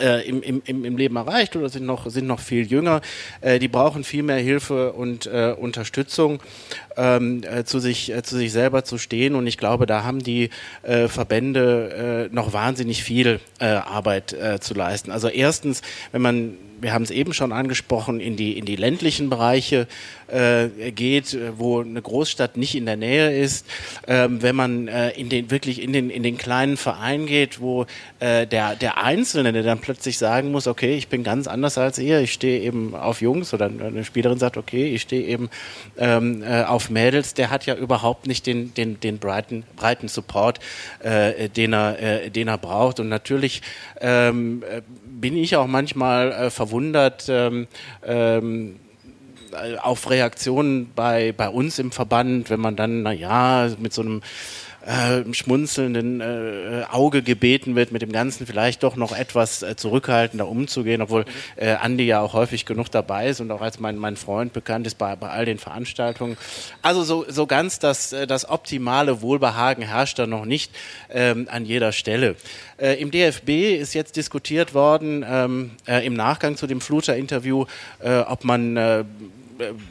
äh, 0.00 0.26
im, 0.28 0.42
im, 0.42 0.84
im 0.84 0.96
Leben 0.96 1.16
erreicht 1.16 1.56
oder 1.56 1.68
sind 1.68 1.86
noch, 1.86 2.08
sind 2.10 2.26
noch 2.26 2.40
viel 2.40 2.66
jünger. 2.66 3.00
Äh, 3.40 3.58
die 3.58 3.68
brauchen 3.68 4.04
viel 4.04 4.22
mehr 4.22 4.38
Hilfe 4.38 4.92
und 4.92 5.26
äh, 5.26 5.54
Unterstützung, 5.56 6.40
ähm, 6.96 7.42
äh, 7.44 7.64
zu, 7.64 7.78
sich, 7.78 8.12
äh, 8.12 8.22
zu 8.22 8.36
sich 8.36 8.52
selber 8.52 8.84
zu 8.84 8.98
stehen. 8.98 9.34
Und 9.34 9.46
ich 9.46 9.58
glaube, 9.58 9.86
da 9.86 10.04
haben 10.04 10.20
die 10.20 10.50
Verbände 10.82 12.28
noch 12.30 12.52
wahnsinnig 12.52 13.02
viel 13.02 13.40
Arbeit 13.58 14.36
zu 14.60 14.74
leisten. 14.74 15.10
Also 15.10 15.28
erstens, 15.28 15.82
wenn 16.12 16.22
man 16.22 16.58
wir 16.84 16.92
haben 16.92 17.02
es 17.02 17.10
eben 17.10 17.32
schon 17.32 17.50
angesprochen, 17.50 18.20
in 18.20 18.36
die, 18.36 18.58
in 18.58 18.66
die 18.66 18.76
ländlichen 18.76 19.30
Bereiche 19.30 19.88
äh, 20.28 20.68
geht, 20.92 21.36
wo 21.56 21.80
eine 21.80 22.00
Großstadt 22.00 22.58
nicht 22.58 22.74
in 22.74 22.84
der 22.84 22.96
Nähe 22.96 23.34
ist, 23.36 23.66
ähm, 24.06 24.42
wenn 24.42 24.54
man 24.54 24.88
äh, 24.88 25.10
in 25.12 25.30
den 25.30 25.50
wirklich 25.50 25.80
in 25.80 25.94
den, 25.94 26.10
in 26.10 26.22
den 26.22 26.36
kleinen 26.36 26.76
Verein 26.76 27.24
geht, 27.24 27.60
wo 27.60 27.86
äh, 28.20 28.46
der, 28.46 28.76
der 28.76 29.02
Einzelne, 29.02 29.52
der 29.54 29.62
dann 29.62 29.78
plötzlich 29.78 30.18
sagen 30.18 30.52
muss, 30.52 30.66
okay, 30.66 30.94
ich 30.94 31.08
bin 31.08 31.24
ganz 31.24 31.46
anders 31.46 31.78
als 31.78 31.98
ihr, 31.98 32.20
ich 32.20 32.34
stehe 32.34 32.60
eben 32.60 32.94
auf 32.94 33.22
Jungs 33.22 33.54
oder 33.54 33.66
eine 33.66 34.04
Spielerin 34.04 34.38
sagt, 34.38 34.58
okay, 34.58 34.94
ich 34.94 35.02
stehe 35.02 35.26
eben 35.26 35.48
ähm, 35.96 36.42
äh, 36.42 36.64
auf 36.64 36.90
Mädels, 36.90 37.32
der 37.32 37.48
hat 37.48 37.64
ja 37.64 37.74
überhaupt 37.74 38.26
nicht 38.26 38.46
den, 38.46 38.74
den, 38.74 39.00
den 39.00 39.18
breiten, 39.18 39.64
breiten 39.76 40.08
Support, 40.08 40.60
äh, 41.00 41.48
den, 41.48 41.72
er, 41.72 41.98
äh, 41.98 42.30
den 42.30 42.48
er 42.48 42.58
braucht. 42.58 43.00
Und 43.00 43.08
natürlich 43.08 43.62
ähm, 44.02 44.62
äh, 44.68 44.82
bin 45.20 45.36
ich 45.36 45.56
auch 45.56 45.66
manchmal 45.66 46.32
äh, 46.32 46.50
verwundert 46.50 47.26
ähm, 47.28 47.66
ähm, 48.04 48.76
auf 49.80 50.10
Reaktionen 50.10 50.90
bei, 50.94 51.32
bei 51.32 51.48
uns 51.48 51.78
im 51.78 51.92
Verband, 51.92 52.50
wenn 52.50 52.60
man 52.60 52.76
dann, 52.76 53.02
naja, 53.02 53.70
mit 53.78 53.92
so 53.92 54.02
einem 54.02 54.22
äh, 54.86 55.32
schmunzelnden 55.32 56.20
äh, 56.20 56.84
Auge 56.90 57.22
gebeten 57.22 57.74
wird, 57.74 57.92
mit 57.92 58.02
dem 58.02 58.12
Ganzen 58.12 58.46
vielleicht 58.46 58.82
doch 58.82 58.96
noch 58.96 59.16
etwas 59.16 59.62
äh, 59.62 59.76
zurückhaltender 59.76 60.46
umzugehen, 60.48 61.02
obwohl 61.02 61.24
äh, 61.56 61.72
Andi 61.74 62.04
ja 62.04 62.20
auch 62.20 62.34
häufig 62.34 62.66
genug 62.66 62.90
dabei 62.90 63.28
ist 63.28 63.40
und 63.40 63.50
auch 63.50 63.60
als 63.60 63.80
mein, 63.80 63.96
mein 63.96 64.16
Freund 64.16 64.52
bekannt 64.52 64.86
ist 64.86 64.98
bei, 64.98 65.16
bei 65.16 65.30
all 65.30 65.44
den 65.44 65.58
Veranstaltungen. 65.58 66.36
Also 66.82 67.02
so, 67.02 67.24
so 67.28 67.46
ganz 67.46 67.78
das, 67.78 68.12
äh, 68.12 68.26
das 68.26 68.48
optimale 68.48 69.22
Wohlbehagen 69.22 69.84
herrscht 69.84 70.18
da 70.18 70.26
noch 70.26 70.44
nicht 70.44 70.72
ähm, 71.10 71.48
an 71.50 71.64
jeder 71.64 71.92
Stelle. 71.92 72.36
Äh, 72.76 73.00
Im 73.00 73.10
DFB 73.10 73.78
ist 73.80 73.94
jetzt 73.94 74.16
diskutiert 74.16 74.74
worden, 74.74 75.24
ähm, 75.28 75.70
äh, 75.86 76.04
im 76.04 76.14
Nachgang 76.14 76.56
zu 76.56 76.66
dem 76.66 76.80
Fluter-Interview, 76.80 77.66
äh, 78.00 78.18
ob 78.18 78.44
man 78.44 78.76
äh, 78.76 79.04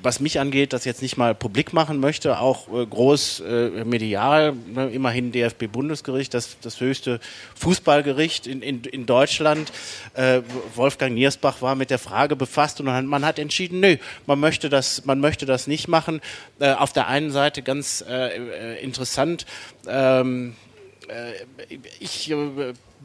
was 0.01 0.19
mich 0.19 0.39
angeht, 0.39 0.73
das 0.73 0.85
jetzt 0.85 1.01
nicht 1.01 1.17
mal 1.17 1.33
publik 1.33 1.73
machen 1.73 1.99
möchte, 1.99 2.39
auch 2.39 2.67
äh, 2.67 2.85
groß 2.85 3.41
äh, 3.41 3.83
medial, 3.85 4.53
ne, 4.53 4.89
immerhin 4.89 5.31
DFB-Bundesgericht, 5.31 6.33
das, 6.33 6.57
das 6.61 6.79
höchste 6.79 7.19
Fußballgericht 7.55 8.47
in, 8.47 8.61
in, 8.61 8.83
in 8.83 9.05
Deutschland. 9.05 9.71
Äh, 10.13 10.41
Wolfgang 10.75 11.13
Niersbach 11.15 11.61
war 11.61 11.75
mit 11.75 11.89
der 11.89 11.99
Frage 11.99 12.35
befasst 12.35 12.79
und 12.79 12.85
man 12.85 13.25
hat 13.25 13.39
entschieden, 13.39 13.79
nö, 13.79 13.97
man 14.25 14.39
möchte 14.39 14.69
das, 14.69 15.05
man 15.05 15.19
möchte 15.19 15.45
das 15.45 15.67
nicht 15.67 15.87
machen. 15.87 16.21
Auf 16.59 16.93
der 16.93 17.07
einen 17.07 17.31
Seite 17.31 17.61
ganz 17.61 18.03
interessant, 18.81 19.45
ähm, 19.87 20.55
ich 21.99 22.33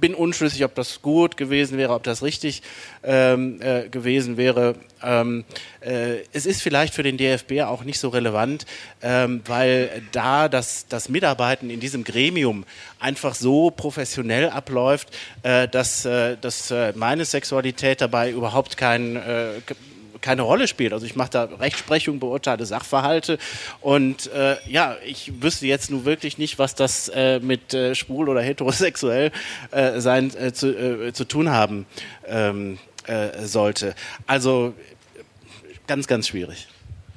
bin 0.01 0.14
unschlüssig, 0.14 0.64
ob 0.64 0.74
das 0.74 1.03
gut 1.03 1.36
gewesen 1.36 1.78
wäre, 1.78 1.94
ob 1.94 2.03
das 2.03 2.22
richtig 2.22 2.62
ähm, 3.03 3.61
äh, 3.61 3.88
gewesen 3.88 4.36
wäre. 4.36 4.74
Ähm, 5.03 5.44
äh, 5.80 6.18
es 6.32 6.46
ist 6.46 6.62
vielleicht 6.62 6.94
für 6.94 7.03
den 7.03 7.16
DFB 7.16 7.62
auch 7.62 7.84
nicht 7.84 7.99
so 7.99 8.09
relevant, 8.09 8.66
ähm, 9.03 9.42
weil 9.46 10.03
da 10.12 10.49
das, 10.49 10.86
das 10.88 11.09
Mitarbeiten 11.09 11.70
in 11.70 11.80
diesem 11.80 12.05
Gremium 12.05 12.64
einfach 12.99 13.34
so 13.34 13.70
professionell 13.70 14.51
abläuft, 14.51 15.09
äh, 15.42 15.68
dass, 15.68 16.05
äh, 16.05 16.36
dass 16.40 16.70
äh, 16.70 16.92
meine 16.96 17.24
Sexualität 17.24 18.01
dabei 18.01 18.30
überhaupt 18.30 18.76
kein 18.76 19.16
äh, 19.16 19.61
keine 20.29 20.43
Rolle 20.43 20.68
spielt. 20.68 20.93
Also 20.93 21.07
ich 21.07 21.16
mache 21.16 21.31
da 21.31 21.45
Rechtsprechung, 21.45 22.18
beurteile 22.18 22.66
Sachverhalte 22.66 23.39
und 23.81 24.31
äh, 24.31 24.57
ja, 24.68 24.99
ich 25.07 25.41
wüsste 25.41 25.66
jetzt 25.66 25.91
nur 25.91 26.05
wirklich 26.05 26.37
nicht, 26.37 26.59
was 26.59 26.74
das 26.74 27.09
äh, 27.09 27.41
mit 27.41 27.72
äh, 27.72 27.95
schwul 27.95 28.29
oder 28.29 28.43
heterosexuell 28.43 29.33
äh, 29.70 30.01
sein 30.01 30.31
äh, 30.37 30.53
zu, 30.53 30.68
äh, 30.68 31.14
zu 31.14 31.24
tun 31.24 31.49
haben 31.49 31.87
ähm, 32.26 32.79
sollte. 33.43 33.95
Also 34.26 34.74
ganz, 35.87 36.07
ganz 36.07 36.29
schwierig. 36.29 36.68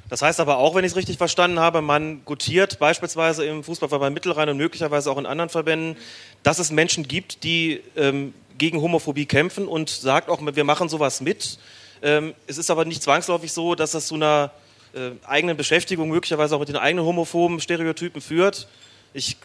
Das 0.08 0.22
heißt 0.22 0.40
aber 0.40 0.56
auch, 0.56 0.74
wenn 0.74 0.86
ich 0.86 0.92
es 0.92 0.96
richtig 0.96 1.18
verstanden 1.18 1.60
habe, 1.60 1.82
man 1.82 2.24
gutiert 2.24 2.78
beispielsweise 2.78 3.44
im 3.44 3.62
Fußballverband 3.62 4.14
Mittelrhein 4.14 4.48
und 4.48 4.56
möglicherweise 4.56 5.10
auch 5.10 5.18
in 5.18 5.26
anderen 5.26 5.50
Verbänden, 5.50 5.98
dass 6.42 6.58
es 6.58 6.70
Menschen 6.70 7.06
gibt, 7.06 7.44
die 7.44 7.82
ähm, 7.94 8.32
gegen 8.56 8.80
Homophobie 8.80 9.26
kämpfen 9.26 9.68
und 9.68 9.90
sagt 9.90 10.30
auch, 10.30 10.40
wir 10.42 10.64
machen 10.64 10.88
sowas 10.88 11.20
mit. 11.20 11.58
Ähm, 12.02 12.34
es 12.46 12.58
ist 12.58 12.70
aber 12.70 12.84
nicht 12.84 13.02
zwangsläufig 13.02 13.52
so, 13.52 13.74
dass 13.74 13.92
das 13.92 14.08
zu 14.08 14.16
einer 14.16 14.50
äh, 14.94 15.12
eigenen 15.24 15.56
Beschäftigung 15.56 16.08
möglicherweise 16.08 16.56
auch 16.56 16.60
mit 16.60 16.68
den 16.68 16.76
eigenen 16.76 17.04
homophoben 17.04 17.60
Stereotypen 17.60 18.20
führt. 18.20 18.68
Ich 19.14 19.36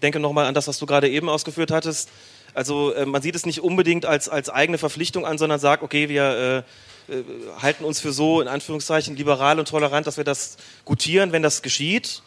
denke 0.00 0.20
nochmal 0.20 0.46
an 0.46 0.54
das, 0.54 0.68
was 0.68 0.78
du 0.78 0.86
gerade 0.86 1.08
eben 1.08 1.28
ausgeführt 1.28 1.70
hattest. 1.70 2.10
Also 2.54 2.92
äh, 2.94 3.04
man 3.04 3.20
sieht 3.20 3.34
es 3.34 3.46
nicht 3.46 3.60
unbedingt 3.60 4.06
als, 4.06 4.28
als 4.28 4.48
eigene 4.48 4.78
Verpflichtung 4.78 5.26
an, 5.26 5.38
sondern 5.38 5.58
sagt, 5.58 5.82
okay, 5.82 6.08
wir 6.08 6.64
äh, 7.08 7.12
äh 7.12 7.24
halten 7.60 7.84
uns 7.84 8.00
für 8.00 8.12
so, 8.12 8.40
in 8.40 8.46
Anführungszeichen, 8.46 9.16
liberal 9.16 9.58
und 9.58 9.68
tolerant, 9.68 10.06
dass 10.06 10.16
wir 10.16 10.24
das 10.24 10.56
gutieren, 10.84 11.32
wenn 11.32 11.42
das 11.42 11.62
geschieht. 11.62 12.22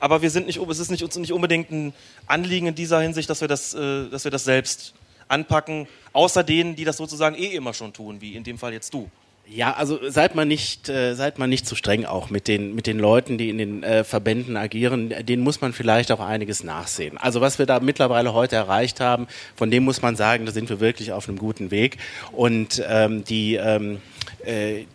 Aber 0.00 0.22
wir 0.22 0.30
sind 0.30 0.46
nicht, 0.46 0.58
es 0.58 0.78
ist 0.78 0.90
nicht, 0.90 1.02
uns 1.02 1.16
nicht 1.16 1.32
unbedingt 1.32 1.70
ein 1.70 1.92
Anliegen 2.26 2.68
in 2.68 2.74
dieser 2.74 3.00
Hinsicht, 3.00 3.28
dass 3.28 3.42
wir 3.42 3.48
das, 3.48 3.74
äh, 3.74 4.08
dass 4.08 4.24
wir 4.24 4.30
das 4.30 4.44
selbst 4.44 4.94
anpacken, 5.28 5.86
außer 6.12 6.42
denen, 6.42 6.76
die 6.76 6.84
das 6.84 6.96
sozusagen 6.96 7.36
eh 7.36 7.54
immer 7.54 7.74
schon 7.74 7.92
tun, 7.92 8.20
wie 8.20 8.34
in 8.34 8.44
dem 8.44 8.58
Fall 8.58 8.72
jetzt 8.72 8.92
du. 8.92 9.10
Ja, 9.50 9.72
also 9.72 9.98
seid 10.10 10.34
man 10.34 10.46
nicht, 10.46 10.90
äh, 10.90 11.14
seid 11.14 11.38
man 11.38 11.48
nicht 11.48 11.66
zu 11.66 11.74
streng 11.74 12.04
auch 12.04 12.28
mit 12.28 12.48
den 12.48 12.74
mit 12.74 12.86
den 12.86 12.98
Leuten, 12.98 13.38
die 13.38 13.48
in 13.48 13.56
den 13.56 13.82
äh, 13.82 14.04
Verbänden 14.04 14.58
agieren. 14.58 15.14
Denen 15.24 15.42
muss 15.42 15.62
man 15.62 15.72
vielleicht 15.72 16.12
auch 16.12 16.20
einiges 16.20 16.64
nachsehen. 16.64 17.16
Also 17.16 17.40
was 17.40 17.58
wir 17.58 17.64
da 17.64 17.80
mittlerweile 17.80 18.34
heute 18.34 18.56
erreicht 18.56 19.00
haben, 19.00 19.26
von 19.56 19.70
dem 19.70 19.84
muss 19.84 20.02
man 20.02 20.16
sagen, 20.16 20.44
da 20.44 20.52
sind 20.52 20.68
wir 20.68 20.80
wirklich 20.80 21.12
auf 21.12 21.28
einem 21.28 21.38
guten 21.38 21.70
Weg. 21.70 21.96
Und 22.32 22.82
ähm, 22.86 23.24
die 23.24 23.54
ähm, 23.54 23.94
äh, 23.94 23.98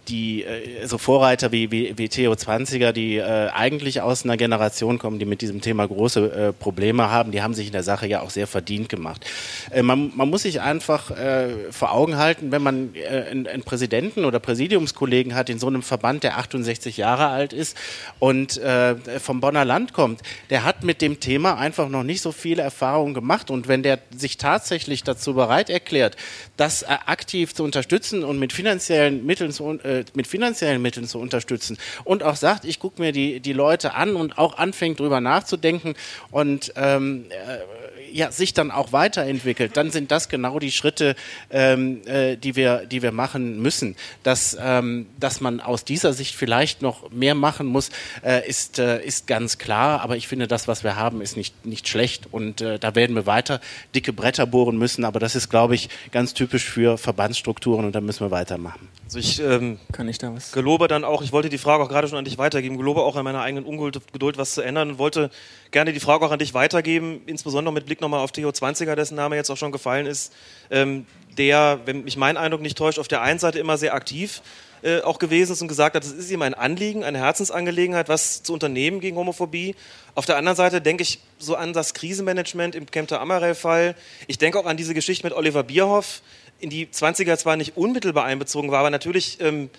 die 0.08 0.44
äh, 0.44 0.86
so 0.86 0.98
Vorreiter 0.98 1.52
wie, 1.52 1.72
wie, 1.72 1.98
wie 1.98 2.10
Theo 2.10 2.36
Zwanziger, 2.36 2.94
die 2.94 3.18
äh, 3.18 3.50
eigentlich 3.50 4.02
aus 4.02 4.24
einer 4.24 4.38
Generation 4.38 5.00
kommen, 5.00 5.20
die 5.20 5.26
mit 5.26 5.42
diesem 5.42 5.62
Thema 5.62 5.88
große 5.88 6.32
äh, 6.32 6.54
Probleme 6.54 7.10
haben, 7.10 7.32
die 7.32 7.42
haben 7.42 7.54
sich 7.54 7.68
in 7.68 7.74
der 7.74 7.84
Sache 7.84 8.08
ja 8.08 8.22
auch 8.22 8.30
sehr 8.30 8.48
verdient 8.48 8.90
gemacht. 8.90 9.26
Äh, 9.72 9.84
man, 9.84 10.12
man 10.16 10.30
muss 10.30 10.44
sich 10.44 10.62
einfach 10.62 11.12
äh, 11.12 11.50
vor 11.72 11.92
Augen 11.92 12.18
halten, 12.18 12.52
wenn 12.52 12.62
man 12.62 12.96
äh, 12.96 13.30
einen, 13.30 13.48
einen 13.48 13.64
Präsidenten 13.64 14.26
oder 14.26 14.40
Präsidiumskollegen 14.40 15.36
hat 15.36 15.50
in 15.50 15.60
so 15.60 15.68
einem 15.68 15.84
Verband, 15.84 16.24
der 16.24 16.38
68 16.38 16.98
Jahre 16.98 17.28
alt 17.28 17.54
ist 17.54 17.78
und 18.20 18.58
äh, 18.58 18.96
vom 19.20 19.40
Bonner 19.40 19.66
Land 19.66 19.94
kommt, 19.94 20.22
der 20.50 20.64
hat 20.64 20.84
mit 20.84 21.02
dem 21.02 21.20
Thema 21.20 21.58
einfach 21.58 21.90
noch 21.90 22.04
nicht 22.04 22.22
so 22.22 22.32
viele 22.32 22.62
Erfahrungen 22.62 23.14
gemacht 23.14 23.50
und 23.52 23.68
wenn 23.68 23.84
der 23.84 24.00
sich 24.16 24.38
tatsächlich 24.38 25.04
dazu 25.04 25.34
bereit 25.34 25.70
erklärt, 25.70 26.18
das 26.58 26.84
äh, 26.84 26.88
aktiv 27.06 27.54
zu 27.54 27.64
unterstützen 27.64 28.24
und 28.24 28.40
mit 28.40 28.54
finanziellen 28.54 29.23
Mitteln 29.24 29.52
zu, 29.52 29.80
äh, 29.84 30.06
mit 30.14 30.28
finanziellen 30.28 30.82
Mitteln 30.82 31.08
zu 31.08 31.20
unterstützen. 31.20 31.78
Und 32.04 32.24
auch 32.24 32.36
sagt, 32.36 32.66
ich 32.66 32.80
gucke 32.80 33.02
mir 33.02 33.12
die, 33.12 33.40
die 33.40 33.54
Leute 33.54 33.94
an 33.94 34.16
und 34.16 34.38
auch 34.38 34.58
anfängt 34.58 35.00
drüber 35.00 35.22
nachzudenken. 35.22 35.96
Und 36.32 36.74
ähm, 36.76 37.26
äh, 37.30 37.93
ja, 38.14 38.32
sich 38.32 38.54
dann 38.54 38.72
auch 38.72 38.92
weiterentwickelt, 38.92 39.76
dann 39.76 39.92
sind 39.92 40.12
das 40.12 40.30
genau 40.30 40.60
die 40.60 40.72
Schritte, 40.72 41.16
ähm, 41.50 42.06
äh, 42.06 42.38
die, 42.38 42.56
wir, 42.56 42.86
die 42.86 43.02
wir 43.02 43.12
machen 43.12 43.62
müssen. 43.62 43.96
Dass, 44.22 44.56
ähm, 44.60 45.08
dass 45.20 45.42
man 45.42 45.60
aus 45.60 45.84
dieser 45.84 46.14
Sicht 46.14 46.36
vielleicht 46.36 46.82
noch 46.82 47.12
mehr 47.12 47.36
machen 47.36 47.66
muss, 47.66 47.90
äh, 48.24 48.48
ist, 48.48 48.80
äh, 48.80 49.04
ist 49.04 49.28
ganz 49.28 49.58
klar. 49.58 50.02
Aber 50.02 50.16
ich 50.16 50.28
finde, 50.28 50.48
das, 50.48 50.68
was 50.68 50.84
wir 50.84 50.96
haben, 50.96 51.22
ist 51.22 51.36
nicht, 51.36 51.66
nicht 51.66 51.88
schlecht. 51.88 52.28
Und 52.32 52.62
äh, 52.62 52.78
da 52.78 52.96
werden 52.96 53.16
wir 53.16 53.26
weiter 53.26 53.60
dicke 53.96 54.14
Bretter 54.14 54.46
bohren 54.46 54.78
müssen. 54.78 55.06
Aber 55.06 55.20
das 55.20 55.36
ist, 55.36 55.50
glaube 55.50 55.76
ich, 55.76 55.90
ganz 56.12 56.34
typisch 56.34 56.70
für 56.70 56.98
Verbandsstrukturen 56.98 57.86
und 57.86 57.96
da 57.96 58.02
müssen 58.02 58.26
wir 58.26 58.32
weitermachen. 58.32 58.88
Also 59.06 59.20
ich 59.20 59.40
ähm, 59.42 59.80
kann 59.92 60.08
ich 60.08 60.18
da 60.18 60.34
was? 60.34 60.52
gelobe 60.52 60.88
dann 60.88 61.04
auch, 61.04 61.22
ich 61.22 61.32
wollte 61.32 61.50
die 61.50 61.58
Frage 61.58 61.84
auch 61.84 61.90
gerade 61.90 62.08
schon 62.08 62.18
an 62.18 62.26
dich 62.26 62.38
weitergeben, 62.38 62.78
gelobe 62.78 63.02
auch 63.02 63.16
an 63.16 63.24
meiner 63.24 63.42
eigenen 63.42 63.66
Ungeduld 63.66 64.38
was 64.38 64.54
zu 64.54 64.62
ändern 64.62 64.92
und 64.92 64.98
wollte 64.98 65.30
gerne 65.74 65.92
die 65.92 66.00
Frage 66.00 66.26
auch 66.26 66.32
an 66.32 66.40
dich 66.40 66.54
weitergeben, 66.54 67.22
insbesondere 67.26 67.74
mit 67.74 67.86
Blick 67.86 68.00
nochmal 68.00 68.22
auf 68.22 68.32
Theo 68.32 68.50
20er, 68.50 68.96
dessen 68.96 69.16
Name 69.16 69.36
jetzt 69.36 69.50
auch 69.50 69.58
schon 69.58 69.74
gefallen 69.74 70.06
ist, 70.06 70.32
ähm, 70.72 71.06
der, 71.38 71.82
wenn 71.86 72.06
mich 72.06 72.16
mein 72.16 72.38
Eindruck 72.38 72.62
nicht 72.62 72.78
täuscht, 72.78 73.00
auf 73.00 73.10
der 73.10 73.22
einen 73.22 73.40
Seite 73.40 73.60
immer 73.60 73.78
sehr 73.78 73.94
aktiv 73.94 74.42
äh, 74.84 75.02
auch 75.02 75.20
gewesen 75.20 75.54
ist 75.54 75.62
und 75.62 75.68
gesagt 75.68 75.96
hat, 75.96 76.04
es 76.04 76.12
ist 76.12 76.30
ihm 76.30 76.42
ein 76.42 76.54
Anliegen, 76.54 77.04
eine 77.04 77.18
Herzensangelegenheit, 77.18 78.08
was 78.08 78.44
zu 78.44 78.54
unternehmen 78.54 79.00
gegen 79.00 79.18
Homophobie. 79.18 79.76
Auf 80.16 80.26
der 80.26 80.38
anderen 80.38 80.56
Seite 80.56 80.80
denke 80.80 81.04
ich 81.04 81.20
so 81.40 81.56
an 81.56 81.74
das 81.74 81.94
Krisenmanagement 81.94 82.76
im 82.76 82.86
Kempter 82.86 83.20
Amarell-Fall. 83.20 83.96
Ich 84.28 84.38
denke 84.38 84.60
auch 84.60 84.66
an 84.66 84.78
diese 84.78 84.94
Geschichte 84.94 85.26
mit 85.26 85.34
Oliver 85.34 85.64
Bierhoff, 85.64 86.22
in 86.60 86.70
die 86.70 86.86
20er 86.86 87.36
zwar 87.38 87.58
nicht 87.58 87.76
unmittelbar 87.78 88.26
einbezogen 88.26 88.72
war, 88.72 88.80
aber 88.80 88.90
natürlich 88.90 89.40
ähm, 89.42 89.70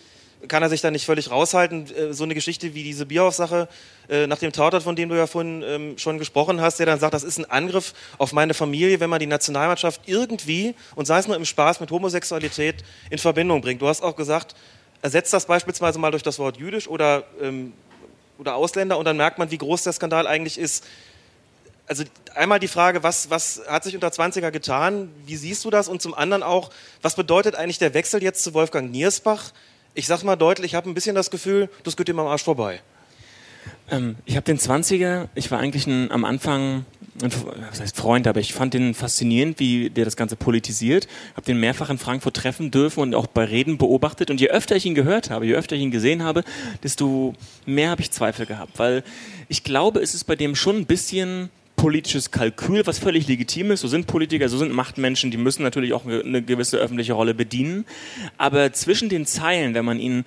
kann 0.48 0.62
er 0.62 0.68
sich 0.68 0.80
da 0.80 0.90
nicht 0.90 1.06
völlig 1.06 1.30
raushalten. 1.30 1.86
Äh, 1.94 2.12
so 2.12 2.24
eine 2.24 2.34
Geschichte 2.34 2.74
wie 2.74 2.82
diese 2.82 3.06
Bierhoff-Sache 3.06 3.68
äh, 4.08 4.26
nach 4.26 4.38
dem 4.38 4.52
Tautert, 4.52 4.82
von 4.82 4.96
dem 4.96 5.08
du 5.08 5.16
ja 5.16 5.26
vorhin 5.26 5.62
ähm, 5.66 5.98
schon 5.98 6.18
gesprochen 6.18 6.60
hast, 6.60 6.78
der 6.78 6.86
dann 6.86 6.98
sagt, 6.98 7.14
das 7.14 7.22
ist 7.22 7.38
ein 7.38 7.50
Angriff 7.50 7.94
auf 8.18 8.32
meine 8.32 8.54
Familie, 8.54 9.00
wenn 9.00 9.10
man 9.10 9.20
die 9.20 9.26
Nationalmannschaft 9.26 10.02
irgendwie, 10.06 10.74
und 10.94 11.06
sei 11.06 11.18
es 11.18 11.26
nur 11.26 11.36
im 11.36 11.44
Spaß, 11.44 11.80
mit 11.80 11.90
Homosexualität 11.90 12.76
in 13.10 13.18
Verbindung 13.18 13.60
bringt. 13.60 13.80
Du 13.80 13.88
hast 13.88 14.02
auch 14.02 14.16
gesagt, 14.16 14.54
ersetzt 15.02 15.32
das 15.32 15.46
beispielsweise 15.46 15.98
mal 15.98 16.10
durch 16.10 16.22
das 16.22 16.38
Wort 16.38 16.56
jüdisch 16.56 16.88
oder, 16.88 17.24
ähm, 17.40 17.72
oder 18.38 18.54
Ausländer 18.54 18.98
und 18.98 19.04
dann 19.04 19.16
merkt 19.16 19.38
man, 19.38 19.50
wie 19.50 19.58
groß 19.58 19.82
der 19.82 19.92
Skandal 19.92 20.26
eigentlich 20.26 20.58
ist. 20.58 20.84
Also 21.86 22.04
einmal 22.34 22.58
die 22.58 22.68
Frage, 22.68 23.02
was, 23.02 23.28
was 23.28 23.60
hat 23.68 23.84
sich 23.84 23.94
unter 23.94 24.08
20er 24.08 24.50
getan? 24.50 25.10
Wie 25.26 25.36
siehst 25.36 25.64
du 25.66 25.70
das? 25.70 25.88
Und 25.88 26.00
zum 26.00 26.14
anderen 26.14 26.42
auch, 26.42 26.70
was 27.02 27.14
bedeutet 27.14 27.54
eigentlich 27.54 27.78
der 27.78 27.92
Wechsel 27.92 28.22
jetzt 28.22 28.42
zu 28.42 28.54
Wolfgang 28.54 28.90
Niersbach? 28.90 29.52
Ich 29.94 30.06
sag's 30.06 30.24
mal 30.24 30.36
deutlich, 30.36 30.72
ich 30.72 30.74
habe 30.74 30.90
ein 30.90 30.94
bisschen 30.94 31.14
das 31.14 31.30
Gefühl, 31.30 31.68
das 31.84 31.96
geht 31.96 32.08
ihm 32.08 32.18
am 32.18 32.26
Arsch 32.26 32.42
vorbei. 32.42 32.80
Ähm, 33.90 34.16
ich 34.24 34.36
habe 34.36 34.44
den 34.44 34.58
20er, 34.58 35.28
ich 35.34 35.50
war 35.50 35.60
eigentlich 35.60 35.86
ein, 35.86 36.10
am 36.10 36.24
Anfang 36.24 36.84
ein 37.22 37.30
was 37.70 37.80
heißt 37.80 37.96
Freund, 37.96 38.26
aber 38.26 38.40
ich 38.40 38.54
fand 38.54 38.74
den 38.74 38.94
faszinierend, 38.94 39.60
wie 39.60 39.90
der 39.90 40.04
das 40.04 40.16
Ganze 40.16 40.34
politisiert. 40.34 41.06
Habe 41.34 41.46
den 41.46 41.60
mehrfach 41.60 41.90
in 41.90 41.98
Frankfurt 41.98 42.34
treffen 42.34 42.72
dürfen 42.72 43.00
und 43.00 43.14
auch 43.14 43.28
bei 43.28 43.44
Reden 43.44 43.78
beobachtet. 43.78 44.30
Und 44.30 44.40
je 44.40 44.48
öfter 44.48 44.74
ich 44.74 44.84
ihn 44.84 44.96
gehört 44.96 45.30
habe, 45.30 45.46
je 45.46 45.54
öfter 45.54 45.76
ich 45.76 45.82
ihn 45.82 45.92
gesehen 45.92 46.24
habe, 46.24 46.42
desto 46.82 47.34
mehr 47.66 47.90
habe 47.90 48.02
ich 48.02 48.10
Zweifel 48.10 48.46
gehabt. 48.46 48.78
Weil 48.78 49.04
ich 49.48 49.62
glaube, 49.62 50.00
es 50.00 50.14
ist 50.14 50.24
bei 50.24 50.34
dem 50.34 50.56
schon 50.56 50.78
ein 50.78 50.86
bisschen 50.86 51.50
politisches 51.76 52.30
Kalkül, 52.30 52.86
was 52.86 52.98
völlig 52.98 53.26
legitim 53.26 53.70
ist. 53.70 53.80
So 53.80 53.88
sind 53.88 54.06
Politiker, 54.06 54.48
so 54.48 54.56
sind 54.58 54.72
Machtmenschen, 54.72 55.30
die 55.30 55.36
müssen 55.36 55.62
natürlich 55.62 55.92
auch 55.92 56.06
eine 56.06 56.42
gewisse 56.42 56.78
öffentliche 56.78 57.14
Rolle 57.14 57.34
bedienen. 57.34 57.84
Aber 58.38 58.72
zwischen 58.72 59.08
den 59.08 59.26
Zeilen, 59.26 59.74
wenn 59.74 59.84
man 59.84 59.98
ihn 59.98 60.24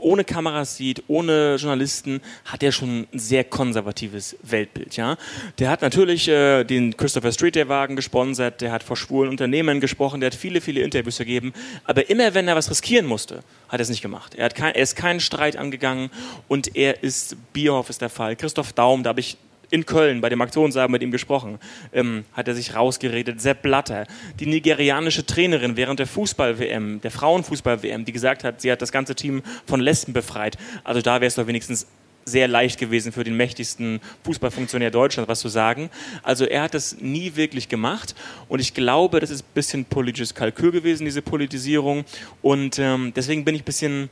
ohne 0.00 0.24
Kameras 0.24 0.76
sieht, 0.76 1.02
ohne 1.08 1.56
Journalisten, 1.56 2.20
hat 2.44 2.62
er 2.62 2.72
schon 2.72 3.06
ein 3.12 3.18
sehr 3.18 3.44
konservatives 3.44 4.36
Weltbild. 4.42 4.96
Ja? 4.96 5.16
Der 5.58 5.70
hat 5.70 5.82
natürlich 5.82 6.28
äh, 6.28 6.64
den 6.64 6.96
Christopher 6.96 7.32
Street 7.32 7.54
der 7.54 7.68
Wagen 7.68 7.96
gesponsert, 7.96 8.60
der 8.60 8.72
hat 8.72 8.82
vor 8.82 8.96
schwulen 8.96 9.30
Unternehmen 9.30 9.80
gesprochen, 9.80 10.20
der 10.20 10.30
hat 10.30 10.36
viele, 10.36 10.60
viele 10.60 10.82
Interviews 10.82 11.18
gegeben. 11.18 11.52
Aber 11.84 12.08
immer 12.10 12.34
wenn 12.34 12.48
er 12.48 12.56
was 12.56 12.70
riskieren 12.70 13.06
musste, 13.06 13.42
hat 13.68 13.80
er 13.80 13.80
es 13.80 13.88
nicht 13.88 14.02
gemacht. 14.02 14.34
Er, 14.34 14.44
hat 14.44 14.54
kein, 14.54 14.74
er 14.74 14.82
ist 14.82 14.94
keinen 14.96 15.20
Streit 15.20 15.56
angegangen 15.56 16.10
und 16.48 16.76
er 16.76 17.02
ist, 17.02 17.36
Bierhoff 17.52 17.90
ist 17.90 18.02
der 18.02 18.10
Fall, 18.10 18.36
Christoph 18.36 18.72
Daum, 18.72 19.02
da 19.02 19.10
habe 19.10 19.20
ich 19.20 19.36
in 19.70 19.86
Köln 19.86 20.20
bei 20.20 20.28
dem 20.28 20.40
Aktionsabend 20.40 20.92
mit 20.92 21.02
ihm 21.02 21.10
gesprochen, 21.10 21.58
ähm, 21.92 22.24
hat 22.32 22.48
er 22.48 22.54
sich 22.54 22.74
rausgeredet. 22.74 23.40
Sepp 23.40 23.62
Blatter, 23.62 24.06
die 24.38 24.46
nigerianische 24.46 25.26
Trainerin 25.26 25.76
während 25.76 25.98
der 25.98 26.06
Fußball-WM, 26.06 27.00
der 27.00 27.10
Frauenfußball-WM, 27.10 28.04
die 28.04 28.12
gesagt 28.12 28.44
hat, 28.44 28.60
sie 28.60 28.70
hat 28.70 28.82
das 28.82 28.92
ganze 28.92 29.14
Team 29.14 29.42
von 29.66 29.80
Lesben 29.80 30.12
befreit. 30.12 30.56
Also 30.84 31.00
da 31.00 31.20
wäre 31.20 31.26
es 31.26 31.34
doch 31.34 31.46
wenigstens 31.46 31.86
sehr 32.26 32.48
leicht 32.48 32.78
gewesen 32.78 33.12
für 33.12 33.22
den 33.22 33.36
mächtigsten 33.36 34.00
Fußballfunktionär 34.24 34.90
Deutschlands 34.90 35.28
was 35.28 35.40
zu 35.40 35.48
sagen. 35.48 35.90
Also 36.24 36.44
er 36.44 36.62
hat 36.62 36.74
das 36.74 36.96
nie 37.00 37.36
wirklich 37.36 37.68
gemacht 37.68 38.16
und 38.48 38.60
ich 38.60 38.74
glaube, 38.74 39.20
das 39.20 39.30
ist 39.30 39.42
ein 39.42 39.54
bisschen 39.54 39.84
politisches 39.84 40.34
Kalkül 40.34 40.72
gewesen, 40.72 41.04
diese 41.04 41.22
Politisierung 41.22 42.04
und 42.42 42.80
ähm, 42.80 43.12
deswegen 43.14 43.44
bin 43.44 43.54
ich 43.54 43.62
ein 43.62 43.64
bisschen, 43.64 44.10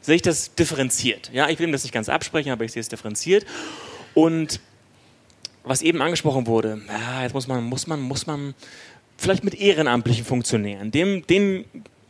sehe 0.00 0.16
ich 0.16 0.22
das 0.22 0.56
differenziert. 0.56 1.30
Ja, 1.32 1.48
ich 1.48 1.58
will 1.60 1.68
ihm 1.68 1.72
das 1.72 1.84
nicht 1.84 1.94
ganz 1.94 2.08
absprechen, 2.08 2.50
aber 2.50 2.64
ich 2.64 2.72
sehe 2.72 2.80
es 2.80 2.88
differenziert 2.88 3.46
und 4.14 4.60
was 5.64 5.82
eben 5.82 6.02
angesprochen 6.02 6.46
wurde, 6.46 6.80
ja, 6.88 7.22
jetzt 7.22 7.34
muss 7.34 7.48
man, 7.48 7.64
muss 7.64 7.86
man, 7.86 8.00
muss 8.00 8.26
man 8.26 8.54
vielleicht 9.16 9.44
mit 9.44 9.54
ehrenamtlichen 9.54 10.24
Funktionären, 10.24 10.90
dem, 10.90 11.26
dem 11.26 11.64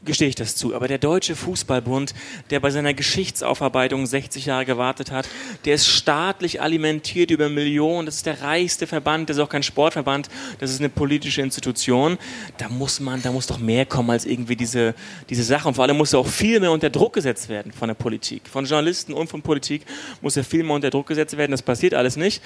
gestehe 0.05 0.29
ich 0.29 0.35
das 0.35 0.57
zu. 0.57 0.75
Aber 0.75 0.89
der 0.89 0.99
Deutsche 0.99 1.37
Fußballbund, 1.37 2.15
der 2.51 2.61
bei 2.61 2.71
seiner 2.71 2.95
Geschichtsaufarbeitung 2.95 4.07
60 4.07 4.47
Jahre 4.47 4.65
gewartet 4.65 5.11
hat, 5.11 5.29
der 5.65 5.75
ist 5.75 5.87
staatlich 5.87 6.61
alimentiert 6.61 7.31
über 7.31 7.49
Millionen. 7.49 8.07
Das 8.07 8.17
ist 8.17 8.27
der 8.27 8.43
reichste 8.43 8.87
Verband, 8.87 9.29
das 9.29 9.37
ist 9.37 9.43
auch 9.43 9.49
kein 9.49 9.63
Sportverband, 9.63 10.29
das 10.59 10.71
ist 10.71 10.81
eine 10.81 10.89
politische 10.89 11.43
Institution. 11.43 12.19
Da 12.59 12.69
muss 12.69 13.01
man, 13.01 13.23
da 13.23 13.33
muss 13.33 13.47
doch 13.47 13.59
mehr 13.59 13.87
kommen 13.87 14.11
als 14.11 14.25
irgendwie 14.25 14.57
diese, 14.57 14.95
diese 15.31 15.45
Sache. 15.45 15.69
Und 15.69 15.75
vor 15.75 15.85
allem 15.85 15.97
muss 15.97 16.13
er 16.13 16.19
auch 16.19 16.27
viel 16.27 16.61
mehr 16.61 16.73
unter 16.73 16.91
Druck 16.91 17.15
gesetzt 17.15 17.49
werden 17.49 17.73
von 17.73 17.89
der 17.89 17.95
Politik. 17.95 18.49
Von 18.49 18.65
Journalisten 18.65 19.13
und 19.13 19.29
von 19.29 19.43
Politik 19.43 19.83
muss 20.21 20.37
er 20.37 20.45
viel 20.45 20.65
mehr 20.65 20.75
unter 20.75 20.91
Druck 20.91 21.07
gesetzt 21.07 21.37
werden. 21.37 21.53
Das 21.53 21.63
passiert 21.63 21.95
alles 21.95 22.17
nicht. 22.17 22.43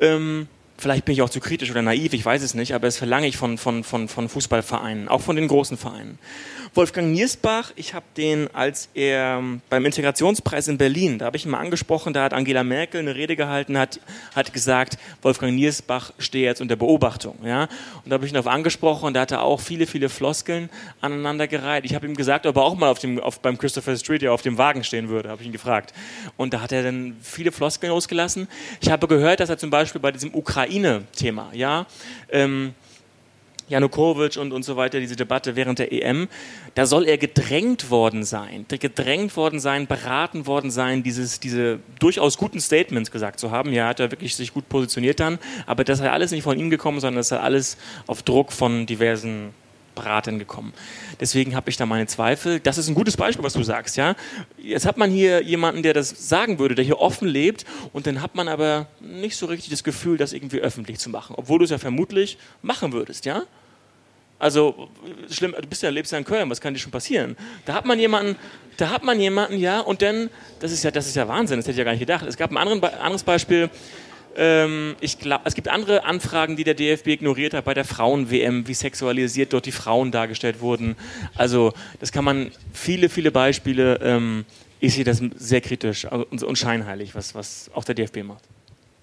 Ähm, 0.00 0.48
vielleicht 0.82 1.04
bin 1.04 1.14
ich 1.14 1.22
auch 1.22 1.30
zu 1.30 1.40
kritisch 1.40 1.70
oder 1.70 1.82
naiv, 1.82 2.12
ich 2.12 2.24
weiß 2.24 2.42
es 2.42 2.54
nicht, 2.54 2.74
aber 2.74 2.88
das 2.88 2.96
verlange 2.96 3.26
ich 3.26 3.36
von, 3.36 3.56
von, 3.56 3.84
von, 3.84 4.08
von 4.08 4.28
Fußballvereinen, 4.28 5.08
auch 5.08 5.20
von 5.20 5.36
den 5.36 5.48
großen 5.48 5.76
Vereinen. 5.76 6.18
Wolfgang 6.74 7.12
Niersbach, 7.12 7.70
ich 7.76 7.92
habe 7.92 8.06
den, 8.16 8.48
als 8.54 8.88
er 8.94 9.36
ähm, 9.38 9.60
beim 9.68 9.84
Integrationspreis 9.84 10.68
in 10.68 10.78
Berlin, 10.78 11.18
da 11.18 11.26
habe 11.26 11.36
ich 11.36 11.44
ihn 11.44 11.50
mal 11.50 11.58
angesprochen, 11.58 12.14
da 12.14 12.24
hat 12.24 12.32
Angela 12.32 12.64
Merkel 12.64 13.00
eine 13.00 13.14
Rede 13.14 13.36
gehalten, 13.36 13.76
hat, 13.76 14.00
hat 14.34 14.54
gesagt, 14.54 14.96
Wolfgang 15.20 15.54
Niersbach 15.54 16.14
stehe 16.18 16.46
jetzt 16.46 16.62
unter 16.62 16.76
Beobachtung. 16.76 17.36
Ja? 17.44 17.64
Und 18.04 18.10
da 18.10 18.14
habe 18.14 18.24
ich 18.24 18.32
ihn 18.32 18.38
auf 18.38 18.46
angesprochen 18.46 19.04
und 19.04 19.14
da 19.14 19.20
hat 19.20 19.32
er 19.32 19.42
auch 19.42 19.60
viele, 19.60 19.86
viele 19.86 20.08
Floskeln 20.08 20.70
aneinandergereiht. 21.02 21.84
Ich 21.84 21.94
habe 21.94 22.06
ihm 22.06 22.16
gesagt, 22.16 22.46
ob 22.46 22.56
er 22.56 22.62
auch 22.62 22.74
mal 22.74 22.88
auf 22.88 23.00
dem, 23.00 23.20
auf, 23.20 23.40
beim 23.40 23.58
Christopher 23.58 23.94
Street 23.98 24.22
ja 24.22 24.32
auf 24.32 24.40
dem 24.40 24.56
Wagen 24.56 24.82
stehen 24.82 25.10
würde, 25.10 25.28
habe 25.28 25.42
ich 25.42 25.48
ihn 25.48 25.52
gefragt. 25.52 25.92
Und 26.38 26.54
da 26.54 26.62
hat 26.62 26.72
er 26.72 26.84
dann 26.84 27.16
viele 27.20 27.52
Floskeln 27.52 27.92
losgelassen. 27.92 28.48
Ich 28.80 28.90
habe 28.90 29.06
gehört, 29.08 29.40
dass 29.40 29.50
er 29.50 29.58
zum 29.58 29.68
Beispiel 29.68 30.00
bei 30.00 30.10
diesem 30.10 30.34
Ukraine-Thema, 30.34 31.50
ja, 31.52 31.84
ähm, 32.30 32.72
Janukowitsch 33.72 34.36
und, 34.36 34.52
und 34.52 34.62
so 34.62 34.76
weiter, 34.76 35.00
diese 35.00 35.16
Debatte 35.16 35.56
während 35.56 35.78
der 35.78 35.92
EM, 35.92 36.28
da 36.74 36.86
soll 36.86 37.06
er 37.06 37.18
gedrängt 37.18 37.90
worden 37.90 38.24
sein, 38.24 38.66
gedrängt 38.68 39.36
worden 39.36 39.60
sein, 39.60 39.86
beraten 39.86 40.46
worden 40.46 40.70
sein, 40.70 41.02
dieses, 41.02 41.40
diese 41.40 41.80
durchaus 41.98 42.38
guten 42.38 42.60
Statements 42.60 43.10
gesagt 43.10 43.40
zu 43.40 43.50
haben. 43.50 43.72
Ja, 43.72 43.88
hat 43.88 44.00
er 44.00 44.10
wirklich 44.10 44.36
sich 44.36 44.52
gut 44.52 44.68
positioniert 44.68 45.20
dann, 45.20 45.38
aber 45.66 45.84
das 45.84 45.98
sei 45.98 46.10
alles 46.10 46.30
nicht 46.30 46.42
von 46.42 46.58
ihm 46.58 46.70
gekommen, 46.70 47.00
sondern 47.00 47.16
das 47.16 47.28
sei 47.28 47.38
alles 47.38 47.76
auf 48.06 48.22
Druck 48.22 48.52
von 48.52 48.86
diversen 48.86 49.50
Beratern 49.94 50.38
gekommen. 50.38 50.72
Deswegen 51.20 51.54
habe 51.54 51.70
ich 51.70 51.76
da 51.76 51.86
meine 51.86 52.06
Zweifel. 52.06 52.60
Das 52.60 52.78
ist 52.78 52.88
ein 52.88 52.94
gutes 52.94 53.16
Beispiel, 53.16 53.44
was 53.44 53.52
du 53.52 53.62
sagst, 53.62 53.96
ja. 53.96 54.16
Jetzt 54.58 54.86
hat 54.86 54.96
man 54.96 55.10
hier 55.10 55.42
jemanden, 55.42 55.82
der 55.82 55.94
das 55.94 56.28
sagen 56.28 56.58
würde, 56.58 56.74
der 56.74 56.84
hier 56.84 56.98
offen 56.98 57.28
lebt, 57.28 57.64
und 57.92 58.06
dann 58.06 58.22
hat 58.22 58.34
man 58.34 58.48
aber 58.48 58.86
nicht 59.00 59.36
so 59.36 59.46
richtig 59.46 59.70
das 59.70 59.84
Gefühl, 59.84 60.16
das 60.16 60.32
irgendwie 60.32 60.60
öffentlich 60.60 60.98
zu 60.98 61.10
machen, 61.10 61.34
obwohl 61.36 61.58
du 61.58 61.64
es 61.64 61.70
ja 61.70 61.78
vermutlich 61.78 62.38
machen 62.62 62.92
würdest, 62.92 63.26
ja. 63.26 63.42
Also 64.42 64.88
schlimm, 65.30 65.54
du 65.56 65.68
bist 65.68 65.84
ja, 65.84 65.90
lebst 65.90 66.10
ja 66.10 66.18
in 66.18 66.24
Köln, 66.24 66.50
was 66.50 66.60
kann 66.60 66.74
dir 66.74 66.80
schon 66.80 66.90
passieren? 66.90 67.36
Da 67.64 67.74
hat 67.74 67.84
man 67.84 67.96
jemanden, 68.00 68.34
da 68.76 68.90
hat 68.90 69.04
man 69.04 69.20
jemanden, 69.20 69.56
ja, 69.56 69.78
und 69.78 70.02
dann, 70.02 70.30
das 70.58 70.72
ist 70.72 70.82
ja, 70.82 70.90
das 70.90 71.06
ist 71.06 71.14
ja 71.14 71.28
Wahnsinn, 71.28 71.58
das 71.58 71.66
hätte 71.66 71.74
ich 71.74 71.78
ja 71.78 71.84
gar 71.84 71.92
nicht 71.92 72.00
gedacht. 72.00 72.26
Es 72.26 72.36
gab 72.36 72.50
ein 72.50 72.56
anderen, 72.56 72.82
anderes 72.82 73.22
Beispiel, 73.22 73.70
ähm, 74.34 74.96
ich 75.00 75.20
glaube, 75.20 75.42
es 75.44 75.54
gibt 75.54 75.68
andere 75.68 76.02
Anfragen, 76.02 76.56
die 76.56 76.64
der 76.64 76.74
DFB 76.74 77.06
ignoriert 77.06 77.54
hat 77.54 77.64
bei 77.66 77.72
der 77.72 77.84
Frauen-WM, 77.84 78.66
wie 78.66 78.74
sexualisiert 78.74 79.52
dort 79.52 79.64
die 79.64 79.70
Frauen 79.70 80.10
dargestellt 80.10 80.60
wurden. 80.60 80.96
Also 81.36 81.72
das 82.00 82.10
kann 82.10 82.24
man, 82.24 82.50
viele, 82.72 83.10
viele 83.10 83.30
Beispiele, 83.30 84.00
ähm, 84.02 84.44
ich 84.80 84.94
sehe 84.94 85.04
das 85.04 85.22
sehr 85.36 85.60
kritisch 85.60 86.04
und, 86.04 86.58
scheinheilig, 86.58 87.14
was, 87.14 87.36
was 87.36 87.70
auch 87.74 87.84
der 87.84 87.94
DFB 87.94 88.24
macht. 88.24 88.42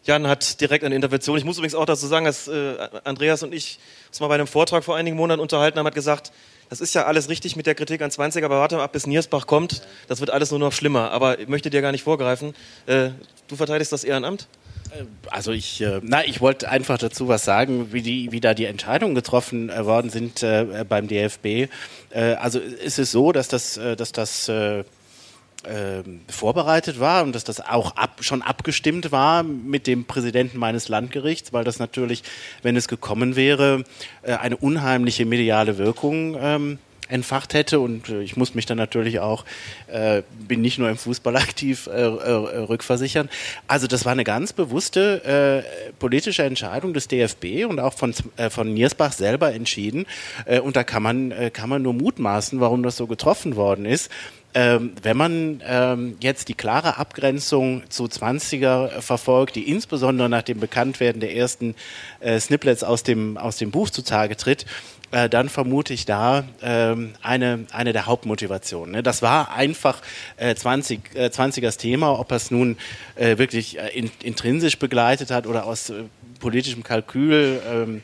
Jan 0.10 0.28
hat 0.28 0.60
direkt 0.60 0.84
eine 0.84 0.96
Intervention. 0.96 1.38
Ich 1.38 1.46
muss 1.46 1.58
übrigens 1.58 1.76
auch 1.76 1.86
dazu 1.86 2.08
sagen, 2.08 2.26
dass 2.26 2.48
äh, 2.48 2.78
Andreas 3.04 3.44
und 3.44 3.54
ich 3.54 3.78
uns 4.08 4.20
mal 4.20 4.28
bei 4.28 4.34
einem 4.34 4.48
Vortrag 4.48 4.84
vor 4.84 4.96
einigen 4.96 5.16
Monaten 5.16 5.40
unterhalten 5.40 5.78
haben, 5.78 5.86
hat 5.86 5.94
gesagt, 5.94 6.32
das 6.68 6.82
ist 6.82 6.96
ja 6.96 7.06
alles 7.06 7.30
richtig 7.30 7.56
mit 7.56 7.68
der 7.68 7.76
Kritik 7.76 8.02
an 8.02 8.10
20, 8.10 8.44
aber 8.44 8.60
warte 8.60 8.78
mal 8.78 8.84
ab, 8.84 8.92
bis 8.92 9.06
Niersbach 9.06 9.46
kommt, 9.46 9.84
das 10.08 10.20
wird 10.20 10.32
alles 10.32 10.50
nur 10.50 10.60
noch 10.60 10.74
schlimmer. 10.74 11.12
Aber 11.12 11.40
ich 11.40 11.48
möchte 11.48 11.70
dir 11.70 11.84
gar 11.84 11.92
nicht 11.92 12.04
vorgreifen. 12.04 12.56
Äh, 12.88 13.10
du 13.48 13.56
verteidigst 13.56 13.94
das 13.94 14.04
Ehrenamt? 14.04 14.48
Äh, 14.90 15.04
also 15.30 15.52
ich, 15.52 15.80
äh, 15.82 16.00
na, 16.02 16.26
ich 16.26 16.42
wollte 16.42 16.70
einfach 16.70 16.98
dazu 16.98 17.28
was 17.28 17.46
sagen, 17.46 17.94
wie, 17.94 18.02
die, 18.02 18.32
wie 18.32 18.40
da 18.40 18.56
die 18.56 18.66
Entscheidungen 18.66 19.14
getroffen 19.14 19.70
äh, 19.70 19.86
worden 19.86 20.10
sind 20.10 20.42
äh, 20.42 20.86
beim 20.90 21.08
DFB. 21.08 21.46
Äh, 22.10 22.34
also 22.40 22.58
ist 22.58 22.98
es 22.98 23.12
so, 23.12 23.32
dass 23.32 23.48
das, 23.48 23.80
dass 23.98 24.12
das 24.12 24.50
ähm, 25.68 26.22
vorbereitet 26.30 27.00
war 27.00 27.24
und 27.24 27.36
dass 27.36 27.44
das 27.44 27.60
auch 27.60 27.96
ab, 27.98 28.20
schon 28.22 28.42
abgestimmt 28.42 29.12
war 29.12 29.44
mit 29.44 29.88
dem 29.88 30.06
Präsidenten 30.06 30.58
meines 30.58 30.88
Landgerichts, 30.88 31.52
weil 31.52 31.66
das 31.66 31.80
natürlich, 31.80 32.24
wenn 32.64 32.78
es 32.78 32.88
gekommen 32.88 33.36
wäre, 33.36 33.84
äh, 34.22 34.34
eine 34.34 34.56
unheimliche 34.56 35.26
mediale 35.26 35.78
Wirkung 35.78 36.38
ähm, 36.40 36.80
entfacht 37.10 37.54
hätte 37.54 37.80
und 37.80 38.10
äh, 38.10 38.22
ich 38.22 38.38
muss 38.38 38.56
mich 38.56 38.66
dann 38.66 38.78
natürlich 38.78 39.20
auch, 39.20 39.44
äh, 39.88 40.22
bin 40.48 40.62
nicht 40.62 40.78
nur 40.78 40.90
im 40.90 40.98
Fußball 40.98 41.36
aktiv, 41.38 41.88
äh, 41.88 42.02
äh, 42.02 42.06
rückversichern. 42.06 43.30
Also 43.68 43.88
das 43.88 44.06
war 44.06 44.12
eine 44.12 44.24
ganz 44.24 44.54
bewusste 44.54 45.66
äh, 45.86 45.92
politische 46.00 46.44
Entscheidung 46.44 46.94
des 46.94 47.08
DFB 47.08 47.66
und 47.68 47.80
auch 47.80 47.94
von, 47.94 48.14
äh, 48.38 48.50
von 48.50 48.74
Niersbach 48.74 49.12
selber 49.12 49.54
entschieden 49.54 50.06
äh, 50.46 50.60
und 50.60 50.76
da 50.76 50.84
kann 50.84 51.04
man, 51.04 51.32
äh, 51.32 51.50
kann 51.52 51.70
man 51.70 51.82
nur 51.82 51.94
mutmaßen, 51.94 52.60
warum 52.60 52.84
das 52.84 52.96
so 52.96 53.08
getroffen 53.08 53.56
worden 53.56 53.86
ist. 53.86 54.10
Ähm, 54.56 54.94
wenn 55.04 55.16
man 55.16 55.62
ähm, 55.64 56.18
jetzt 56.22 56.48
die 56.48 56.56
klare 56.56 56.98
Abgrenzung 56.98 57.84
zu 57.90 58.06
20er 58.06 59.00
verfolgt, 59.00 59.56
die 59.56 59.70
insbesondere 59.70 60.28
nach 60.28 60.42
dem 60.42 60.60
Bekanntwerden 60.60 61.22
der 61.22 61.36
ersten 61.36 61.76
äh, 62.20 62.40
Snippets 62.40 62.84
aus 62.84 63.04
dem, 63.04 63.38
aus 63.38 63.58
dem 63.58 63.70
Buch 63.70 63.92
zutage 63.92 64.36
tritt, 64.38 64.66
äh, 65.12 65.30
dann 65.30 65.50
vermute 65.50 65.94
ich 65.94 66.06
da 66.06 66.46
ähm, 66.64 67.14
eine, 67.22 67.66
eine 67.72 67.94
der 67.94 68.08
Hauptmotivationen. 68.08 68.96
Ne? 68.96 69.04
Das 69.04 69.22
war 69.22 69.54
einfach 69.54 70.02
äh, 70.38 70.56
20, 70.56 71.16
äh, 71.16 71.26
20ers 71.28 71.78
Thema, 71.78 72.20
ob 72.20 72.32
es 72.32 72.50
nun 72.50 72.78
äh, 73.16 73.38
wirklich 73.38 73.78
äh, 73.78 73.90
in, 73.90 74.10
intrinsisch 74.24 74.80
begleitet 74.80 75.30
hat 75.30 75.46
oder 75.46 75.66
aus 75.66 75.92
äh, 75.92 76.04
politischem 76.40 76.84
Kalkül. 76.84 77.62
Ähm, 77.72 78.02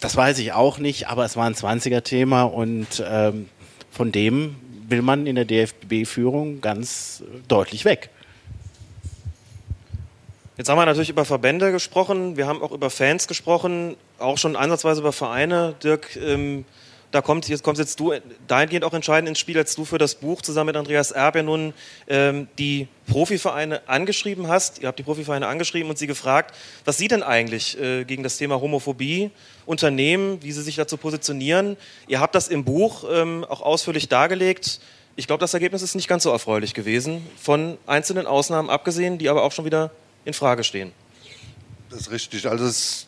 das 0.00 0.16
weiß 0.16 0.40
ich 0.40 0.52
auch 0.52 0.78
nicht, 0.78 1.08
aber 1.08 1.24
es 1.24 1.36
war 1.36 1.46
ein 1.46 1.54
20er-Thema 1.54 2.42
und 2.42 3.02
ähm, 3.06 3.48
von 3.92 4.10
dem 4.10 4.56
will 4.92 5.02
man 5.02 5.26
in 5.26 5.34
der 5.34 5.46
DFB-Führung 5.46 6.60
ganz 6.60 7.24
deutlich 7.48 7.84
weg. 7.84 8.10
Jetzt 10.58 10.68
haben 10.68 10.76
wir 10.76 10.84
natürlich 10.84 11.08
über 11.08 11.24
Verbände 11.24 11.72
gesprochen, 11.72 12.36
wir 12.36 12.46
haben 12.46 12.62
auch 12.62 12.72
über 12.72 12.90
Fans 12.90 13.26
gesprochen, 13.26 13.96
auch 14.18 14.36
schon 14.36 14.54
ansatzweise 14.54 15.00
über 15.00 15.12
Vereine. 15.12 15.74
Dirk, 15.82 16.14
ähm, 16.16 16.66
da 17.12 17.20
kommt 17.20 17.46
jetzt 17.48 17.62
kommst 17.62 17.78
jetzt 17.78 18.00
du 18.00 18.12
dahingehend 18.48 18.84
auch 18.84 18.94
entscheidend 18.94 19.28
ins 19.28 19.38
Spiel, 19.38 19.58
als 19.58 19.74
du 19.76 19.84
für 19.84 19.98
das 19.98 20.14
Buch 20.16 20.40
zusammen 20.40 20.68
mit 20.68 20.76
Andreas 20.76 21.10
Erb 21.10 21.36
ja 21.36 21.42
nun 21.42 21.74
ähm, 22.08 22.48
die 22.58 22.88
Profivereine 23.06 23.86
angeschrieben 23.86 24.48
hast. 24.48 24.80
Ihr 24.80 24.88
habt 24.88 24.98
die 24.98 25.02
Profivereine 25.02 25.46
angeschrieben 25.46 25.90
und 25.90 25.98
sie 25.98 26.06
gefragt, 26.06 26.56
was 26.86 26.96
sie 26.96 27.08
denn 27.08 27.22
eigentlich 27.22 27.78
äh, 27.78 28.04
gegen 28.04 28.22
das 28.22 28.38
Thema 28.38 28.60
Homophobie 28.60 29.30
unternehmen, 29.66 30.42
wie 30.42 30.52
sie 30.52 30.62
sich 30.62 30.76
dazu 30.76 30.96
positionieren. 30.96 31.76
Ihr 32.08 32.18
habt 32.18 32.34
das 32.34 32.48
im 32.48 32.64
Buch 32.64 33.04
ähm, 33.12 33.44
auch 33.44 33.60
ausführlich 33.60 34.08
dargelegt. 34.08 34.80
Ich 35.14 35.26
glaube, 35.26 35.40
das 35.40 35.52
Ergebnis 35.52 35.82
ist 35.82 35.94
nicht 35.94 36.08
ganz 36.08 36.22
so 36.22 36.30
erfreulich 36.30 36.72
gewesen, 36.72 37.26
von 37.38 37.76
einzelnen 37.86 38.26
Ausnahmen 38.26 38.70
abgesehen, 38.70 39.18
die 39.18 39.28
aber 39.28 39.42
auch 39.42 39.52
schon 39.52 39.66
wieder 39.66 39.90
in 40.24 40.32
Frage 40.32 40.64
stehen. 40.64 40.92
Das 41.90 42.00
ist 42.00 42.10
richtig. 42.10 42.48
Also 42.48 42.64
es, 42.64 43.06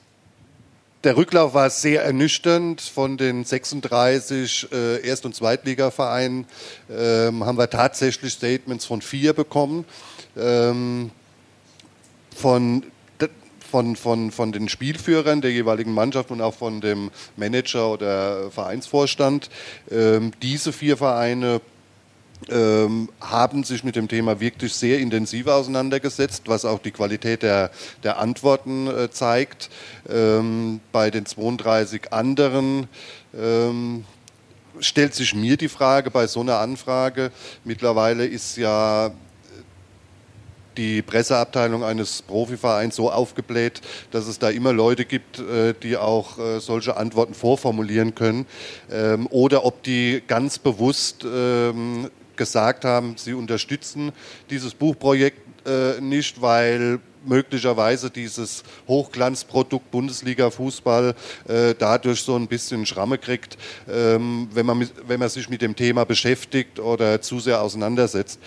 der 1.04 1.16
Rücklauf 1.16 1.54
war 1.54 1.70
sehr 1.70 2.02
ernüchternd. 2.02 2.80
Von 2.80 3.16
den 3.16 3.44
36 3.44 4.68
äh, 4.72 5.06
Erst- 5.06 5.26
und 5.26 5.34
Zweitligavereinen 5.34 6.46
ähm, 6.90 7.44
haben 7.44 7.58
wir 7.58 7.70
tatsächlich 7.70 8.32
Statements 8.32 8.86
von 8.86 9.02
vier 9.02 9.32
bekommen. 9.34 9.84
Ähm, 10.36 11.10
von 12.34 12.84
von, 13.70 13.96
von, 13.96 14.30
von 14.30 14.52
den 14.52 14.68
Spielführern 14.68 15.40
der 15.40 15.50
jeweiligen 15.50 15.92
Mannschaft 15.92 16.30
und 16.30 16.40
auch 16.40 16.54
von 16.54 16.80
dem 16.80 17.10
Manager 17.36 17.90
oder 17.90 18.52
Vereinsvorstand. 18.52 19.50
Ähm, 19.90 20.30
diese 20.42 20.72
vier 20.72 20.96
Vereine 20.96 21.60
ähm, 22.50 23.08
haben 23.20 23.64
sich 23.64 23.84
mit 23.84 23.96
dem 23.96 24.08
Thema 24.08 24.40
wirklich 24.40 24.74
sehr 24.74 24.98
intensiv 24.98 25.46
auseinandergesetzt, 25.46 26.44
was 26.46 26.64
auch 26.64 26.78
die 26.78 26.90
Qualität 26.90 27.42
der, 27.42 27.70
der 28.02 28.18
Antworten 28.18 28.86
äh, 28.86 29.10
zeigt. 29.10 29.70
Ähm, 30.08 30.80
bei 30.92 31.10
den 31.10 31.26
32 31.26 32.12
anderen 32.12 32.88
ähm, 33.36 34.04
stellt 34.80 35.14
sich 35.14 35.34
mir 35.34 35.56
die 35.56 35.68
Frage 35.68 36.10
bei 36.10 36.26
so 36.26 36.40
einer 36.40 36.58
Anfrage, 36.58 37.30
mittlerweile 37.64 38.26
ist 38.26 38.56
ja 38.56 39.12
die 40.76 41.02
Presseabteilung 41.02 41.84
eines 41.84 42.22
Profivereins 42.22 42.96
so 42.96 43.10
aufgebläht, 43.10 43.80
dass 44.10 44.26
es 44.26 44.38
da 44.38 44.50
immer 44.50 44.72
Leute 44.72 45.04
gibt, 45.04 45.38
äh, 45.38 45.74
die 45.82 45.96
auch 45.96 46.38
äh, 46.38 46.60
solche 46.60 46.96
Antworten 46.96 47.34
vorformulieren 47.34 48.14
können. 48.14 48.46
Ähm, 48.90 49.26
oder 49.30 49.64
ob 49.64 49.82
die 49.82 50.22
ganz 50.26 50.58
bewusst 50.58 51.24
ähm, 51.24 52.10
gesagt 52.36 52.84
haben, 52.84 53.14
sie 53.16 53.34
unterstützen 53.34 54.12
dieses 54.50 54.74
Buchprojekt 54.74 55.40
äh, 55.66 56.00
nicht, 56.00 56.40
weil 56.40 57.00
möglicherweise 57.26 58.10
dieses 58.10 58.62
Hochglanzprodukt 58.86 59.90
Bundesliga 59.90 60.50
Fußball 60.50 61.14
äh, 61.48 61.74
dadurch 61.78 62.22
so 62.22 62.36
ein 62.36 62.46
bisschen 62.46 62.86
Schramme 62.86 63.18
kriegt, 63.18 63.56
ähm, 63.88 64.48
wenn, 64.52 64.66
man, 64.66 64.88
wenn 65.06 65.20
man 65.20 65.28
sich 65.28 65.48
mit 65.48 65.62
dem 65.62 65.74
Thema 65.74 66.04
beschäftigt 66.04 66.78
oder 66.78 67.20
zu 67.22 67.40
sehr 67.40 67.62
auseinandersetzt. 67.62 68.38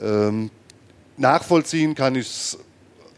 Ähm, 0.00 0.50
nachvollziehen 1.16 1.94
kann 1.94 2.14
ich 2.14 2.26
es 2.26 2.58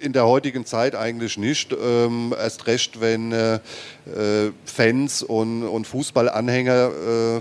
in 0.01 0.13
der 0.13 0.27
heutigen 0.27 0.67
Zeit 0.67 0.97
eigentlich 0.97 1.39
nicht. 1.39 1.73
Ähm, 1.73 2.35
erst 2.37 2.67
recht, 2.67 3.01
wenn 3.01 3.33
äh, 3.33 3.55
äh, 3.55 4.51
Fans 4.65 5.23
und, 5.23 5.63
und 5.63 5.87
Fußballanhänger 5.87 6.91
äh, 7.37 7.41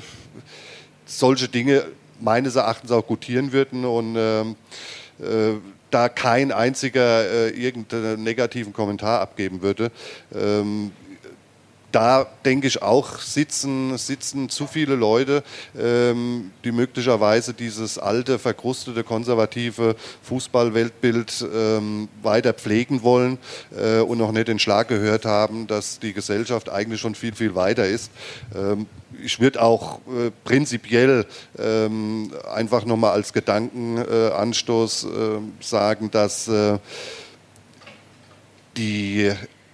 solche 1.06 1.48
Dinge 1.48 1.86
meines 2.22 2.56
Erachtens 2.56 2.92
auch 2.92 3.06
gutieren 3.06 3.52
würden 3.52 3.86
und 3.86 4.16
ähm, 4.18 4.56
äh, 5.20 5.60
da 5.90 6.10
kein 6.10 6.52
einziger 6.52 7.30
äh, 7.30 7.50
irgendeinen 7.50 8.24
negativen 8.24 8.74
Kommentar 8.74 9.20
abgeben 9.20 9.62
würde. 9.62 9.92
Ähm, 10.34 10.92
da 11.92 12.26
denke 12.46 12.68
ich 12.68 12.82
auch, 12.82 13.20
sitzen, 13.20 13.98
sitzen 13.98 14.50
zu 14.50 14.68
viele 14.68 14.96
Leute, 14.96 15.44
ähm, 15.78 16.52
die 16.64 16.72
möglicherweise 16.72 17.54
dieses 17.54 17.98
alte, 17.98 18.40
verkrustete, 18.40 19.04
konservative 19.04 19.96
Fußballweltbild 20.24 21.46
ähm, 21.54 22.10
weiter 22.22 22.54
pflegen 22.54 23.04
wollen 23.04 23.38
äh, 23.78 24.00
und 24.00 24.18
noch 24.18 24.32
nicht 24.32 24.48
den 24.48 24.60
Schlag 24.60 24.88
gehört 24.88 25.26
haben, 25.26 25.68
dass 25.68 26.00
die 26.00 26.14
Gesellschaft 26.14 26.70
eigentlich 26.70 27.02
schon 27.02 27.16
viel, 27.16 27.36
viel 27.36 27.56
weiter 27.56 27.86
ist. 27.86 28.12
Ähm, 28.56 28.88
ich 29.24 29.40
würde 29.40 29.62
auch 29.62 30.00
äh, 30.08 30.32
prinzipiell 30.44 31.26
ähm, 31.58 32.32
einfach 32.54 32.86
nochmal 32.86 33.12
als 33.12 33.34
Gedankenanstoß 33.34 35.04
äh, 35.04 35.08
sagen, 35.60 36.12
dass 36.12 36.48
äh, 36.48 36.80
die 38.78 39.32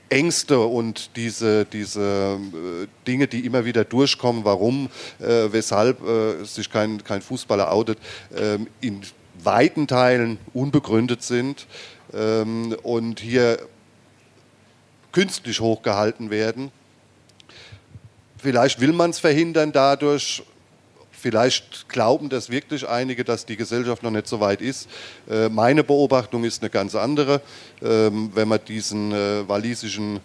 Ängste 0.09 0.59
und 0.59 1.15
diese, 1.15 1.65
diese 1.65 2.39
äh, 2.39 2.87
Dinge, 3.07 3.27
die 3.27 3.45
immer 3.45 3.65
wieder 3.65 3.83
durchkommen, 3.83 4.45
warum, 4.45 4.89
äh, 5.19 5.51
weshalb 5.51 6.01
äh, 6.07 6.43
sich 6.43 6.69
kein, 6.69 7.03
kein 7.03 7.21
Fußballer 7.21 7.71
outet, 7.71 7.99
ähm, 8.35 8.67
in 8.81 9.01
weiten 9.43 9.87
Teilen 9.87 10.39
unbegründet 10.53 11.23
sind 11.23 11.67
ähm, 12.13 12.75
und 12.83 13.19
hier 13.19 13.59
künstlich 15.11 15.59
hochgehalten 15.59 16.29
werden. 16.29 16.71
Vielleicht 18.37 18.79
will 18.79 18.93
man 18.93 19.09
es 19.09 19.19
verhindern 19.19 19.71
dadurch, 19.71 20.43
Vielleicht 21.19 21.89
glauben 21.89 22.29
das 22.29 22.51
wirklich 22.51 22.87
einige, 22.87 23.23
dass 23.23 23.45
die 23.47 23.57
Gesellschaft 23.57 24.03
noch 24.03 24.11
nicht 24.11 24.27
so 24.27 24.39
weit 24.39 24.61
ist. 24.61 24.87
Äh, 25.27 25.49
meine 25.49 25.83
Beobachtung 25.83 26.43
ist 26.43 26.61
eine 26.61 26.69
ganz 26.69 26.93
andere. 26.93 27.41
Ähm, 27.81 28.29
wenn 28.35 28.47
man 28.47 28.59
diesen 28.67 29.11
äh, 29.11 29.47
walisischen 29.47 30.19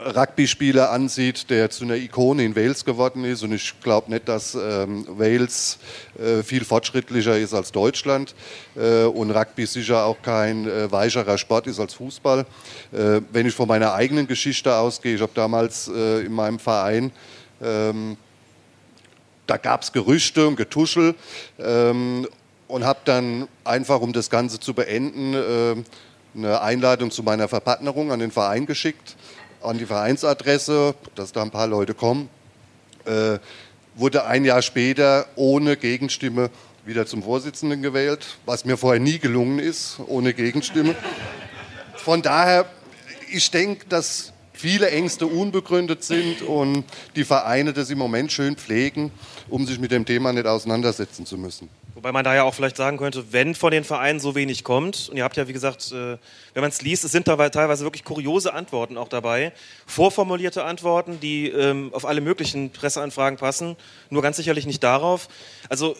Rugby-Spieler 0.00 0.90
ansieht, 0.90 1.50
der 1.50 1.68
zu 1.68 1.84
einer 1.84 1.96
Ikone 1.96 2.44
in 2.44 2.56
Wales 2.56 2.86
geworden 2.86 3.24
ist. 3.24 3.42
Und 3.42 3.52
ich 3.52 3.78
glaube 3.82 4.10
nicht, 4.10 4.26
dass 4.26 4.54
ähm, 4.54 5.06
Wales 5.06 5.78
äh, 6.18 6.42
viel 6.42 6.64
fortschrittlicher 6.64 7.38
ist 7.38 7.52
als 7.52 7.70
Deutschland 7.70 8.34
und 8.74 9.30
Rugby 9.30 9.66
sicher 9.66 10.04
auch 10.04 10.20
kein 10.20 10.66
weicherer 10.90 11.38
Sport 11.38 11.68
ist 11.68 11.78
als 11.78 11.94
Fußball. 11.94 12.44
Wenn 12.90 13.46
ich 13.46 13.54
von 13.54 13.68
meiner 13.68 13.94
eigenen 13.94 14.26
Geschichte 14.26 14.74
ausgehe, 14.74 15.14
ich 15.14 15.20
habe 15.20 15.30
damals 15.32 15.86
in 15.86 16.32
meinem 16.32 16.58
Verein 16.58 17.12
ähm, 17.62 18.16
da 19.46 19.56
gab 19.56 19.82
es 19.82 19.92
Gerüchte 19.92 20.46
und 20.48 20.56
Getuschel 20.56 21.14
ähm, 21.58 22.26
und 22.68 22.84
habe 22.84 23.00
dann 23.04 23.48
einfach, 23.64 24.00
um 24.00 24.12
das 24.12 24.30
Ganze 24.30 24.60
zu 24.60 24.74
beenden, 24.74 25.34
äh, 25.34 25.76
eine 26.36 26.60
Einladung 26.60 27.10
zu 27.10 27.22
meiner 27.22 27.48
Verpartnerung 27.48 28.10
an 28.10 28.18
den 28.18 28.30
Verein 28.30 28.66
geschickt, 28.66 29.16
an 29.62 29.78
die 29.78 29.86
Vereinsadresse, 29.86 30.94
dass 31.14 31.32
da 31.32 31.42
ein 31.42 31.50
paar 31.50 31.66
Leute 31.66 31.94
kommen. 31.94 32.28
Äh, 33.04 33.38
wurde 33.96 34.26
ein 34.26 34.44
Jahr 34.44 34.62
später 34.62 35.26
ohne 35.36 35.76
Gegenstimme 35.76 36.50
wieder 36.84 37.06
zum 37.06 37.22
Vorsitzenden 37.22 37.80
gewählt, 37.80 38.38
was 38.44 38.64
mir 38.64 38.76
vorher 38.76 39.00
nie 39.00 39.18
gelungen 39.18 39.58
ist, 39.58 39.98
ohne 40.06 40.34
Gegenstimme. 40.34 40.94
Von 41.96 42.20
daher, 42.20 42.66
ich 43.30 43.50
denke, 43.50 43.86
dass 43.88 44.33
viele 44.64 44.90
Ängste 44.90 45.26
unbegründet 45.26 46.04
sind 46.04 46.40
und 46.40 46.84
die 47.16 47.24
Vereine 47.24 47.74
das 47.74 47.90
im 47.90 47.98
Moment 47.98 48.32
schön 48.32 48.56
pflegen, 48.56 49.10
um 49.50 49.66
sich 49.66 49.78
mit 49.78 49.90
dem 49.90 50.06
Thema 50.06 50.32
nicht 50.32 50.46
auseinandersetzen 50.46 51.26
zu 51.26 51.36
müssen. 51.36 51.68
Wobei 51.94 52.12
man 52.12 52.24
da 52.24 52.34
ja 52.34 52.44
auch 52.44 52.54
vielleicht 52.54 52.78
sagen 52.78 52.96
könnte, 52.96 53.26
wenn 53.30 53.54
von 53.54 53.72
den 53.72 53.84
Vereinen 53.84 54.20
so 54.20 54.34
wenig 54.34 54.64
kommt, 54.64 55.10
und 55.10 55.18
ihr 55.18 55.24
habt 55.24 55.36
ja, 55.36 55.46
wie 55.48 55.52
gesagt, 55.52 55.92
äh, 55.92 56.16
wenn 56.54 56.62
man 56.62 56.70
es 56.70 56.80
liest, 56.80 57.04
es 57.04 57.12
sind 57.12 57.28
da 57.28 57.36
teilweise 57.50 57.84
wirklich 57.84 58.04
kuriose 58.04 58.54
Antworten 58.54 58.96
auch 58.96 59.08
dabei, 59.08 59.52
vorformulierte 59.84 60.64
Antworten, 60.64 61.20
die 61.20 61.50
ähm, 61.50 61.90
auf 61.92 62.06
alle 62.06 62.22
möglichen 62.22 62.70
Presseanfragen 62.70 63.38
passen, 63.38 63.76
nur 64.08 64.22
ganz 64.22 64.38
sicherlich 64.38 64.64
nicht 64.64 64.82
darauf. 64.82 65.28
Also 65.68 65.94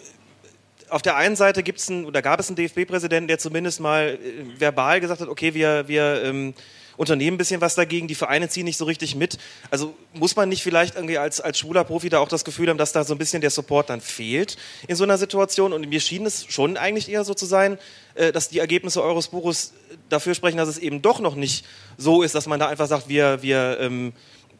auf 0.89 1.03
der 1.03 1.17
einen 1.17 1.35
Seite 1.35 1.61
gibt 1.61 1.77
es 1.77 1.91
oder 1.91 2.23
gab 2.23 2.39
es 2.39 2.47
einen 2.47 2.55
DFB-Präsidenten, 2.55 3.27
der 3.27 3.37
zumindest 3.37 3.79
mal 3.79 4.17
äh, 4.17 4.59
verbal 4.59 5.01
gesagt 5.01 5.21
hat, 5.21 5.27
okay, 5.29 5.53
wir, 5.53 5.87
wir 5.87 6.23
ähm, 6.23 6.55
Unternehmen 6.97 7.35
ein 7.35 7.37
bisschen 7.37 7.61
was 7.61 7.75
dagegen, 7.75 8.07
die 8.07 8.15
Vereine 8.15 8.49
ziehen 8.49 8.65
nicht 8.65 8.77
so 8.77 8.85
richtig 8.85 9.15
mit. 9.15 9.37
Also 9.69 9.95
muss 10.13 10.35
man 10.35 10.49
nicht 10.49 10.63
vielleicht 10.63 10.95
irgendwie 10.95 11.17
als, 11.17 11.41
als 11.41 11.59
schwuler 11.59 11.83
Profi 11.83 12.09
da 12.09 12.19
auch 12.19 12.27
das 12.27 12.45
Gefühl 12.45 12.69
haben, 12.69 12.77
dass 12.77 12.91
da 12.91 13.03
so 13.03 13.13
ein 13.13 13.17
bisschen 13.17 13.41
der 13.41 13.49
Support 13.49 13.89
dann 13.89 14.01
fehlt 14.01 14.57
in 14.87 14.95
so 14.95 15.03
einer 15.03 15.17
Situation? 15.17 15.73
Und 15.73 15.87
mir 15.89 15.99
schien 15.99 16.25
es 16.25 16.45
schon 16.47 16.77
eigentlich 16.77 17.09
eher 17.09 17.23
so 17.23 17.33
zu 17.33 17.45
sein, 17.45 17.77
äh, 18.15 18.31
dass 18.31 18.49
die 18.49 18.59
Ergebnisse 18.59 19.01
Eures 19.01 19.27
Buches 19.27 19.73
dafür 20.09 20.35
sprechen, 20.35 20.57
dass 20.57 20.69
es 20.69 20.77
eben 20.77 21.01
doch 21.01 21.19
noch 21.19 21.35
nicht 21.35 21.65
so 21.97 22.21
ist, 22.21 22.35
dass 22.35 22.47
man 22.47 22.59
da 22.59 22.67
einfach 22.67 22.87
sagt, 22.87 23.09
wir, 23.09 23.41
wir, 23.41 23.77
ähm, 23.79 24.13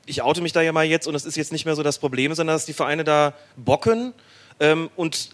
ich 0.05 0.21
oute 0.21 0.41
mich 0.41 0.53
da 0.53 0.61
ja 0.61 0.71
mal 0.71 0.85
jetzt 0.85 1.07
und 1.07 1.15
es 1.15 1.25
ist 1.25 1.35
jetzt 1.35 1.51
nicht 1.51 1.65
mehr 1.65 1.75
so 1.75 1.83
das 1.83 1.99
Problem, 1.99 2.33
sondern 2.33 2.55
dass 2.55 2.65
die 2.65 2.73
Vereine 2.73 3.03
da 3.03 3.33
bocken 3.55 4.13
ähm, 4.59 4.89
und 4.95 5.31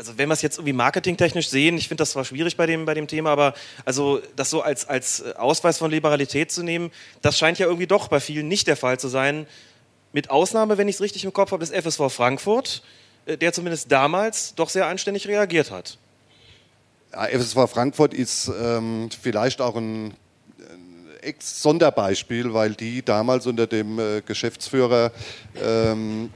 also 0.00 0.16
wenn 0.16 0.30
wir 0.30 0.32
es 0.32 0.40
jetzt 0.40 0.56
irgendwie 0.56 0.72
marketingtechnisch 0.72 1.50
sehen, 1.50 1.76
ich 1.76 1.88
finde 1.88 2.00
das 2.00 2.12
zwar 2.12 2.24
schwierig 2.24 2.56
bei 2.56 2.64
dem, 2.64 2.86
bei 2.86 2.94
dem 2.94 3.06
Thema, 3.06 3.28
aber 3.28 3.52
also 3.84 4.22
das 4.34 4.48
so 4.48 4.62
als, 4.62 4.88
als 4.88 5.22
Ausweis 5.36 5.76
von 5.76 5.90
Liberalität 5.90 6.50
zu 6.50 6.62
nehmen, 6.62 6.90
das 7.20 7.36
scheint 7.36 7.58
ja 7.58 7.66
irgendwie 7.66 7.86
doch 7.86 8.08
bei 8.08 8.18
vielen 8.18 8.48
nicht 8.48 8.66
der 8.66 8.78
Fall 8.78 8.98
zu 8.98 9.08
sein. 9.08 9.46
Mit 10.14 10.30
Ausnahme, 10.30 10.78
wenn 10.78 10.88
ich 10.88 10.94
es 10.94 11.00
richtig 11.02 11.26
im 11.26 11.34
Kopf 11.34 11.52
habe, 11.52 11.62
des 11.62 11.70
FSV 11.70 12.10
Frankfurt, 12.10 12.82
äh, 13.26 13.36
der 13.36 13.52
zumindest 13.52 13.92
damals 13.92 14.54
doch 14.54 14.70
sehr 14.70 14.86
anständig 14.86 15.28
reagiert 15.28 15.70
hat. 15.70 15.98
Ja, 17.12 17.26
FSV 17.26 17.70
Frankfurt 17.70 18.14
ist 18.14 18.50
ähm, 18.58 19.10
vielleicht 19.20 19.60
auch 19.60 19.76
ein 19.76 20.14
Sonderbeispiel, 21.40 22.54
weil 22.54 22.72
die 22.72 23.04
damals 23.04 23.46
unter 23.46 23.66
dem 23.66 23.98
äh, 23.98 24.22
Geschäftsführer 24.22 25.12
ähm, 25.62 26.30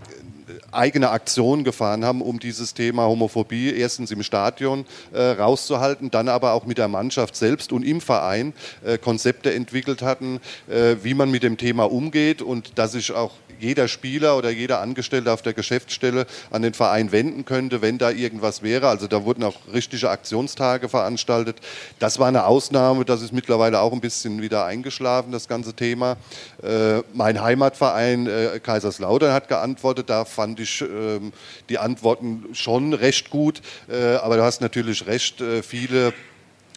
eigene 0.72 1.10
Aktionen 1.10 1.64
gefahren 1.64 2.04
haben, 2.04 2.22
um 2.22 2.38
dieses 2.38 2.74
Thema 2.74 3.04
Homophobie 3.04 3.72
erstens 3.74 4.10
im 4.10 4.22
Stadion 4.22 4.86
äh, 5.12 5.20
rauszuhalten, 5.20 6.10
dann 6.10 6.28
aber 6.28 6.52
auch 6.52 6.66
mit 6.66 6.78
der 6.78 6.88
Mannschaft 6.88 7.36
selbst 7.36 7.72
und 7.72 7.82
im 7.82 8.00
Verein 8.00 8.52
äh, 8.84 8.98
Konzepte 8.98 9.52
entwickelt 9.52 10.02
hatten, 10.02 10.40
äh, 10.68 10.96
wie 11.02 11.14
man 11.14 11.30
mit 11.30 11.42
dem 11.42 11.56
Thema 11.56 11.84
umgeht 11.90 12.42
und 12.42 12.78
dass 12.78 12.92
sich 12.92 13.12
auch 13.12 13.32
jeder 13.60 13.88
Spieler 13.88 14.36
oder 14.36 14.50
jeder 14.50 14.80
Angestellte 14.80 15.32
auf 15.32 15.42
der 15.42 15.54
Geschäftsstelle 15.54 16.26
an 16.50 16.62
den 16.62 16.74
Verein 16.74 17.12
wenden 17.12 17.44
könnte, 17.44 17.82
wenn 17.82 17.98
da 17.98 18.10
irgendwas 18.10 18.62
wäre. 18.62 18.88
Also 18.88 19.06
da 19.06 19.24
wurden 19.24 19.42
auch 19.44 19.56
richtige 19.72 20.10
Aktionstage 20.10 20.88
veranstaltet. 20.88 21.56
Das 21.98 22.18
war 22.18 22.28
eine 22.28 22.46
Ausnahme, 22.46 23.04
das 23.04 23.22
ist 23.22 23.32
mittlerweile 23.32 23.80
auch 23.80 23.92
ein 23.92 24.00
bisschen 24.00 24.42
wieder 24.42 24.64
eingeschlafen, 24.64 25.32
das 25.32 25.48
ganze 25.48 25.74
Thema. 25.74 26.16
Äh, 26.62 27.02
mein 27.12 27.42
Heimatverein 27.42 28.26
äh, 28.26 28.60
Kaiserslautern 28.62 29.32
hat 29.32 29.48
geantwortet, 29.48 30.10
da 30.10 30.24
fand 30.24 30.43
ich 30.58 30.82
äh, 30.82 31.20
die 31.68 31.78
Antworten 31.78 32.46
schon 32.52 32.92
recht 32.92 33.30
gut, 33.30 33.62
äh, 33.88 34.16
aber 34.16 34.36
du 34.36 34.42
hast 34.42 34.60
natürlich 34.60 35.06
recht, 35.06 35.40
äh, 35.40 35.62
viele 35.62 36.12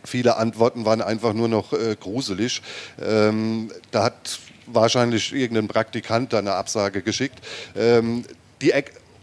Viele 0.04 0.38
Antworten 0.38 0.86
waren 0.86 1.02
einfach 1.02 1.34
nur 1.34 1.50
noch 1.50 1.74
äh, 1.74 1.98
gruselig. 2.00 2.62
Ähm, 3.02 3.70
da 3.92 4.06
hat 4.06 4.40
wahrscheinlich 4.66 5.34
irgendein 5.34 5.68
Praktikant 5.68 6.32
da 6.32 6.40
eine 6.40 6.54
Absage 6.54 7.02
geschickt. 7.02 7.40
Ähm, 7.76 8.24
die 8.62 8.72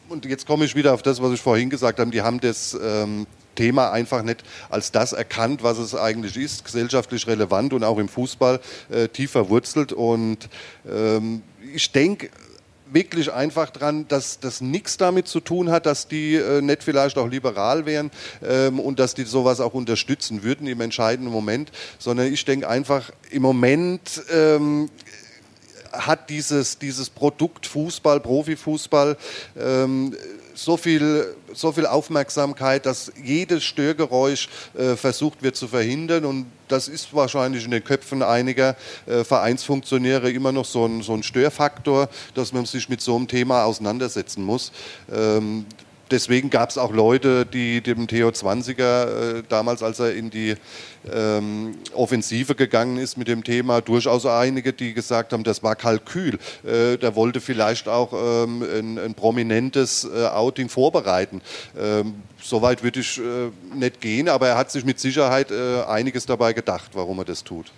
und 0.09 0.27
jetzt 0.27 0.47
komme 0.47 0.65
ich 0.65 0.75
wieder 0.75 0.93
auf 0.93 1.03
das, 1.03 1.23
was 1.23 1.33
ich 1.33 1.41
vorhin 1.41 1.71
gesagt 1.71 1.99
habe. 1.99 2.11
Die 2.11 2.21
haben 2.21 2.41
das 2.41 2.77
ähm, 2.81 3.27
Thema 3.55 3.93
einfach 3.93 4.23
nicht 4.23 4.43
als 4.69 4.93
das 4.93 5.12
erkannt, 5.12 5.62
was 5.62 5.79
es 5.79 5.95
eigentlich 5.95 6.37
ist, 6.37 6.65
gesellschaftlich 6.65 7.27
relevant 7.27 7.73
und 7.73 7.85
auch 7.85 7.99
im 7.99 8.09
Fußball 8.09 8.61
äh, 8.91 9.09
tief 9.09 9.31
verwurzelt. 9.31 9.93
Und 9.93 10.49
ähm, 10.87 11.43
ich 11.75 11.91
denke, 11.93 12.31
wirklich 12.86 13.32
einfach 13.32 13.70
dran, 13.70 14.06
dass 14.09 14.40
das 14.40 14.61
nichts 14.61 14.97
damit 14.97 15.27
zu 15.28 15.40
tun 15.40 15.70
hat, 15.70 15.86
dass 15.86 16.09
die 16.09 16.35
äh, 16.35 16.61
nicht 16.61 16.82
vielleicht 16.82 17.19
auch 17.19 17.28
liberal 17.28 17.86
wären 17.86 18.11
ähm, 18.43 18.78
und 18.78 18.98
dass 18.98 19.15
die 19.15 19.24
sowas 19.24 19.61
auch 19.61 19.74
unterstützen 19.74 20.43
würden 20.43 20.66
im 20.66 20.81
entscheidenden 20.81 21.32
Moment, 21.32 21.73
sondern 21.98 22.32
ich 22.32 22.44
denke 22.44 22.69
einfach, 22.69 23.11
im 23.31 23.43
Moment 23.43 24.23
ähm, 24.32 24.90
hat 25.93 26.31
dieses, 26.31 26.78
dieses 26.78 27.11
Produkt 27.11 27.66
Fußball, 27.66 28.20
Profifußball, 28.20 29.16
ähm, 29.59 30.15
so 30.55 30.76
viel, 30.76 31.35
so 31.52 31.72
viel 31.72 31.86
Aufmerksamkeit, 31.86 32.86
dass 32.86 33.12
jedes 33.22 33.64
Störgeräusch 33.64 34.48
äh, 34.74 34.97
versucht 34.97 35.43
wird 35.43 35.56
zu 35.56 35.68
verhindern. 35.68 36.24
Und 36.24 36.47
das 36.68 36.89
ist 36.89 37.12
wahrscheinlich 37.12 37.64
in 37.64 37.70
den 37.70 37.85
Köpfen 37.85 38.22
einiger 38.22 38.76
äh, 39.06 39.24
Vereinsfunktionäre 39.24 40.31
immer 40.31 40.52
noch 40.52 40.64
so 40.64 40.86
ein, 40.86 41.02
so 41.02 41.12
ein 41.14 41.22
Störfaktor, 41.22 42.09
dass 42.35 42.52
man 42.52 42.64
sich 42.64 42.89
mit 42.89 43.01
so 43.01 43.16
einem 43.16 43.28
Thema 43.28 43.64
auseinandersetzen 43.64 44.43
muss. 44.43 44.72
Ähm, 45.12 45.66
deswegen 46.10 46.51
gab 46.51 46.70
es 46.70 46.78
auch 46.78 46.93
Leute, 46.93 47.47
die 47.47 47.81
dem 47.81 48.06
Theo 48.06 48.28
20er 48.28 49.39
äh, 49.39 49.43
damals, 49.48 49.82
als 49.82 50.01
er 50.01 50.14
in 50.14 50.31
die 50.31 50.55
ähm, 51.12 51.76
Offensive 51.94 52.55
gegangen 52.55 52.98
ist 52.98 53.16
mit 53.16 53.28
dem 53.28 53.44
Thema, 53.44 53.81
durchaus 53.81 54.26
einige, 54.26 54.72
die 54.72 54.94
gesagt 54.94 55.32
haben, 55.32 55.44
das 55.44 55.62
war 55.62 55.76
Kalkül. 55.76 56.39
Äh, 56.64 56.97
der 56.97 57.14
wollte 57.14 57.40
vielleicht 57.40 57.89
auch 57.89 58.12
ähm, 58.12 58.62
ein, 58.62 58.98
ein, 58.98 59.14
prominentes 59.14 60.05
äh, 60.05 60.26
Outing 60.26 60.68
vorbereiten. 60.68 61.43
Ähm, 61.78 62.14
Soweit 62.44 62.82
würde 62.82 63.01
ich 63.01 63.18
äh, 63.18 63.51
nicht 63.74 64.02
gehen, 64.02 64.28
aber 64.28 64.48
er 64.48 64.59
hat 64.59 64.70
sich 64.70 64.85
mit 64.85 65.01
Sicherheit 65.01 65.51
äh, 65.51 65.82
einiges 65.85 66.26
dabei 66.26 66.52
gedacht, 66.52 66.90
warum 66.93 67.18
er 67.20 67.24
das 67.24 67.43
tut. 67.43 67.72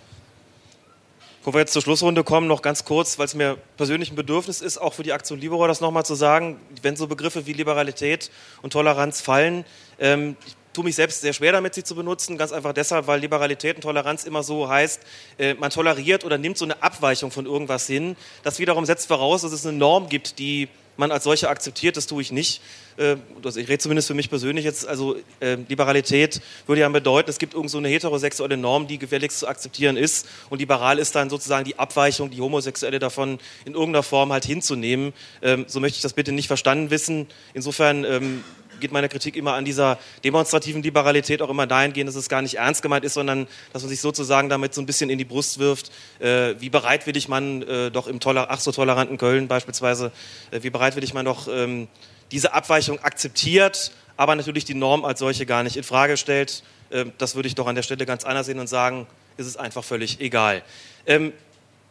Bevor 1.47 1.59
wir 1.59 1.61
jetzt 1.61 1.71
zur 1.71 1.81
Schlussrunde 1.81 2.25
kommen, 2.25 2.45
noch 2.45 2.61
ganz 2.61 2.83
kurz, 2.83 3.17
weil 3.19 3.25
es 3.25 3.33
mir 3.33 3.57
persönlich 3.77 4.11
ein 4.11 4.17
Bedürfnis 4.17 4.59
ist, 4.59 4.79
auch 4.79 4.93
für 4.93 5.03
die 5.03 5.13
Aktion 5.13 5.39
Libero 5.39 5.65
das 5.65 5.79
nochmal 5.79 6.05
zu 6.05 6.13
sagen, 6.13 6.59
wenn 6.81 6.97
so 6.97 7.07
Begriffe 7.07 7.45
wie 7.45 7.53
Liberalität 7.53 8.31
und 8.61 8.73
Toleranz 8.73 9.21
fallen, 9.21 9.63
ähm, 9.97 10.35
ich 10.45 10.57
tue 10.73 10.83
mich 10.83 10.95
selbst 10.95 11.21
sehr 11.21 11.31
schwer 11.31 11.53
damit, 11.53 11.73
sie 11.73 11.85
zu 11.85 11.95
benutzen, 11.95 12.37
ganz 12.37 12.51
einfach 12.51 12.73
deshalb, 12.73 13.07
weil 13.07 13.21
Liberalität 13.21 13.77
und 13.77 13.81
Toleranz 13.81 14.25
immer 14.25 14.43
so 14.43 14.67
heißt, 14.67 15.01
äh, 15.37 15.53
man 15.53 15.69
toleriert 15.69 16.25
oder 16.25 16.37
nimmt 16.37 16.57
so 16.57 16.65
eine 16.65 16.83
Abweichung 16.83 17.31
von 17.31 17.45
irgendwas 17.45 17.87
hin. 17.87 18.17
Das 18.43 18.59
wiederum 18.59 18.83
setzt 18.83 19.07
voraus, 19.07 19.43
dass 19.43 19.53
es 19.53 19.65
eine 19.65 19.77
Norm 19.77 20.09
gibt, 20.09 20.39
die 20.39 20.67
man 20.97 21.11
als 21.11 21.23
solche 21.23 21.49
akzeptiert, 21.49 21.97
das 21.97 22.07
tue 22.07 22.21
ich 22.21 22.31
nicht. 22.31 22.61
Äh, 22.97 23.15
ich 23.43 23.69
rede 23.69 23.77
zumindest 23.77 24.07
für 24.07 24.13
mich 24.13 24.29
persönlich 24.29 24.65
jetzt, 24.65 24.87
also 24.87 25.15
äh, 25.39 25.57
Liberalität 25.67 26.41
würde 26.65 26.81
ja 26.81 26.89
bedeuten, 26.89 27.29
es 27.29 27.37
gibt 27.37 27.53
irgend 27.53 27.69
so 27.69 27.77
eine 27.77 27.87
heterosexuelle 27.87 28.57
Norm, 28.57 28.87
die 28.87 28.97
gefälligst 28.97 29.39
zu 29.39 29.47
akzeptieren 29.47 29.97
ist 29.97 30.27
und 30.49 30.59
liberal 30.59 30.99
ist 30.99 31.15
dann 31.15 31.29
sozusagen 31.29 31.65
die 31.65 31.77
Abweichung, 31.79 32.29
die 32.31 32.41
homosexuelle 32.41 32.99
davon 32.99 33.39
in 33.65 33.73
irgendeiner 33.73 34.03
Form 34.03 34.31
halt 34.31 34.45
hinzunehmen. 34.45 35.13
Ähm, 35.41 35.65
so 35.67 35.79
möchte 35.79 35.97
ich 35.97 36.01
das 36.01 36.13
bitte 36.13 36.31
nicht 36.31 36.47
verstanden 36.47 36.89
wissen. 36.89 37.27
Insofern 37.53 38.03
ähm, 38.03 38.43
geht 38.79 38.91
meine 38.91 39.09
Kritik 39.09 39.35
immer 39.35 39.53
an 39.53 39.65
dieser 39.65 39.97
demonstrativen 40.23 40.83
Liberalität 40.83 41.41
auch 41.41 41.49
immer 41.49 41.67
dahingehend, 41.67 42.07
dass 42.07 42.15
es 42.15 42.29
gar 42.29 42.41
nicht 42.41 42.55
ernst 42.55 42.81
gemeint 42.81 43.05
ist, 43.05 43.13
sondern 43.13 43.47
dass 43.73 43.83
man 43.83 43.89
sich 43.89 44.01
sozusagen 44.01 44.49
damit 44.49 44.73
so 44.73 44.81
ein 44.81 44.85
bisschen 44.85 45.09
in 45.09 45.17
die 45.17 45.25
Brust 45.25 45.59
wirft, 45.59 45.91
äh, 46.19 46.55
wie 46.59 46.69
bereitwillig 46.69 47.27
man 47.27 47.61
äh, 47.63 47.91
doch 47.91 48.07
im 48.07 48.19
toller, 48.19 48.47
ach 48.49 48.59
so 48.59 48.71
toleranten 48.71 49.17
Köln 49.17 49.47
beispielsweise, 49.47 50.11
äh, 50.51 50.63
wie 50.63 50.69
bereitwillig 50.69 51.13
man 51.13 51.25
doch 51.25 51.47
ähm, 51.47 51.87
diese 52.31 52.53
Abweichung 52.53 52.99
akzeptiert, 52.99 53.91
aber 54.17 54.35
natürlich 54.35 54.65
die 54.65 54.73
Norm 54.73 55.05
als 55.05 55.19
solche 55.19 55.45
gar 55.45 55.63
nicht 55.63 55.77
in 55.77 55.83
Frage 55.83 56.17
stellt. 56.17 56.63
Ähm, 56.91 57.11
das 57.17 57.35
würde 57.35 57.47
ich 57.47 57.55
doch 57.55 57.67
an 57.67 57.75
der 57.75 57.83
Stelle 57.83 58.05
ganz 58.05 58.23
anders 58.23 58.45
sehen 58.45 58.59
und 58.59 58.67
sagen, 58.67 59.07
ist 59.37 59.47
es 59.47 59.57
einfach 59.57 59.83
völlig 59.83 60.19
egal. 60.19 60.63
Ähm, 61.05 61.33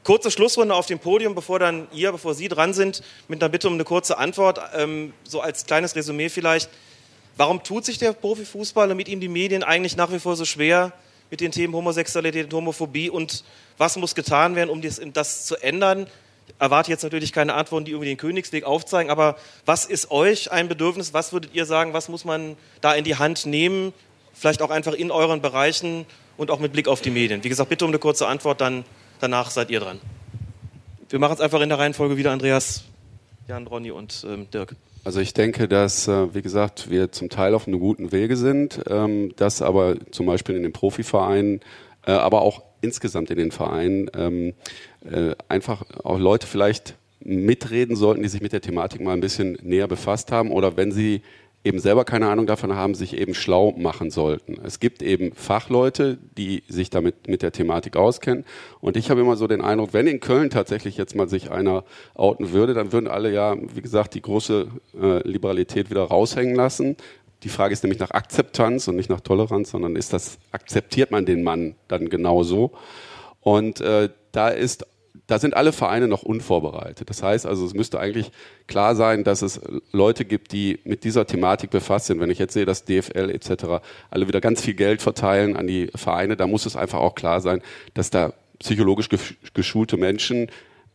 kurze 0.06 0.30
Schlussrunde 0.30 0.72
auf 0.72 0.86
dem 0.86 1.00
Podium, 1.00 1.34
bevor 1.34 1.58
dann 1.58 1.88
ihr, 1.92 2.12
bevor 2.12 2.32
Sie 2.32 2.46
dran 2.46 2.72
sind, 2.72 3.02
mit 3.26 3.42
einer 3.42 3.50
Bitte 3.50 3.66
um 3.66 3.74
eine 3.74 3.82
kurze 3.82 4.18
Antwort, 4.18 4.60
ähm, 4.76 5.12
so 5.24 5.40
als 5.40 5.66
kleines 5.66 5.96
Resümee 5.96 6.28
vielleicht. 6.28 6.70
Warum 7.36 7.64
tut 7.64 7.84
sich 7.84 7.98
der 7.98 8.12
Profifußball 8.12 8.88
und 8.88 8.96
mit 8.96 9.08
ihm 9.08 9.18
die 9.18 9.26
Medien 9.26 9.64
eigentlich 9.64 9.96
nach 9.96 10.12
wie 10.12 10.20
vor 10.20 10.36
so 10.36 10.44
schwer 10.44 10.92
mit 11.28 11.40
den 11.40 11.50
Themen 11.50 11.74
Homosexualität 11.74 12.44
und 12.44 12.52
Homophobie 12.54 13.10
und 13.10 13.42
was 13.78 13.96
muss 13.96 14.14
getan 14.14 14.54
werden, 14.54 14.70
um 14.70 14.80
das, 14.80 15.00
das 15.12 15.44
zu 15.44 15.56
ändern? 15.56 16.06
erwarte 16.60 16.92
jetzt 16.92 17.02
natürlich 17.02 17.32
keine 17.32 17.54
Antworten, 17.54 17.84
die 17.84 17.90
irgendwie 17.90 18.10
den 18.10 18.16
Königsweg 18.16 18.62
aufzeigen, 18.62 19.10
aber 19.10 19.36
was 19.64 19.84
ist 19.86 20.12
euch 20.12 20.52
ein 20.52 20.68
Bedürfnis? 20.68 21.12
Was 21.12 21.32
würdet 21.32 21.52
ihr 21.52 21.66
sagen, 21.66 21.92
was 21.92 22.08
muss 22.08 22.24
man 22.24 22.56
da 22.80 22.94
in 22.94 23.02
die 23.02 23.16
Hand 23.16 23.46
nehmen? 23.46 23.92
Vielleicht 24.32 24.62
auch 24.62 24.70
einfach 24.70 24.92
in 24.92 25.10
euren 25.10 25.40
Bereichen 25.40 26.06
und 26.36 26.52
auch 26.52 26.60
mit 26.60 26.72
Blick 26.72 26.86
auf 26.86 27.00
die 27.00 27.10
Medien. 27.10 27.42
Wie 27.42 27.48
gesagt, 27.48 27.68
bitte 27.70 27.84
um 27.84 27.90
eine 27.90 27.98
kurze 27.98 28.28
Antwort, 28.28 28.60
dann 28.60 28.84
danach 29.20 29.50
seid 29.50 29.70
ihr 29.70 29.80
dran. 29.80 30.00
Wir 31.08 31.18
machen 31.18 31.34
es 31.34 31.40
einfach 31.40 31.60
in 31.60 31.68
der 31.68 31.78
Reihenfolge 31.78 32.16
wieder, 32.16 32.32
Andreas, 32.32 32.84
Jan, 33.48 33.66
Ronny 33.66 33.90
und 33.90 34.26
ähm, 34.28 34.48
Dirk. 34.50 34.74
Also 35.04 35.20
ich 35.20 35.34
denke, 35.34 35.68
dass, 35.68 36.08
äh, 36.08 36.34
wie 36.34 36.42
gesagt, 36.42 36.90
wir 36.90 37.12
zum 37.12 37.28
Teil 37.28 37.54
auf 37.54 37.68
einem 37.68 37.78
guten 37.78 38.10
Wege 38.10 38.36
sind, 38.36 38.82
ähm, 38.88 39.32
dass 39.36 39.62
aber 39.62 39.94
zum 40.10 40.26
Beispiel 40.26 40.56
in 40.56 40.64
den 40.64 40.72
Profivereinen, 40.72 41.60
äh, 42.04 42.10
aber 42.10 42.42
auch 42.42 42.62
insgesamt 42.80 43.30
in 43.30 43.38
den 43.38 43.52
Vereinen 43.52 44.10
ähm, 44.16 44.54
äh, 45.08 45.36
einfach 45.48 45.84
auch 46.02 46.18
Leute 46.18 46.48
vielleicht 46.48 46.96
mitreden 47.20 47.94
sollten, 47.94 48.22
die 48.22 48.28
sich 48.28 48.40
mit 48.40 48.52
der 48.52 48.60
Thematik 48.60 49.00
mal 49.00 49.12
ein 49.12 49.20
bisschen 49.20 49.58
näher 49.62 49.88
befasst 49.88 50.32
haben 50.32 50.50
oder 50.50 50.76
wenn 50.76 50.90
sie 50.90 51.22
eben 51.66 51.80
selber 51.80 52.04
keine 52.04 52.28
Ahnung 52.28 52.46
davon 52.46 52.76
haben, 52.76 52.94
sich 52.94 53.16
eben 53.18 53.34
schlau 53.34 53.72
machen 53.76 54.10
sollten. 54.10 54.56
Es 54.64 54.78
gibt 54.78 55.02
eben 55.02 55.32
Fachleute, 55.34 56.16
die 56.38 56.62
sich 56.68 56.90
damit 56.90 57.26
mit 57.28 57.42
der 57.42 57.50
Thematik 57.50 57.96
auskennen. 57.96 58.44
Und 58.80 58.96
ich 58.96 59.10
habe 59.10 59.20
immer 59.20 59.36
so 59.36 59.48
den 59.48 59.60
Eindruck, 59.60 59.92
wenn 59.92 60.06
in 60.06 60.20
Köln 60.20 60.48
tatsächlich 60.48 60.96
jetzt 60.96 61.16
mal 61.16 61.28
sich 61.28 61.50
einer 61.50 61.84
outen 62.14 62.52
würde, 62.52 62.72
dann 62.72 62.92
würden 62.92 63.08
alle 63.08 63.32
ja, 63.32 63.56
wie 63.74 63.82
gesagt, 63.82 64.14
die 64.14 64.22
große 64.22 64.68
äh, 65.00 65.28
Liberalität 65.28 65.90
wieder 65.90 66.04
raushängen 66.04 66.54
lassen. 66.54 66.96
Die 67.42 67.48
Frage 67.48 67.72
ist 67.72 67.82
nämlich 67.82 67.98
nach 68.00 68.12
Akzeptanz 68.12 68.86
und 68.86 68.94
nicht 68.94 69.10
nach 69.10 69.20
Toleranz, 69.20 69.70
sondern 69.70 69.96
ist 69.96 70.12
das, 70.12 70.38
akzeptiert 70.52 71.10
man 71.10 71.26
den 71.26 71.42
Mann 71.42 71.74
dann 71.88 72.08
genauso? 72.08 72.72
Und 73.40 73.80
äh, 73.80 74.08
da 74.30 74.48
ist 74.48 74.86
da 75.26 75.38
sind 75.38 75.54
alle 75.54 75.72
Vereine 75.72 76.08
noch 76.08 76.22
unvorbereitet. 76.22 77.10
Das 77.10 77.22
heißt 77.22 77.46
also, 77.46 77.66
es 77.66 77.74
müsste 77.74 77.98
eigentlich 77.98 78.30
klar 78.66 78.94
sein, 78.94 79.24
dass 79.24 79.42
es 79.42 79.60
Leute 79.92 80.24
gibt, 80.24 80.52
die 80.52 80.78
mit 80.84 81.04
dieser 81.04 81.26
Thematik 81.26 81.70
befasst 81.70 82.06
sind. 82.06 82.20
Wenn 82.20 82.30
ich 82.30 82.38
jetzt 82.38 82.52
sehe, 82.52 82.64
dass 82.64 82.84
DFL 82.84 83.30
etc. 83.30 83.82
alle 84.10 84.28
wieder 84.28 84.40
ganz 84.40 84.62
viel 84.62 84.74
Geld 84.74 85.02
verteilen 85.02 85.56
an 85.56 85.66
die 85.66 85.90
Vereine, 85.94 86.36
da 86.36 86.46
muss 86.46 86.66
es 86.66 86.76
einfach 86.76 87.00
auch 87.00 87.14
klar 87.14 87.40
sein, 87.40 87.60
dass 87.94 88.10
da 88.10 88.32
psychologisch 88.58 89.08
geschulte 89.52 89.96
Menschen 89.96 90.48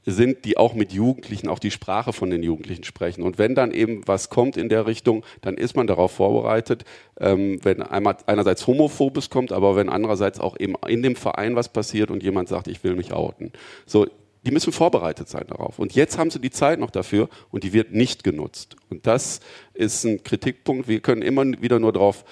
sind, 0.06 0.46
die 0.46 0.58
auch 0.58 0.74
mit 0.74 0.94
Jugendlichen, 0.94 1.48
auch 1.48 1.60
die 1.60 1.70
Sprache 1.70 2.12
von 2.12 2.30
den 2.30 2.42
Jugendlichen 2.42 2.84
sprechen. 2.84 3.22
Und 3.22 3.38
wenn 3.38 3.54
dann 3.54 3.72
eben 3.72 4.02
was 4.08 4.30
kommt 4.30 4.58
in 4.58 4.68
der 4.68 4.88
Richtung, 4.88 5.24
dann 5.42 5.56
ist 5.56 5.76
man 5.76 5.86
darauf 5.86 6.12
vorbereitet, 6.12 6.86
ähm, 7.20 7.60
wenn 7.64 7.84
einmal 7.84 8.18
einerseits 8.26 8.66
Homophobes 8.66 9.30
kommt, 9.30 9.52
aber 9.52 9.76
wenn 9.76 9.90
andererseits 9.90 10.40
auch 10.40 10.60
eben 10.60 10.74
in 10.88 11.04
dem 11.04 11.16
Verein 11.16 11.56
was 11.56 11.70
passiert 11.70 12.10
und 12.10 12.24
jemand 12.24 12.50
sagt, 12.50 12.68
ich 12.68 12.84
will 12.84 12.96
mich 12.96 13.14
outen. 13.14 13.52
So, 13.86 14.08
die 14.44 14.52
müssen 14.52 14.74
vorbereitet 14.74 15.30
sein 15.30 15.46
darauf. 15.48 15.78
Und 15.78 15.94
jetzt 15.94 16.18
haben 16.18 16.32
sie 16.32 16.40
die 16.40 16.50
Zeit 16.50 16.80
noch 16.80 16.90
dafür 16.90 17.30
und 17.52 17.64
die 17.64 17.74
wird 17.74 17.94
nicht 17.94 18.24
genutzt. 18.24 18.76
Und 18.90 19.06
das 19.06 19.40
ist 19.74 20.04
ein 20.04 20.24
Kritikpunkt. 20.24 20.88
Wir 20.88 21.00
können 21.00 21.22
immer 21.22 21.46
wieder 21.62 21.80
nur 21.80 21.94
darauf, 21.94 22.26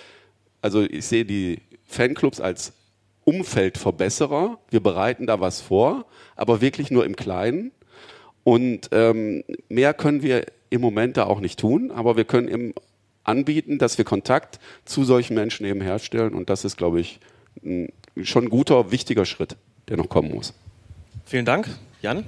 also 0.61 0.81
ich 0.81 1.05
sehe 1.05 1.25
die 1.25 1.59
Fanclubs 1.85 2.41
als 2.41 2.73
Umfeldverbesserer. 3.25 4.57
Wir 4.69 4.79
bereiten 4.79 5.27
da 5.27 5.39
was 5.39 5.61
vor, 5.61 6.05
aber 6.35 6.61
wirklich 6.61 6.89
nur 6.89 7.05
im 7.05 7.15
Kleinen. 7.15 7.71
Und 8.43 8.89
ähm, 8.91 9.43
mehr 9.67 9.93
können 9.93 10.23
wir 10.23 10.45
im 10.71 10.81
Moment 10.81 11.17
da 11.17 11.25
auch 11.25 11.39
nicht 11.39 11.59
tun, 11.59 11.91
aber 11.91 12.17
wir 12.17 12.25
können 12.25 12.47
eben 12.47 12.73
anbieten, 13.23 13.77
dass 13.77 13.97
wir 13.97 14.05
Kontakt 14.05 14.59
zu 14.85 15.03
solchen 15.03 15.35
Menschen 15.35 15.65
eben 15.65 15.81
herstellen. 15.81 16.33
Und 16.33 16.49
das 16.49 16.65
ist, 16.65 16.77
glaube 16.77 16.99
ich, 16.99 17.19
ein, 17.63 17.89
schon 18.23 18.45
ein 18.45 18.49
guter, 18.49 18.91
wichtiger 18.91 19.25
Schritt, 19.25 19.57
der 19.87 19.97
noch 19.97 20.09
kommen 20.09 20.33
muss. 20.33 20.53
Vielen 21.25 21.45
Dank. 21.45 21.67
Jan? 22.01 22.23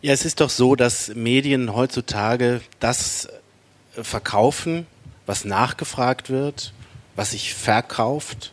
Ja, 0.00 0.12
es 0.12 0.24
ist 0.24 0.40
doch 0.40 0.50
so, 0.50 0.76
dass 0.76 1.12
Medien 1.16 1.74
heutzutage 1.74 2.60
das 2.78 3.28
äh, 3.96 4.04
verkaufen, 4.04 4.86
was 5.26 5.44
nachgefragt 5.44 6.30
wird, 6.30 6.72
was 7.16 7.32
sich 7.32 7.52
verkauft, 7.54 8.52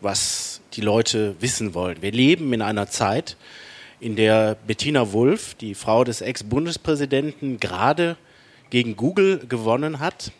was 0.00 0.62
die 0.72 0.80
Leute 0.80 1.36
wissen 1.40 1.74
wollen. 1.74 2.00
Wir 2.00 2.12
leben 2.12 2.54
in 2.54 2.62
einer 2.62 2.88
Zeit, 2.88 3.36
in 4.00 4.16
der 4.16 4.56
Bettina 4.66 5.12
Wulff, 5.12 5.54
die 5.54 5.74
Frau 5.74 6.04
des 6.04 6.22
Ex-Bundespräsidenten, 6.22 7.60
gerade 7.60 8.16
gegen 8.70 8.96
Google 8.96 9.44
gewonnen 9.46 9.98
hat, 9.98 10.32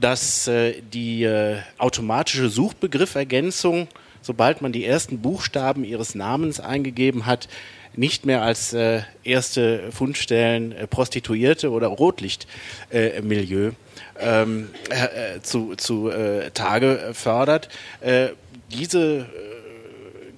dass 0.00 0.48
äh, 0.48 0.80
die 0.80 1.24
äh, 1.24 1.58
automatische 1.76 2.48
Suchbegriffergänzung, 2.48 3.88
sobald 4.22 4.62
man 4.62 4.72
die 4.72 4.84
ersten 4.84 5.20
Buchstaben 5.20 5.84
ihres 5.84 6.14
Namens 6.14 6.60
eingegeben 6.60 7.26
hat, 7.26 7.48
nicht 7.96 8.24
mehr 8.24 8.42
als 8.42 8.72
äh, 8.72 9.02
erste 9.24 9.90
Fundstellen 9.90 10.72
äh, 10.72 10.86
Prostituierte 10.86 11.70
oder 11.70 11.88
Rotlichtmilieu 11.88 13.72
ähm, 14.18 14.70
äh, 14.90 15.40
zu, 15.40 15.74
zu 15.74 16.08
äh, 16.08 16.50
Tage 16.50 17.10
fördert. 17.14 17.68
Äh, 18.00 18.28
diese 18.70 19.26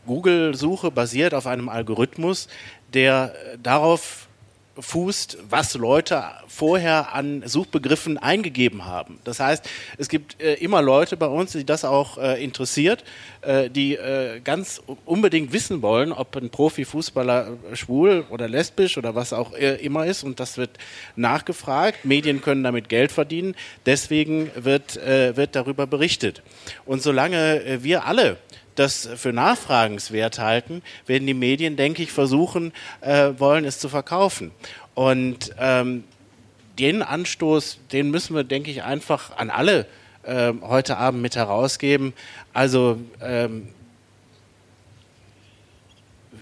Google-Suche 0.07 0.91
basiert 0.91 1.35
auf 1.35 1.47
einem 1.47 1.69
Algorithmus, 1.69 2.49
der 2.95 3.35
darauf 3.63 4.29
fußt, 4.79 5.39
was 5.51 5.75
Leute 5.75 6.25
vorher 6.49 7.15
an 7.15 7.43
Suchbegriffen 7.47 8.19
eingegeben 8.19 8.85
haben. 8.87 9.19
Das 9.25 9.41
heißt, 9.41 9.69
es 9.99 10.09
gibt 10.09 10.41
äh, 10.41 10.55
immer 10.55 10.81
Leute 10.81 11.17
bei 11.17 11.27
uns, 11.27 11.53
die 11.53 11.65
das 11.65 11.85
auch 11.85 12.19
äh, 12.19 12.43
interessiert, 12.43 13.05
äh, 13.43 13.69
die 13.69 13.97
äh, 13.97 14.41
ganz 14.41 14.81
unbedingt 15.05 15.53
wissen 15.53 15.83
wollen, 15.83 16.13
ob 16.13 16.37
ein 16.37 16.51
Profifußballer 16.51 17.59
schwul 17.75 18.25
oder 18.31 18.49
lesbisch 18.49 18.97
oder 18.97 19.15
was 19.15 19.33
auch 19.33 19.53
äh, 19.53 19.75
immer 19.77 20.07
ist 20.07 20.25
und 20.25 20.41
das 20.41 20.57
wird 20.57 20.71
nachgefragt. 21.17 22.05
Medien 22.05 22.41
können 22.41 22.63
damit 22.63 22.89
Geld 22.89 23.13
verdienen, 23.13 23.55
deswegen 23.85 24.51
wird, 24.55 24.97
äh, 24.97 25.37
wird 25.37 25.55
darüber 25.55 25.87
berichtet. 25.87 26.43
Und 26.87 27.03
solange 27.03 27.83
wir 27.83 28.07
alle 28.07 28.39
das 28.75 29.09
für 29.17 29.33
nachfragenswert 29.33 30.39
halten, 30.39 30.83
werden 31.07 31.27
die 31.27 31.35
Medien, 31.35 31.77
denke 31.77 32.03
ich, 32.03 32.13
versuchen 32.13 32.73
äh, 33.01 33.31
wollen, 33.39 33.65
es 33.65 33.79
zu 33.79 33.89
verkaufen. 33.89 34.51
Und 34.95 35.55
ähm, 35.59 36.05
den 36.79 37.03
Anstoß, 37.03 37.79
den 37.93 38.11
müssen 38.11 38.35
wir, 38.35 38.45
denke 38.45 38.71
ich, 38.71 38.83
einfach 38.83 39.37
an 39.37 39.51
alle 39.51 39.87
äh, 40.23 40.53
heute 40.63 40.97
Abend 40.97 41.23
mit 41.23 41.37
herausgeben. 41.37 42.13
Also 42.53 42.99
ähm, 43.21 43.69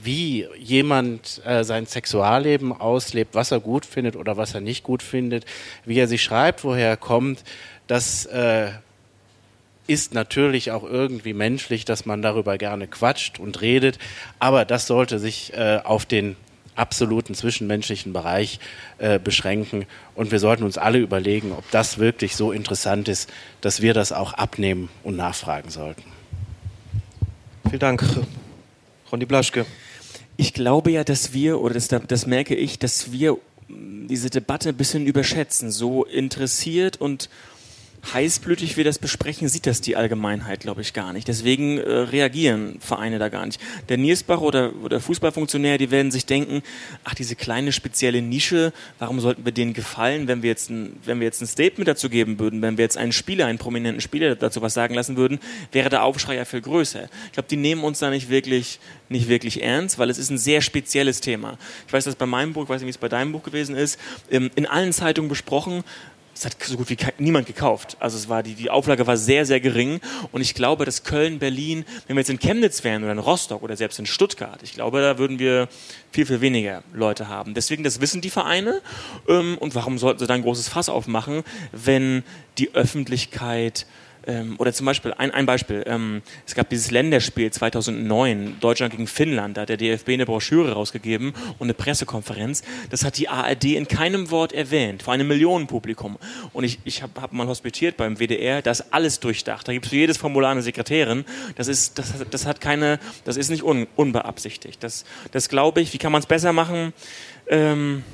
wie 0.02 0.46
jemand 0.58 1.42
äh, 1.44 1.64
sein 1.64 1.86
Sexualleben 1.86 2.72
auslebt, 2.72 3.34
was 3.34 3.50
er 3.50 3.60
gut 3.60 3.84
findet 3.84 4.16
oder 4.16 4.36
was 4.36 4.54
er 4.54 4.60
nicht 4.60 4.82
gut 4.82 5.02
findet, 5.02 5.44
wie 5.84 5.98
er 5.98 6.08
sich 6.08 6.22
schreibt, 6.22 6.64
woher 6.64 6.88
er 6.88 6.96
kommt, 6.96 7.44
das 7.86 8.24
äh, 8.26 8.70
ist 9.90 10.14
natürlich 10.14 10.70
auch 10.70 10.84
irgendwie 10.84 11.34
menschlich, 11.34 11.84
dass 11.84 12.06
man 12.06 12.22
darüber 12.22 12.58
gerne 12.58 12.86
quatscht 12.86 13.40
und 13.40 13.60
redet, 13.60 13.98
aber 14.38 14.64
das 14.64 14.86
sollte 14.86 15.18
sich 15.18 15.52
äh, 15.52 15.80
auf 15.82 16.06
den 16.06 16.36
absoluten 16.76 17.34
zwischenmenschlichen 17.34 18.12
Bereich 18.12 18.60
äh, 18.98 19.18
beschränken 19.18 19.86
und 20.14 20.30
wir 20.30 20.38
sollten 20.38 20.62
uns 20.62 20.78
alle 20.78 20.98
überlegen, 20.98 21.50
ob 21.50 21.68
das 21.72 21.98
wirklich 21.98 22.36
so 22.36 22.52
interessant 22.52 23.08
ist, 23.08 23.28
dass 23.62 23.82
wir 23.82 23.92
das 23.92 24.12
auch 24.12 24.32
abnehmen 24.32 24.90
und 25.02 25.16
nachfragen 25.16 25.70
sollten. 25.70 26.04
Vielen 27.64 27.80
Dank, 27.80 28.04
Ronny 29.10 29.26
Blaschke. 29.26 29.66
Ich 30.36 30.54
glaube 30.54 30.92
ja, 30.92 31.02
dass 31.02 31.32
wir, 31.32 31.60
oder 31.60 31.74
das, 31.74 31.88
das 31.88 32.26
merke 32.28 32.54
ich, 32.54 32.78
dass 32.78 33.10
wir 33.10 33.38
diese 33.68 34.30
Debatte 34.30 34.70
ein 34.70 34.76
bisschen 34.76 35.06
überschätzen. 35.06 35.70
So 35.70 36.04
interessiert 36.04 37.00
und 37.00 37.28
heißblütig 38.12 38.76
wir 38.76 38.84
das 38.84 38.98
besprechen, 38.98 39.48
sieht 39.48 39.66
das 39.66 39.80
die 39.80 39.96
Allgemeinheit, 39.96 40.60
glaube 40.60 40.80
ich, 40.80 40.92
gar 40.92 41.12
nicht. 41.12 41.28
Deswegen 41.28 41.78
äh, 41.78 41.90
reagieren 41.90 42.78
Vereine 42.80 43.18
da 43.18 43.28
gar 43.28 43.46
nicht. 43.46 43.60
Der 43.88 43.98
Niersbach 43.98 44.40
oder, 44.40 44.72
oder 44.82 45.00
Fußballfunktionär, 45.00 45.78
die 45.78 45.90
werden 45.90 46.10
sich 46.10 46.26
denken, 46.26 46.62
ach, 47.04 47.14
diese 47.14 47.36
kleine 47.36 47.72
spezielle 47.72 48.22
Nische, 48.22 48.72
warum 48.98 49.20
sollten 49.20 49.44
wir 49.44 49.52
denen 49.52 49.74
gefallen, 49.74 50.28
wenn 50.28 50.42
wir 50.42 50.50
jetzt 50.50 50.70
ein, 50.70 50.98
wenn 51.04 51.20
wir 51.20 51.26
jetzt 51.26 51.40
ein 51.42 51.46
Statement 51.46 51.88
dazu 51.88 52.08
geben 52.08 52.38
würden, 52.38 52.62
wenn 52.62 52.78
wir 52.78 52.84
jetzt 52.84 52.96
einen 52.96 53.12
Spieler, 53.12 53.46
einen 53.46 53.58
prominenten 53.58 54.00
Spieler 54.00 54.34
dazu 54.34 54.62
was 54.62 54.74
sagen 54.74 54.94
lassen 54.94 55.16
würden, 55.16 55.38
wäre 55.72 55.90
der 55.90 56.04
Aufschrei 56.04 56.36
ja 56.36 56.44
viel 56.44 56.60
größer. 56.60 57.08
Ich 57.26 57.32
glaube, 57.32 57.48
die 57.48 57.56
nehmen 57.56 57.84
uns 57.84 57.98
da 57.98 58.10
nicht 58.10 58.30
wirklich, 58.30 58.80
nicht 59.08 59.28
wirklich 59.28 59.62
ernst, 59.62 59.98
weil 59.98 60.10
es 60.10 60.18
ist 60.18 60.30
ein 60.30 60.38
sehr 60.38 60.62
spezielles 60.62 61.20
Thema. 61.20 61.58
Ich 61.86 61.92
weiß, 61.92 62.04
dass 62.04 62.16
bei 62.16 62.26
meinem 62.26 62.52
Buch, 62.52 62.64
ich 62.64 62.68
weiß 62.68 62.80
nicht, 62.80 62.86
wie 62.86 62.90
es 62.90 62.98
bei 62.98 63.08
deinem 63.08 63.32
Buch 63.32 63.42
gewesen 63.42 63.74
ist, 63.74 63.98
ähm, 64.30 64.50
in 64.54 64.66
allen 64.66 64.92
Zeitungen 64.92 65.28
besprochen, 65.28 65.84
es 66.40 66.46
hat 66.46 66.56
so 66.58 66.78
gut 66.78 66.88
wie 66.88 66.96
niemand 67.18 67.46
gekauft. 67.46 67.98
Also 68.00 68.16
es 68.16 68.30
war 68.30 68.42
die, 68.42 68.54
die 68.54 68.70
Auflage 68.70 69.06
war 69.06 69.18
sehr, 69.18 69.44
sehr 69.44 69.60
gering. 69.60 70.00
Und 70.32 70.40
ich 70.40 70.54
glaube, 70.54 70.86
dass 70.86 71.04
Köln, 71.04 71.38
Berlin, 71.38 71.84
wenn 72.06 72.16
wir 72.16 72.22
jetzt 72.22 72.30
in 72.30 72.38
Chemnitz 72.38 72.82
wären 72.82 73.02
oder 73.02 73.12
in 73.12 73.18
Rostock 73.18 73.62
oder 73.62 73.76
selbst 73.76 73.98
in 73.98 74.06
Stuttgart, 74.06 74.58
ich 74.62 74.72
glaube, 74.72 75.02
da 75.02 75.18
würden 75.18 75.38
wir 75.38 75.68
viel, 76.12 76.24
viel 76.24 76.40
weniger 76.40 76.82
Leute 76.94 77.28
haben. 77.28 77.52
Deswegen, 77.52 77.84
das 77.84 78.00
wissen 78.00 78.22
die 78.22 78.30
Vereine. 78.30 78.80
Ähm, 79.28 79.58
und 79.58 79.74
warum 79.74 79.98
sollten 79.98 80.18
sie 80.18 80.26
dann 80.26 80.40
ein 80.40 80.42
großes 80.42 80.70
Fass 80.70 80.88
aufmachen, 80.88 81.44
wenn 81.72 82.22
die 82.56 82.74
Öffentlichkeit 82.74 83.84
ähm, 84.26 84.56
oder 84.58 84.72
zum 84.72 84.86
Beispiel, 84.86 85.12
ein, 85.14 85.30
ein 85.30 85.46
Beispiel, 85.46 85.82
ähm, 85.86 86.22
es 86.46 86.54
gab 86.54 86.68
dieses 86.68 86.90
Länderspiel 86.90 87.50
2009, 87.50 88.56
Deutschland 88.60 88.92
gegen 88.92 89.06
Finnland, 89.06 89.56
da 89.56 89.62
hat 89.62 89.68
der 89.68 89.76
DFB 89.76 90.10
eine 90.10 90.26
Broschüre 90.26 90.72
rausgegeben 90.72 91.32
und 91.58 91.66
eine 91.66 91.74
Pressekonferenz. 91.74 92.62
Das 92.90 93.04
hat 93.04 93.18
die 93.18 93.28
ARD 93.28 93.64
in 93.64 93.88
keinem 93.88 94.30
Wort 94.30 94.52
erwähnt, 94.52 95.02
vor 95.02 95.14
einem 95.14 95.28
Millionenpublikum. 95.28 96.18
Und 96.52 96.64
ich, 96.64 96.78
ich 96.84 97.02
habe 97.02 97.20
hab 97.20 97.32
mal 97.32 97.46
hospitiert 97.46 97.96
beim 97.96 98.18
WDR, 98.18 98.62
da 98.62 98.70
ist 98.70 98.92
alles 98.92 99.20
durchdacht. 99.20 99.66
Da 99.66 99.72
gibt 99.72 99.86
es 99.86 99.90
für 99.90 99.96
jedes 99.96 100.18
Formular 100.18 100.52
eine 100.52 100.62
Sekretärin. 100.62 101.24
Das 101.56 101.68
ist, 101.68 101.98
das, 101.98 102.12
das 102.30 102.46
hat 102.46 102.60
keine, 102.60 102.98
das 103.24 103.36
ist 103.36 103.50
nicht 103.50 103.62
un, 103.62 103.86
unbeabsichtigt. 103.96 104.82
Das, 104.82 105.04
das 105.32 105.48
glaube 105.48 105.80
ich, 105.80 105.92
wie 105.92 105.98
kann 105.98 106.12
man 106.12 106.20
es 106.20 106.26
besser 106.26 106.52
machen? 106.52 106.92
Ähm, 107.48 108.04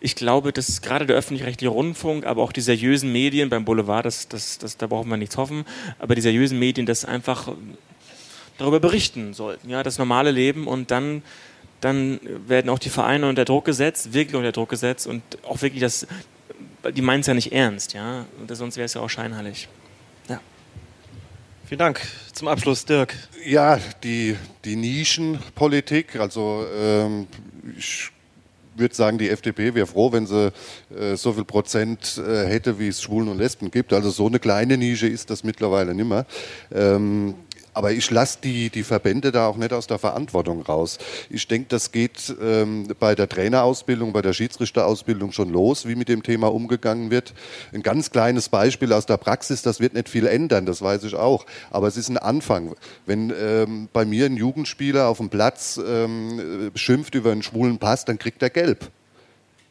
ich 0.00 0.14
glaube, 0.14 0.52
dass 0.52 0.82
gerade 0.82 1.06
der 1.06 1.16
öffentlich-rechtliche 1.16 1.70
Rundfunk, 1.70 2.26
aber 2.26 2.42
auch 2.42 2.52
die 2.52 2.60
seriösen 2.60 3.12
Medien 3.12 3.48
beim 3.48 3.64
Boulevard, 3.64 4.04
das, 4.04 4.28
das, 4.28 4.58
das, 4.58 4.76
da 4.76 4.86
brauchen 4.86 5.08
wir 5.08 5.16
nichts 5.16 5.36
hoffen, 5.36 5.64
aber 5.98 6.14
die 6.14 6.20
seriösen 6.20 6.58
Medien 6.58 6.86
das 6.86 7.04
einfach 7.04 7.48
darüber 8.58 8.80
berichten 8.80 9.34
sollten, 9.34 9.68
ja, 9.68 9.82
das 9.82 9.98
normale 9.98 10.30
Leben 10.30 10.66
und 10.66 10.90
dann 10.90 11.22
dann 11.80 12.20
werden 12.48 12.70
auch 12.70 12.78
die 12.78 12.88
Vereine 12.88 13.28
unter 13.28 13.44
Druck 13.44 13.64
gesetzt, 13.64 14.12
wirklich 14.12 14.34
unter 14.34 14.52
Druck 14.52 14.70
gesetzt 14.70 15.06
und 15.06 15.22
auch 15.44 15.60
wirklich 15.62 15.80
das, 15.80 16.06
die 16.94 17.02
meinen 17.02 17.20
es 17.20 17.26
ja 17.26 17.34
nicht 17.34 17.52
ernst, 17.52 17.92
ja, 17.92 18.24
und 18.40 18.54
sonst 18.54 18.76
wäre 18.76 18.86
es 18.86 18.94
ja 18.94 19.00
auch 19.00 19.10
scheinheilig. 19.10 19.68
Ja. 20.28 20.40
Vielen 21.66 21.78
Dank. 21.78 22.00
Zum 22.32 22.48
Abschluss, 22.48 22.84
Dirk. 22.84 23.14
Ja, 23.44 23.78
die, 24.02 24.36
die 24.64 24.76
Nischenpolitik, 24.76 26.16
also 26.16 26.66
ähm, 26.74 27.26
ich 27.76 28.10
würde 28.78 28.94
sagen, 28.94 29.18
die 29.18 29.30
FDP 29.30 29.74
wäre 29.74 29.86
froh, 29.86 30.12
wenn 30.12 30.26
sie 30.26 30.52
äh, 30.98 31.16
so 31.16 31.32
viel 31.32 31.44
Prozent 31.44 32.18
äh, 32.18 32.46
hätte, 32.46 32.78
wie 32.78 32.88
es 32.88 33.02
Schwulen 33.02 33.28
und 33.28 33.38
Lesben 33.38 33.70
gibt. 33.70 33.92
Also 33.92 34.10
so 34.10 34.26
eine 34.26 34.38
kleine 34.38 34.76
Nische 34.76 35.08
ist 35.08 35.30
das 35.30 35.44
mittlerweile 35.44 35.94
nimmer. 35.94 36.26
Ähm, 36.72 37.34
aber 37.76 37.92
ich 37.92 38.10
lasse 38.10 38.38
die, 38.42 38.70
die 38.70 38.84
Verbände 38.84 39.32
da 39.32 39.46
auch 39.46 39.58
nicht 39.58 39.74
aus 39.74 39.86
der 39.86 39.98
Verantwortung 39.98 40.62
raus. 40.62 40.96
Ich 41.28 41.46
denke, 41.46 41.66
das 41.68 41.92
geht 41.92 42.34
ähm, 42.40 42.88
bei 42.98 43.14
der 43.14 43.28
Trainerausbildung, 43.28 44.14
bei 44.14 44.22
der 44.22 44.32
Schiedsrichterausbildung 44.32 45.30
schon 45.32 45.50
los, 45.50 45.86
wie 45.86 45.94
mit 45.94 46.08
dem 46.08 46.22
Thema 46.22 46.50
umgegangen 46.50 47.10
wird. 47.10 47.34
Ein 47.74 47.82
ganz 47.82 48.10
kleines 48.10 48.48
Beispiel 48.48 48.94
aus 48.94 49.04
der 49.04 49.18
Praxis, 49.18 49.60
das 49.60 49.78
wird 49.78 49.92
nicht 49.92 50.08
viel 50.08 50.26
ändern, 50.26 50.64
das 50.64 50.80
weiß 50.80 51.04
ich 51.04 51.16
auch. 51.16 51.44
Aber 51.70 51.86
es 51.86 51.98
ist 51.98 52.08
ein 52.08 52.16
Anfang. 52.16 52.74
Wenn 53.04 53.30
ähm, 53.38 53.90
bei 53.92 54.06
mir 54.06 54.24
ein 54.24 54.38
Jugendspieler 54.38 55.08
auf 55.08 55.18
dem 55.18 55.28
Platz 55.28 55.78
ähm, 55.86 56.70
schimpft 56.74 57.14
über 57.14 57.32
einen 57.32 57.42
schwulen 57.42 57.76
Pass, 57.76 58.06
dann 58.06 58.18
kriegt 58.18 58.42
er 58.42 58.48
gelb. 58.48 58.90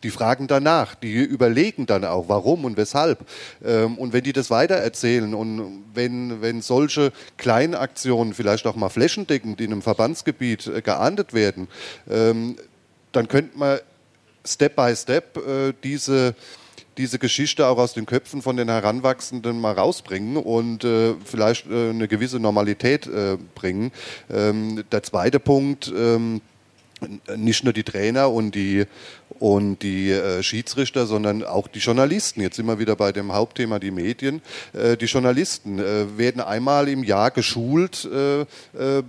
Die 0.04 0.12
fragen 0.12 0.48
danach, 0.48 0.96
die 0.96 1.14
überlegen 1.14 1.86
dann 1.86 2.06
auch, 2.06 2.30
warum 2.30 2.66
und 2.66 2.78
weshalb. 2.78 3.26
Ähm, 3.64 3.98
und 3.98 4.14
wenn 4.14 4.24
die 4.24 4.34
das 4.34 4.50
weitererzählen 4.50 5.34
und 5.34 5.84
wenn, 5.94 6.42
wenn 6.42 6.62
solche 6.62 7.12
Kleinaktionen 7.38 8.34
vielleicht 8.34 8.68
auch 8.68 8.76
mal 8.76 8.90
flächendeckend 8.90 9.62
in 9.62 9.72
einem 9.72 9.82
Verbandsgebiet 9.82 10.68
äh, 10.68 10.82
geahndet 10.82 11.34
werden, 11.34 11.68
ähm, 12.10 12.56
dann 13.12 13.28
könnte 13.28 13.58
man 13.58 13.80
Step 14.46 14.76
by 14.76 14.96
Step 14.96 15.38
äh, 15.38 15.74
diese 15.84 16.36
diese 16.98 17.20
Geschichte 17.20 17.68
auch 17.68 17.78
aus 17.78 17.94
den 17.94 18.06
Köpfen 18.06 18.42
von 18.42 18.56
den 18.56 18.70
Heranwachsenden 18.70 19.60
mal 19.60 19.74
rausbringen 19.74 20.38
und 20.38 20.86
äh, 20.86 21.16
vielleicht 21.26 21.70
eine 21.70 22.08
gewisse 22.08 22.40
Normalität 22.40 23.10
bringen. 23.54 23.92
Ähm, 24.32 24.86
der 24.94 25.04
zweite 25.04 25.42
Punkt, 25.42 25.92
nicht 27.36 27.64
nur 27.64 27.74
die 27.74 27.84
Trainer 27.84 28.32
und 28.32 28.56
die, 28.56 28.86
und 29.40 29.82
die 29.82 30.12
äh, 30.12 30.44
Schiedsrichter, 30.44 31.06
sondern 31.06 31.44
auch 31.44 31.68
die 31.68 31.80
Journalisten. 31.80 32.42
Jetzt 32.42 32.56
sind 32.56 32.66
wir 32.66 32.80
wieder 32.80 32.96
bei 32.96 33.12
dem 33.12 33.34
Hauptthema, 33.34 33.80
die 33.80 33.92
Medien. 33.92 34.42
Äh, 34.74 34.98
die 34.98 35.06
Journalisten 35.06 35.80
äh, 35.80 36.18
werden 36.18 36.42
einmal 36.42 36.88
im 36.88 37.04
Jahr 37.04 37.32
geschult 37.32 38.06
äh, 38.06 38.42
äh, 38.42 38.46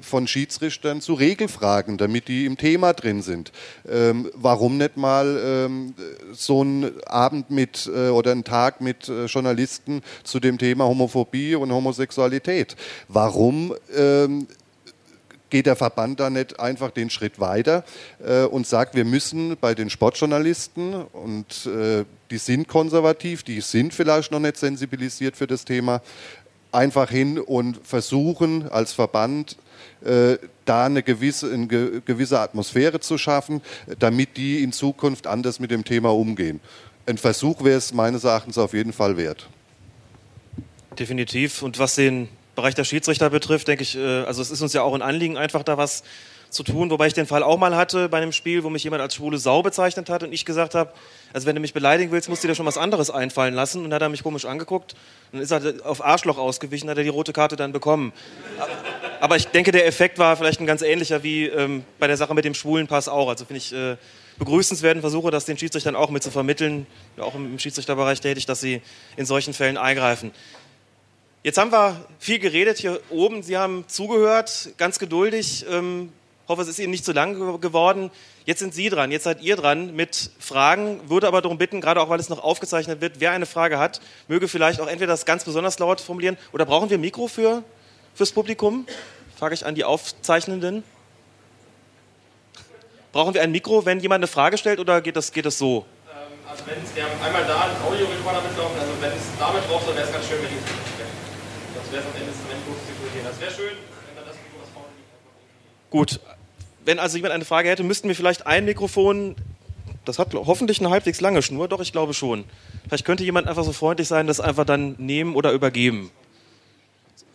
von 0.00 0.26
Schiedsrichtern 0.26 1.00
zu 1.00 1.14
Regelfragen, 1.14 1.98
damit 1.98 2.28
die 2.28 2.46
im 2.46 2.56
Thema 2.56 2.92
drin 2.92 3.22
sind. 3.22 3.52
Ähm, 3.88 4.30
warum 4.34 4.78
nicht 4.78 4.96
mal 4.96 5.40
ähm, 5.44 5.94
so 6.32 6.62
einen 6.62 7.02
Abend 7.06 7.50
mit 7.50 7.90
äh, 7.94 8.08
oder 8.08 8.32
einen 8.32 8.44
Tag 8.44 8.80
mit 8.80 9.10
Journalisten 9.26 10.02
zu 10.24 10.40
dem 10.40 10.58
Thema 10.58 10.84
Homophobie 10.84 11.54
und 11.54 11.72
Homosexualität? 11.72 12.76
Warum 13.08 13.74
ähm, 13.94 14.46
geht 15.50 15.66
der 15.66 15.76
Verband 15.76 16.20
da 16.20 16.30
nicht 16.30 16.58
einfach 16.58 16.90
den 16.90 17.10
Schritt 17.10 17.38
weiter 17.38 17.84
äh, 18.24 18.44
und 18.44 18.66
sagt, 18.66 18.94
wir 18.94 19.04
müssen 19.04 19.56
bei 19.60 19.74
den 19.74 19.90
Sportjournalisten, 19.90 20.94
und 20.94 21.66
äh, 21.66 22.04
die 22.30 22.38
sind 22.38 22.68
konservativ, 22.68 23.42
die 23.42 23.60
sind 23.60 23.94
vielleicht 23.94 24.32
noch 24.32 24.40
nicht 24.40 24.56
sensibilisiert 24.56 25.36
für 25.36 25.46
das 25.46 25.64
Thema, 25.64 26.02
einfach 26.72 27.10
hin 27.10 27.38
und 27.38 27.78
versuchen 27.86 28.68
als 28.70 28.92
Verband 28.92 29.56
äh, 30.04 30.36
da 30.64 30.86
eine 30.86 31.02
gewisse, 31.02 31.52
eine 31.52 31.66
gewisse 31.66 32.40
Atmosphäre 32.40 33.00
zu 33.00 33.18
schaffen, 33.18 33.62
damit 33.98 34.36
die 34.36 34.62
in 34.62 34.72
Zukunft 34.72 35.26
anders 35.26 35.60
mit 35.60 35.70
dem 35.70 35.84
Thema 35.84 36.12
umgehen. 36.12 36.60
Ein 37.06 37.18
Versuch 37.18 37.62
wäre 37.62 37.78
es 37.78 37.94
meines 37.94 38.24
Erachtens 38.24 38.58
auf 38.58 38.74
jeden 38.74 38.92
Fall 38.92 39.16
wert. 39.16 39.48
Definitiv. 40.98 41.62
Und 41.62 41.78
was 41.78 41.94
den 41.94 42.28
Bereich 42.56 42.74
der 42.74 42.84
Schiedsrichter 42.84 43.30
betrifft, 43.30 43.68
denke 43.68 43.84
ich, 43.84 43.96
äh, 43.96 44.24
also 44.24 44.42
es 44.42 44.50
ist 44.50 44.60
uns 44.60 44.72
ja 44.72 44.82
auch 44.82 44.94
ein 44.94 45.02
Anliegen, 45.02 45.36
einfach 45.36 45.62
da 45.62 45.78
was 45.78 46.02
zu 46.50 46.62
tun, 46.62 46.90
wobei 46.90 47.06
ich 47.06 47.14
den 47.14 47.26
Fall 47.26 47.42
auch 47.42 47.58
mal 47.58 47.76
hatte 47.76 48.08
bei 48.08 48.18
einem 48.18 48.32
Spiel, 48.32 48.64
wo 48.64 48.70
mich 48.70 48.84
jemand 48.84 49.02
als 49.02 49.14
schwule 49.14 49.38
Sau 49.38 49.62
bezeichnet 49.62 50.08
hat 50.08 50.22
und 50.22 50.32
ich 50.32 50.44
gesagt 50.44 50.74
habe, 50.74 50.92
also 51.32 51.46
wenn 51.46 51.54
du 51.54 51.60
mich 51.60 51.74
beleidigen 51.74 52.12
willst, 52.12 52.28
musst 52.28 52.44
du 52.44 52.48
dir 52.48 52.54
schon 52.54 52.66
was 52.66 52.78
anderes 52.78 53.10
einfallen 53.10 53.54
lassen. 53.54 53.78
Und 53.78 53.90
dann 53.90 53.94
hat 53.94 54.02
er 54.02 54.08
mich 54.08 54.22
komisch 54.22 54.44
angeguckt. 54.44 54.94
Dann 55.32 55.40
ist 55.40 55.50
er 55.50 55.74
auf 55.84 56.04
Arschloch 56.04 56.38
ausgewichen, 56.38 56.88
hat 56.88 56.96
er 56.98 57.04
die 57.04 57.10
rote 57.10 57.32
Karte 57.32 57.56
dann 57.56 57.72
bekommen. 57.72 58.12
Aber 59.20 59.36
ich 59.36 59.48
denke, 59.48 59.72
der 59.72 59.86
Effekt 59.86 60.18
war 60.18 60.36
vielleicht 60.36 60.60
ein 60.60 60.66
ganz 60.66 60.82
ähnlicher 60.82 61.22
wie 61.22 61.46
ähm, 61.46 61.84
bei 61.98 62.06
der 62.06 62.16
Sache 62.16 62.34
mit 62.34 62.44
dem 62.44 62.54
schwulen 62.54 62.86
Pass 62.86 63.08
auch. 63.08 63.28
Also 63.28 63.44
finde 63.44 63.58
ich 63.58 63.72
äh, 63.72 63.96
begrüßenswerten 64.38 65.00
Versuche, 65.00 65.30
das 65.30 65.44
den 65.44 65.58
Schiedsrichtern 65.58 65.96
auch 65.96 66.10
mit 66.10 66.22
zu 66.22 66.30
vermitteln, 66.30 66.86
ja, 67.16 67.24
auch 67.24 67.34
im 67.34 67.58
Schiedsrichterbereich 67.58 68.20
tätig, 68.20 68.46
dass 68.46 68.60
sie 68.60 68.82
in 69.16 69.26
solchen 69.26 69.54
Fällen 69.54 69.76
eingreifen. 69.76 70.30
Jetzt 71.46 71.58
haben 71.58 71.70
wir 71.70 72.04
viel 72.18 72.40
geredet 72.40 72.78
hier 72.78 73.00
oben. 73.08 73.44
Sie 73.44 73.56
haben 73.56 73.84
zugehört, 73.86 74.70
ganz 74.78 74.98
geduldig. 74.98 75.64
Ähm, 75.70 76.12
hoffe, 76.48 76.62
es 76.62 76.66
ist 76.66 76.80
Ihnen 76.80 76.90
nicht 76.90 77.04
zu 77.04 77.12
lang 77.12 77.60
geworden. 77.60 78.10
Jetzt 78.46 78.58
sind 78.58 78.74
Sie 78.74 78.88
dran, 78.88 79.12
jetzt 79.12 79.22
seid 79.22 79.40
ihr 79.42 79.54
dran 79.54 79.94
mit 79.94 80.32
Fragen. 80.40 81.08
Würde 81.08 81.28
aber 81.28 81.42
darum 81.42 81.56
bitten, 81.56 81.80
gerade 81.80 82.00
auch 82.00 82.08
weil 82.08 82.18
es 82.18 82.28
noch 82.30 82.42
aufgezeichnet 82.42 83.00
wird, 83.00 83.20
wer 83.20 83.30
eine 83.30 83.46
Frage 83.46 83.78
hat, 83.78 84.00
möge 84.26 84.48
vielleicht 84.48 84.80
auch 84.80 84.88
entweder 84.88 85.12
das 85.12 85.24
ganz 85.24 85.44
besonders 85.44 85.78
laut 85.78 86.00
formulieren 86.00 86.36
oder 86.50 86.66
brauchen 86.66 86.90
wir 86.90 86.98
ein 86.98 87.00
Mikro 87.00 87.28
für, 87.28 87.62
fürs 88.12 88.32
Publikum? 88.32 88.84
Frage 89.38 89.54
ich 89.54 89.64
an 89.64 89.76
die 89.76 89.84
Aufzeichnenden. 89.84 90.82
Brauchen 93.12 93.34
wir 93.34 93.42
ein 93.42 93.52
Mikro, 93.52 93.86
wenn 93.86 94.00
jemand 94.00 94.18
eine 94.18 94.26
Frage 94.26 94.58
stellt 94.58 94.80
oder 94.80 95.00
geht 95.00 95.14
das, 95.14 95.30
geht 95.30 95.46
das 95.46 95.58
so? 95.58 95.86
Ähm, 96.10 96.50
also 96.50 96.64
wenn 96.66 96.82
es, 96.82 96.92
wir 96.96 97.04
haben 97.04 97.22
einmal 97.22 97.44
da 97.46 97.66
einen 97.66 97.80
Audiorekorder 97.82 98.42
mitlaufen, 98.42 98.80
also 98.80 98.92
wenn 99.00 99.12
es 99.12 99.22
damit 99.38 99.62
drauf 99.70 99.84
soll, 99.84 99.94
wäre 99.94 100.06
es 100.06 100.12
ganz 100.12 100.26
schön, 100.26 100.38
wenn 100.42 100.85
das 101.86 101.92
wäre 101.92 102.04
am 102.04 102.16
Ende 102.16 102.32
Instrument 102.32 102.60
Das 103.24 103.40
wäre 103.40 103.50
schön, 103.50 103.76
wenn 103.76 104.16
dann 104.16 104.26
das 104.26 104.36
Mikro, 104.36 104.60
was 104.60 104.70
vorne 104.70 104.88
liegt, 104.96 105.90
Gut. 105.90 106.20
Wenn 106.84 106.98
also 106.98 107.16
jemand 107.16 107.34
eine 107.34 107.44
Frage 107.44 107.68
hätte, 107.68 107.82
müssten 107.82 108.08
wir 108.08 108.14
vielleicht 108.14 108.46
ein 108.46 108.64
Mikrofon, 108.64 109.34
das 110.04 110.18
hat 110.20 110.32
hoffentlich 110.34 110.80
eine 110.80 110.90
halbwegs 110.90 111.20
lange 111.20 111.42
Schnur, 111.42 111.66
doch 111.68 111.80
ich 111.80 111.90
glaube 111.90 112.14
schon. 112.14 112.44
Vielleicht 112.86 113.04
könnte 113.04 113.24
jemand 113.24 113.48
einfach 113.48 113.64
so 113.64 113.72
freundlich 113.72 114.06
sein, 114.06 114.28
das 114.28 114.38
einfach 114.38 114.64
dann 114.64 114.94
nehmen 114.98 115.34
oder 115.34 115.52
übergeben. 115.52 116.10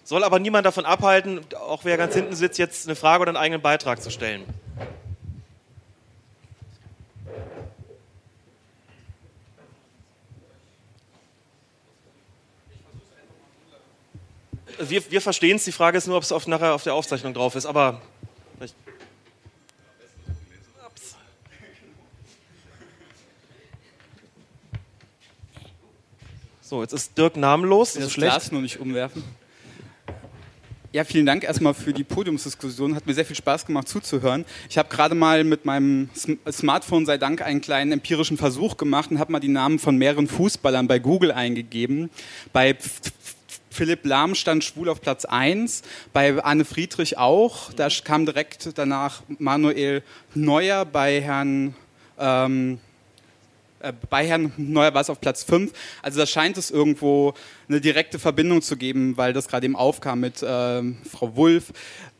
Soll 0.05 0.23
aber 0.23 0.39
niemand 0.39 0.65
davon 0.65 0.85
abhalten, 0.85 1.41
auch 1.69 1.83
wer 1.83 1.97
ganz 1.97 2.13
hinten 2.13 2.35
sitzt, 2.35 2.59
jetzt 2.59 2.87
eine 2.87 2.95
Frage 2.95 3.23
oder 3.23 3.31
einen 3.31 3.37
eigenen 3.37 3.61
Beitrag 3.61 4.01
zu 4.01 4.09
stellen. 4.09 4.43
Wir, 14.89 15.11
wir 15.11 15.21
verstehen 15.21 15.55
es. 15.55 15.65
Die 15.65 15.71
Frage 15.71 15.97
ist 15.97 16.07
nur, 16.07 16.17
ob 16.17 16.23
es 16.23 16.31
auf, 16.31 16.47
nachher 16.47 16.73
auf 16.73 16.83
der 16.83 16.93
Aufzeichnung 16.93 17.33
drauf 17.33 17.55
ist. 17.55 17.65
Aber. 17.65 18.01
So, 26.61 26.81
jetzt 26.81 26.93
ist 26.93 27.17
Dirk 27.17 27.35
namenlos. 27.35 27.93
Das, 27.93 28.03
das 28.03 28.13
schlecht. 28.13 28.31
Glas 28.31 28.51
nur 28.51 28.61
nicht 28.61 28.79
umwerfen. 28.79 29.23
Ja, 30.93 31.05
vielen 31.05 31.25
Dank 31.25 31.45
erstmal 31.45 31.73
für 31.73 31.93
die 31.93 32.03
Podiumsdiskussion. 32.03 32.95
Hat 32.95 33.07
mir 33.07 33.13
sehr 33.13 33.25
viel 33.25 33.35
Spaß 33.35 33.65
gemacht 33.65 33.87
zuzuhören. 33.87 34.43
Ich 34.69 34.77
habe 34.77 34.89
gerade 34.89 35.15
mal 35.15 35.45
mit 35.45 35.63
meinem 35.63 36.09
Smartphone, 36.51 37.05
sei 37.05 37.17
Dank, 37.17 37.41
einen 37.41 37.61
kleinen 37.61 37.93
empirischen 37.93 38.37
Versuch 38.37 38.75
gemacht 38.75 39.09
und 39.09 39.17
habe 39.17 39.31
mal 39.31 39.39
die 39.39 39.47
Namen 39.47 39.79
von 39.79 39.95
mehreren 39.95 40.27
Fußballern 40.27 40.87
bei 40.87 40.99
Google 40.99 41.31
eingegeben. 41.31 42.09
Bei 42.51 42.77
Philipp 43.71 44.05
Lahm 44.05 44.35
stand 44.35 44.63
schwul 44.63 44.89
auf 44.89 45.01
Platz 45.01 45.25
1, 45.25 45.81
bei 46.11 46.43
Anne 46.43 46.65
Friedrich 46.65 47.17
auch. 47.17 47.71
Da 47.73 47.87
kam 48.03 48.25
direkt 48.25 48.77
danach 48.77 49.23
Manuel 49.39 50.03
Neuer, 50.35 50.85
bei 50.85 51.21
Herrn, 51.21 51.73
ähm, 52.19 52.79
äh, 53.79 53.93
bei 54.09 54.27
Herrn 54.27 54.51
Neuer 54.57 54.93
war 54.93 55.01
es 55.01 55.09
auf 55.09 55.21
Platz 55.21 55.43
5. 55.43 55.71
Also 56.01 56.19
da 56.19 56.27
scheint 56.27 56.57
es 56.57 56.69
irgendwo 56.69 57.33
eine 57.69 57.79
direkte 57.79 58.19
Verbindung 58.19 58.61
zu 58.61 58.75
geben, 58.75 59.15
weil 59.15 59.31
das 59.31 59.47
gerade 59.47 59.65
eben 59.65 59.77
aufkam 59.77 60.19
mit 60.19 60.43
äh, 60.43 60.83
Frau 61.09 61.35
Wulff. 61.37 61.71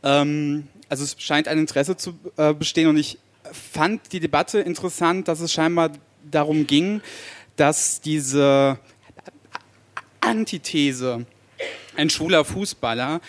Ähm, 0.04 0.70
also 0.88 1.04
es 1.04 1.16
scheint 1.20 1.50
ein 1.50 1.58
Interesse 1.58 1.98
zu 1.98 2.18
äh, 2.38 2.54
bestehen 2.54 2.88
und 2.88 2.98
ich 2.98 3.18
fand 3.52 4.14
die 4.14 4.22
Debatte 4.22 4.60
interessant, 4.60 5.28
dass 5.28 5.42
es 5.42 5.52
scheinbar 5.52 5.92
darum 6.30 6.66
ging, 6.66 7.02
dass 7.58 8.00
diese 8.00 8.80
Antithese 10.22 11.26
ein 11.96 12.10
schwuler 12.10 12.46
Fußballer 12.46 13.22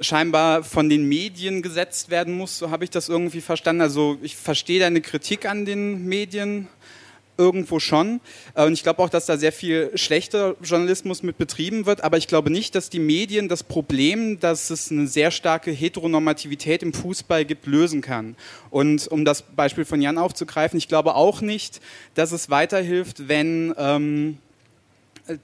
scheinbar 0.00 0.62
von 0.62 0.88
den 0.88 1.08
Medien 1.08 1.62
gesetzt 1.62 2.10
werden 2.10 2.34
muss, 2.34 2.58
so 2.58 2.70
habe 2.70 2.84
ich 2.84 2.90
das 2.90 3.08
irgendwie 3.08 3.40
verstanden. 3.40 3.82
Also 3.82 4.18
ich 4.22 4.36
verstehe 4.36 4.80
deine 4.80 5.00
Kritik 5.00 5.46
an 5.46 5.64
den 5.64 6.04
Medien 6.06 6.68
irgendwo 7.38 7.78
schon. 7.78 8.20
Äh, 8.54 8.66
und 8.66 8.72
ich 8.74 8.82
glaube 8.82 9.02
auch, 9.02 9.08
dass 9.08 9.26
da 9.26 9.38
sehr 9.38 9.52
viel 9.52 9.90
schlechter 9.94 10.56
Journalismus 10.62 11.22
mit 11.22 11.38
betrieben 11.38 11.86
wird. 11.86 12.02
Aber 12.02 12.18
ich 12.18 12.26
glaube 12.26 12.50
nicht, 12.50 12.74
dass 12.74 12.90
die 12.90 12.98
Medien 12.98 13.48
das 13.48 13.62
Problem, 13.62 14.40
dass 14.40 14.70
es 14.70 14.90
eine 14.90 15.06
sehr 15.06 15.30
starke 15.30 15.70
Heteronormativität 15.70 16.82
im 16.82 16.92
Fußball 16.92 17.44
gibt, 17.44 17.66
lösen 17.66 18.00
kann. 18.00 18.36
Und 18.70 19.06
um 19.08 19.24
das 19.24 19.42
Beispiel 19.42 19.84
von 19.84 20.02
Jan 20.02 20.18
aufzugreifen, 20.18 20.76
ich 20.76 20.88
glaube 20.88 21.14
auch 21.14 21.40
nicht, 21.40 21.80
dass 22.14 22.32
es 22.32 22.50
weiterhilft, 22.50 23.28
wenn 23.28 23.72
ähm, 23.78 24.38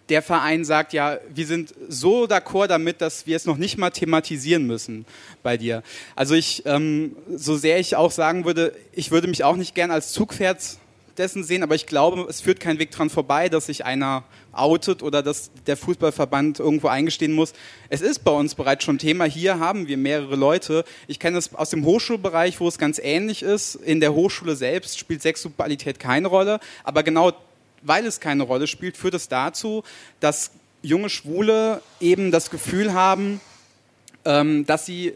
der 0.09 0.23
Verein 0.23 0.65
sagt, 0.65 0.93
ja, 0.93 1.19
wir 1.33 1.47
sind 1.47 1.75
so 1.89 2.25
d'accord 2.25 2.69
damit, 2.69 3.01
dass 3.01 3.27
wir 3.27 3.37
es 3.37 3.45
noch 3.45 3.57
nicht 3.57 3.79
mal 3.79 3.91
thematisieren 3.91 4.67
müssen 4.67 5.05
bei 5.43 5.57
dir. 5.57 5.83
Also 6.17 6.35
ich, 6.35 6.63
ähm, 6.67 7.17
so 7.35 7.57
sehr 7.57 7.79
ich 7.79 7.97
auch 7.97 8.11
sagen 8.11 8.45
würde, 8.45 8.75
ich 8.93 9.11
würde 9.11 9.29
mich 9.29 9.45
auch 9.45 9.57
nicht 9.57 9.75
gern 9.75 9.91
als 9.91 10.13
Zugpferd 10.13 10.79
dessen 11.19 11.45
sehen, 11.45 11.63
aber 11.63 11.75
ich 11.75 11.87
glaube, 11.87 12.27
es 12.29 12.41
führt 12.41 12.61
kein 12.61 12.79
Weg 12.79 12.91
dran 12.91 13.11
vorbei, 13.11 13.49
dass 13.49 13.67
sich 13.67 13.85
einer 13.85 14.25
outet 14.53 15.03
oder 15.03 15.23
dass 15.23 15.51
der 15.67 15.77
Fußballverband 15.77 16.59
irgendwo 16.59 16.89
eingestehen 16.89 17.33
muss. 17.33 17.53
Es 17.89 18.01
ist 18.01 18.25
bei 18.25 18.33
uns 18.33 18.55
bereits 18.55 18.85
schon 18.85 18.99
Thema. 18.99 19.25
Hier 19.25 19.59
haben 19.59 19.87
wir 19.87 19.97
mehrere 19.97 20.37
Leute. 20.37 20.85
Ich 21.07 21.19
kenne 21.19 21.39
es 21.39 21.55
aus 21.55 21.71
dem 21.71 21.85
Hochschulbereich, 21.85 22.61
wo 22.61 22.69
es 22.69 22.79
ganz 22.79 22.99
ähnlich 22.99 23.43
ist. 23.43 23.77
In 23.77 24.01
der 24.01 24.15
Hochschule 24.15 24.57
selbst 24.57 24.99
spielt 24.99 25.23
Sexualität 25.23 25.99
keine 25.99 26.29
Rolle, 26.29 26.61
aber 26.83 27.03
genau 27.03 27.33
weil 27.85 28.07
es 28.07 28.21
keine 28.21 28.43
Rolle 28.43 28.67
spielt, 28.67 28.97
führt 28.97 29.15
es 29.15 29.29
dazu, 29.29 29.85
dass 30.21 30.51
junge 30.83 31.11
Schwule 31.11 31.81
eben 32.01 32.31
das 32.31 32.51
Gefühl 32.51 32.93
haben, 32.93 33.41
ähm, 34.25 34.67
dass 34.67 34.87
sie 34.87 35.13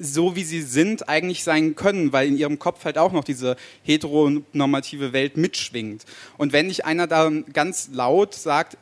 so 0.00 0.36
wie 0.36 0.44
sie 0.44 0.62
sind 0.62 1.08
eigentlich 1.08 1.42
sein 1.42 1.74
können, 1.74 2.12
weil 2.12 2.28
in 2.28 2.36
ihrem 2.36 2.58
Kopf 2.58 2.84
halt 2.84 2.98
auch 2.98 3.12
noch 3.12 3.24
diese 3.24 3.56
heteronormative 3.82 5.12
Welt 5.12 5.36
mitschwingt. 5.36 6.04
Und 6.36 6.52
wenn 6.52 6.68
nicht 6.68 6.84
einer 6.84 7.06
da 7.06 7.30
ganz 7.52 7.90
laut 7.92 8.34
sagt, 8.34 8.76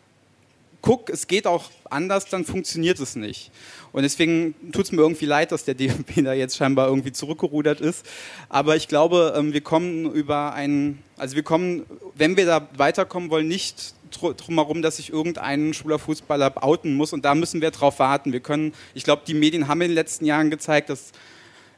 guck, 0.82 1.10
es 1.10 1.26
geht 1.26 1.46
auch 1.46 1.70
anders, 1.90 2.26
dann 2.26 2.44
funktioniert 2.44 3.00
es 3.00 3.16
nicht. 3.16 3.50
Und 3.92 4.02
deswegen 4.02 4.54
tut 4.72 4.84
es 4.84 4.92
mir 4.92 5.02
irgendwie 5.02 5.26
leid, 5.26 5.52
dass 5.52 5.64
der 5.64 5.74
DFB 5.76 6.22
da 6.24 6.32
jetzt 6.32 6.56
scheinbar 6.56 6.88
irgendwie 6.88 7.12
zurückgerudert 7.12 7.80
ist. 7.80 8.06
Aber 8.48 8.76
ich 8.76 8.88
glaube, 8.88 9.34
ähm, 9.36 9.52
wir 9.52 9.62
kommen 9.62 10.12
über 10.12 10.52
einen, 10.52 11.02
also 11.16 11.36
wir 11.36 11.42
kommen, 11.42 11.86
wenn 12.14 12.36
wir 12.36 12.46
da 12.46 12.68
weiterkommen 12.76 13.30
wollen, 13.30 13.48
nicht 13.48 13.94
drum 14.10 14.54
herum, 14.54 14.82
dass 14.82 14.96
sich 14.96 15.12
irgendein 15.12 15.74
schwuler 15.74 15.98
Fußballer 15.98 16.62
outen 16.62 16.94
muss. 16.94 17.12
Und 17.12 17.24
da 17.24 17.34
müssen 17.34 17.60
wir 17.60 17.70
drauf 17.70 17.98
warten. 17.98 18.32
Wir 18.32 18.40
können, 18.40 18.72
ich 18.94 19.04
glaube, 19.04 19.22
die 19.26 19.34
Medien 19.34 19.68
haben 19.68 19.80
in 19.80 19.88
den 19.88 19.94
letzten 19.94 20.24
Jahren 20.24 20.50
gezeigt, 20.50 20.90
dass 20.90 21.12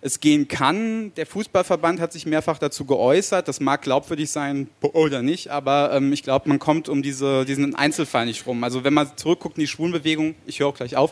es 0.01 0.21
gehen 0.21 0.49
kann. 0.49 1.13
Der 1.17 1.27
Fußballverband 1.27 2.01
hat 2.01 2.13
sich 2.13 2.27
mehrfach 2.27 2.59
dazu 2.59 2.85
geäußert. 2.85 3.49
Das 3.49 3.61
mag 3.61 3.83
glaubwürdig 3.83 4.31
sein 4.31 4.69
oder 4.81 5.23
nicht, 5.23 5.49
aber 5.49 5.93
ähm, 5.93 6.13
ich 6.13 6.23
glaube, 6.23 6.49
man 6.49 6.59
kommt 6.59 6.89
um 6.89 7.03
diese, 7.03 7.45
diesen 7.45 7.75
Einzelfall 7.75 8.27
nicht 8.27 8.47
rum. 8.47 8.63
Also 8.65 8.85
wenn 8.85 8.95
man 8.95 9.11
zurückguckt 9.17 9.57
in 9.59 9.63
die 9.63 9.67
Schwulenbewegung, 9.67 10.35
ich 10.47 10.61
höre 10.61 10.69
auch 10.69 10.77
gleich 10.77 10.97
auf, 10.97 11.11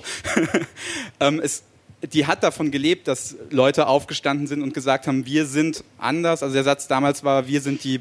ähm, 1.21 1.41
es, 1.43 1.65
die 2.13 2.27
hat 2.27 2.43
davon 2.43 2.71
gelebt, 2.71 3.09
dass 3.09 3.37
Leute 3.51 3.89
aufgestanden 3.89 4.47
sind 4.47 4.63
und 4.63 4.75
gesagt 4.75 5.07
haben, 5.07 5.27
wir 5.27 5.47
sind 5.47 5.83
anders. 5.99 6.43
Also 6.43 6.55
der 6.55 6.65
Satz 6.65 6.87
damals 6.87 7.25
war, 7.25 7.49
wir 7.49 7.61
sind 7.61 7.83
die 7.83 8.01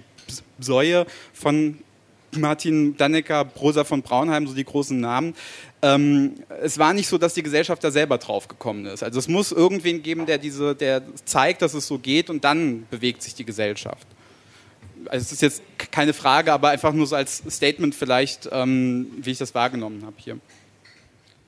Säue 0.60 1.06
von 1.34 1.80
Martin 2.38 2.98
Dannecker, 2.98 3.46
Prosa 3.46 3.84
von 3.84 4.02
Braunheim, 4.02 4.48
so 4.48 4.54
die 4.54 4.66
großen 4.66 5.00
Namen 5.00 5.36
ähm, 5.86 6.34
es 6.64 6.80
war 6.80 6.94
nicht 6.94 7.08
so, 7.08 7.20
dass 7.20 7.36
die 7.36 7.44
Gesellschaft 7.44 7.84
da 7.84 7.92
selber 7.92 8.18
drauf 8.18 8.48
gekommen 8.48 8.88
ist. 8.88 9.04
Also 9.04 9.20
es 9.20 9.28
muss 9.28 9.52
irgendwen 9.52 10.02
geben, 10.02 10.26
der, 10.26 10.40
diese, 10.40 10.74
der 10.74 11.04
zeigt, 11.26 11.62
dass 11.62 11.76
es 11.76 11.86
so 11.86 12.00
geht 12.00 12.32
und 12.32 12.44
dann 12.44 12.88
bewegt 12.90 13.22
sich 13.22 13.36
die 13.36 13.46
Gesellschaft. 13.46 14.08
Also 15.06 15.24
es 15.24 15.32
ist 15.32 15.42
jetzt 15.44 15.62
keine 15.92 16.14
Frage, 16.14 16.52
aber 16.54 16.70
einfach 16.70 16.92
nur 16.92 17.06
so 17.06 17.16
als 17.16 17.44
Statement 17.48 17.94
vielleicht, 17.94 18.50
ähm, 18.52 19.12
wie 19.18 19.30
ich 19.30 19.38
das 19.38 19.54
wahrgenommen 19.54 20.04
habe 20.04 20.16
hier. 20.18 20.40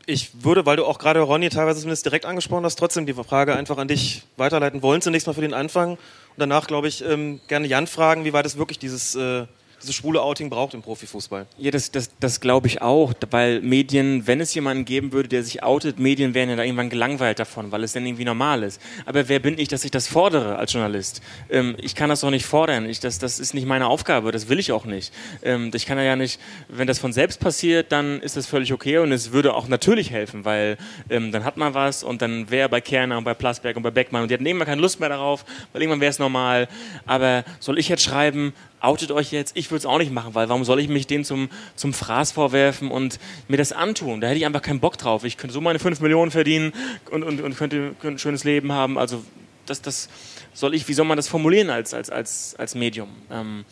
Ich 0.05 0.43
würde, 0.43 0.67
weil 0.67 0.77
du 0.77 0.85
auch 0.85 0.99
gerade 0.99 1.19
Ronny 1.19 1.49
teilweise 1.49 1.79
zumindest 1.79 2.05
direkt 2.05 2.25
angesprochen 2.25 2.63
hast, 2.63 2.77
trotzdem 2.77 3.07
die 3.07 3.13
Frage 3.13 3.55
einfach 3.55 3.77
an 3.79 3.87
dich 3.87 4.23
weiterleiten 4.37 4.83
wollen. 4.83 5.01
Zunächst 5.01 5.25
mal 5.25 5.33
für 5.33 5.41
den 5.41 5.55
Anfang 5.55 5.93
und 5.93 5.99
danach, 6.37 6.67
glaube 6.67 6.87
ich, 6.87 7.03
ähm, 7.03 7.41
gerne 7.47 7.67
Jan 7.67 7.87
fragen, 7.87 8.23
wie 8.23 8.33
weit 8.33 8.45
es 8.45 8.57
wirklich 8.57 8.77
dieses 8.77 9.15
äh, 9.15 9.47
dieses 9.81 9.95
schwule 9.95 10.21
Outing 10.21 10.49
braucht 10.49 10.73
im 10.73 10.81
Profifußball. 10.81 11.45
Ja, 11.57 11.71
das, 11.71 11.91
das, 11.91 12.09
das 12.19 12.39
glaube 12.39 12.67
ich 12.67 12.81
auch, 12.81 13.13
weil 13.29 13.61
Medien, 13.61 14.25
wenn 14.25 14.41
es 14.41 14.53
jemanden 14.53 14.85
geben 14.85 15.11
würde, 15.11 15.29
der 15.29 15.43
sich 15.43 15.63
outet, 15.63 15.99
Medien 15.99 16.33
wären 16.33 16.49
ja 16.49 16.55
da 16.55 16.63
irgendwann 16.63 16.89
gelangweilt 16.89 17.39
davon, 17.39 17.71
weil 17.71 17.83
es 17.83 17.93
dann 17.93 18.05
irgendwie 18.05 18.25
normal 18.25 18.63
ist. 18.63 18.81
Aber 19.05 19.27
wer 19.29 19.39
bin 19.39 19.59
ich, 19.59 19.67
dass 19.67 19.83
ich 19.83 19.91
das 19.91 20.07
fordere 20.07 20.57
als 20.57 20.73
Journalist? 20.73 21.21
Ähm, 21.49 21.75
ich 21.79 21.95
kann 21.95 22.09
das 22.09 22.21
doch 22.21 22.31
nicht 22.31 22.45
fordern. 22.45 22.89
Ich, 22.89 22.99
das, 22.99 23.19
das 23.19 23.39
ist 23.39 23.53
nicht 23.53 23.67
meine 23.67 23.87
Aufgabe, 23.87 24.31
das 24.31 24.49
will 24.49 24.59
ich 24.59 24.71
auch 24.71 24.85
nicht. 24.85 25.13
Ähm, 25.43 25.71
ich 25.73 25.85
kann 25.85 25.97
ja 25.99 26.15
nicht, 26.15 26.39
wenn 26.67 26.87
das 26.87 26.99
von 26.99 27.13
selbst 27.13 27.39
passiert, 27.39 27.91
dann 27.91 28.19
ist 28.21 28.35
das 28.35 28.47
völlig 28.47 28.73
okay 28.73 28.97
und 28.97 29.11
es 29.11 29.31
würde 29.31 29.53
auch 29.53 29.67
natürlich 29.67 30.11
helfen, 30.11 30.45
weil 30.45 30.77
ähm, 31.09 31.31
dann 31.31 31.43
hat 31.43 31.57
man 31.57 31.73
was 31.73 32.03
und 32.03 32.21
dann 32.21 32.49
wäre 32.49 32.69
bei 32.69 32.81
Kerner 32.81 33.17
und 33.17 33.23
bei 33.23 33.33
Plasberg 33.33 33.75
und 33.77 33.83
bei 33.83 33.91
Beckmann 33.91 34.23
und 34.23 34.29
die 34.29 34.33
hatten 34.33 34.45
irgendwann 34.45 34.67
keine 34.67 34.81
Lust 34.81 34.99
mehr 34.99 35.09
darauf, 35.09 35.45
weil 35.71 35.81
irgendwann 35.81 36.01
wäre 36.01 36.09
es 36.09 36.19
normal. 36.19 36.67
Aber 37.05 37.43
soll 37.59 37.77
ich 37.77 37.89
jetzt 37.89 38.03
schreiben, 38.03 38.53
outet 38.79 39.11
euch 39.11 39.31
jetzt. 39.31 39.55
Ich 39.57 39.71
würde 39.71 39.79
es 39.79 39.85
auch 39.85 39.97
nicht 39.97 40.11
machen, 40.11 40.35
weil 40.35 40.49
warum 40.49 40.63
soll 40.63 40.79
ich 40.79 40.87
mich 40.87 41.07
denen 41.07 41.25
zum, 41.25 41.49
zum 41.75 41.93
Fraß 41.93 42.31
vorwerfen 42.31 42.91
und 42.91 43.19
mir 43.47 43.57
das 43.57 43.71
antun? 43.71 44.21
Da 44.21 44.27
hätte 44.27 44.37
ich 44.37 44.45
einfach 44.45 44.61
keinen 44.61 44.79
Bock 44.79 44.97
drauf. 44.97 45.23
Ich 45.23 45.37
könnte 45.37 45.53
so 45.53 45.61
meine 45.61 45.79
5 45.79 45.99
Millionen 45.99 46.31
verdienen 46.31 46.73
und, 47.11 47.23
und, 47.23 47.41
und 47.41 47.57
könnte, 47.57 47.95
könnte 47.99 48.15
ein 48.15 48.19
schönes 48.19 48.43
Leben 48.43 48.71
haben. 48.71 48.97
Also 48.97 49.23
das, 49.65 49.81
das 49.81 50.09
soll 50.53 50.73
ich, 50.73 50.87
wie 50.87 50.93
soll 50.93 51.05
man 51.05 51.17
das 51.17 51.27
formulieren 51.27 51.69
als, 51.69 51.93
als, 51.93 52.09
als, 52.09 52.55
als 52.57 52.75
Medium? 52.75 53.09
Ähm, 53.31 53.65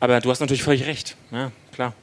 aber 0.00 0.20
du 0.20 0.30
hast 0.30 0.40
natürlich 0.40 0.62
völlig 0.62 0.86
recht, 0.86 1.16
ja, 1.30 1.52
klar. 1.72 1.94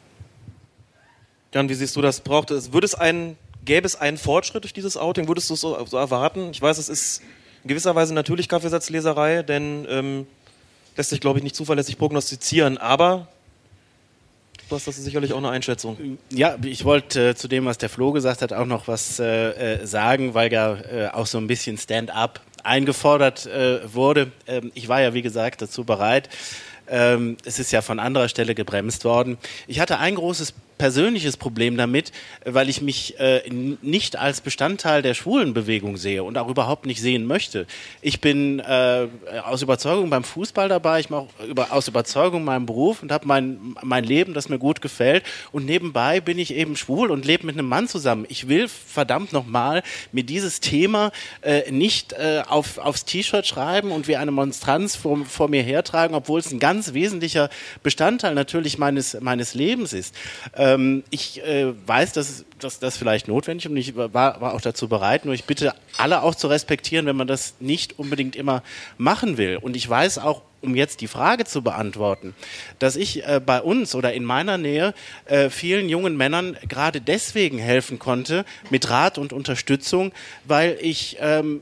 Jan, 1.54 1.68
wie 1.68 1.74
siehst 1.74 1.96
du 1.96 2.02
das? 2.02 2.22
Braucht 2.22 2.52
es, 2.52 2.72
würde 2.72 2.86
es 2.86 2.96
einen, 2.96 3.38
gäbe 3.66 3.86
es 3.86 3.96
einen 3.96 4.18
Fortschritt 4.18 4.64
durch 4.64 4.74
dieses 4.74 4.98
Outing? 4.98 5.28
Würdest 5.28 5.50
du 5.50 5.56
es 5.56 5.62
so, 5.62 5.86
so 5.86 5.98
erwarten? 5.98 6.50
Ich 6.52 6.62
weiß, 6.62 6.78
es 6.78 6.90
ist 6.90 7.22
in 7.64 7.70
gewisser 7.70 7.96
Weise 7.96 8.14
natürlich 8.14 8.48
Kaffeesatzleserei, 8.48 9.44
denn 9.44 9.86
ähm, 9.90 10.28
lässt 11.00 11.12
sich, 11.12 11.22
glaube 11.22 11.40
ich, 11.40 11.44
nicht 11.44 11.56
zuverlässig 11.56 11.98
prognostizieren, 11.98 12.78
aber 12.78 13.30
du 14.68 14.76
hast 14.76 14.86
das 14.86 14.98
sicherlich 14.98 15.32
auch 15.32 15.38
eine 15.38 15.50
Einschätzung. 15.50 16.18
Ja, 16.30 16.58
ich 16.62 16.84
wollte 16.84 17.30
äh, 17.30 17.36
zu 17.36 17.48
dem, 17.48 17.64
was 17.64 17.78
der 17.78 17.88
Flo 17.88 18.12
gesagt 18.12 18.42
hat, 18.42 18.52
auch 18.52 18.66
noch 18.66 18.90
was 18.90 19.18
äh, 19.18 19.78
äh 19.78 19.88
sagen, 19.88 20.34
weil 20.34 20.52
ja 20.52 20.76
äh, 20.76 21.08
auch 21.08 21.26
so 21.26 21.38
ein 21.38 21.48
bisschen 21.48 21.78
Stand-up 21.78 22.42
eingefordert 22.64 23.46
äh, 23.46 23.94
wurde. 23.94 24.34
Ähm, 24.46 24.74
ich 24.76 24.90
war 24.90 25.02
ja, 25.02 25.14
wie 25.14 25.22
gesagt, 25.22 25.62
dazu 25.62 25.86
bereit. 25.86 26.28
Ähm, 26.90 27.38
es 27.46 27.60
ist 27.60 27.72
ja 27.72 27.82
von 27.82 28.00
anderer 28.00 28.28
Stelle 28.28 28.54
gebremst 28.54 29.06
worden. 29.06 29.38
Ich 29.68 29.80
hatte 29.80 30.00
ein 30.00 30.16
großes 30.16 30.54
persönliches 30.80 31.38
Problem 31.38 31.78
damit, 31.78 32.12
weil 32.46 32.70
ich 32.70 32.82
mich 32.82 33.20
äh, 33.20 33.44
nicht 33.50 34.16
als 34.16 34.42
Bestandteil 34.42 35.04
der 35.04 35.14
Schwulenbewegung 35.14 35.98
sehe 35.98 36.24
und 36.24 36.38
auch 36.38 36.48
überhaupt 36.48 36.88
nicht 36.88 37.02
sehen 37.02 37.26
möchte. 37.26 37.68
Ich 38.02 38.22
bin 38.22 38.60
äh, 38.60 39.08
aus 39.44 39.62
Überzeugung 39.62 40.10
beim 40.10 40.24
Fußball 40.24 40.70
dabei, 40.70 41.02
ich 41.02 41.10
mache 41.12 41.28
über, 41.48 41.74
aus 41.74 41.88
Überzeugung 41.88 42.46
meinen 42.46 42.66
Beruf 42.66 43.04
und 43.04 43.12
habe 43.12 43.28
mein, 43.28 43.76
mein 43.84 44.06
Leben, 44.06 44.34
das 44.34 44.48
mir 44.50 44.58
gut 44.58 44.82
gefällt. 44.82 45.24
Und 45.52 45.66
nebenbei 45.66 46.22
bin 46.22 46.40
ich 46.40 46.54
eben 46.54 46.78
schwul 46.78 47.12
und 47.12 47.26
lebe 47.26 47.46
mit 47.46 47.56
einem 47.56 47.68
Mann 47.68 47.90
zusammen. 47.90 48.26
Ich 48.30 48.48
will 48.48 48.70
verdammt 48.70 49.34
nochmal 49.34 49.84
mir 50.14 50.24
dieses 50.24 50.62
Thema 50.62 51.12
äh, 51.42 51.70
nicht 51.72 52.14
äh, 52.14 52.44
auf, 52.48 52.78
aufs 52.78 53.04
T-Shirt 53.04 53.46
schreiben 53.46 53.92
und 53.92 54.08
wie 54.08 54.16
eine 54.16 54.32
Monstranz 54.32 54.96
vor, 54.96 55.26
vor 55.26 55.50
mir 55.50 55.62
hertragen, 55.62 56.16
obwohl 56.16 56.40
es 56.40 56.54
ein 56.54 56.60
ganz 56.60 56.94
wesentlicher 56.94 57.50
Bestandteil 57.84 58.34
natürlich 58.34 58.78
meines, 58.78 59.20
meines 59.20 59.54
Lebens 59.54 59.92
ist. 59.92 60.16
Äh, 60.54 60.69
ähm, 60.74 61.04
ich 61.10 61.44
äh, 61.44 61.74
weiß, 61.88 62.14
dass, 62.14 62.46
dass 62.60 62.80
das 62.80 62.98
vielleicht 62.98 63.28
notwendig 63.28 63.66
ist 63.66 63.72
und 63.72 63.78
ich 63.78 63.96
war, 63.96 64.14
war 64.14 64.54
auch 64.54 64.62
dazu 64.62 64.88
bereit, 64.88 65.26
nur 65.26 65.34
ich 65.34 65.46
bitte 65.46 65.74
alle 65.98 66.24
auch 66.24 66.36
zu 66.36 66.48
respektieren, 66.48 67.06
wenn 67.06 67.16
man 67.16 67.28
das 67.28 67.56
nicht 67.60 68.00
unbedingt 68.00 68.36
immer 68.36 68.64
machen 68.98 69.38
will. 69.38 69.58
Und 69.58 69.76
ich 69.76 69.90
weiß 69.90 70.20
auch, 70.20 70.42
um 70.62 70.76
jetzt 70.76 71.02
die 71.02 71.08
Frage 71.08 71.46
zu 71.46 71.62
beantworten, 71.62 72.36
dass 72.80 72.96
ich 72.96 73.26
äh, 73.26 73.40
bei 73.44 73.62
uns 73.62 73.96
oder 73.96 74.14
in 74.14 74.26
meiner 74.26 74.58
Nähe 74.58 74.94
äh, 75.26 75.50
vielen 75.50 75.88
jungen 75.88 76.18
Männern 76.18 76.58
gerade 76.68 77.02
deswegen 77.02 77.60
helfen 77.60 77.98
konnte 77.98 78.46
mit 78.70 78.90
Rat 78.90 79.18
und 79.18 79.34
Unterstützung, 79.34 80.12
weil 80.46 80.78
ich 80.82 81.18
ähm, 81.22 81.62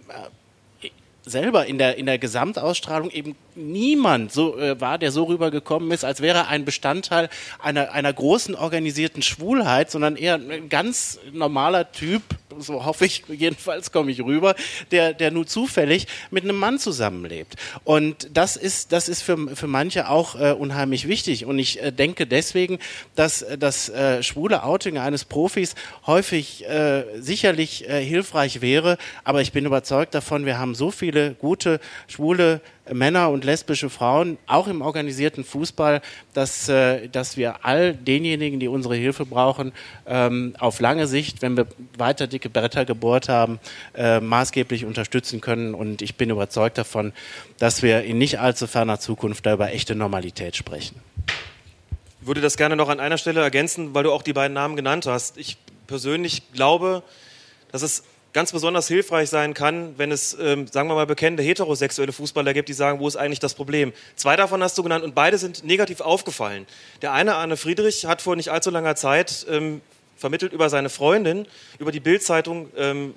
selber 1.30 1.66
in 1.66 1.78
der, 1.78 1.98
in 1.98 2.06
der 2.06 2.18
Gesamtausstrahlung 2.18 3.12
eben 3.12 3.36
niemand 3.56 4.32
so 4.32 4.58
äh, 4.58 4.80
war, 4.80 4.98
der 4.98 5.12
so 5.12 5.26
rübergekommen 5.26 5.92
ist, 5.92 6.04
als 6.04 6.22
wäre 6.22 6.40
er 6.40 6.48
ein 6.48 6.66
Bestandteil 6.66 7.30
einer, 7.60 7.92
einer 7.92 8.14
großen 8.14 8.56
organisierten 8.56 9.22
Schwulheit, 9.22 9.92
sondern 9.92 10.16
eher 10.16 10.36
ein 10.36 10.70
ganz 10.70 11.20
normaler 11.32 11.92
Typ, 11.92 12.22
so 12.60 12.86
hoffe 12.86 13.06
ich, 13.06 13.24
jedenfalls 13.28 13.92
komme 13.92 14.12
ich 14.12 14.24
rüber, 14.24 14.56
der, 14.92 15.14
der 15.14 15.32
nur 15.32 15.48
zufällig 15.48 16.08
mit 16.32 16.44
einem 16.44 16.58
Mann 16.58 16.80
zusammenlebt. 16.80 17.56
Und 17.84 18.30
das 18.34 18.56
ist, 18.56 18.92
das 18.92 19.10
ist 19.10 19.22
für, 19.22 19.56
für 19.56 19.68
manche 19.68 20.10
auch 20.10 20.36
äh, 20.36 20.52
unheimlich 20.52 21.08
wichtig. 21.08 21.46
Und 21.46 21.60
ich 21.60 21.82
äh, 21.82 21.92
denke 21.92 22.28
deswegen, 22.28 22.80
dass 23.16 23.46
das 23.60 23.90
äh, 23.90 24.24
schwule 24.24 24.64
Outing 24.64 24.98
eines 24.98 25.26
Profis 25.26 25.76
häufig 26.06 26.68
äh, 26.68 27.04
sicherlich 27.20 27.88
äh, 27.88 28.04
hilfreich 28.04 28.62
wäre. 28.62 28.98
Aber 29.24 29.42
ich 29.42 29.52
bin 29.52 29.66
überzeugt 29.66 30.14
davon, 30.16 30.46
wir 30.46 30.58
haben 30.58 30.76
so 30.76 30.92
viele 30.92 31.34
gute 31.36 31.80
schwule 32.08 32.62
Männer 32.94 33.30
und 33.30 33.44
lesbische 33.44 33.90
Frauen, 33.90 34.38
auch 34.48 34.68
im 34.68 34.82
organisierten 34.82 35.44
Fußball, 35.44 36.02
dass, 36.34 36.70
äh, 36.70 37.08
dass 37.10 37.38
wir 37.38 37.66
all 37.66 37.94
denjenigen, 37.94 38.60
die 38.60 38.68
unsere 38.68 38.96
Hilfe 38.96 39.26
brauchen, 39.26 39.72
ähm, 40.06 40.56
auf 40.60 40.80
lange 40.80 41.08
Sicht, 41.08 41.42
wenn 41.42 41.58
wir 41.58 41.68
weiter 41.98 42.28
dicke 42.28 42.50
Bretter 42.50 42.86
gebohrt 42.86 43.30
haben, 43.30 43.60
äh, 43.96 44.20
maßgeblich 44.20 44.86
unterstützen 44.86 45.42
können. 45.42 45.74
Und 45.74 46.02
ich 46.02 46.16
bin 46.16 46.30
überzeugt 46.30 46.78
davon, 46.78 47.14
dass 47.58 47.82
wir 47.84 48.04
in 48.04 48.18
nicht 48.18 48.40
allzu 48.40 48.68
ferner 48.68 49.00
Zukunft 49.00 49.46
da 49.46 49.54
über 49.54 49.72
echte 49.72 49.96
Normalität 49.96 50.56
sprechen. 50.56 51.00
Ich 52.22 52.28
würde 52.28 52.42
das 52.42 52.58
gerne 52.58 52.76
noch 52.76 52.90
an 52.90 53.00
einer 53.00 53.18
Stelle 53.18 53.42
ergänzen, 53.42 53.94
weil 53.94 54.04
du 54.04 54.12
auch 54.12 54.22
die 54.22 54.34
beiden 54.34 54.54
Namen 54.54 54.76
genannt 54.76 55.06
hast. 55.06 55.38
Ich 55.38 55.58
persönlich 55.88 56.52
glaube, 56.54 57.04
dass 57.72 57.82
es 57.82 58.04
ganz 58.38 58.52
besonders 58.52 58.88
hilfreich 58.88 59.32
sein 59.32 59.56
kann, 59.56 59.98
wenn 59.98 60.12
es, 60.12 60.38
ähm, 60.40 60.68
sagen 60.68 60.88
wir 60.90 60.94
mal, 60.94 61.08
bekennende 61.08 61.42
heterosexuelle 61.42 62.14
Fußballer 62.14 62.54
gibt, 62.54 62.70
die 62.70 62.74
sagen, 62.74 63.00
wo 63.00 63.08
ist 63.08 63.16
eigentlich 63.16 63.40
das 63.40 63.56
Problem? 63.56 63.94
Zwei 64.16 64.36
davon 64.36 64.62
hast 64.62 64.78
du 64.78 64.84
genannt 64.84 65.04
und 65.04 65.16
beide 65.16 65.40
sind 65.40 65.64
negativ 65.64 66.02
aufgefallen. 66.02 66.68
Der 67.02 67.14
eine, 67.14 67.34
Arne 67.34 67.58
Friedrich, 67.58 68.06
hat 68.06 68.22
vor 68.22 68.36
nicht 68.36 68.50
allzu 68.50 68.70
langer 68.70 68.96
Zeit 68.96 69.48
ähm, 69.50 69.82
vermittelt 70.18 70.54
über 70.54 70.70
seine 70.70 70.90
Freundin, 70.90 71.48
über 71.80 71.92
die 71.92 72.00
Bildzeitung 72.00 72.70
ähm, 72.78 73.16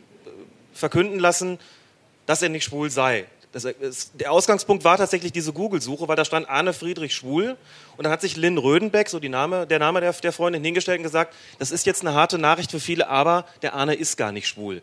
verkünden 0.72 1.18
lassen, 1.18 1.58
dass 2.24 2.40
er 2.40 2.48
nicht 2.48 2.64
schwul 2.64 2.88
sei. 2.88 3.26
Das, 3.52 3.66
das, 3.78 4.12
der 4.14 4.32
Ausgangspunkt 4.32 4.84
war 4.84 4.96
tatsächlich 4.96 5.32
diese 5.32 5.52
Google-Suche, 5.52 6.08
weil 6.08 6.16
da 6.16 6.24
stand 6.24 6.48
Arne 6.48 6.72
Friedrich 6.72 7.14
schwul 7.14 7.58
und 7.98 8.04
dann 8.04 8.12
hat 8.12 8.22
sich 8.22 8.38
Lynn 8.38 8.56
Rödenbeck, 8.56 9.10
so 9.10 9.18
Name, 9.18 9.66
der 9.66 9.80
Name 9.80 10.00
der, 10.00 10.14
der 10.14 10.32
Freundin, 10.32 10.64
hingestellt 10.64 11.00
und 11.00 11.04
gesagt, 11.04 11.34
das 11.58 11.72
ist 11.72 11.84
jetzt 11.84 12.00
eine 12.00 12.14
harte 12.14 12.38
Nachricht 12.38 12.70
für 12.70 12.80
viele, 12.80 13.08
aber 13.08 13.44
der 13.60 13.74
Arne 13.74 13.92
ist 13.92 14.16
gar 14.16 14.32
nicht 14.32 14.48
schwul. 14.48 14.80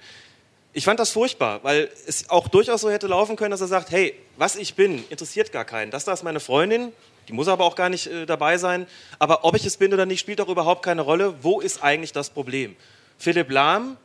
Ich 0.77 0.85
fand 0.85 0.99
das 0.99 1.09
furchtbar, 1.09 1.63
weil 1.63 1.89
es 2.05 2.29
auch 2.29 2.47
durchaus 2.49 2.81
so 2.81 2.91
hätte 2.91 3.07
laufen 3.07 3.35
können, 3.35 3.49
dass 3.49 3.61
er 3.61 3.67
sagt, 3.67 3.89
hey, 3.89 4.13
was 4.35 4.55
ich 4.55 4.75
bin, 4.75 5.03
interessiert 5.09 5.51
gar 5.51 5.65
keinen. 5.65 5.89
Das 5.89 6.05
da 6.05 6.13
ist 6.13 6.21
meine 6.21 6.39
Freundin, 6.39 6.93
die 7.27 7.33
muss 7.33 7.47
aber 7.47 7.63
auch 7.63 7.75
gar 7.75 7.89
nicht 7.89 8.05
äh, 8.05 8.27
dabei 8.27 8.59
sein. 8.59 8.85
Aber 9.17 9.43
ob 9.43 9.55
ich 9.55 9.65
es 9.65 9.77
bin 9.77 9.91
oder 9.91 10.05
nicht, 10.05 10.19
spielt 10.19 10.39
auch 10.39 10.49
überhaupt 10.49 10.85
keine 10.85 11.01
Rolle. 11.01 11.33
Wo 11.41 11.61
ist 11.61 11.83
eigentlich 11.83 12.11
das 12.11 12.29
Problem? 12.29 12.75
Philipp 13.17 13.49
Lahm, 13.49 13.97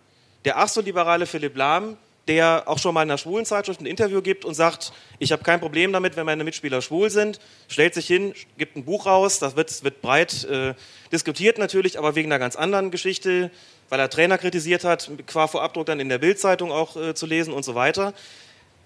der 0.47 0.57
ach 0.57 0.69
so 0.70 0.81
liberale 0.81 1.27
Philipp 1.27 1.59
Lahm, 1.59 1.99
der 2.27 2.62
auch 2.66 2.78
schon 2.78 2.94
mal 2.94 3.03
in 3.03 3.11
einer 3.11 3.19
schwulen 3.19 3.44
Zeitschrift 3.44 3.82
ein 3.82 3.86
Interview 3.86 4.23
gibt 4.23 4.47
und 4.47 4.55
sagt, 4.55 4.94
ich 5.19 5.31
habe 5.31 5.43
kein 5.43 5.61
Problem 5.61 5.93
damit, 5.93 6.16
wenn 6.16 6.24
meine 6.24 6.43
Mitspieler 6.43 6.81
schwul 6.81 7.11
sind, 7.11 7.39
stellt 7.69 7.93
sich 7.93 8.07
hin, 8.07 8.32
gibt 8.57 8.77
ein 8.77 8.85
Buch 8.86 9.05
raus, 9.05 9.40
das 9.40 9.57
wird, 9.57 9.85
wird 9.85 10.01
breit 10.01 10.44
äh, 10.44 10.73
diskutiert 11.11 11.59
natürlich, 11.59 11.99
aber 11.99 12.15
wegen 12.15 12.32
einer 12.32 12.39
ganz 12.39 12.57
anderen 12.57 12.90
Geschichte 12.90 13.51
weil 13.93 14.01
er 14.01 14.09
Trainer 14.09 14.39
kritisiert 14.39 14.85
hat, 14.85 15.10
qua 15.27 15.47
Vorabdruck 15.47 15.85
dann 15.85 16.01
in 16.01 16.09
der 16.09 16.16
Bildzeitung 16.16 16.73
auch 16.73 16.97
äh, 16.97 17.14
zu 17.14 17.27
lesen 17.27 17.52
und 17.52 17.62
so 17.62 17.74
weiter. 17.74 18.14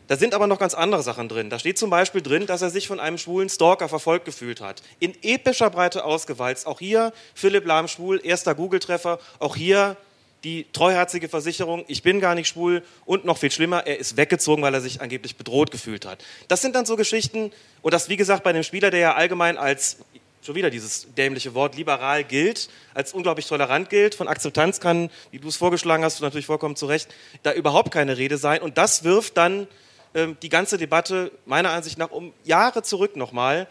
Da 0.09 0.17
sind 0.17 0.35
aber 0.35 0.49
noch 0.49 0.59
ganz 0.59 0.75
andere 0.75 1.05
Sachen 1.05 1.29
drin. 1.29 1.49
Da 1.49 1.61
steht 1.61 1.79
zum 1.79 1.91
Beispiel 1.91 2.23
drin, 2.23 2.47
dass 2.47 2.61
er 2.61 2.71
sich 2.71 2.89
von 2.89 2.99
einem 2.99 3.17
schwulen 3.17 3.49
Stalker 3.49 3.89
verfolgt 3.89 4.25
gefühlt 4.25 4.61
hat. 4.61 4.83
In 4.99 5.15
epischer 5.23 5.71
Breite 5.71 6.05
ausgewalzt. 6.05 6.67
Auch 6.67 6.81
hier 6.81 7.13
Philipp 7.37 7.67
Lahm 7.67 7.87
schwul, 7.87 8.21
erster 8.21 8.57
Google-Treffer. 8.57 9.21
Auch 9.39 9.55
hier 9.55 9.97
die 10.43 10.67
treuherzige 10.73 11.29
Versicherung, 11.29 11.85
ich 11.87 12.03
bin 12.03 12.19
gar 12.19 12.35
nicht 12.35 12.49
schwul. 12.49 12.83
Und 13.05 13.25
noch 13.25 13.39
viel 13.39 13.53
schlimmer, 13.53 13.87
er 13.87 14.01
ist 14.01 14.17
weggezogen, 14.17 14.65
weil 14.65 14.75
er 14.75 14.81
sich 14.81 15.01
angeblich 15.01 15.37
bedroht 15.37 15.71
gefühlt 15.71 16.05
hat. 16.05 16.25
Das 16.49 16.63
sind 16.63 16.75
dann 16.75 16.85
so 16.85 16.97
Geschichten, 16.97 17.53
und 17.81 17.95
das 17.95 18.09
wie 18.09 18.17
gesagt 18.17 18.43
bei 18.43 18.51
einem 18.51 18.65
Spieler, 18.65 18.91
der 18.91 18.99
ja 18.99 19.15
allgemein 19.15 19.57
als 19.57 19.99
schon 20.47 20.55
wieder 20.55 20.71
dieses 20.71 21.13
dämliche 21.15 21.55
Wort, 21.55 21.77
liberal 21.77 22.25
gilt, 22.25 22.71
als 22.95 23.13
unglaublich 23.13 23.47
tolerant 23.47 23.91
gilt. 23.91 24.15
Von 24.15 24.29
Akzeptanz 24.29 24.81
kann, 24.81 25.11
wie 25.33 25.39
du 25.39 25.49
es 25.49 25.57
vorgeschlagen 25.57 26.05
hast, 26.05 26.21
natürlich 26.21 26.47
vollkommen 26.47 26.77
zu 26.77 26.87
Recht, 26.87 27.09
da 27.43 27.53
überhaupt 27.53 27.91
keine 27.91 28.17
Rede 28.17 28.39
sein. 28.39 28.63
Und 28.63 28.79
das 28.79 29.03
wirft 29.03 29.37
dann 29.37 29.67
ähm, 30.15 30.37
die 30.43 30.49
ganze 30.49 30.79
Debatte 30.79 31.33
meiner 31.45 31.71
Ansicht 31.71 31.99
nach 31.99 32.13
um 32.13 32.33
Jahre 32.45 32.83
zurück 32.83 33.17
nochmal, 33.17 33.67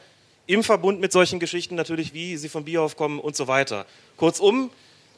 im 0.48 0.64
Verbund 0.64 1.00
mit 1.00 1.12
solchen 1.12 1.40
Geschichten 1.40 1.76
natürlich, 1.76 2.14
wie 2.14 2.38
sie 2.38 2.50
von 2.50 2.66
Bierhoff 2.66 2.98
kommen 2.98 3.20
und 3.20 3.36
so 3.36 3.48
weiter. 3.48 3.86
Kurzum, 4.18 4.70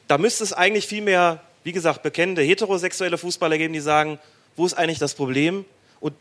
da 0.06 0.16
müsste 0.16 0.44
es 0.44 0.52
eigentlich 0.52 0.86
viel 0.86 1.02
mehr, 1.02 1.42
wie 1.64 1.72
gesagt, 1.72 2.02
bekennende 2.02 2.40
heterosexuelle 2.40 3.18
Fußballer 3.18 3.58
geben, 3.58 3.74
die 3.74 3.80
sagen, 3.80 4.18
wo 4.56 4.64
ist 4.64 4.74
eigentlich 4.74 4.98
das 5.00 5.14
Problem? 5.14 5.64
Und 6.00 6.14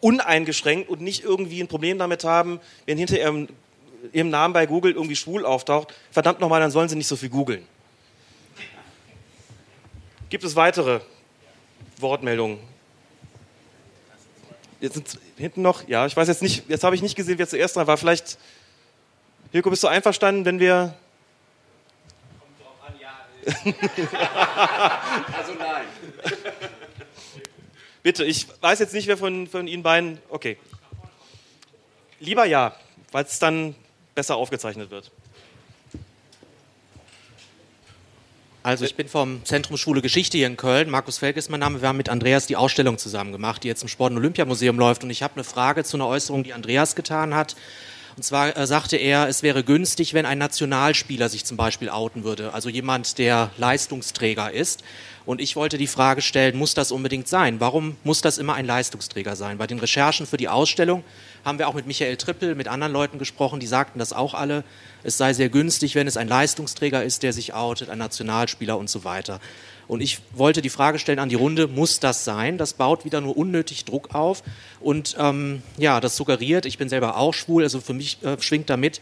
uneingeschränkt 0.00 0.88
und 0.88 1.00
nicht 1.00 1.24
irgendwie 1.24 1.60
ein 1.60 1.66
Problem 1.68 1.98
damit 1.98 2.24
haben, 2.24 2.60
wenn 2.86 2.96
hinter 2.96 3.18
ihrem, 3.18 3.48
ihrem 4.12 4.30
Namen 4.30 4.54
bei 4.54 4.66
Google 4.66 4.92
irgendwie 4.92 5.16
schwul 5.16 5.44
auftaucht. 5.44 5.94
Verdammt 6.10 6.40
nochmal, 6.40 6.60
dann 6.60 6.70
sollen 6.70 6.88
sie 6.88 6.96
nicht 6.96 7.06
so 7.06 7.16
viel 7.16 7.28
googeln. 7.30 7.66
Gibt 10.28 10.44
es 10.44 10.56
weitere 10.56 11.00
Wortmeldungen? 11.98 12.58
Jetzt 14.80 14.94
sind 14.94 15.18
hinten 15.36 15.62
noch, 15.62 15.86
ja, 15.88 16.06
ich 16.06 16.16
weiß 16.16 16.28
jetzt 16.28 16.42
nicht, 16.42 16.68
jetzt 16.68 16.84
habe 16.84 16.94
ich 16.94 17.02
nicht 17.02 17.16
gesehen, 17.16 17.38
wer 17.38 17.48
zuerst 17.48 17.76
dran 17.76 17.86
war. 17.86 17.96
Vielleicht, 17.96 18.38
Hilko, 19.52 19.70
bist 19.70 19.82
du 19.82 19.88
einverstanden, 19.88 20.44
wenn 20.44 20.58
wir. 20.58 20.94
Kommt 22.38 22.60
drauf 22.60 22.76
an, 22.86 22.94
ja. 23.00 23.14
also 25.38 25.54
nein. 25.54 25.84
Bitte, 28.02 28.24
ich 28.24 28.46
weiß 28.60 28.80
jetzt 28.80 28.92
nicht, 28.92 29.06
wer 29.06 29.16
von, 29.16 29.46
von 29.46 29.66
Ihnen 29.66 29.82
beiden. 29.82 30.18
Okay. 30.28 30.58
Lieber 32.20 32.44
ja, 32.44 32.76
weil 33.12 33.24
es 33.24 33.38
dann 33.38 33.74
besser 34.14 34.36
aufgezeichnet 34.36 34.90
wird. 34.90 35.10
Also 38.62 38.86
ich 38.86 38.94
bin 38.94 39.08
vom 39.08 39.44
Zentrum 39.44 39.76
Schule 39.76 40.00
Geschichte 40.00 40.38
hier 40.38 40.46
in 40.46 40.56
Köln. 40.56 40.88
Markus 40.88 41.18
Felk 41.18 41.36
ist 41.36 41.50
mein 41.50 41.60
Name. 41.60 41.82
Wir 41.82 41.88
haben 41.88 41.98
mit 41.98 42.08
Andreas 42.08 42.46
die 42.46 42.56
Ausstellung 42.56 42.96
zusammen 42.96 43.30
gemacht, 43.30 43.62
die 43.62 43.68
jetzt 43.68 43.82
im 43.82 43.88
Sport- 43.88 44.12
und 44.12 44.18
Olympiamuseum 44.18 44.78
läuft. 44.78 45.04
Und 45.04 45.10
ich 45.10 45.22
habe 45.22 45.34
eine 45.34 45.44
Frage 45.44 45.84
zu 45.84 45.98
einer 45.98 46.06
Äußerung, 46.06 46.44
die 46.44 46.54
Andreas 46.54 46.96
getan 46.96 47.34
hat. 47.34 47.56
Und 48.16 48.22
zwar 48.22 48.56
äh, 48.56 48.66
sagte 48.66 48.96
er, 48.96 49.28
es 49.28 49.42
wäre 49.42 49.64
günstig, 49.64 50.14
wenn 50.14 50.24
ein 50.24 50.38
Nationalspieler 50.38 51.28
sich 51.28 51.44
zum 51.44 51.56
Beispiel 51.56 51.88
outen 51.88 52.22
würde. 52.22 52.54
Also 52.54 52.68
jemand, 52.68 53.18
der 53.18 53.50
Leistungsträger 53.56 54.52
ist. 54.52 54.84
Und 55.26 55.40
ich 55.40 55.56
wollte 55.56 55.78
die 55.78 55.86
Frage 55.86 56.20
stellen, 56.20 56.56
muss 56.56 56.74
das 56.74 56.92
unbedingt 56.92 57.28
sein? 57.28 57.58
Warum 57.58 57.96
muss 58.04 58.20
das 58.20 58.38
immer 58.38 58.54
ein 58.54 58.66
Leistungsträger 58.66 59.36
sein? 59.36 59.58
Bei 59.58 59.66
den 59.66 59.78
Recherchen 59.78 60.26
für 60.26 60.36
die 60.36 60.48
Ausstellung 60.48 61.02
haben 61.44 61.58
wir 61.58 61.66
auch 61.66 61.74
mit 61.74 61.86
Michael 61.86 62.16
Trippel, 62.16 62.54
mit 62.54 62.68
anderen 62.68 62.92
Leuten 62.92 63.18
gesprochen, 63.18 63.58
die 63.58 63.66
sagten 63.66 63.98
das 63.98 64.12
auch 64.12 64.34
alle. 64.34 64.64
Es 65.02 65.16
sei 65.16 65.32
sehr 65.32 65.48
günstig, 65.48 65.94
wenn 65.94 66.06
es 66.06 66.16
ein 66.16 66.28
Leistungsträger 66.28 67.02
ist, 67.02 67.22
der 67.22 67.32
sich 67.32 67.54
outet, 67.54 67.88
ein 67.88 67.98
Nationalspieler 67.98 68.76
und 68.78 68.90
so 68.90 69.04
weiter. 69.04 69.40
Und 69.86 70.00
ich 70.00 70.20
wollte 70.32 70.62
die 70.62 70.70
Frage 70.70 70.98
stellen 70.98 71.18
an 71.18 71.28
die 71.28 71.34
Runde, 71.34 71.68
muss 71.68 72.00
das 72.00 72.24
sein? 72.24 72.58
Das 72.58 72.74
baut 72.74 73.04
wieder 73.04 73.20
nur 73.20 73.36
unnötig 73.36 73.84
Druck 73.84 74.14
auf. 74.14 74.42
Und 74.80 75.16
ähm, 75.18 75.62
ja, 75.76 76.00
das 76.00 76.16
suggeriert, 76.16 76.66
ich 76.66 76.78
bin 76.78 76.88
selber 76.88 77.16
auch 77.16 77.34
schwul, 77.34 77.62
also 77.62 77.80
für 77.80 77.94
mich 77.94 78.22
äh, 78.22 78.40
schwingt 78.40 78.70
damit, 78.70 79.00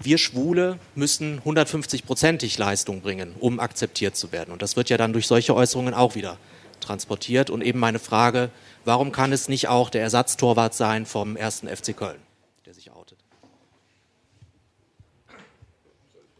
wir 0.00 0.18
Schwule 0.18 0.78
müssen 0.94 1.40
150-prozentig 1.42 2.58
Leistung 2.58 3.02
bringen, 3.02 3.34
um 3.38 3.60
akzeptiert 3.60 4.16
zu 4.16 4.32
werden. 4.32 4.52
Und 4.52 4.62
das 4.62 4.76
wird 4.76 4.90
ja 4.90 4.96
dann 4.96 5.12
durch 5.12 5.26
solche 5.26 5.54
Äußerungen 5.54 5.94
auch 5.94 6.14
wieder 6.14 6.38
transportiert. 6.80 7.50
Und 7.50 7.62
eben 7.62 7.78
meine 7.78 7.98
Frage, 7.98 8.50
warum 8.84 9.12
kann 9.12 9.32
es 9.32 9.48
nicht 9.48 9.68
auch 9.68 9.90
der 9.90 10.02
Ersatztorwart 10.02 10.74
sein 10.74 11.06
vom 11.06 11.36
ersten 11.36 11.68
FC 11.68 11.96
Köln, 11.96 12.20
der 12.66 12.74
sich 12.74 12.90
outet? 12.90 13.18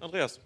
Andreas. 0.00 0.40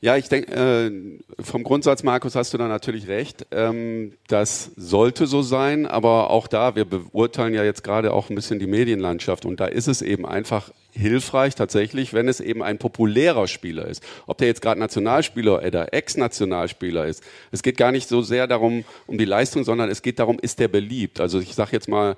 Ja, 0.00 0.16
ich 0.16 0.28
denke, 0.28 0.52
äh, 0.52 1.42
vom 1.42 1.64
Grundsatz, 1.64 2.04
Markus, 2.04 2.36
hast 2.36 2.54
du 2.54 2.58
da 2.58 2.68
natürlich 2.68 3.08
recht. 3.08 3.46
Ähm, 3.50 4.12
das 4.28 4.70
sollte 4.76 5.26
so 5.26 5.42
sein, 5.42 5.86
aber 5.86 6.30
auch 6.30 6.46
da, 6.46 6.76
wir 6.76 6.84
beurteilen 6.84 7.52
ja 7.52 7.64
jetzt 7.64 7.82
gerade 7.82 8.12
auch 8.12 8.30
ein 8.30 8.36
bisschen 8.36 8.60
die 8.60 8.68
Medienlandschaft 8.68 9.44
und 9.44 9.58
da 9.58 9.66
ist 9.66 9.88
es 9.88 10.00
eben 10.00 10.24
einfach 10.24 10.70
hilfreich 10.92 11.56
tatsächlich, 11.56 12.12
wenn 12.12 12.28
es 12.28 12.38
eben 12.38 12.62
ein 12.62 12.78
populärer 12.78 13.48
Spieler 13.48 13.86
ist. 13.86 14.02
Ob 14.26 14.38
der 14.38 14.46
jetzt 14.46 14.62
gerade 14.62 14.78
Nationalspieler 14.78 15.64
oder 15.64 15.92
Ex-Nationalspieler 15.92 17.06
ist. 17.06 17.24
Es 17.50 17.64
geht 17.64 17.76
gar 17.76 17.90
nicht 17.90 18.08
so 18.08 18.22
sehr 18.22 18.46
darum, 18.46 18.84
um 19.08 19.18
die 19.18 19.24
Leistung, 19.24 19.64
sondern 19.64 19.90
es 19.90 20.02
geht 20.02 20.20
darum, 20.20 20.38
ist 20.38 20.60
der 20.60 20.68
beliebt. 20.68 21.18
Also 21.18 21.40
ich 21.40 21.56
sage 21.56 21.70
jetzt 21.72 21.88
mal, 21.88 22.16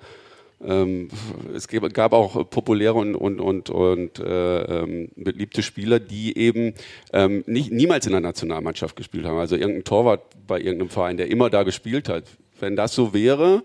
es 0.63 1.69
gab 1.69 2.13
auch 2.13 2.51
populäre 2.51 2.95
und, 2.95 3.15
und, 3.15 3.41
und, 3.41 3.71
und 3.71 4.19
äh, 4.19 4.83
ähm, 4.83 5.09
beliebte 5.17 5.63
Spieler, 5.63 5.99
die 6.01 6.37
eben 6.37 6.75
ähm, 7.15 7.45
nicht, 7.47 7.73
niemals 7.73 8.05
in 8.05 8.13
der 8.13 8.21
Nationalmannschaft 8.21 8.95
gespielt 8.95 9.25
haben. 9.25 9.39
Also 9.39 9.57
irgendein 9.57 9.85
Torwart 9.85 10.23
bei 10.47 10.59
irgendeinem 10.59 10.91
Verein, 10.91 11.17
der 11.17 11.31
immer 11.31 11.49
da 11.49 11.63
gespielt 11.63 12.11
hat. 12.11 12.25
Wenn 12.59 12.77
das 12.77 12.95
so 12.95 13.15
wäre, 13.15 13.63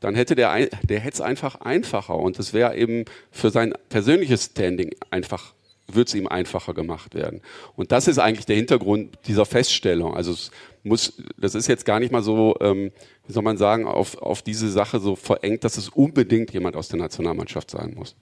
dann 0.00 0.14
hätte 0.14 0.34
der, 0.34 0.68
der 0.82 1.00
hätte 1.00 1.14
es 1.14 1.20
einfach 1.22 1.62
einfacher 1.62 2.16
und 2.16 2.38
es 2.38 2.52
wäre 2.52 2.76
eben 2.76 3.06
für 3.30 3.48
sein 3.48 3.72
persönliches 3.88 4.44
Standing 4.44 4.94
einfach 5.10 5.54
wird 5.92 6.08
es 6.08 6.14
ihm 6.14 6.26
einfacher 6.26 6.74
gemacht 6.74 7.14
werden. 7.14 7.40
Und 7.76 7.92
das 7.92 8.08
ist 8.08 8.18
eigentlich 8.18 8.46
der 8.46 8.56
Hintergrund 8.56 9.18
dieser 9.26 9.46
Feststellung. 9.46 10.14
Also 10.14 10.32
es 10.32 10.50
muss, 10.82 11.22
das 11.36 11.54
ist 11.54 11.66
jetzt 11.66 11.84
gar 11.84 12.00
nicht 12.00 12.12
mal 12.12 12.22
so, 12.22 12.56
ähm, 12.60 12.92
wie 13.26 13.32
soll 13.32 13.42
man 13.42 13.56
sagen, 13.56 13.86
auf, 13.86 14.18
auf 14.18 14.42
diese 14.42 14.70
Sache 14.70 15.00
so 15.00 15.16
verengt, 15.16 15.64
dass 15.64 15.76
es 15.76 15.88
unbedingt 15.88 16.52
jemand 16.52 16.76
aus 16.76 16.88
der 16.88 16.98
Nationalmannschaft 16.98 17.70
sein 17.70 17.94
muss. 17.94 18.16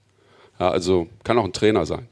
Ja, 0.59 0.69
also 0.69 1.07
kann 1.23 1.37
auch 1.37 1.45
ein 1.45 1.53
Trainer 1.53 1.85
sein. 1.85 2.07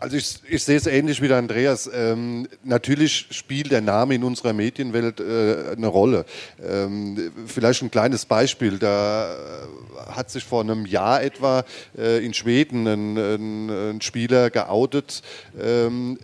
Also 0.00 0.16
ich, 0.16 0.38
ich, 0.48 0.64
sehe 0.64 0.78
es 0.78 0.86
ähnlich 0.86 1.20
wie 1.20 1.28
der 1.28 1.36
Andreas. 1.36 1.88
Ähm, 1.92 2.48
natürlich 2.64 3.26
spielt 3.30 3.70
der 3.70 3.82
Name 3.82 4.14
in 4.14 4.24
unserer 4.24 4.54
Medienwelt 4.54 5.20
äh, 5.20 5.76
eine 5.76 5.88
Rolle. 5.88 6.24
Ähm, 6.66 7.30
vielleicht 7.46 7.82
ein 7.82 7.90
kleines 7.90 8.24
Beispiel. 8.24 8.78
Da 8.78 9.36
hat 10.08 10.30
sich 10.30 10.42
vor 10.42 10.62
einem 10.62 10.86
Jahr 10.86 11.22
etwa 11.22 11.64
äh, 11.98 12.24
in 12.24 12.32
Schweden 12.32 12.86
ein, 12.86 13.18
ein, 13.18 13.70
ein 13.70 14.00
Spieler 14.00 14.48
geoutet, 14.48 15.22
ähm, 15.60 16.18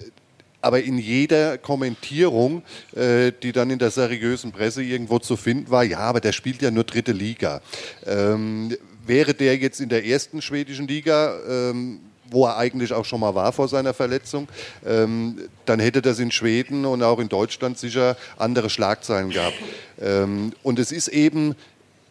aber 0.62 0.82
in 0.82 0.96
jeder 0.96 1.58
Kommentierung, 1.58 2.62
äh, 2.94 3.30
die 3.42 3.52
dann 3.52 3.68
in 3.68 3.78
der 3.78 3.90
seriösen 3.90 4.52
Presse 4.52 4.82
irgendwo 4.82 5.18
zu 5.18 5.36
finden 5.36 5.70
war, 5.70 5.84
ja, 5.84 5.98
aber 5.98 6.20
der 6.20 6.32
spielt 6.32 6.62
ja 6.62 6.70
nur 6.70 6.84
dritte 6.84 7.12
Liga. 7.12 7.60
Ähm, 8.06 8.74
wäre 9.06 9.34
der 9.34 9.58
jetzt 9.58 9.80
in 9.80 9.90
der 9.90 10.06
ersten 10.06 10.40
schwedischen 10.40 10.88
Liga, 10.88 11.38
ähm, 11.46 12.00
wo 12.30 12.46
er 12.46 12.56
eigentlich 12.56 12.92
auch 12.92 13.04
schon 13.04 13.20
mal 13.20 13.34
war 13.34 13.52
vor 13.52 13.68
seiner 13.68 13.94
Verletzung, 13.94 14.48
ähm, 14.84 15.38
dann 15.64 15.80
hätte 15.80 16.02
das 16.02 16.18
in 16.18 16.30
Schweden 16.30 16.84
und 16.84 17.02
auch 17.02 17.18
in 17.18 17.28
Deutschland 17.28 17.78
sicher 17.78 18.16
andere 18.36 18.70
Schlagzeilen 18.70 19.30
gehabt. 19.30 19.56
Ähm, 20.00 20.52
und 20.62 20.78
es 20.78 20.92
ist 20.92 21.08
eben 21.08 21.54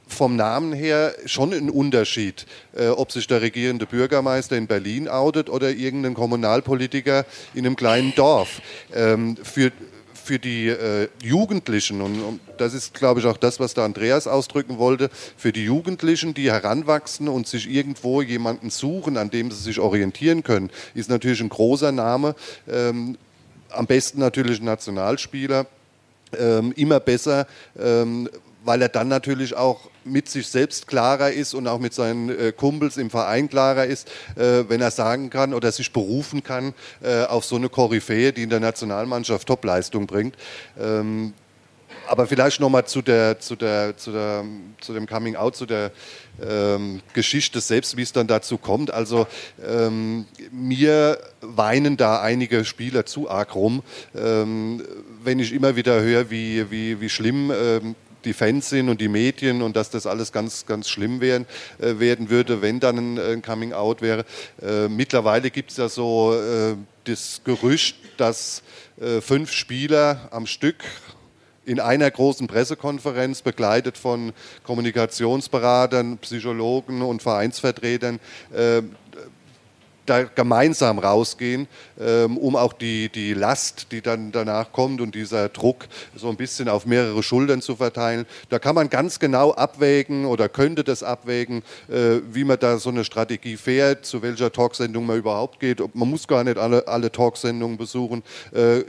vom 0.08 0.36
Namen 0.36 0.74
her 0.74 1.16
schon 1.26 1.54
ein 1.54 1.70
Unterschied, 1.70 2.46
äh, 2.76 2.88
ob 2.88 3.12
sich 3.12 3.28
der 3.28 3.42
regierende 3.42 3.86
Bürgermeister 3.86 4.56
in 4.56 4.68
Berlin 4.68 5.08
outet 5.08 5.50
oder 5.50 5.72
irgendein 5.72 6.14
Kommunalpolitiker 6.14 7.26
in 7.54 7.66
einem 7.66 7.76
kleinen 7.76 8.14
Dorf. 8.16 8.62
Ähm, 8.94 9.36
für, 9.42 9.72
für 10.26 10.40
die 10.40 10.68
äh, 10.70 11.08
Jugendlichen, 11.22 12.02
und, 12.02 12.20
und, 12.20 12.40
das 12.58 12.74
ist, 12.74 12.96
glaube 12.96 13.20
ich, 13.20 13.28
auch 13.28 13.38
das, 13.38 13.60
was 13.60 13.76
der 13.76 13.84
Andreas 13.84 14.26
ausdrücken 14.26 14.80
wollte, 14.80 15.12
für 15.38 15.52
die 15.52 15.64
Jugendlichen, 15.64 16.34
die 16.34 16.52
heranwachsen 16.52 17.28
und 17.28 17.48
sich 17.48 17.70
irgendwo 17.70 18.24
jemanden 18.24 18.72
suchen, 18.72 19.18
an 19.18 19.30
dem 19.30 19.52
sie 19.52 19.62
sich 19.62 19.80
orientieren 19.80 20.42
können, 20.42 20.72
ist 20.96 21.12
natürlich 21.12 21.42
ein 21.42 21.50
großer 21.50 21.92
Name. 21.92 22.36
Ähm, 22.68 23.18
am 23.70 23.86
besten 23.86 24.20
natürlich 24.20 24.60
ein 24.60 24.66
Nationalspieler. 24.66 25.68
Ähm, 26.38 26.74
immer 26.76 27.00
besser, 27.00 27.46
ähm, 27.80 28.28
weil 28.64 28.82
er 28.82 28.90
dann 28.90 29.08
natürlich 29.08 29.56
auch 29.56 29.92
mit 30.06 30.30
sich 30.30 30.48
selbst 30.48 30.88
klarer 30.88 31.32
ist 31.32 31.54
und 31.54 31.68
auch 31.68 31.80
mit 31.80 31.94
seinen 31.94 32.30
äh, 32.30 32.52
Kumpels 32.52 32.98
im 32.98 33.10
Verein 33.10 33.50
klarer 33.50 33.86
ist, 33.86 34.08
äh, 34.36 34.64
wenn 34.68 34.82
er 34.82 34.92
sagen 34.92 35.30
kann 35.30 35.54
oder 35.54 35.72
sich 35.72 35.92
berufen 35.92 36.44
kann 36.44 36.74
äh, 37.04 37.24
auf 37.24 37.44
so 37.46 37.56
eine 37.56 37.70
Koryphäe, 37.70 38.32
die 38.32 38.44
in 38.44 38.50
der 38.50 38.60
Nationalmannschaft 38.60 39.48
Topleistung 39.48 40.08
bringt. 40.08 40.36
Ähm, 40.80 41.34
aber 42.08 42.28
vielleicht 42.28 42.60
nochmal 42.60 42.86
zu, 42.86 43.02
der, 43.02 43.40
zu, 43.40 43.56
der, 43.56 43.98
zu, 43.98 44.12
der, 44.12 44.46
zu 44.80 44.94
dem 44.94 45.08
Coming 45.08 45.36
Out, 45.36 45.56
zu 45.56 45.66
der 45.66 45.92
ähm, 46.42 47.02
Geschichte 47.14 47.62
selbst, 47.62 47.98
wie 47.98 48.02
es 48.02 48.14
dann 48.14 48.28
dazu 48.28 48.58
kommt. 48.58 48.92
Also 48.92 49.28
ähm, 49.66 50.26
mir 50.52 51.18
weinen 51.42 51.98
da 51.98 52.22
einige 52.22 52.66
Spieler 52.66 53.06
zu 53.06 53.30
arg 53.30 53.56
rum, 53.56 53.84
ähm, 54.16 54.84
wenn 55.24 55.40
ich 55.40 55.54
immer 55.54 55.76
wieder 55.76 56.02
höre, 56.02 56.30
wie, 56.30 56.70
wie, 56.70 57.02
wie 57.02 57.10
schlimm 57.10 57.52
ähm, 57.52 57.96
die 58.26 58.34
Fans 58.34 58.70
sind 58.70 58.90
und 58.90 59.00
die 59.00 59.08
Medien 59.08 59.62
und 59.62 59.76
dass 59.76 59.90
das 59.90 60.06
alles 60.06 60.32
ganz, 60.32 60.66
ganz 60.66 60.90
schlimm 60.90 61.22
werden, 61.22 61.46
äh, 61.80 62.00
werden 62.00 62.30
würde, 62.30 62.62
wenn 62.62 62.80
dann 62.80 62.98
ein, 62.98 63.20
ein 63.20 63.42
Coming 63.42 63.74
Out 63.74 64.02
wäre. 64.02 64.26
Äh, 64.62 64.88
mittlerweile 64.90 65.52
gibt 65.52 65.72
es 65.72 65.78
ja 65.78 65.88
so 65.88 66.34
äh, 66.34 66.76
das 67.06 67.42
Gerücht, 67.44 67.96
dass 68.18 68.64
äh, 69.00 69.22
fünf 69.22 69.52
Spieler 69.52 70.28
am 70.32 70.48
Stück 70.48 70.84
in 71.66 71.80
einer 71.80 72.10
großen 72.10 72.48
Pressekonferenz, 72.48 73.42
begleitet 73.42 73.98
von 73.98 74.34
Kommunikationsberatern, 74.64 76.20
Psychologen 76.20 77.02
und 77.02 77.24
Vereinsvertretern, 77.24 78.20
äh, 78.54 78.84
da 80.06 80.24
gemeinsam 80.24 81.00
rausgehen, 81.00 81.68
ähm, 82.00 82.38
um 82.38 82.56
auch 82.56 82.74
die, 82.74 83.10
die 83.10 83.34
Last, 83.34 83.92
die 83.92 84.02
dann 84.02 84.32
danach 84.32 84.72
kommt 84.72 85.02
und 85.02 85.16
dieser 85.16 85.50
Druck 85.50 85.88
so 86.16 86.30
ein 86.30 86.36
bisschen 86.36 86.70
auf 86.70 86.86
mehrere 86.86 87.24
Schultern 87.24 87.62
zu 87.62 87.76
verteilen. 87.76 88.26
Da 88.50 88.60
kann 88.60 88.76
man 88.76 88.90
ganz 88.90 89.20
genau 89.20 89.52
abwägen 89.54 90.26
oder 90.26 90.50
könnte 90.50 90.84
das 90.84 91.04
abwägen, 91.04 91.64
äh, 91.90 92.20
wie 92.32 92.44
man 92.44 92.60
da 92.60 92.78
so 92.78 92.90
eine 92.90 93.04
Strategie 93.04 93.58
fährt, 93.58 94.06
zu 94.06 94.22
welcher 94.22 94.52
Talksendung 94.52 95.06
man 95.06 95.18
überhaupt 95.18 95.60
geht. 95.60 95.80
Man 95.96 96.10
muss 96.10 96.28
gar 96.28 96.44
nicht 96.44 96.58
alle, 96.58 96.88
alle 96.88 97.12
Talksendungen 97.12 97.78
besuchen. 97.78 98.24
Äh, 98.52 98.84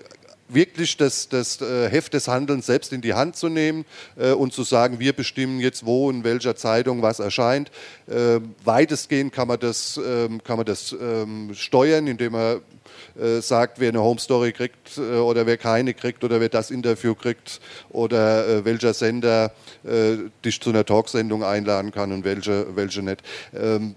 wirklich 0.48 0.97
das, 0.97 1.28
das 1.28 1.60
äh, 1.60 1.89
Heft 1.89 2.14
des 2.14 2.28
Handelns 2.28 2.66
selbst 2.66 2.93
in 2.93 3.01
die 3.01 3.14
Hand 3.14 3.36
zu 3.36 3.48
nehmen 3.48 3.85
äh, 4.16 4.32
und 4.32 4.52
zu 4.52 4.62
sagen, 4.62 5.01
wir 5.01 5.12
bestimmen 5.12 5.60
jetzt, 5.60 5.86
wo 5.86 6.10
in 6.10 6.24
welcher 6.24 6.56
Zeitung 6.56 7.02
was 7.02 7.18
erscheint. 7.18 7.70
Äh, 8.06 8.40
weitestgehend 8.64 9.32
kann 9.32 9.48
man 9.48 9.59
das, 9.59 10.01
ähm, 10.05 10.43
kann 10.44 10.56
man 10.56 10.66
das 10.66 10.94
ähm, 10.98 11.51
steuern, 11.55 12.06
indem 12.06 12.32
man 12.32 12.60
sagt, 13.40 13.81
wer 13.81 13.89
eine 13.89 14.02
Home 14.02 14.20
Story 14.20 14.52
kriegt 14.52 14.98
oder 14.98 15.47
wer 15.47 15.56
keine 15.56 15.94
kriegt 15.94 16.23
oder 16.23 16.39
wer 16.39 16.51
das 16.51 16.70
Interview 16.70 17.14
kriegt 17.14 17.60
oder 17.89 18.64
welcher 18.64 18.93
Sender 18.93 19.52
dich 20.44 20.60
zu 20.60 20.70
einer 20.70 20.85
Talksendung 20.85 21.43
einladen 21.43 21.93
kann 21.93 22.12
und 22.12 22.24
welche, 22.24 22.77
welche 22.77 23.02
nicht. 23.02 23.23
Ähm, 23.55 23.94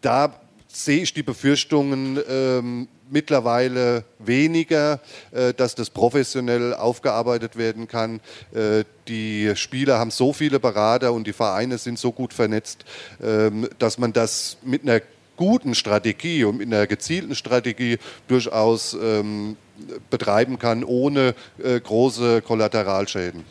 da 0.00 0.40
sehe 0.68 1.02
ich 1.02 1.12
die 1.12 1.24
Befürchtungen 1.24 2.20
mittlerweile 3.12 4.04
weniger, 4.18 5.00
äh, 5.30 5.54
dass 5.54 5.74
das 5.74 5.90
professionell 5.90 6.74
aufgearbeitet 6.74 7.56
werden 7.56 7.86
kann. 7.86 8.20
Äh, 8.54 8.84
die 9.06 9.52
Spieler 9.54 9.98
haben 9.98 10.10
so 10.10 10.32
viele 10.32 10.58
Berater 10.58 11.12
und 11.12 11.26
die 11.26 11.32
Vereine 11.32 11.78
sind 11.78 11.98
so 11.98 12.10
gut 12.10 12.32
vernetzt, 12.32 12.84
ähm, 13.22 13.68
dass 13.78 13.98
man 13.98 14.12
das 14.12 14.56
mit 14.62 14.82
einer 14.82 15.00
guten 15.36 15.74
Strategie 15.74 16.44
und 16.44 16.58
mit 16.58 16.66
einer 16.66 16.86
gezielten 16.86 17.34
Strategie 17.34 17.98
durchaus 18.28 18.94
ähm, 18.94 19.56
betreiben 20.10 20.58
kann, 20.58 20.84
ohne 20.84 21.34
äh, 21.62 21.80
große 21.80 22.42
Kollateralschäden. 22.42 23.44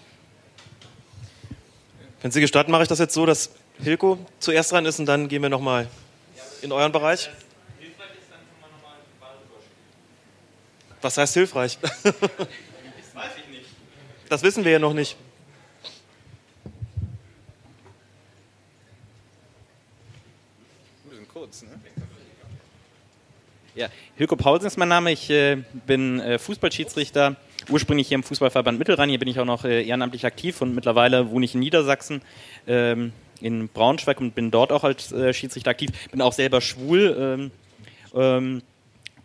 Wenn 2.21 2.31
Sie 2.31 2.41
gestatten, 2.41 2.71
mache 2.71 2.83
ich 2.83 2.89
das 2.89 2.99
jetzt 2.99 3.13
so, 3.13 3.25
dass 3.25 3.49
Hilko 3.81 4.19
zuerst 4.39 4.71
dran 4.71 4.85
ist 4.85 4.99
und 4.99 5.07
dann 5.07 5.27
gehen 5.27 5.41
wir 5.41 5.49
nochmal 5.49 5.87
in 6.61 6.71
euren 6.71 6.91
Bereich? 6.91 7.29
Was 11.01 11.17
heißt 11.17 11.33
hilfreich? 11.33 11.77
Das 11.81 12.13
weiß 13.15 13.31
ich 13.37 13.49
nicht. 13.49 13.65
Das 14.29 14.43
wissen 14.43 14.63
wir 14.63 14.71
ja 14.71 14.79
noch 14.79 14.93
nicht. 14.93 15.17
Kurz, 21.33 21.63
ne? 21.63 21.69
Ja, 23.73 23.87
Hilko 24.17 24.35
Paulsen 24.35 24.67
ist 24.67 24.77
mein 24.77 24.89
Name. 24.89 25.11
Ich 25.11 25.29
äh, 25.29 25.63
bin 25.87 26.19
äh, 26.19 26.37
Fußballschiedsrichter, 26.37 27.37
ursprünglich 27.69 28.09
hier 28.09 28.15
im 28.15 28.23
Fußballverband 28.23 28.77
Mittelrhein. 28.77 29.09
Hier 29.09 29.17
bin 29.17 29.29
ich 29.29 29.39
auch 29.39 29.45
noch 29.45 29.63
äh, 29.63 29.83
ehrenamtlich 29.83 30.25
aktiv 30.25 30.61
und 30.61 30.75
mittlerweile 30.75 31.29
wohne 31.31 31.45
ich 31.45 31.55
in 31.55 31.61
Niedersachsen. 31.61 32.21
Ähm, 32.67 33.13
in 33.39 33.69
Braunschweig 33.69 34.19
und 34.19 34.35
bin 34.35 34.51
dort 34.51 34.71
auch 34.71 34.83
als 34.83 35.11
äh, 35.11 35.33
Schiedsrichter 35.33 35.71
aktiv. 35.71 35.89
Bin 36.11 36.21
auch 36.21 36.33
selber 36.33 36.61
schwul. 36.61 37.15
Ähm, 37.17 37.51
ähm, 38.13 38.61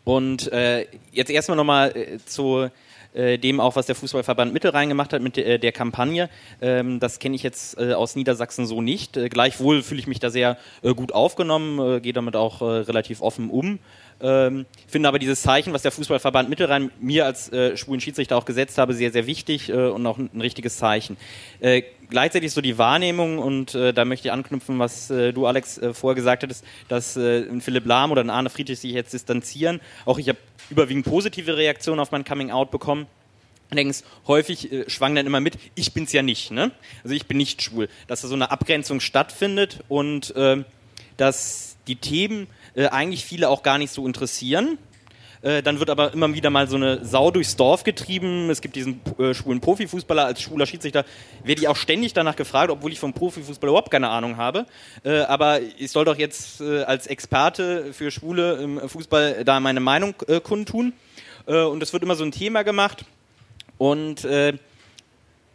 und 0.06 0.52
äh, 0.52 0.86
jetzt 1.10 1.32
erstmal 1.32 1.56
nochmal 1.56 1.90
äh, 1.96 2.18
zu 2.24 2.70
äh, 3.12 3.38
dem 3.38 3.58
auch, 3.58 3.74
was 3.74 3.86
der 3.86 3.96
Fußballverband 3.96 4.52
Mittelrhein 4.52 4.88
gemacht 4.88 5.12
hat 5.12 5.20
mit 5.20 5.36
der, 5.36 5.58
der 5.58 5.72
Kampagne. 5.72 6.30
Ähm, 6.60 7.00
das 7.00 7.18
kenne 7.18 7.34
ich 7.34 7.42
jetzt 7.42 7.76
äh, 7.76 7.92
aus 7.92 8.14
Niedersachsen 8.14 8.66
so 8.66 8.80
nicht. 8.80 9.16
Äh, 9.16 9.28
gleichwohl 9.28 9.82
fühle 9.82 9.98
ich 9.98 10.06
mich 10.06 10.20
da 10.20 10.30
sehr 10.30 10.58
äh, 10.82 10.94
gut 10.94 11.10
aufgenommen, 11.10 12.00
gehe 12.02 12.12
damit 12.12 12.36
auch 12.36 12.62
relativ 12.62 13.20
offen 13.20 13.50
um. 13.50 13.80
Ähm, 14.20 14.64
finde 14.86 15.08
aber 15.08 15.18
dieses 15.18 15.42
Zeichen, 15.42 15.72
was 15.72 15.82
der 15.82 15.90
Fußballverband 15.90 16.48
Mittelrhein 16.48 16.90
mir 17.00 17.26
als 17.26 17.52
äh, 17.52 17.76
schwulen 17.76 18.00
Schiedsrichter 18.00 18.36
auch 18.36 18.44
gesetzt 18.44 18.78
habe, 18.78 18.94
sehr, 18.94 19.10
sehr 19.10 19.26
wichtig 19.26 19.68
äh, 19.70 19.88
und 19.88 20.06
auch 20.06 20.18
ein 20.18 20.40
richtiges 20.40 20.76
Zeichen. 20.76 21.16
Äh, 22.06 22.10
gleichzeitig 22.10 22.52
so 22.52 22.60
die 22.60 22.78
Wahrnehmung, 22.78 23.38
und 23.38 23.74
äh, 23.74 23.92
da 23.92 24.04
möchte 24.04 24.28
ich 24.28 24.32
anknüpfen, 24.32 24.78
was 24.78 25.10
äh, 25.10 25.32
du, 25.32 25.46
Alex, 25.46 25.78
äh, 25.78 25.94
vorher 25.94 26.14
gesagt 26.14 26.42
hattest, 26.42 26.64
dass 26.88 27.16
ein 27.16 27.60
Philipp 27.60 27.86
Lahm 27.86 28.12
oder 28.12 28.22
ein 28.22 28.30
Arne 28.30 28.50
Friedrich 28.50 28.80
sich 28.80 28.92
jetzt 28.92 29.12
distanzieren. 29.12 29.80
Auch 30.04 30.18
ich 30.18 30.28
habe 30.28 30.38
überwiegend 30.70 31.06
positive 31.06 31.56
Reaktionen 31.56 32.00
auf 32.00 32.10
mein 32.10 32.24
Coming-out 32.24 32.70
bekommen. 32.70 33.06
Allerdings 33.70 34.04
häufig 34.26 34.72
äh, 34.72 34.88
schwang 34.88 35.14
dann 35.14 35.26
immer 35.26 35.40
mit, 35.40 35.58
ich 35.74 35.92
bin's 35.92 36.12
ja 36.12 36.22
nicht, 36.22 36.52
ne? 36.52 36.70
Also 37.02 37.14
ich 37.14 37.26
bin 37.26 37.36
nicht 37.36 37.62
schwul. 37.62 37.88
Dass 38.06 38.20
da 38.20 38.28
so 38.28 38.34
eine 38.34 38.50
Abgrenzung 38.50 39.00
stattfindet 39.00 39.80
und 39.88 40.34
äh, 40.36 40.62
dass 41.16 41.76
die 41.88 41.96
Themen 41.96 42.46
äh, 42.74 42.86
eigentlich 42.86 43.24
viele 43.24 43.48
auch 43.48 43.62
gar 43.62 43.78
nicht 43.78 43.92
so 43.92 44.06
interessieren. 44.06 44.78
Äh, 45.46 45.62
dann 45.62 45.78
wird 45.78 45.90
aber 45.90 46.12
immer 46.12 46.34
wieder 46.34 46.50
mal 46.50 46.66
so 46.66 46.74
eine 46.74 47.04
Sau 47.04 47.30
durchs 47.30 47.54
Dorf 47.54 47.84
getrieben. 47.84 48.50
Es 48.50 48.60
gibt 48.60 48.74
diesen 48.74 49.00
äh, 49.20 49.32
schwulen 49.32 49.60
Profifußballer 49.60 50.26
als 50.26 50.42
schwuler 50.42 50.66
Schiedsrichter. 50.66 51.04
Werde 51.44 51.60
ich 51.60 51.68
auch 51.68 51.76
ständig 51.76 52.14
danach 52.14 52.34
gefragt, 52.34 52.68
obwohl 52.68 52.90
ich 52.90 52.98
vom 52.98 53.12
Profifußball 53.12 53.68
überhaupt 53.68 53.92
keine 53.92 54.08
Ahnung 54.08 54.38
habe. 54.38 54.66
Äh, 55.04 55.20
aber 55.20 55.60
ich 55.60 55.92
soll 55.92 56.04
doch 56.04 56.18
jetzt 56.18 56.60
äh, 56.60 56.82
als 56.82 57.06
Experte 57.06 57.92
für 57.92 58.10
Schwule 58.10 58.56
im 58.56 58.88
Fußball 58.88 59.44
da 59.44 59.60
meine 59.60 59.78
Meinung 59.78 60.14
äh, 60.26 60.40
kundtun. 60.40 60.92
und 61.46 61.80
es 61.80 61.92
wird 61.92 62.02
immer 62.02 62.16
so 62.16 62.24
ein 62.24 62.32
Thema 62.32 62.64
gemacht. 62.64 63.04
Und 63.78 64.26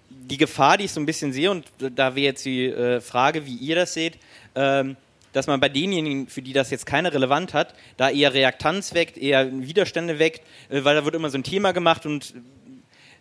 die 0.09 0.38
Gefahr, 0.38 0.77
die 0.77 0.85
ich 0.85 0.91
so 0.91 1.01
ein 1.01 1.05
bisschen 1.05 1.34
sehe, 1.34 1.51
und 1.51 1.65
da 1.80 2.15
wäre 2.15 2.27
jetzt 2.27 2.45
die 2.45 2.73
Frage, 3.01 3.45
wie 3.45 3.55
ihr 3.55 3.76
das 3.76 3.93
seht, 3.93 4.18
ähm, 4.55 4.95
dass 5.34 5.48
man 5.48 5.60
bei 5.60 5.70
denjenigen, 5.70 6.28
für 6.28 6.41
die 6.41 6.53
das 6.53 6.70
jetzt 6.70 6.86
keine 6.86 7.14
Relevanz 7.14 7.53
hat, 7.53 7.74
da 7.98 8.10
eher 8.10 8.34
Reaktanz 8.34 8.94
weckt, 8.94 9.18
eher 9.18 9.52
Widerstände 9.52 10.20
weckt, 10.20 10.41
äh, 10.70 10.84
weil 10.84 10.95
da 10.95 11.06
wird 11.06 11.16
immer 11.16 11.30
so 11.30 11.38
ein 11.38 11.44
Thema 11.44 11.72
gemacht 11.72 12.06
und 12.06 12.34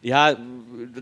ja, 0.03 0.35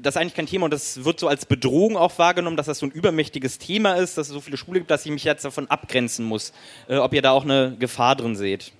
das 0.00 0.14
ist 0.14 0.20
eigentlich 0.20 0.34
kein 0.34 0.46
Thema 0.46 0.64
und 0.64 0.72
das 0.72 1.04
wird 1.04 1.20
so 1.20 1.28
als 1.28 1.46
Bedrohung 1.46 1.96
auch 1.96 2.18
wahrgenommen, 2.18 2.56
dass 2.56 2.66
das 2.66 2.80
so 2.80 2.86
ein 2.86 2.90
übermächtiges 2.90 3.58
Thema 3.58 3.94
ist, 3.94 4.18
dass 4.18 4.26
es 4.26 4.32
so 4.32 4.40
viele 4.40 4.56
Schule 4.56 4.80
gibt, 4.80 4.90
dass 4.90 5.06
ich 5.06 5.12
mich 5.12 5.22
jetzt 5.22 5.44
davon 5.44 5.68
abgrenzen 5.68 6.24
muss. 6.24 6.52
Äh, 6.88 6.96
ob 6.96 7.14
ihr 7.14 7.22
da 7.22 7.30
auch 7.30 7.44
eine 7.44 7.76
Gefahr 7.78 8.16
drin 8.16 8.34
seht? 8.34 8.72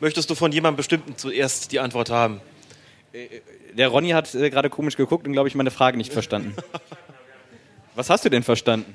Möchtest 0.00 0.30
du 0.30 0.36
von 0.36 0.52
jemandem 0.52 0.76
bestimmten 0.76 1.16
zuerst 1.16 1.72
die 1.72 1.80
Antwort 1.80 2.08
haben? 2.10 2.40
Äh, 3.12 3.40
der 3.76 3.88
Ronny 3.88 4.10
hat 4.10 4.32
gerade 4.32 4.70
komisch 4.70 4.96
geguckt 4.96 5.26
und, 5.26 5.32
glaube 5.32 5.48
ich, 5.48 5.54
meine 5.54 5.70
Frage 5.70 5.96
nicht 5.96 6.12
verstanden. 6.12 6.54
Was 7.98 8.08
hast 8.10 8.24
du 8.24 8.30
denn 8.30 8.44
verstanden? 8.44 8.94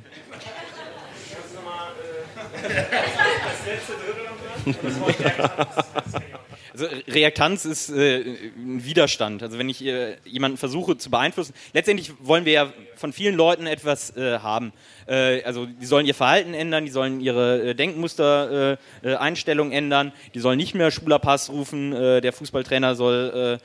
Also 6.71 6.85
Reaktanz 7.09 7.65
ist 7.65 7.89
äh, 7.89 8.21
ein 8.55 8.85
Widerstand. 8.85 9.43
Also 9.43 9.59
wenn 9.59 9.67
ich 9.67 9.85
äh, 9.85 10.15
jemanden 10.23 10.57
versuche 10.57 10.97
zu 10.97 11.11
beeinflussen, 11.11 11.53
letztendlich 11.73 12.13
wollen 12.21 12.45
wir 12.45 12.53
ja 12.53 12.73
von 12.95 13.11
vielen 13.11 13.35
Leuten 13.35 13.67
etwas 13.67 14.15
äh, 14.15 14.39
haben. 14.39 14.71
Äh, 15.05 15.43
also 15.43 15.65
die 15.65 15.85
sollen 15.85 16.05
ihr 16.05 16.15
Verhalten 16.15 16.53
ändern, 16.53 16.85
die 16.85 16.91
sollen 16.91 17.19
ihre 17.19 17.71
äh, 17.71 17.75
Denkmuster, 17.75 18.77
äh, 19.03 19.15
Einstellungen 19.15 19.73
ändern, 19.73 20.13
die 20.34 20.39
sollen 20.39 20.57
nicht 20.57 20.75
mehr 20.75 20.91
schwuler 20.91 21.19
Pass 21.19 21.49
rufen, 21.49 21.91
der 21.91 22.31
Fußballtrainer 22.31 22.95
soll 22.95 23.59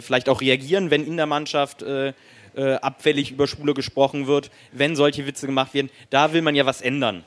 vielleicht 0.00 0.28
auch 0.28 0.40
reagieren, 0.40 0.90
wenn 0.90 1.06
in 1.06 1.16
der 1.16 1.26
Mannschaft 1.26 1.82
äh, 2.56 2.74
abfällig 2.74 3.30
über 3.30 3.46
Schwule 3.46 3.74
gesprochen 3.74 4.26
wird, 4.26 4.50
wenn 4.72 4.96
solche 4.96 5.26
Witze 5.26 5.46
gemacht 5.46 5.74
werden. 5.74 5.90
Da 6.10 6.32
will 6.32 6.42
man 6.42 6.54
ja 6.54 6.66
was 6.66 6.80
ändern. 6.80 7.24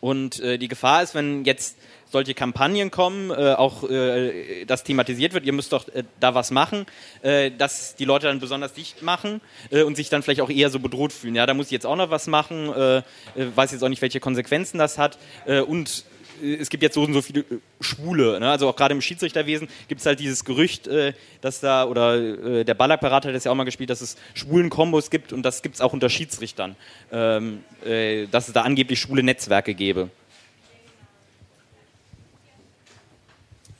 Und 0.00 0.38
äh, 0.40 0.58
die 0.58 0.68
Gefahr 0.68 1.02
ist, 1.02 1.14
wenn 1.14 1.44
jetzt 1.44 1.76
solche 2.10 2.34
Kampagnen 2.34 2.90
kommen, 2.90 3.30
äh, 3.30 3.54
auch 3.54 3.88
äh, 3.88 4.64
das 4.64 4.84
thematisiert 4.84 5.32
wird, 5.32 5.44
ihr 5.44 5.52
müsst 5.52 5.72
doch 5.72 5.88
äh, 5.88 6.04
da 6.18 6.34
was 6.34 6.50
machen, 6.50 6.86
äh, 7.22 7.50
dass 7.50 7.94
die 7.96 8.04
Leute 8.04 8.26
dann 8.26 8.40
besonders 8.40 8.72
dicht 8.72 9.02
machen 9.02 9.40
äh, 9.70 9.82
und 9.82 9.96
sich 9.96 10.08
dann 10.08 10.22
vielleicht 10.22 10.40
auch 10.40 10.50
eher 10.50 10.70
so 10.70 10.78
bedroht 10.78 11.12
fühlen. 11.12 11.34
Ja, 11.34 11.46
da 11.46 11.54
muss 11.54 11.66
ich 11.66 11.72
jetzt 11.72 11.86
auch 11.86 11.96
noch 11.96 12.10
was 12.10 12.26
machen, 12.26 12.72
äh, 12.72 13.02
weiß 13.34 13.72
jetzt 13.72 13.82
auch 13.82 13.88
nicht, 13.88 14.02
welche 14.02 14.20
Konsequenzen 14.20 14.78
das 14.78 14.98
hat 14.98 15.18
und 15.66 16.04
es 16.42 16.68
gibt 16.70 16.82
jetzt 16.82 16.94
so 16.94 17.02
und 17.02 17.12
so 17.12 17.22
viele 17.22 17.40
äh, 17.40 17.44
Schwule. 17.80 18.38
Ne? 18.40 18.50
Also 18.50 18.68
auch 18.68 18.76
gerade 18.76 18.94
im 18.94 19.00
Schiedsrichterwesen 19.00 19.68
gibt 19.88 20.00
es 20.00 20.06
halt 20.06 20.20
dieses 20.20 20.44
Gerücht, 20.44 20.86
äh, 20.86 21.12
dass 21.40 21.60
da, 21.60 21.84
oder 21.84 22.16
äh, 22.16 22.64
der 22.64 22.74
Ballack-Berater 22.74 23.28
hat 23.28 23.34
das 23.34 23.44
ja 23.44 23.50
auch 23.50 23.56
mal 23.56 23.64
gespielt, 23.64 23.90
dass 23.90 24.00
es 24.00 24.16
schwulen 24.34 24.70
Kombos 24.70 25.10
gibt 25.10 25.32
und 25.32 25.42
das 25.42 25.62
gibt 25.62 25.76
es 25.76 25.80
auch 25.80 25.92
unter 25.92 26.08
Schiedsrichtern, 26.08 26.76
ähm, 27.12 27.64
äh, 27.84 28.26
dass 28.26 28.48
es 28.48 28.54
da 28.54 28.62
angeblich 28.62 29.00
schwule 29.00 29.22
Netzwerke 29.22 29.74
gäbe. 29.74 30.10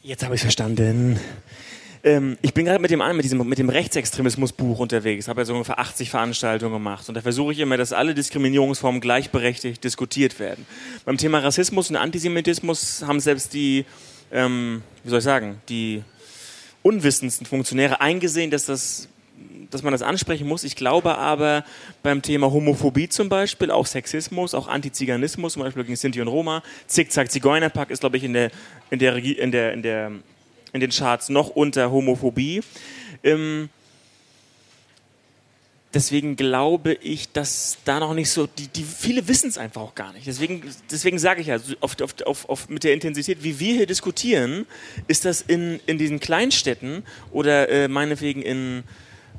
Jetzt 0.03 0.25
habe 0.25 0.35
ich 0.35 0.41
verstanden. 0.41 1.21
Ähm, 2.03 2.39
ich 2.41 2.55
bin 2.55 2.65
gerade 2.65 2.79
mit 2.79 2.91
dem 2.91 3.01
mit 3.15 3.25
diesem 3.25 3.47
mit 3.47 3.59
dem 3.59 3.69
Rechtsextremismusbuch 3.69 4.79
unterwegs, 4.79 5.29
habe 5.29 5.43
ja 5.43 5.45
so 5.45 5.53
ungefähr 5.53 5.79
80 5.79 6.09
Veranstaltungen 6.09 6.73
gemacht 6.73 7.09
und 7.09 7.15
da 7.15 7.21
versuche 7.21 7.53
ich 7.53 7.59
immer, 7.59 7.77
dass 7.77 7.93
alle 7.93 8.15
Diskriminierungsformen 8.15 9.01
gleichberechtigt 9.01 9.85
diskutiert 9.85 10.39
werden. 10.39 10.67
Beim 11.05 11.19
Thema 11.19 11.41
Rassismus 11.41 11.91
und 11.91 11.97
Antisemitismus 11.97 13.05
haben 13.07 13.21
selbst 13.21 13.53
die, 13.53 13.85
ähm, 14.33 14.83
wie 15.05 15.11
soll 15.11 15.19
ich 15.19 15.25
sagen, 15.25 15.61
die 15.69 16.03
unwissendsten 16.83 17.47
Funktionäre 17.47 18.01
eingesehen, 18.01 18.51
dass 18.51 18.65
das 18.65 19.09
dass 19.71 19.83
man 19.83 19.93
das 19.93 20.03
ansprechen 20.03 20.49
muss. 20.49 20.65
Ich 20.65 20.77
glaube 20.77 21.17
aber 21.17 21.65
beim 22.03 22.23
Thema 22.23 22.51
Homophobie 22.51 23.09
zum 23.09 23.29
Beispiel, 23.29 23.71
auch 23.71 23.87
Sexismus, 23.87 24.53
auch 24.53 24.69
Antiziganismus, 24.69 25.53
zum 25.53 25.63
Beispiel 25.63 25.85
gegen 25.85 25.97
Sinti 25.97 26.21
und 26.21 26.29
Roma, 26.29 26.63
Zickzack 26.87 27.31
Zigeunerpack 27.31 27.91
ist, 27.91 28.01
glaube 28.01 28.17
ich, 28.17 28.25
in 28.25 28.33
der, 28.33 28.51
in 28.91 28.99
der, 28.99 29.17
in 29.17 29.53
der, 29.53 29.73
in 29.73 29.83
der 29.83 30.13
in 30.73 30.81
den 30.81 30.91
Charts 30.91 31.29
noch 31.29 31.51
unter 31.51 31.91
Homophobie. 31.91 32.63
Ähm, 33.23 33.69
deswegen 35.93 36.37
glaube 36.37 36.95
ich, 36.95 37.33
dass 37.33 37.79
da 37.85 38.01
noch 38.01 38.15
nicht 38.15 38.31
so, 38.31 38.47
die, 38.47 38.69
die 38.69 38.85
viele 38.85 39.29
wissen 39.29 39.49
es 39.49 39.59
einfach 39.59 39.83
auch 39.83 39.95
gar 39.95 40.13
nicht. 40.13 40.27
Deswegen, 40.27 40.63
deswegen 40.91 41.19
sage 41.19 41.41
ich 41.41 41.49
ja, 41.49 41.59
oft, 41.81 42.03
oft, 42.03 42.27
oft, 42.27 42.49
oft 42.49 42.71
mit 42.71 42.85
der 42.85 42.95
Intensität, 42.95 43.43
wie 43.43 43.59
wir 43.59 43.75
hier 43.75 43.87
diskutieren, 43.87 44.67
ist 45.09 45.25
das 45.25 45.43
in, 45.43 45.81
in 45.87 45.99
diesen 45.99 46.21
Kleinstädten 46.21 47.05
oder 47.33 47.69
äh, 47.69 47.89
meinetwegen 47.89 48.43
in 48.43 48.85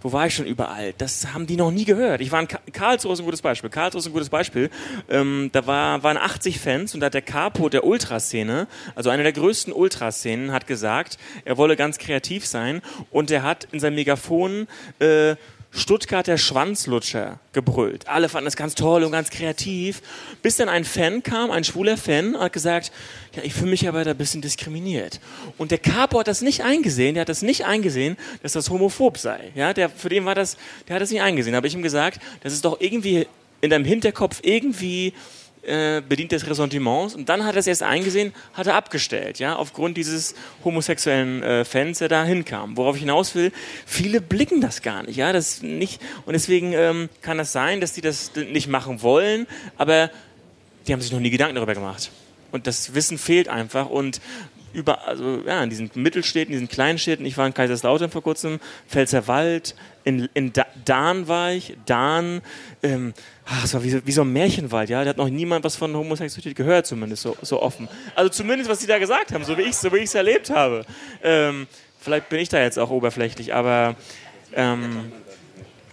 wo 0.02 0.12
war 0.12 0.28
ich 0.28 0.36
schon 0.36 0.46
überall? 0.46 0.94
Das 0.98 1.34
haben 1.34 1.48
die 1.48 1.56
noch 1.56 1.72
nie 1.72 1.86
gehört. 1.86 2.22
Ich 2.22 2.32
war 2.32 2.42
in 2.42 2.48
Karlsruhe 2.48 3.14
ist 3.14 3.20
ein 3.20 3.26
gutes 3.26 3.42
Beispiel. 3.42 3.70
Karlsruhe 3.70 4.00
ist 4.00 4.08
ein 4.08 4.14
gutes 4.14 4.30
Beispiel. 4.30 4.70
Ähm, 5.10 5.50
da 5.52 5.68
war, 5.68 6.04
waren 6.04 6.18
80 6.18 6.60
Fans 6.60 6.94
und 6.94 7.00
da 7.00 7.08
hat 7.08 7.14
der 7.14 7.22
Capo 7.22 7.70
der 7.70 7.84
Ultraszene, 7.84 8.68
also 8.96 9.10
einer 9.10 9.24
der 9.24 9.34
größten 9.34 9.74
Ultraszenen, 9.74 10.52
hat 10.52 10.68
gesagt, 10.68 11.18
er 11.46 11.58
wolle 11.58 11.76
ganz 11.76 11.98
kreativ 11.98 12.46
sein 12.46 12.82
und 13.12 13.32
er 13.32 13.44
hat 13.44 13.68
in 13.72 13.80
seinem 13.80 13.96
Megafon 13.96 14.68
äh, 15.00 15.36
Stuttgarter 15.74 16.38
Schwanzlutscher 16.38 17.40
gebrüllt. 17.54 18.08
Alle 18.10 18.28
fanden 18.28 18.46
das 18.46 18.58
ganz 18.58 18.76
toll 18.76 19.06
und 19.06 19.14
ganz 19.14 19.30
kreativ. 19.30 20.02
Bis 20.42 20.58
dann 20.58 20.68
ein 20.68 20.84
Fan 20.84 21.24
kam, 21.24 21.50
ein 21.50 21.64
schwuler 21.64 21.96
Fan, 21.96 22.38
hat 22.38 22.52
gesagt, 22.52 22.92
ja, 23.34 23.44
ich 23.44 23.54
fühle 23.54 23.72
mich 23.72 23.88
aber 23.88 24.04
da 24.04 24.12
ein 24.12 24.18
bisschen 24.18 24.42
diskriminiert. 24.42 25.22
Und 25.58 25.72
der 25.72 25.78
Capo 25.78 26.20
hat 26.20 26.28
das 26.28 26.42
nicht 26.42 26.64
eingesehen, 26.64 27.14
der 27.14 27.22
hat 27.22 27.30
das 27.30 27.42
nicht 27.42 27.66
eingesehen, 27.66 28.18
dass 28.44 28.52
das 28.52 28.70
homophob 28.70 29.18
sei. 29.18 29.52
Ja, 29.56 29.74
der, 29.74 29.90
für 29.90 30.10
den 30.10 30.26
war 30.26 30.36
das, 30.36 30.58
der 30.90 30.96
hat 30.96 31.02
das 31.02 31.10
nicht 31.10 31.22
eingesehen. 31.22 31.54
Da 31.54 31.58
habe 31.58 31.68
ich 31.68 31.74
ihm 31.74 31.82
gesagt, 31.82 32.20
das 32.44 32.52
ist 32.52 32.66
doch 32.66 32.82
irgendwie 32.82 33.28
in 33.62 33.70
deinem 33.70 33.86
Hinterkopf 33.86 34.40
irgendwie 34.44 35.14
äh, 35.64 36.02
bedient 36.02 36.32
des 36.32 36.48
Ressentiments 36.48 37.16
und 37.16 37.30
dann 37.30 37.46
hat 37.46 37.56
er 37.56 37.60
es 37.60 37.68
erst 37.68 37.84
eingesehen, 37.84 38.34
hat 38.54 38.68
er 38.68 38.76
abgestellt, 38.76 39.40
ja, 39.40 39.56
aufgrund 39.56 39.98
dieses 39.98 40.36
homosexuellen 40.64 41.44
äh, 41.44 41.66
Fans, 41.66 42.00
der 42.00 42.10
da 42.10 42.24
hinkam. 42.24 42.78
Worauf 42.78 42.96
ich 42.96 43.02
hinaus 43.02 43.36
will, 43.36 43.52
viele 43.86 44.22
blicken 44.22 44.62
das 44.62 44.82
gar 44.82 45.04
nicht, 45.04 45.16
ja, 45.16 45.34
das 45.34 45.62
nicht 45.62 46.02
und 46.26 46.34
deswegen 46.34 46.74
ähm, 46.74 47.10
kann 47.22 47.38
das 47.38 47.52
sein, 47.52 47.82
dass 47.82 47.94
die 47.94 48.02
das 48.02 48.32
nicht 48.36 48.68
machen 48.68 49.02
wollen, 49.02 49.48
aber 49.78 50.10
die 50.88 50.94
haben 50.94 51.02
sich 51.02 51.12
noch 51.12 51.20
nie 51.20 51.30
Gedanken 51.30 51.56
darüber 51.56 51.76
gemacht. 51.76 52.12
Und 52.52 52.68
das 52.68 52.94
Wissen 52.94 53.18
fehlt 53.18 53.48
einfach 53.48 53.90
und 53.90 54.20
über, 54.74 55.08
also 55.08 55.42
ja, 55.46 55.64
in 55.64 55.70
diesen 55.70 55.92
Mittelstädten, 55.96 56.54
in 56.54 56.62
diesen 56.62 56.72
kleinen 56.72 56.98
Städten, 56.98 57.26
ich 57.26 57.38
war 57.38 57.48
in 57.48 57.54
Kaiserslautern 57.54 58.12
vor 58.12 58.24
kurzem, 58.24 58.60
Pfälzerwald, 58.88 59.76
in, 60.04 60.30
in 60.34 60.52
Dahn 60.86 61.28
war 61.28 61.52
ich, 61.52 61.78
Dahn, 61.86 62.42
ähm, 62.82 63.14
ach, 63.46 63.64
es 63.64 63.74
war 63.74 63.84
wie, 63.84 64.06
wie, 64.06 64.12
so 64.12 64.22
ein 64.22 64.34
Märchenwald, 64.34 64.90
ja, 64.90 65.04
da 65.04 65.10
hat 65.12 65.18
noch 65.18 65.30
niemand 65.30 65.64
was 65.64 65.76
von 65.76 65.96
Homosexualität 65.96 66.56
gehört, 66.56 66.88
zumindest 66.88 67.24
so, 67.24 67.38
so 67.42 67.62
offen. 67.62 67.88
Also 68.16 68.30
zumindest, 68.30 68.70
was 68.70 68.80
die 68.80 68.88
da 68.88 69.00
gesagt 69.00 69.32
haben, 69.32 69.44
so 69.44 69.58
wie 69.58 69.64
ich 69.64 69.70
es 69.72 69.82
so 69.82 70.18
erlebt 70.18 70.50
habe. 70.50 70.86
Ähm, 71.24 71.68
vielleicht 72.00 72.30
bin 72.30 72.40
ich 72.40 72.50
da 72.50 72.62
jetzt 72.62 72.80
auch 72.80 72.90
oberflächlich, 72.90 73.54
aber 73.54 73.96
ähm, 74.54 75.12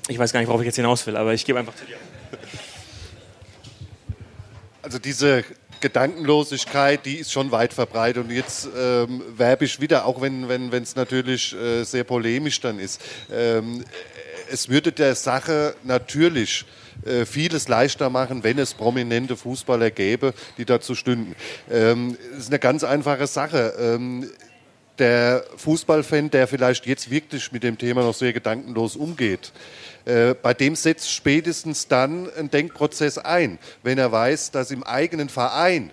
ich 0.09 0.19
weiß 0.19 0.33
gar 0.33 0.41
nicht, 0.41 0.49
worauf 0.49 0.61
ich 0.63 0.67
jetzt 0.67 0.77
hinaus 0.77 1.07
will, 1.07 1.17
aber 1.17 1.35
ich 1.35 1.45
gebe 1.45 1.59
einfach 1.59 1.75
zu 1.75 1.85
dir. 1.85 1.97
Also 4.83 4.99
diese 4.99 5.45
Gedankenlosigkeit, 5.81 7.05
die 7.05 7.17
ist 7.17 7.33
schon 7.33 7.51
weit 7.51 7.73
verbreitet. 7.73 8.25
Und 8.25 8.31
jetzt 8.31 8.69
ähm, 8.77 9.23
werbe 9.37 9.65
ich 9.65 9.81
wieder, 9.81 10.05
auch 10.05 10.21
wenn 10.21 10.45
es 10.45 10.73
wenn, 10.73 10.87
natürlich 10.97 11.55
äh, 11.55 11.85
sehr 11.85 12.05
polemisch 12.05 12.61
dann 12.61 12.79
ist. 12.79 13.01
Ähm, 13.33 13.85
es 14.51 14.69
würde 14.69 14.93
der 14.93 15.15
Sache 15.15 15.75
natürlich 15.85 16.65
äh, 17.05 17.25
vieles 17.27 17.69
leichter 17.69 18.11
machen, 18.11 18.43
wenn 18.43 18.59
es 18.59 18.75
prominente 18.75 19.37
Fußballer 19.37 19.91
gäbe, 19.91 20.35
die 20.57 20.65
dazu 20.65 20.95
stünden. 20.95 21.37
Ähm, 21.71 22.17
ist 22.37 22.49
eine 22.49 22.59
ganz 22.59 22.83
einfache 22.85 23.27
Sache. 23.27 23.75
Ähm, 23.79 24.29
der 24.99 25.45
Fußballfan, 25.57 26.31
der 26.31 26.47
vielleicht 26.47 26.87
jetzt 26.87 27.11
wirklich 27.11 27.53
mit 27.53 27.63
dem 27.63 27.79
Thema 27.79 28.03
noch 28.03 28.15
sehr 28.15 28.33
gedankenlos 28.33 28.97
umgeht, 28.97 29.53
äh, 30.05 30.35
bei 30.35 30.55
dem 30.55 30.77
setzt 30.77 31.13
spätestens 31.13 31.89
dann 31.89 32.29
ein 32.39 32.51
Denkprozess 32.51 33.19
ein, 33.19 33.59
wenn 33.83 33.99
er 33.99 34.13
weiß, 34.13 34.51
dass 34.51 34.71
im 34.71 34.83
eigenen 34.83 35.29
Verein 35.29 35.91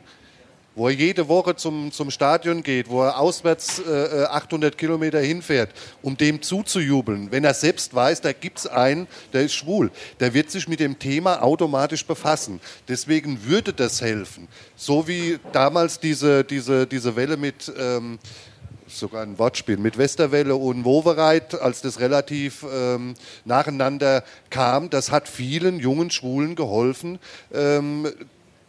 wo 0.75 0.89
er 0.89 0.93
jede 0.93 1.27
Woche 1.27 1.55
zum, 1.55 1.91
zum 1.91 2.11
Stadion 2.11 2.61
geht, 2.61 2.89
wo 2.89 3.03
er 3.03 3.17
auswärts 3.17 3.79
äh, 3.79 4.25
800 4.25 4.73
äh, 4.73 4.77
Kilometer 4.77 5.19
hinfährt, 5.19 5.71
um 6.01 6.17
dem 6.17 6.41
zuzujubeln. 6.41 7.31
Wenn 7.31 7.43
er 7.43 7.53
selbst 7.53 7.95
weiß, 7.95 8.21
da 8.21 8.33
gibt 8.33 8.59
es 8.59 8.67
einen, 8.67 9.07
der 9.33 9.43
ist 9.43 9.53
schwul, 9.53 9.89
der 10.19 10.33
wird 10.33 10.51
sich 10.51 10.67
mit 10.67 10.81
dem 10.81 10.99
Thema 10.99 11.41
automatisch 11.41 12.05
befassen. 12.05 12.59
Deswegen 12.87 13.45
würde 13.45 13.73
das 13.73 14.01
helfen. 14.01 14.47
So 14.75 15.07
wie 15.07 15.39
damals 15.53 15.99
diese, 15.99 16.43
diese, 16.43 16.85
diese 16.85 17.15
Welle 17.15 17.37
mit... 17.37 17.71
Ähm, 17.77 18.19
sogar 18.87 19.23
ein 19.23 19.39
Wortspiel, 19.39 19.77
mit 19.77 19.97
Westerwelle 19.97 20.55
und 20.55 20.85
Wovereit, 20.85 21.59
als 21.59 21.81
das 21.81 21.99
relativ 21.99 22.65
ähm, 22.71 23.15
nacheinander 23.43 24.23
kam, 24.49 24.89
das 24.89 25.11
hat 25.11 25.27
vielen 25.27 25.79
jungen 25.79 26.11
Schwulen 26.11 26.55
geholfen, 26.55 27.19
ähm, 27.53 28.07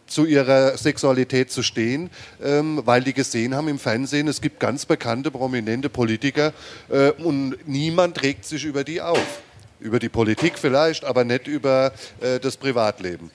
zu 0.07 0.25
ihrer 0.25 0.77
Sexualität 0.77 1.51
zu 1.51 1.61
stehen, 1.61 2.09
ähm, 2.41 2.81
weil 2.85 3.03
die 3.03 3.13
gesehen 3.13 3.53
haben 3.55 3.67
im 3.67 3.79
Fernsehen, 3.79 4.27
es 4.27 4.41
gibt 4.41 4.59
ganz 4.59 4.85
bekannte, 4.85 5.31
prominente 5.31 5.89
Politiker 5.89 6.53
äh, 6.89 7.11
und 7.11 7.57
niemand 7.67 8.21
regt 8.23 8.45
sich 8.45 8.63
über 8.63 8.83
die 8.83 9.01
auf. 9.01 9.41
Über 9.79 9.99
die 9.99 10.09
Politik 10.09 10.57
vielleicht, 10.57 11.03
aber 11.05 11.23
nicht 11.23 11.45
über 11.45 11.91
äh, 12.19 12.39
das 12.39 12.57
Privatleben. 12.57 13.29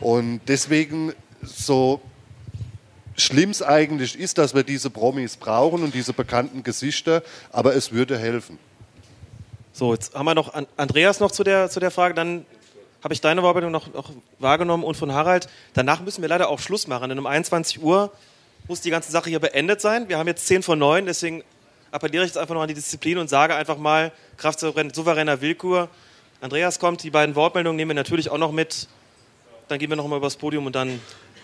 Und 0.00 0.40
deswegen 0.46 1.12
so 1.42 2.00
schlimm 3.18 3.50
es 3.50 3.62
eigentlich 3.62 4.18
ist, 4.18 4.38
dass 4.38 4.54
wir 4.54 4.62
diese 4.62 4.90
Promis 4.90 5.36
brauchen 5.36 5.82
und 5.82 5.94
diese 5.94 6.12
bekannten 6.12 6.62
Gesichter, 6.62 7.22
aber 7.52 7.74
es 7.74 7.92
würde 7.92 8.18
helfen. 8.18 8.58
So, 9.72 9.92
jetzt 9.92 10.14
haben 10.14 10.24
wir 10.24 10.34
noch 10.34 10.52
Andreas 10.76 11.20
noch 11.20 11.30
zu 11.30 11.44
der, 11.44 11.70
zu 11.70 11.80
der 11.80 11.90
Frage, 11.90 12.14
dann 12.14 12.46
habe 13.02 13.14
ich 13.14 13.20
deine 13.20 13.42
Wortmeldung 13.42 13.70
noch, 13.70 13.92
noch 13.92 14.10
wahrgenommen 14.38 14.82
und 14.82 14.96
von 14.96 15.12
Harald. 15.12 15.48
Danach 15.74 16.00
müssen 16.00 16.22
wir 16.22 16.28
leider 16.28 16.48
auch 16.48 16.58
Schluss 16.58 16.86
machen, 16.86 17.08
denn 17.10 17.18
um 17.18 17.26
21 17.26 17.82
Uhr 17.82 18.10
muss 18.66 18.80
die 18.80 18.90
ganze 18.90 19.12
Sache 19.12 19.30
hier 19.30 19.38
beendet 19.38 19.80
sein. 19.80 20.08
Wir 20.08 20.18
haben 20.18 20.26
jetzt 20.26 20.46
10 20.46 20.62
von 20.62 20.78
9, 20.78 21.06
deswegen 21.06 21.44
appelliere 21.90 22.24
ich 22.24 22.30
jetzt 22.30 22.38
einfach 22.38 22.54
noch 22.54 22.62
an 22.62 22.68
die 22.68 22.74
Disziplin 22.74 23.18
und 23.18 23.28
sage 23.28 23.54
einfach 23.54 23.78
mal, 23.78 24.12
Kraft 24.36 24.60
souveräner 24.60 25.40
Willkür. 25.40 25.88
Andreas 26.40 26.78
kommt, 26.78 27.02
die 27.02 27.10
beiden 27.10 27.34
Wortmeldungen 27.34 27.76
nehmen 27.76 27.90
wir 27.90 27.94
natürlich 27.94 28.30
auch 28.30 28.38
noch 28.38 28.52
mit. 28.52 28.88
Dann 29.68 29.78
gehen 29.78 29.90
wir 29.90 29.96
noch 29.96 30.06
mal 30.06 30.16
übers 30.16 30.36
Podium 30.36 30.66
und 30.66 30.74
dann 30.74 31.00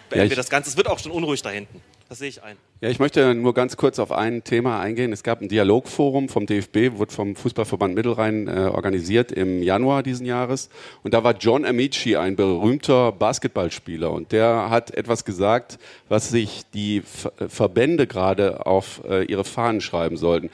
beenden 0.09 0.27
ja, 0.27 0.31
wir 0.31 0.37
das 0.37 0.51
Ganze. 0.51 0.71
Es 0.71 0.77
wird 0.77 0.89
auch 0.89 0.99
schon 0.99 1.13
unruhig 1.13 1.43
da 1.43 1.51
hinten. 1.51 1.81
Das 2.09 2.19
sehe 2.19 2.29
ich 2.29 2.43
ein. 2.43 2.57
Ja, 2.81 2.91
ich 2.91 2.99
möchte 2.99 3.35
nur 3.35 3.55
ganz 3.55 3.77
kurz 3.77 3.99
auf 3.99 4.13
ein 4.13 4.45
Thema 4.45 4.79
eingehen. 4.79 5.13
Es 5.13 5.23
gab 5.23 5.41
ein 5.41 5.49
Dialogforum 5.49 6.29
vom 6.29 6.45
DFB, 6.47 6.99
wurde 6.99 7.13
vom 7.13 7.35
Fußballverband 7.35 7.95
Mittelrhein 7.95 8.47
äh, 8.47 8.71
organisiert 8.73 9.33
im 9.33 9.63
Januar 9.63 10.03
diesen 10.03 10.27
Jahres. 10.27 10.69
Und 11.03 11.15
da 11.15 11.25
war 11.25 11.35
John 11.37 11.65
Amici, 11.65 12.17
ein 12.17 12.37
berühmter 12.37 13.11
Basketballspieler. 13.11 14.13
Und 14.13 14.33
der 14.33 14.69
hat 14.69 14.91
etwas 14.93 15.25
gesagt, 15.25 15.79
was 16.09 16.29
sich 16.29 16.63
die 16.75 17.01
Ver 17.01 17.33
Verbände 17.49 18.07
gerade 18.07 18.67
auf 18.67 19.01
äh, 19.09 19.25
ihre 19.25 19.45
Fahnen 19.45 19.81
schreiben 19.81 20.17
sollten. 20.17 20.51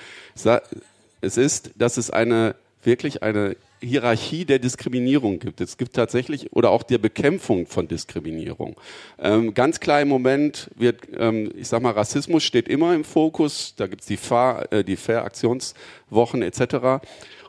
Es 1.20 1.36
ist, 1.36 1.72
dass 1.74 1.96
es 1.96 2.10
eine 2.10 2.54
wirklich 2.82 3.22
eine 3.22 3.56
Hierarchie 3.82 4.44
der 4.44 4.58
Diskriminierung 4.58 5.38
gibt. 5.38 5.60
Es 5.60 5.78
gibt 5.78 5.94
tatsächlich 5.94 6.52
oder 6.52 6.70
auch 6.70 6.82
der 6.82 6.98
Bekämpfung 6.98 7.66
von 7.66 7.88
Diskriminierung. 7.88 8.76
Ähm, 9.18 9.54
ganz 9.54 9.80
klar 9.80 10.02
im 10.02 10.08
Moment 10.08 10.70
wird, 10.76 11.00
ähm, 11.16 11.50
ich 11.56 11.68
sag 11.68 11.82
mal, 11.82 11.92
Rassismus 11.92 12.42
steht 12.44 12.68
immer 12.68 12.94
im 12.94 13.04
Fokus. 13.04 13.74
Da 13.76 13.86
gibt 13.86 14.02
es 14.02 14.06
die, 14.06 14.16
Fahr, 14.16 14.70
äh, 14.72 14.84
die 14.84 14.96
Fair-Aktionswochen 14.96 16.42
etc. 16.42 17.02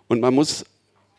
Und 0.08 0.22
man 0.22 0.34
muss 0.34 0.66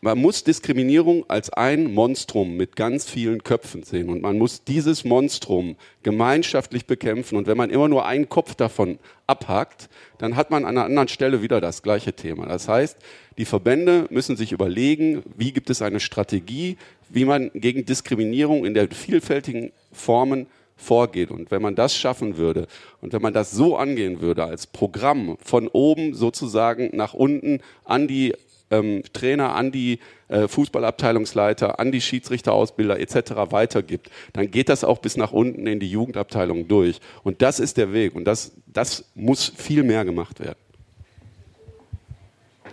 man 0.04 0.18
muss 0.18 0.42
Diskriminierung 0.42 1.24
als 1.28 1.48
ein 1.50 1.94
Monstrum 1.94 2.56
mit 2.56 2.74
ganz 2.74 3.08
vielen 3.08 3.44
Köpfen 3.44 3.84
sehen 3.84 4.10
und 4.10 4.20
man 4.20 4.36
muss 4.36 4.64
dieses 4.64 5.04
Monstrum 5.04 5.76
gemeinschaftlich 6.02 6.86
bekämpfen 6.86 7.36
und 7.38 7.46
wenn 7.46 7.56
man 7.56 7.70
immer 7.70 7.86
nur 7.86 8.04
einen 8.04 8.28
Kopf 8.28 8.56
davon 8.56 8.98
abhackt, 9.28 9.88
dann 10.18 10.34
hat 10.34 10.50
man 10.50 10.64
an 10.64 10.76
einer 10.76 10.86
anderen 10.86 11.06
Stelle 11.06 11.40
wieder 11.40 11.60
das 11.60 11.84
gleiche 11.84 12.14
Thema. 12.14 12.46
Das 12.46 12.66
heißt, 12.66 12.96
die 13.38 13.44
Verbände 13.44 14.08
müssen 14.10 14.36
sich 14.36 14.50
überlegen, 14.50 15.22
wie 15.36 15.52
gibt 15.52 15.70
es 15.70 15.82
eine 15.82 16.00
Strategie, 16.00 16.78
wie 17.08 17.24
man 17.24 17.52
gegen 17.54 17.86
Diskriminierung 17.86 18.64
in 18.64 18.74
der 18.74 18.90
vielfältigen 18.90 19.70
Formen 19.92 20.48
vorgeht. 20.76 21.30
Und 21.30 21.52
wenn 21.52 21.62
man 21.62 21.76
das 21.76 21.96
schaffen 21.96 22.36
würde 22.38 22.66
und 23.00 23.12
wenn 23.12 23.22
man 23.22 23.32
das 23.32 23.52
so 23.52 23.76
angehen 23.76 24.20
würde 24.20 24.42
als 24.42 24.66
Programm 24.66 25.36
von 25.40 25.68
oben 25.68 26.12
sozusagen 26.12 26.90
nach 26.92 27.14
unten 27.14 27.60
an 27.84 28.08
die 28.08 28.34
ähm, 28.72 29.02
Trainer, 29.12 29.54
an 29.54 29.70
die 29.70 30.00
äh, 30.28 30.48
Fußballabteilungsleiter, 30.48 31.78
an 31.78 31.92
die 31.92 32.00
Schiedsrichterausbilder 32.00 32.98
etc. 32.98 33.32
weitergibt, 33.50 34.10
dann 34.32 34.50
geht 34.50 34.68
das 34.68 34.82
auch 34.82 34.98
bis 34.98 35.16
nach 35.16 35.32
unten 35.32 35.66
in 35.66 35.78
die 35.78 35.90
Jugendabteilung 35.90 36.66
durch. 36.68 37.00
Und 37.22 37.42
das 37.42 37.60
ist 37.60 37.76
der 37.76 37.92
Weg 37.92 38.14
und 38.14 38.24
das, 38.24 38.52
das 38.66 39.04
muss 39.14 39.52
viel 39.54 39.82
mehr 39.82 40.04
gemacht 40.04 40.40
werden. 40.40 40.58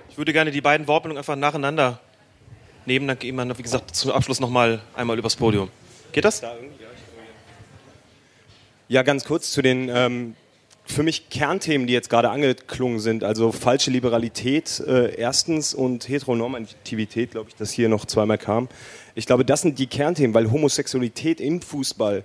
Ich 0.10 0.18
würde 0.18 0.34
gerne 0.34 0.52
die 0.52 0.62
beiden 0.62 0.88
Wortmeldungen 0.88 1.20
einfach 1.20 1.36
nacheinander 1.36 2.00
nehmen, 2.86 3.08
dann 3.08 3.20
gehen 3.20 3.36
wir, 3.36 3.58
wie 3.58 3.64
gesagt, 3.64 3.96
zum 3.96 4.12
Abschluss 4.12 4.40
nochmal 4.40 4.82
einmal 4.96 5.18
übers 5.18 5.36
Podium. 5.36 5.70
Geht 6.12 6.26
das? 6.26 6.42
Ja, 8.88 9.04
ganz 9.04 9.24
kurz 9.24 9.52
zu 9.52 9.62
den 9.62 9.90
ähm, 9.94 10.36
für 10.90 11.04
mich 11.04 11.30
Kernthemen, 11.30 11.88
die 11.88 11.94
jetzt 11.94 12.10
gerade 12.10 12.30
angeklungen 12.30 13.00
sind. 13.00 13.24
Also 13.24 13.52
falsche 13.52 13.92
Liberalität 13.92 14.82
äh, 14.86 15.16
erstens 15.16 15.74
und 15.74 16.10
Heteronormativität, 16.10 17.32
glaube 17.32 17.50
ich, 17.50 17.56
dass 17.56 17.72
hier 17.72 17.90
noch 17.90 18.06
zweimal 18.06 18.38
kam. 18.38 18.68
Ich 19.14 19.28
glaube, 19.28 19.46
das 19.46 19.62
sind 19.62 19.78
die 19.78 19.88
Kernthemen, 19.88 20.34
weil 20.34 20.52
Homosexualität 20.52 21.42
im 21.42 21.62
Fußball 21.62 22.24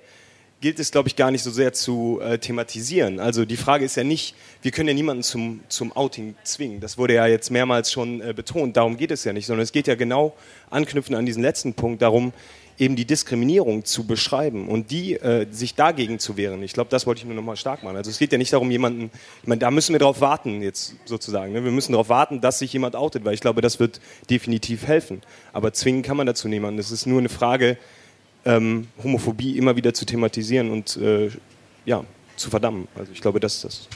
gilt 0.63 0.79
es, 0.79 0.91
glaube 0.91 1.09
ich, 1.09 1.17
gar 1.17 1.31
nicht 1.31 1.43
so 1.43 1.51
sehr 1.51 1.75
zu 1.75 2.21
äh, 2.23 2.39
thematisieren. 2.39 3.21
Also 3.21 3.45
die 3.45 3.59
Frage 3.59 3.85
ist 3.85 3.97
ja 3.97 4.05
nicht, 4.05 4.35
wir 4.63 4.71
können 4.71 4.89
ja 4.89 4.95
niemanden 4.95 5.23
zum, 5.23 5.61
zum 5.69 5.93
Outing 5.93 6.35
zwingen. 6.43 6.81
Das 6.81 6.97
wurde 6.97 7.15
ja 7.15 7.27
jetzt 7.27 7.51
mehrmals 7.51 7.93
schon 7.93 8.23
äh, 8.23 8.33
betont. 8.33 8.79
Darum 8.79 8.97
geht 8.97 9.11
es 9.11 9.25
ja 9.25 9.35
nicht, 9.35 9.45
sondern 9.45 9.63
es 9.63 9.73
geht 9.73 9.87
ja 9.89 9.95
genau 9.95 10.35
anknüpfen 10.71 11.15
an 11.17 11.27
diesen 11.27 11.43
letzten 11.43 11.75
Punkt 11.75 12.01
darum, 12.01 12.33
eben 12.79 12.97
die 12.97 13.05
Diskriminierung 13.05 13.85
zu 13.85 14.07
beschreiben 14.07 14.69
und 14.69 14.91
die 14.91 15.15
äh, 15.15 15.47
sich 15.51 15.75
dagegen 15.75 16.19
zu 16.19 16.37
wehren. 16.37 16.63
Ich 16.63 16.73
glaube, 16.73 16.91
das 16.91 17.07
wollte 17.07 17.21
ich 17.21 17.25
nur 17.27 17.35
noch 17.35 17.43
mal 17.43 17.57
stark 17.57 17.83
machen. 17.83 17.97
Also 17.97 18.11
es 18.11 18.19
geht 18.19 18.33
ja 18.33 18.39
nicht 18.39 18.53
darum, 18.53 18.71
jemanden, 18.71 19.11
ich 19.43 19.49
meine, 19.49 19.61
da 19.61 19.71
müssen 19.71 19.93
wir 19.93 20.01
darauf 20.01 20.21
warten 20.21 20.61
jetzt 20.61 20.97
sozusagen. 21.05 21.53
Ne? 21.53 21.65
Wir 21.65 21.71
müssen 21.71 21.93
darauf 21.93 22.09
warten, 22.09 22.41
dass 22.41 22.59
sich 22.59 22.73
jemand 22.73 22.97
outet, 22.97 23.25
weil 23.25 23.35
ich 23.35 23.41
glaube, 23.41 23.61
das 23.61 23.79
wird 23.79 24.01
definitiv 24.29 24.87
helfen. 24.87 25.23
Aber 25.53 25.73
zwingen 25.73 26.03
kann 26.03 26.17
man 26.17 26.27
dazu 26.27 26.49
niemanden. 26.49 26.81
Es 26.81 26.91
ist 26.91 27.07
nur 27.07 27.21
eine 27.21 27.29
Frage, 27.29 27.79
ähm, 28.45 28.89
Homophobie 29.03 29.57
immer 29.57 29.77
wieder 29.77 29.95
zu 29.95 30.05
thematisieren 30.05 30.71
und 30.71 30.97
äh, 30.97 31.31
ja, 31.85 32.05
zu 32.37 32.51
verdammen. 32.51 32.89
Also 32.97 33.13
ich 33.13 33.21
glaube, 33.21 33.41
das 33.41 33.57
ist 33.57 33.65
das. 33.65 33.89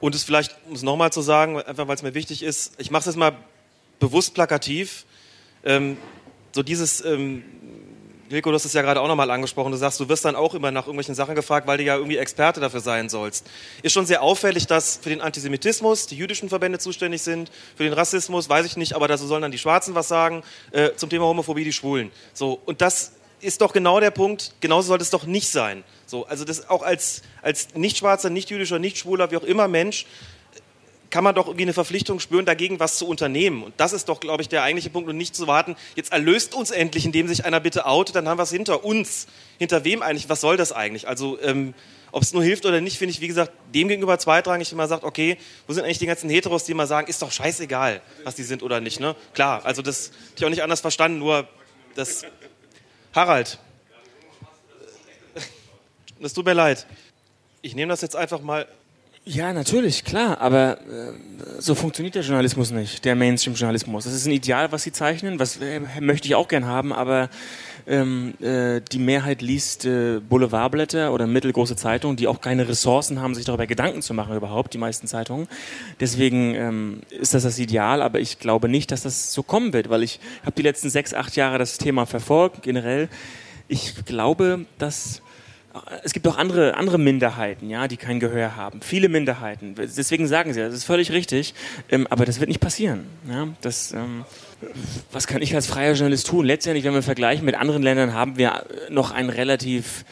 Und 0.00 0.14
es 0.14 0.24
vielleicht, 0.24 0.56
um 0.66 0.74
es 0.74 0.82
nochmal 0.82 1.12
zu 1.12 1.20
sagen, 1.20 1.60
einfach 1.60 1.86
weil 1.86 1.94
es 1.94 2.02
mir 2.02 2.14
wichtig 2.14 2.42
ist, 2.42 2.72
ich 2.78 2.90
mache 2.90 3.00
es 3.00 3.06
jetzt 3.06 3.16
mal 3.16 3.36
bewusst 3.98 4.34
plakativ. 4.34 5.04
Ähm, 5.62 5.98
so 6.52 6.62
dieses, 6.62 7.04
ähm, 7.04 7.44
Wilko, 8.30 8.50
du 8.50 8.54
hast 8.54 8.64
es 8.64 8.74
ja 8.74 8.82
gerade 8.82 9.00
auch 9.00 9.08
nochmal 9.08 9.28
angesprochen, 9.28 9.72
du 9.72 9.76
sagst, 9.76 9.98
du 9.98 10.08
wirst 10.08 10.24
dann 10.24 10.36
auch 10.36 10.54
immer 10.54 10.70
nach 10.70 10.86
irgendwelchen 10.86 11.16
Sachen 11.16 11.34
gefragt, 11.34 11.66
weil 11.66 11.78
du 11.78 11.82
ja 11.82 11.96
irgendwie 11.96 12.16
Experte 12.16 12.60
dafür 12.60 12.78
sein 12.78 13.08
sollst. 13.08 13.44
Ist 13.82 13.92
schon 13.92 14.06
sehr 14.06 14.22
auffällig, 14.22 14.68
dass 14.68 14.98
für 15.02 15.08
den 15.08 15.20
Antisemitismus 15.20 16.06
die 16.06 16.14
jüdischen 16.14 16.48
Verbände 16.48 16.78
zuständig 16.78 17.22
sind, 17.22 17.50
für 17.76 17.82
den 17.82 17.92
Rassismus 17.92 18.48
weiß 18.48 18.66
ich 18.66 18.76
nicht, 18.76 18.94
aber 18.94 19.08
da 19.08 19.18
sollen 19.18 19.42
dann 19.42 19.50
die 19.50 19.58
Schwarzen 19.58 19.96
was 19.96 20.06
sagen, 20.06 20.44
äh, 20.70 20.90
zum 20.94 21.10
Thema 21.10 21.24
Homophobie 21.24 21.64
die 21.64 21.72
Schwulen. 21.72 22.12
So, 22.32 22.60
und 22.66 22.80
das 22.80 23.14
ist 23.40 23.62
doch 23.62 23.72
genau 23.72 23.98
der 23.98 24.12
Punkt, 24.12 24.52
genauso 24.60 24.88
sollte 24.88 25.02
es 25.02 25.10
doch 25.10 25.24
nicht 25.24 25.48
sein. 25.48 25.82
So, 26.06 26.24
also 26.26 26.44
das 26.44 26.68
auch 26.68 26.82
als, 26.82 27.22
als 27.42 27.74
nicht 27.74 27.96
schwarzer, 27.96 28.30
nicht 28.30 28.50
jüdischer, 28.50 28.78
nicht 28.78 28.98
schwuler, 28.98 29.32
wie 29.32 29.38
auch 29.38 29.42
immer 29.42 29.66
Mensch, 29.66 30.06
kann 31.10 31.24
man 31.24 31.34
doch 31.34 31.46
irgendwie 31.46 31.64
eine 31.64 31.72
Verpflichtung 31.72 32.20
spüren, 32.20 32.46
dagegen 32.46 32.80
was 32.80 32.96
zu 32.96 33.06
unternehmen. 33.06 33.64
Und 33.64 33.74
das 33.78 33.92
ist 33.92 34.08
doch, 34.08 34.20
glaube 34.20 34.42
ich, 34.42 34.48
der 34.48 34.62
eigentliche 34.62 34.90
Punkt 34.90 35.08
und 35.08 35.16
nicht 35.16 35.34
zu 35.34 35.46
warten, 35.46 35.76
jetzt 35.96 36.12
erlöst 36.12 36.54
uns 36.54 36.70
endlich, 36.70 37.04
indem 37.04 37.28
sich 37.28 37.44
einer 37.44 37.60
bitte 37.60 37.86
outet, 37.86 38.14
dann 38.14 38.28
haben 38.28 38.38
wir 38.38 38.44
es 38.44 38.50
hinter 38.50 38.84
uns. 38.84 39.26
Hinter 39.58 39.84
wem 39.84 40.02
eigentlich? 40.02 40.28
Was 40.28 40.40
soll 40.40 40.56
das 40.56 40.72
eigentlich? 40.72 41.08
Also, 41.08 41.38
ähm, 41.42 41.74
ob 42.12 42.22
es 42.22 42.32
nur 42.32 42.42
hilft 42.42 42.66
oder 42.66 42.80
nicht, 42.80 42.98
finde 42.98 43.12
ich, 43.12 43.20
wie 43.20 43.28
gesagt, 43.28 43.52
dem 43.74 43.88
gegenüber 43.88 44.18
zweitrangig, 44.18 44.70
wenn 44.70 44.78
man 44.78 44.88
sagt, 44.88 45.04
okay, 45.04 45.36
wo 45.66 45.72
sind 45.72 45.84
eigentlich 45.84 45.98
die 45.98 46.06
ganzen 46.06 46.28
Heteros, 46.30 46.64
die 46.64 46.72
immer 46.72 46.86
sagen, 46.86 47.08
ist 47.08 47.22
doch 47.22 47.30
scheißegal, 47.30 48.00
was 48.24 48.34
die 48.34 48.42
sind 48.42 48.62
oder 48.62 48.80
nicht. 48.80 49.00
Ne? 49.00 49.14
Klar, 49.34 49.64
also 49.64 49.82
das 49.82 50.06
hätte 50.06 50.38
ich 50.38 50.44
auch 50.44 50.50
nicht 50.50 50.62
anders 50.62 50.80
verstanden, 50.80 51.18
nur 51.18 51.46
das 51.94 52.24
Harald, 53.14 53.58
das 56.20 56.34
tut 56.34 56.44
mir 56.44 56.52
leid. 56.52 56.86
Ich 57.62 57.74
nehme 57.74 57.90
das 57.90 58.00
jetzt 58.00 58.16
einfach 58.16 58.40
mal. 58.40 58.66
Ja, 59.26 59.52
natürlich, 59.52 60.04
klar, 60.04 60.40
aber 60.40 60.78
äh, 60.78 61.12
so 61.58 61.74
funktioniert 61.74 62.14
der 62.14 62.22
Journalismus 62.22 62.70
nicht, 62.70 63.04
der 63.04 63.14
Mainstream-Journalismus. 63.14 64.04
Das 64.04 64.14
ist 64.14 64.26
ein 64.26 64.32
Ideal, 64.32 64.72
was 64.72 64.82
sie 64.82 64.92
zeichnen, 64.92 65.38
was 65.38 65.58
äh, 65.58 65.80
möchte 66.00 66.26
ich 66.26 66.34
auch 66.34 66.48
gern 66.48 66.64
haben, 66.64 66.90
aber 66.90 67.28
ähm, 67.86 68.32
äh, 68.40 68.80
die 68.80 68.98
Mehrheit 68.98 69.42
liest 69.42 69.84
äh, 69.84 70.20
Boulevardblätter 70.20 71.12
oder 71.12 71.26
mittelgroße 71.26 71.76
Zeitungen, 71.76 72.16
die 72.16 72.28
auch 72.28 72.40
keine 72.40 72.66
Ressourcen 72.66 73.20
haben, 73.20 73.34
sich 73.34 73.44
darüber 73.44 73.66
Gedanken 73.66 74.00
zu 74.00 74.14
machen 74.14 74.34
überhaupt, 74.34 74.72
die 74.72 74.78
meisten 74.78 75.06
Zeitungen. 75.06 75.48
Deswegen 76.00 76.54
ähm, 76.54 77.00
ist 77.10 77.34
das 77.34 77.42
das 77.42 77.58
Ideal, 77.58 78.00
aber 78.00 78.20
ich 78.20 78.38
glaube 78.38 78.70
nicht, 78.70 78.90
dass 78.90 79.02
das 79.02 79.34
so 79.34 79.42
kommen 79.42 79.74
wird, 79.74 79.90
weil 79.90 80.02
ich 80.02 80.18
habe 80.42 80.52
die 80.56 80.62
letzten 80.62 80.88
sechs, 80.88 81.12
acht 81.12 81.36
Jahre 81.36 81.58
das 81.58 81.76
Thema 81.76 82.06
verfolgt, 82.06 82.62
generell. 82.62 83.10
Ich 83.68 84.02
glaube, 84.06 84.64
dass 84.78 85.20
es 86.02 86.12
gibt 86.12 86.26
auch 86.26 86.36
andere, 86.36 86.76
andere 86.76 86.98
Minderheiten, 86.98 87.70
ja, 87.70 87.86
die 87.86 87.96
kein 87.96 88.18
Gehör 88.18 88.56
haben. 88.56 88.80
Viele 88.82 89.08
Minderheiten. 89.08 89.74
Deswegen 89.76 90.26
sagen 90.26 90.52
sie, 90.52 90.60
das 90.60 90.74
ist 90.74 90.84
völlig 90.84 91.12
richtig. 91.12 91.54
Ähm, 91.88 92.06
aber 92.10 92.24
das 92.24 92.40
wird 92.40 92.48
nicht 92.48 92.60
passieren. 92.60 93.06
Ja? 93.28 93.48
Das, 93.60 93.92
ähm, 93.92 94.24
was 95.12 95.26
kann 95.26 95.42
ich 95.42 95.54
als 95.54 95.66
freier 95.66 95.94
Journalist 95.94 96.26
tun? 96.26 96.44
Letztendlich, 96.44 96.84
wenn 96.84 96.94
wir 96.94 97.02
vergleichen 97.02 97.44
mit 97.44 97.54
anderen 97.54 97.82
Ländern, 97.82 98.14
haben 98.14 98.36
wir 98.36 98.64
noch 98.88 99.12
einen 99.12 99.30
relativ 99.30 100.04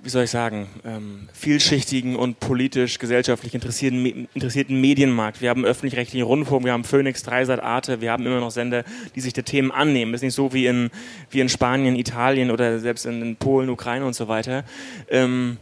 wie 0.00 0.08
soll 0.10 0.24
ich 0.24 0.30
sagen, 0.30 0.68
ähm, 0.84 1.28
vielschichtigen 1.32 2.16
und 2.16 2.38
politisch, 2.40 2.98
gesellschaftlich 2.98 3.54
interessierten, 3.54 4.28
interessierten 4.32 4.80
Medienmarkt. 4.80 5.40
Wir 5.40 5.50
haben 5.50 5.64
öffentlich-rechtlichen 5.64 6.24
Rundfunk, 6.24 6.64
wir 6.64 6.72
haben 6.72 6.84
Phoenix, 6.84 7.22
Dreisat, 7.22 7.60
Arte, 7.60 8.00
wir 8.00 8.12
haben 8.12 8.24
immer 8.24 8.40
noch 8.40 8.50
Sender, 8.50 8.84
die 9.14 9.20
sich 9.20 9.32
der 9.32 9.44
Themen 9.44 9.72
annehmen. 9.72 10.12
Das 10.12 10.20
ist 10.20 10.26
nicht 10.26 10.34
so 10.34 10.52
wie 10.52 10.66
in, 10.66 10.90
wie 11.30 11.40
in 11.40 11.48
Spanien, 11.48 11.96
Italien 11.96 12.50
oder 12.50 12.78
selbst 12.78 13.06
in, 13.06 13.22
in 13.22 13.36
Polen, 13.36 13.70
Ukraine 13.70 14.06
und 14.06 14.14
so 14.14 14.28
weiter. 14.28 14.64
Ähm, 15.10 15.58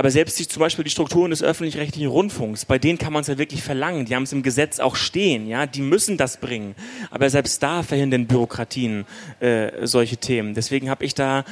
aber 0.00 0.10
selbst 0.10 0.38
die, 0.38 0.48
zum 0.48 0.60
Beispiel 0.60 0.82
die 0.82 0.90
Strukturen 0.90 1.30
des 1.30 1.42
öffentlich-rechtlichen 1.42 2.08
Rundfunks, 2.08 2.64
bei 2.64 2.78
denen 2.78 2.96
kann 2.96 3.12
man 3.12 3.20
es 3.20 3.26
ja 3.26 3.36
wirklich 3.36 3.62
verlangen. 3.62 4.06
Die 4.06 4.16
haben 4.16 4.22
es 4.22 4.32
im 4.32 4.42
Gesetz 4.42 4.80
auch 4.80 4.96
stehen, 4.96 5.46
ja, 5.46 5.66
die 5.66 5.82
müssen 5.82 6.16
das 6.16 6.38
bringen. 6.38 6.74
Aber 7.10 7.28
selbst 7.28 7.62
da 7.62 7.82
verhindern 7.82 8.26
Bürokratien 8.26 9.04
äh, 9.40 9.86
solche 9.86 10.16
Themen. 10.16 10.54
Deswegen 10.54 10.88
habe 10.88 11.04
ich 11.04 11.14
da 11.14 11.44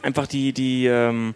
einfach 0.00 0.28
die, 0.28 0.52
die, 0.52 0.86
ähm, 0.86 1.34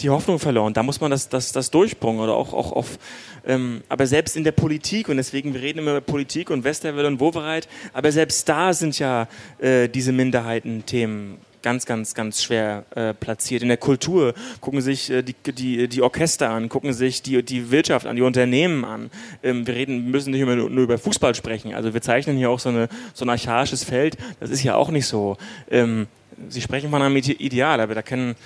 die 0.00 0.10
Hoffnung 0.10 0.40
verloren. 0.40 0.74
Da 0.74 0.82
muss 0.82 1.00
man 1.00 1.12
das, 1.12 1.28
das, 1.28 1.52
das 1.52 1.70
durchbringen 1.70 2.18
oder 2.18 2.34
auch, 2.34 2.54
auch 2.54 2.72
auf, 2.72 2.98
ähm, 3.46 3.84
aber 3.88 4.08
selbst 4.08 4.36
in 4.36 4.42
der 4.42 4.50
Politik 4.50 5.08
und 5.08 5.16
deswegen, 5.16 5.54
wir 5.54 5.62
reden 5.62 5.78
immer 5.78 5.92
über 5.92 6.00
Politik 6.00 6.50
und 6.50 6.64
Westerwelle 6.64 7.06
und 7.06 7.20
Wovereit, 7.20 7.68
aber 7.92 8.10
selbst 8.10 8.48
da 8.48 8.72
sind 8.74 8.98
ja 8.98 9.28
äh, 9.60 9.88
diese 9.88 10.10
Minderheiten-Themen 10.10 11.38
ganz, 11.62 11.86
ganz, 11.86 12.14
ganz 12.14 12.42
schwer 12.42 12.84
äh, 12.94 13.14
platziert. 13.14 13.62
In 13.62 13.68
der 13.68 13.76
Kultur 13.76 14.34
gucken 14.60 14.80
sich 14.80 15.10
äh, 15.10 15.22
die, 15.22 15.34
die, 15.52 15.88
die 15.88 16.02
Orchester 16.02 16.50
an, 16.50 16.68
gucken 16.68 16.92
sich 16.92 17.22
die, 17.22 17.42
die 17.42 17.70
Wirtschaft 17.70 18.06
an, 18.06 18.16
die 18.16 18.22
Unternehmen 18.22 18.84
an. 18.84 19.10
Ähm, 19.42 19.66
wir 19.66 19.74
reden, 19.74 20.10
müssen 20.10 20.30
nicht 20.30 20.40
immer 20.40 20.56
nur, 20.56 20.70
nur, 20.70 20.84
über 20.84 20.98
Fußball 20.98 21.34
sprechen. 21.34 21.74
Also 21.74 21.94
wir 21.94 22.02
zeichnen 22.02 22.36
hier 22.36 22.50
auch 22.50 22.60
so, 22.60 22.68
eine, 22.68 22.88
so 23.14 23.24
ein 23.24 23.30
archaisches 23.30 23.84
Feld. 23.84 24.16
Das 24.40 24.50
ist 24.50 24.62
ja 24.62 24.74
auch 24.74 24.90
nicht 24.90 25.06
so. 25.06 25.36
Ähm, 25.70 26.06
Sie 26.48 26.60
sprechen 26.60 26.90
von 26.90 27.02
einem 27.02 27.16
Ideal, 27.16 27.80
aber 27.80 27.96
da 27.96 28.02
können, 28.02 28.36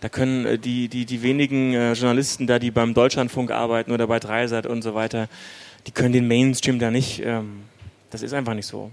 da 0.00 0.08
können 0.08 0.44
äh, 0.44 0.58
die, 0.58 0.88
die, 0.88 1.06
die 1.06 1.22
wenigen 1.22 1.72
äh, 1.72 1.92
Journalisten 1.94 2.46
da, 2.46 2.58
die 2.58 2.70
beim 2.70 2.94
Deutschlandfunk 2.94 3.50
arbeiten 3.50 3.92
oder 3.92 4.06
bei 4.06 4.18
Dreisat 4.18 4.66
und 4.66 4.82
so 4.82 4.94
weiter, 4.94 5.28
die 5.86 5.92
können 5.92 6.12
den 6.12 6.28
Mainstream 6.28 6.78
da 6.78 6.90
nicht, 6.90 7.22
ähm, 7.24 7.62
das 8.10 8.22
ist 8.22 8.34
einfach 8.34 8.54
nicht 8.54 8.66
so. 8.66 8.90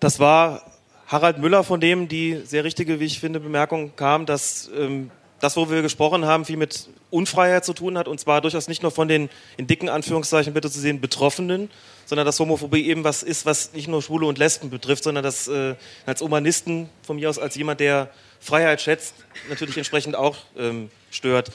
Das 0.00 0.18
war 0.18 0.62
Harald 1.06 1.38
Müller, 1.38 1.62
von 1.62 1.80
dem 1.80 2.08
die 2.08 2.40
sehr 2.44 2.64
richtige, 2.64 2.98
wie 2.98 3.04
ich 3.04 3.20
finde, 3.20 3.38
Bemerkung 3.38 3.94
kam, 3.94 4.26
dass 4.26 4.68
ähm, 4.76 5.10
das, 5.40 5.56
wo 5.56 5.70
wir 5.70 5.82
gesprochen 5.82 6.24
haben, 6.24 6.44
viel 6.44 6.56
mit 6.56 6.88
Unfreiheit 7.10 7.64
zu 7.64 7.74
tun 7.74 7.96
hat 7.96 8.08
und 8.08 8.18
zwar 8.18 8.40
durchaus 8.40 8.66
nicht 8.66 8.82
nur 8.82 8.90
von 8.90 9.06
den, 9.06 9.28
in 9.56 9.66
dicken 9.66 9.88
Anführungszeichen 9.88 10.52
bitte 10.52 10.70
zu 10.70 10.80
sehen, 10.80 11.00
Betroffenen, 11.00 11.70
sondern 12.06 12.26
dass 12.26 12.40
Homophobie 12.40 12.86
eben 12.86 13.04
was 13.04 13.22
ist, 13.22 13.46
was 13.46 13.72
nicht 13.72 13.86
nur 13.86 14.02
Schwule 14.02 14.26
und 14.26 14.38
Lesben 14.38 14.70
betrifft, 14.70 15.04
sondern 15.04 15.22
dass 15.22 15.46
äh, 15.46 15.76
als 16.06 16.20
Humanisten 16.22 16.88
von 17.02 17.16
mir 17.16 17.30
aus 17.30 17.38
als 17.38 17.54
jemand, 17.54 17.80
der 17.80 18.10
Freiheit 18.40 18.80
schätzt, 18.80 19.14
natürlich 19.48 19.76
entsprechend 19.76 20.16
auch 20.16 20.36
ähm, 20.58 20.90
stört. 21.10 21.52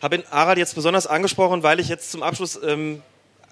Habe 0.00 0.22
Arad 0.30 0.58
jetzt 0.58 0.74
besonders 0.74 1.06
angesprochen, 1.06 1.62
weil 1.62 1.80
ich 1.80 1.88
jetzt 1.88 2.12
zum 2.12 2.22
Abschluss 2.22 2.58
ähm, 2.62 3.02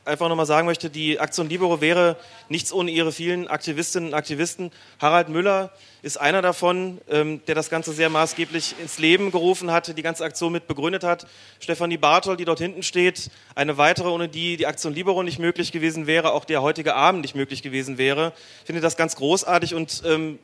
einfach 0.04 0.28
nochmal 0.28 0.46
sagen 0.46 0.66
möchte, 0.66 0.90
die 0.90 1.18
Aktion 1.18 1.48
Libero 1.48 1.80
wäre 1.80 2.16
nichts 2.48 2.72
ohne 2.72 2.90
ihre 2.90 3.12
vielen 3.12 3.48
Aktivistinnen 3.48 4.10
und 4.10 4.14
Aktivisten. 4.14 4.70
Harald 5.00 5.28
Müller 5.28 5.72
ist 6.02 6.20
einer 6.20 6.42
davon, 6.42 7.00
ähm, 7.08 7.40
der 7.46 7.54
das 7.54 7.70
Ganze 7.70 7.92
sehr 7.92 8.10
maßgeblich 8.10 8.74
ins 8.80 8.98
Leben 8.98 9.30
gerufen 9.30 9.70
hat, 9.70 9.96
die 9.96 10.02
ganze 10.02 10.24
Aktion 10.24 10.52
mit 10.52 10.66
begründet 10.66 11.04
hat. 11.04 11.26
Stefanie 11.60 11.96
Bartol, 11.96 12.36
die 12.36 12.44
dort 12.44 12.58
hinten 12.58 12.82
steht, 12.82 13.30
eine 13.54 13.78
weitere, 13.78 14.08
ohne 14.08 14.28
die 14.28 14.56
die 14.56 14.66
Aktion 14.66 14.94
Libero 14.94 15.22
nicht 15.22 15.38
möglich 15.38 15.72
gewesen 15.72 16.06
wäre, 16.06 16.32
auch 16.32 16.44
der 16.44 16.62
heutige 16.62 16.94
Abend 16.94 17.22
nicht 17.22 17.34
möglich 17.34 17.62
gewesen 17.62 17.98
wäre. 17.98 18.32
Ich 18.60 18.66
finde 18.66 18.82
das 18.82 18.96
ganz 18.96 19.16
großartig 19.16 19.74
und 19.74 20.02
ähm, 20.04 20.38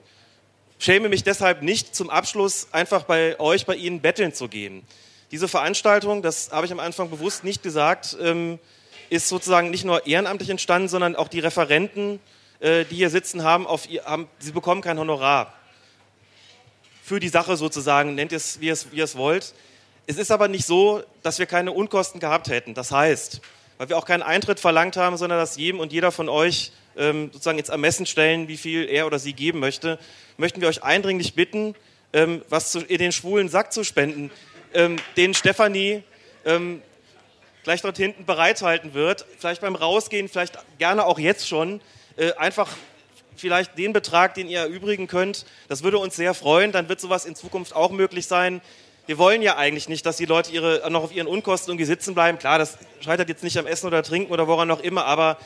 schäme 0.79 1.09
mich 1.09 1.25
deshalb 1.25 1.63
nicht, 1.63 1.95
zum 1.95 2.09
Abschluss 2.09 2.69
einfach 2.73 3.03
bei 3.03 3.39
euch, 3.39 3.67
bei 3.67 3.75
Ihnen 3.75 4.01
betteln 4.01 4.33
zu 4.33 4.49
gehen. 4.49 4.83
Diese 5.31 5.47
Veranstaltung, 5.47 6.23
das 6.23 6.51
habe 6.51 6.67
ich 6.67 6.73
am 6.73 6.81
Anfang 6.81 7.11
bewusst 7.11 7.45
nicht 7.45 7.63
gesagt, 7.63 8.17
ähm, 8.21 8.59
ist 9.11 9.29
sozusagen 9.29 9.71
nicht 9.71 9.85
nur 9.85 10.07
ehrenamtlich 10.07 10.49
entstanden, 10.49 10.89
sondern 10.89 11.17
auch 11.17 11.29
die 11.29 11.41
Referenten, 11.41 12.21
äh, 12.61 12.85
die 12.85 12.97
hier 12.97 13.11
sitzen, 13.11 13.43
haben, 13.43 13.67
auf, 13.67 13.87
haben, 14.05 14.29
sie 14.39 14.53
bekommen 14.53 14.81
kein 14.81 14.99
Honorar 14.99 15.53
für 17.03 17.21
die 17.21 17.29
Sache 17.29 17.57
sozusagen, 17.57 18.15
nennt 18.15 18.33
es, 18.33 18.61
wie 18.61 18.69
es, 18.69 18.93
wie 18.93 18.99
ihr 18.99 19.05
es 19.05 19.17
wollt. 19.17 19.53
Es 20.07 20.17
ist 20.17 20.31
aber 20.31 20.47
nicht 20.47 20.65
so, 20.65 21.03
dass 21.23 21.41
wir 21.41 21.47
keine 21.47 21.73
Unkosten 21.73 22.21
gehabt 22.21 22.49
hätten. 22.49 22.73
Das 22.73 22.93
heißt, 22.93 23.41
weil 23.79 23.89
wir 23.89 23.99
auch 23.99 24.05
keinen 24.05 24.23
Eintritt 24.23 24.61
verlangt 24.61 24.97
haben, 24.97 25.17
sondern 25.17 25.39
dass 25.39 25.57
jedem 25.57 25.81
und 25.81 25.93
jeder 25.93 26.13
von 26.13 26.29
euch 26.29 26.71
ähm, 26.97 27.31
sozusagen 27.33 27.59
ins 27.59 27.69
Ermessen 27.69 28.07
stellen, 28.07 28.47
wie 28.47 28.57
viel 28.57 28.89
er 28.89 29.07
oder 29.07 29.19
sie 29.19 29.33
geben 29.33 29.59
möchte, 29.59 29.99
möchten 30.37 30.61
wir 30.61 30.69
euch 30.69 30.85
eindringlich 30.85 31.35
bitten, 31.35 31.75
ähm, 32.13 32.43
was 32.49 32.71
zu, 32.71 32.81
in 32.81 32.99
den 32.99 33.11
schwulen 33.11 33.49
Sack 33.49 33.73
zu 33.73 33.83
spenden, 33.83 34.31
ähm, 34.75 34.97
den 35.17 35.35
Stefanie 35.35 36.05
ähm, 36.45 36.83
gleich 37.65 37.83
dort 37.83 37.97
hinten 37.97 38.25
bereithalten 38.25 38.95
wird. 38.95 39.25
Vielleicht 39.39 39.61
beim 39.61 39.75
Rausgehen, 39.75 40.29
vielleicht 40.29 40.59
gerne 40.79 41.07
auch 41.07 41.19
jetzt 41.19 41.49
schon. 41.49 41.81
Äh, 42.17 42.33
einfach 42.33 42.69
vielleicht 43.37 43.79
den 43.79 43.93
Betrag, 43.93 44.35
den 44.35 44.49
ihr 44.49 44.61
erübrigen 44.61 45.07
könnt. 45.07 45.47
Das 45.69 45.83
würde 45.83 45.99
uns 45.99 46.17
sehr 46.17 46.35
freuen. 46.35 46.73
Dann 46.73 46.89
wird 46.89 47.01
sowas 47.01 47.25
in 47.25 47.35
Zukunft 47.35 47.75
auch 47.75 47.91
möglich 47.91 48.27
sein. 48.27 48.61
Wir 49.07 49.19
wollen 49.19 49.43
ja 49.43 49.57
eigentlich 49.57 49.89
nicht, 49.89 50.07
dass 50.07 50.19
die 50.19 50.27
Leute 50.27 50.53
ihre, 50.53 50.89
noch 50.91 51.03
auf 51.03 51.13
ihren 51.13 51.27
Unkosten 51.27 51.73
irgendwie 51.73 51.87
sitzen 51.87 52.15
bleiben. 52.15 52.39
Klar, 52.39 52.59
das 52.59 52.79
scheitert 53.01 53.29
jetzt 53.29 53.43
nicht 53.43 53.59
am 53.59 53.67
Essen 53.67 53.87
oder 53.87 54.03
Trinken 54.03 54.33
oder 54.33 54.47
woran 54.47 54.71
auch 54.71 54.81
immer, 54.81 55.05
aber 55.07 55.39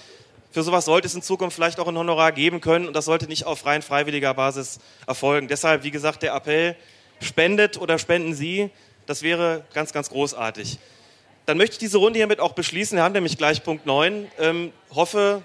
für 0.50 0.62
sowas 0.62 0.84
sollte 0.84 1.06
es 1.06 1.14
in 1.14 1.22
Zukunft 1.22 1.54
vielleicht 1.54 1.80
auch 1.80 1.88
ein 1.88 1.96
Honorar 1.96 2.30
geben 2.30 2.60
können 2.60 2.86
und 2.86 2.94
das 2.94 3.06
sollte 3.06 3.26
nicht 3.26 3.44
auf 3.44 3.64
rein 3.64 3.82
freiwilliger 3.82 4.34
Basis 4.34 4.80
erfolgen. 5.06 5.48
Deshalb, 5.48 5.82
wie 5.82 5.90
gesagt, 5.90 6.22
der 6.22 6.34
Appell, 6.34 6.76
spendet 7.20 7.80
oder 7.80 7.98
spenden 7.98 8.34
Sie. 8.34 8.70
Das 9.06 9.22
wäre 9.22 9.64
ganz, 9.72 9.92
ganz 9.92 10.10
großartig. 10.10 10.78
Dann 11.46 11.58
möchte 11.58 11.74
ich 11.74 11.78
diese 11.78 11.98
Runde 11.98 12.18
hiermit 12.18 12.40
auch 12.40 12.52
beschließen. 12.52 12.96
Wir 12.96 13.02
haben 13.02 13.12
nämlich 13.12 13.36
gleich 13.36 13.62
Punkt 13.62 13.84
9. 13.86 14.30
Ähm, 14.38 14.72
hoffe, 14.90 15.42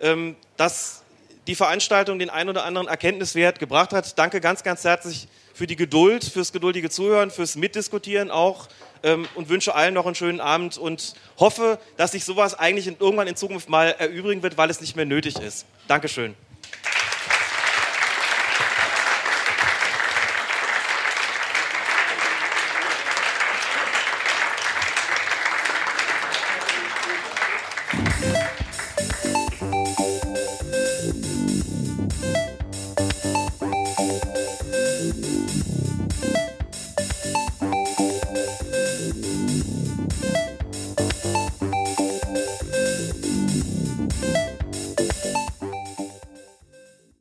ähm, 0.00 0.36
dass 0.56 1.02
die 1.46 1.54
Veranstaltung 1.54 2.18
den 2.18 2.28
ein 2.28 2.48
oder 2.48 2.64
anderen 2.64 2.88
Erkenntniswert 2.88 3.58
gebracht 3.58 3.92
hat. 3.92 4.18
Danke 4.18 4.40
ganz, 4.40 4.62
ganz 4.62 4.84
herzlich 4.84 5.28
für 5.54 5.66
die 5.66 5.76
Geduld, 5.76 6.24
fürs 6.24 6.52
geduldige 6.52 6.90
Zuhören, 6.90 7.30
fürs 7.30 7.56
Mitdiskutieren 7.56 8.30
auch 8.30 8.68
ähm, 9.02 9.26
und 9.34 9.48
wünsche 9.48 9.74
allen 9.74 9.94
noch 9.94 10.06
einen 10.06 10.14
schönen 10.14 10.40
Abend 10.40 10.76
und 10.76 11.14
hoffe, 11.38 11.78
dass 11.96 12.12
sich 12.12 12.24
sowas 12.24 12.54
eigentlich 12.54 12.86
irgendwann 12.86 13.28
in 13.28 13.36
Zukunft 13.36 13.68
mal 13.68 13.94
erübrigen 13.98 14.42
wird, 14.42 14.58
weil 14.58 14.70
es 14.70 14.80
nicht 14.80 14.94
mehr 14.94 15.06
nötig 15.06 15.38
ist. 15.38 15.66
Dankeschön. 15.86 16.34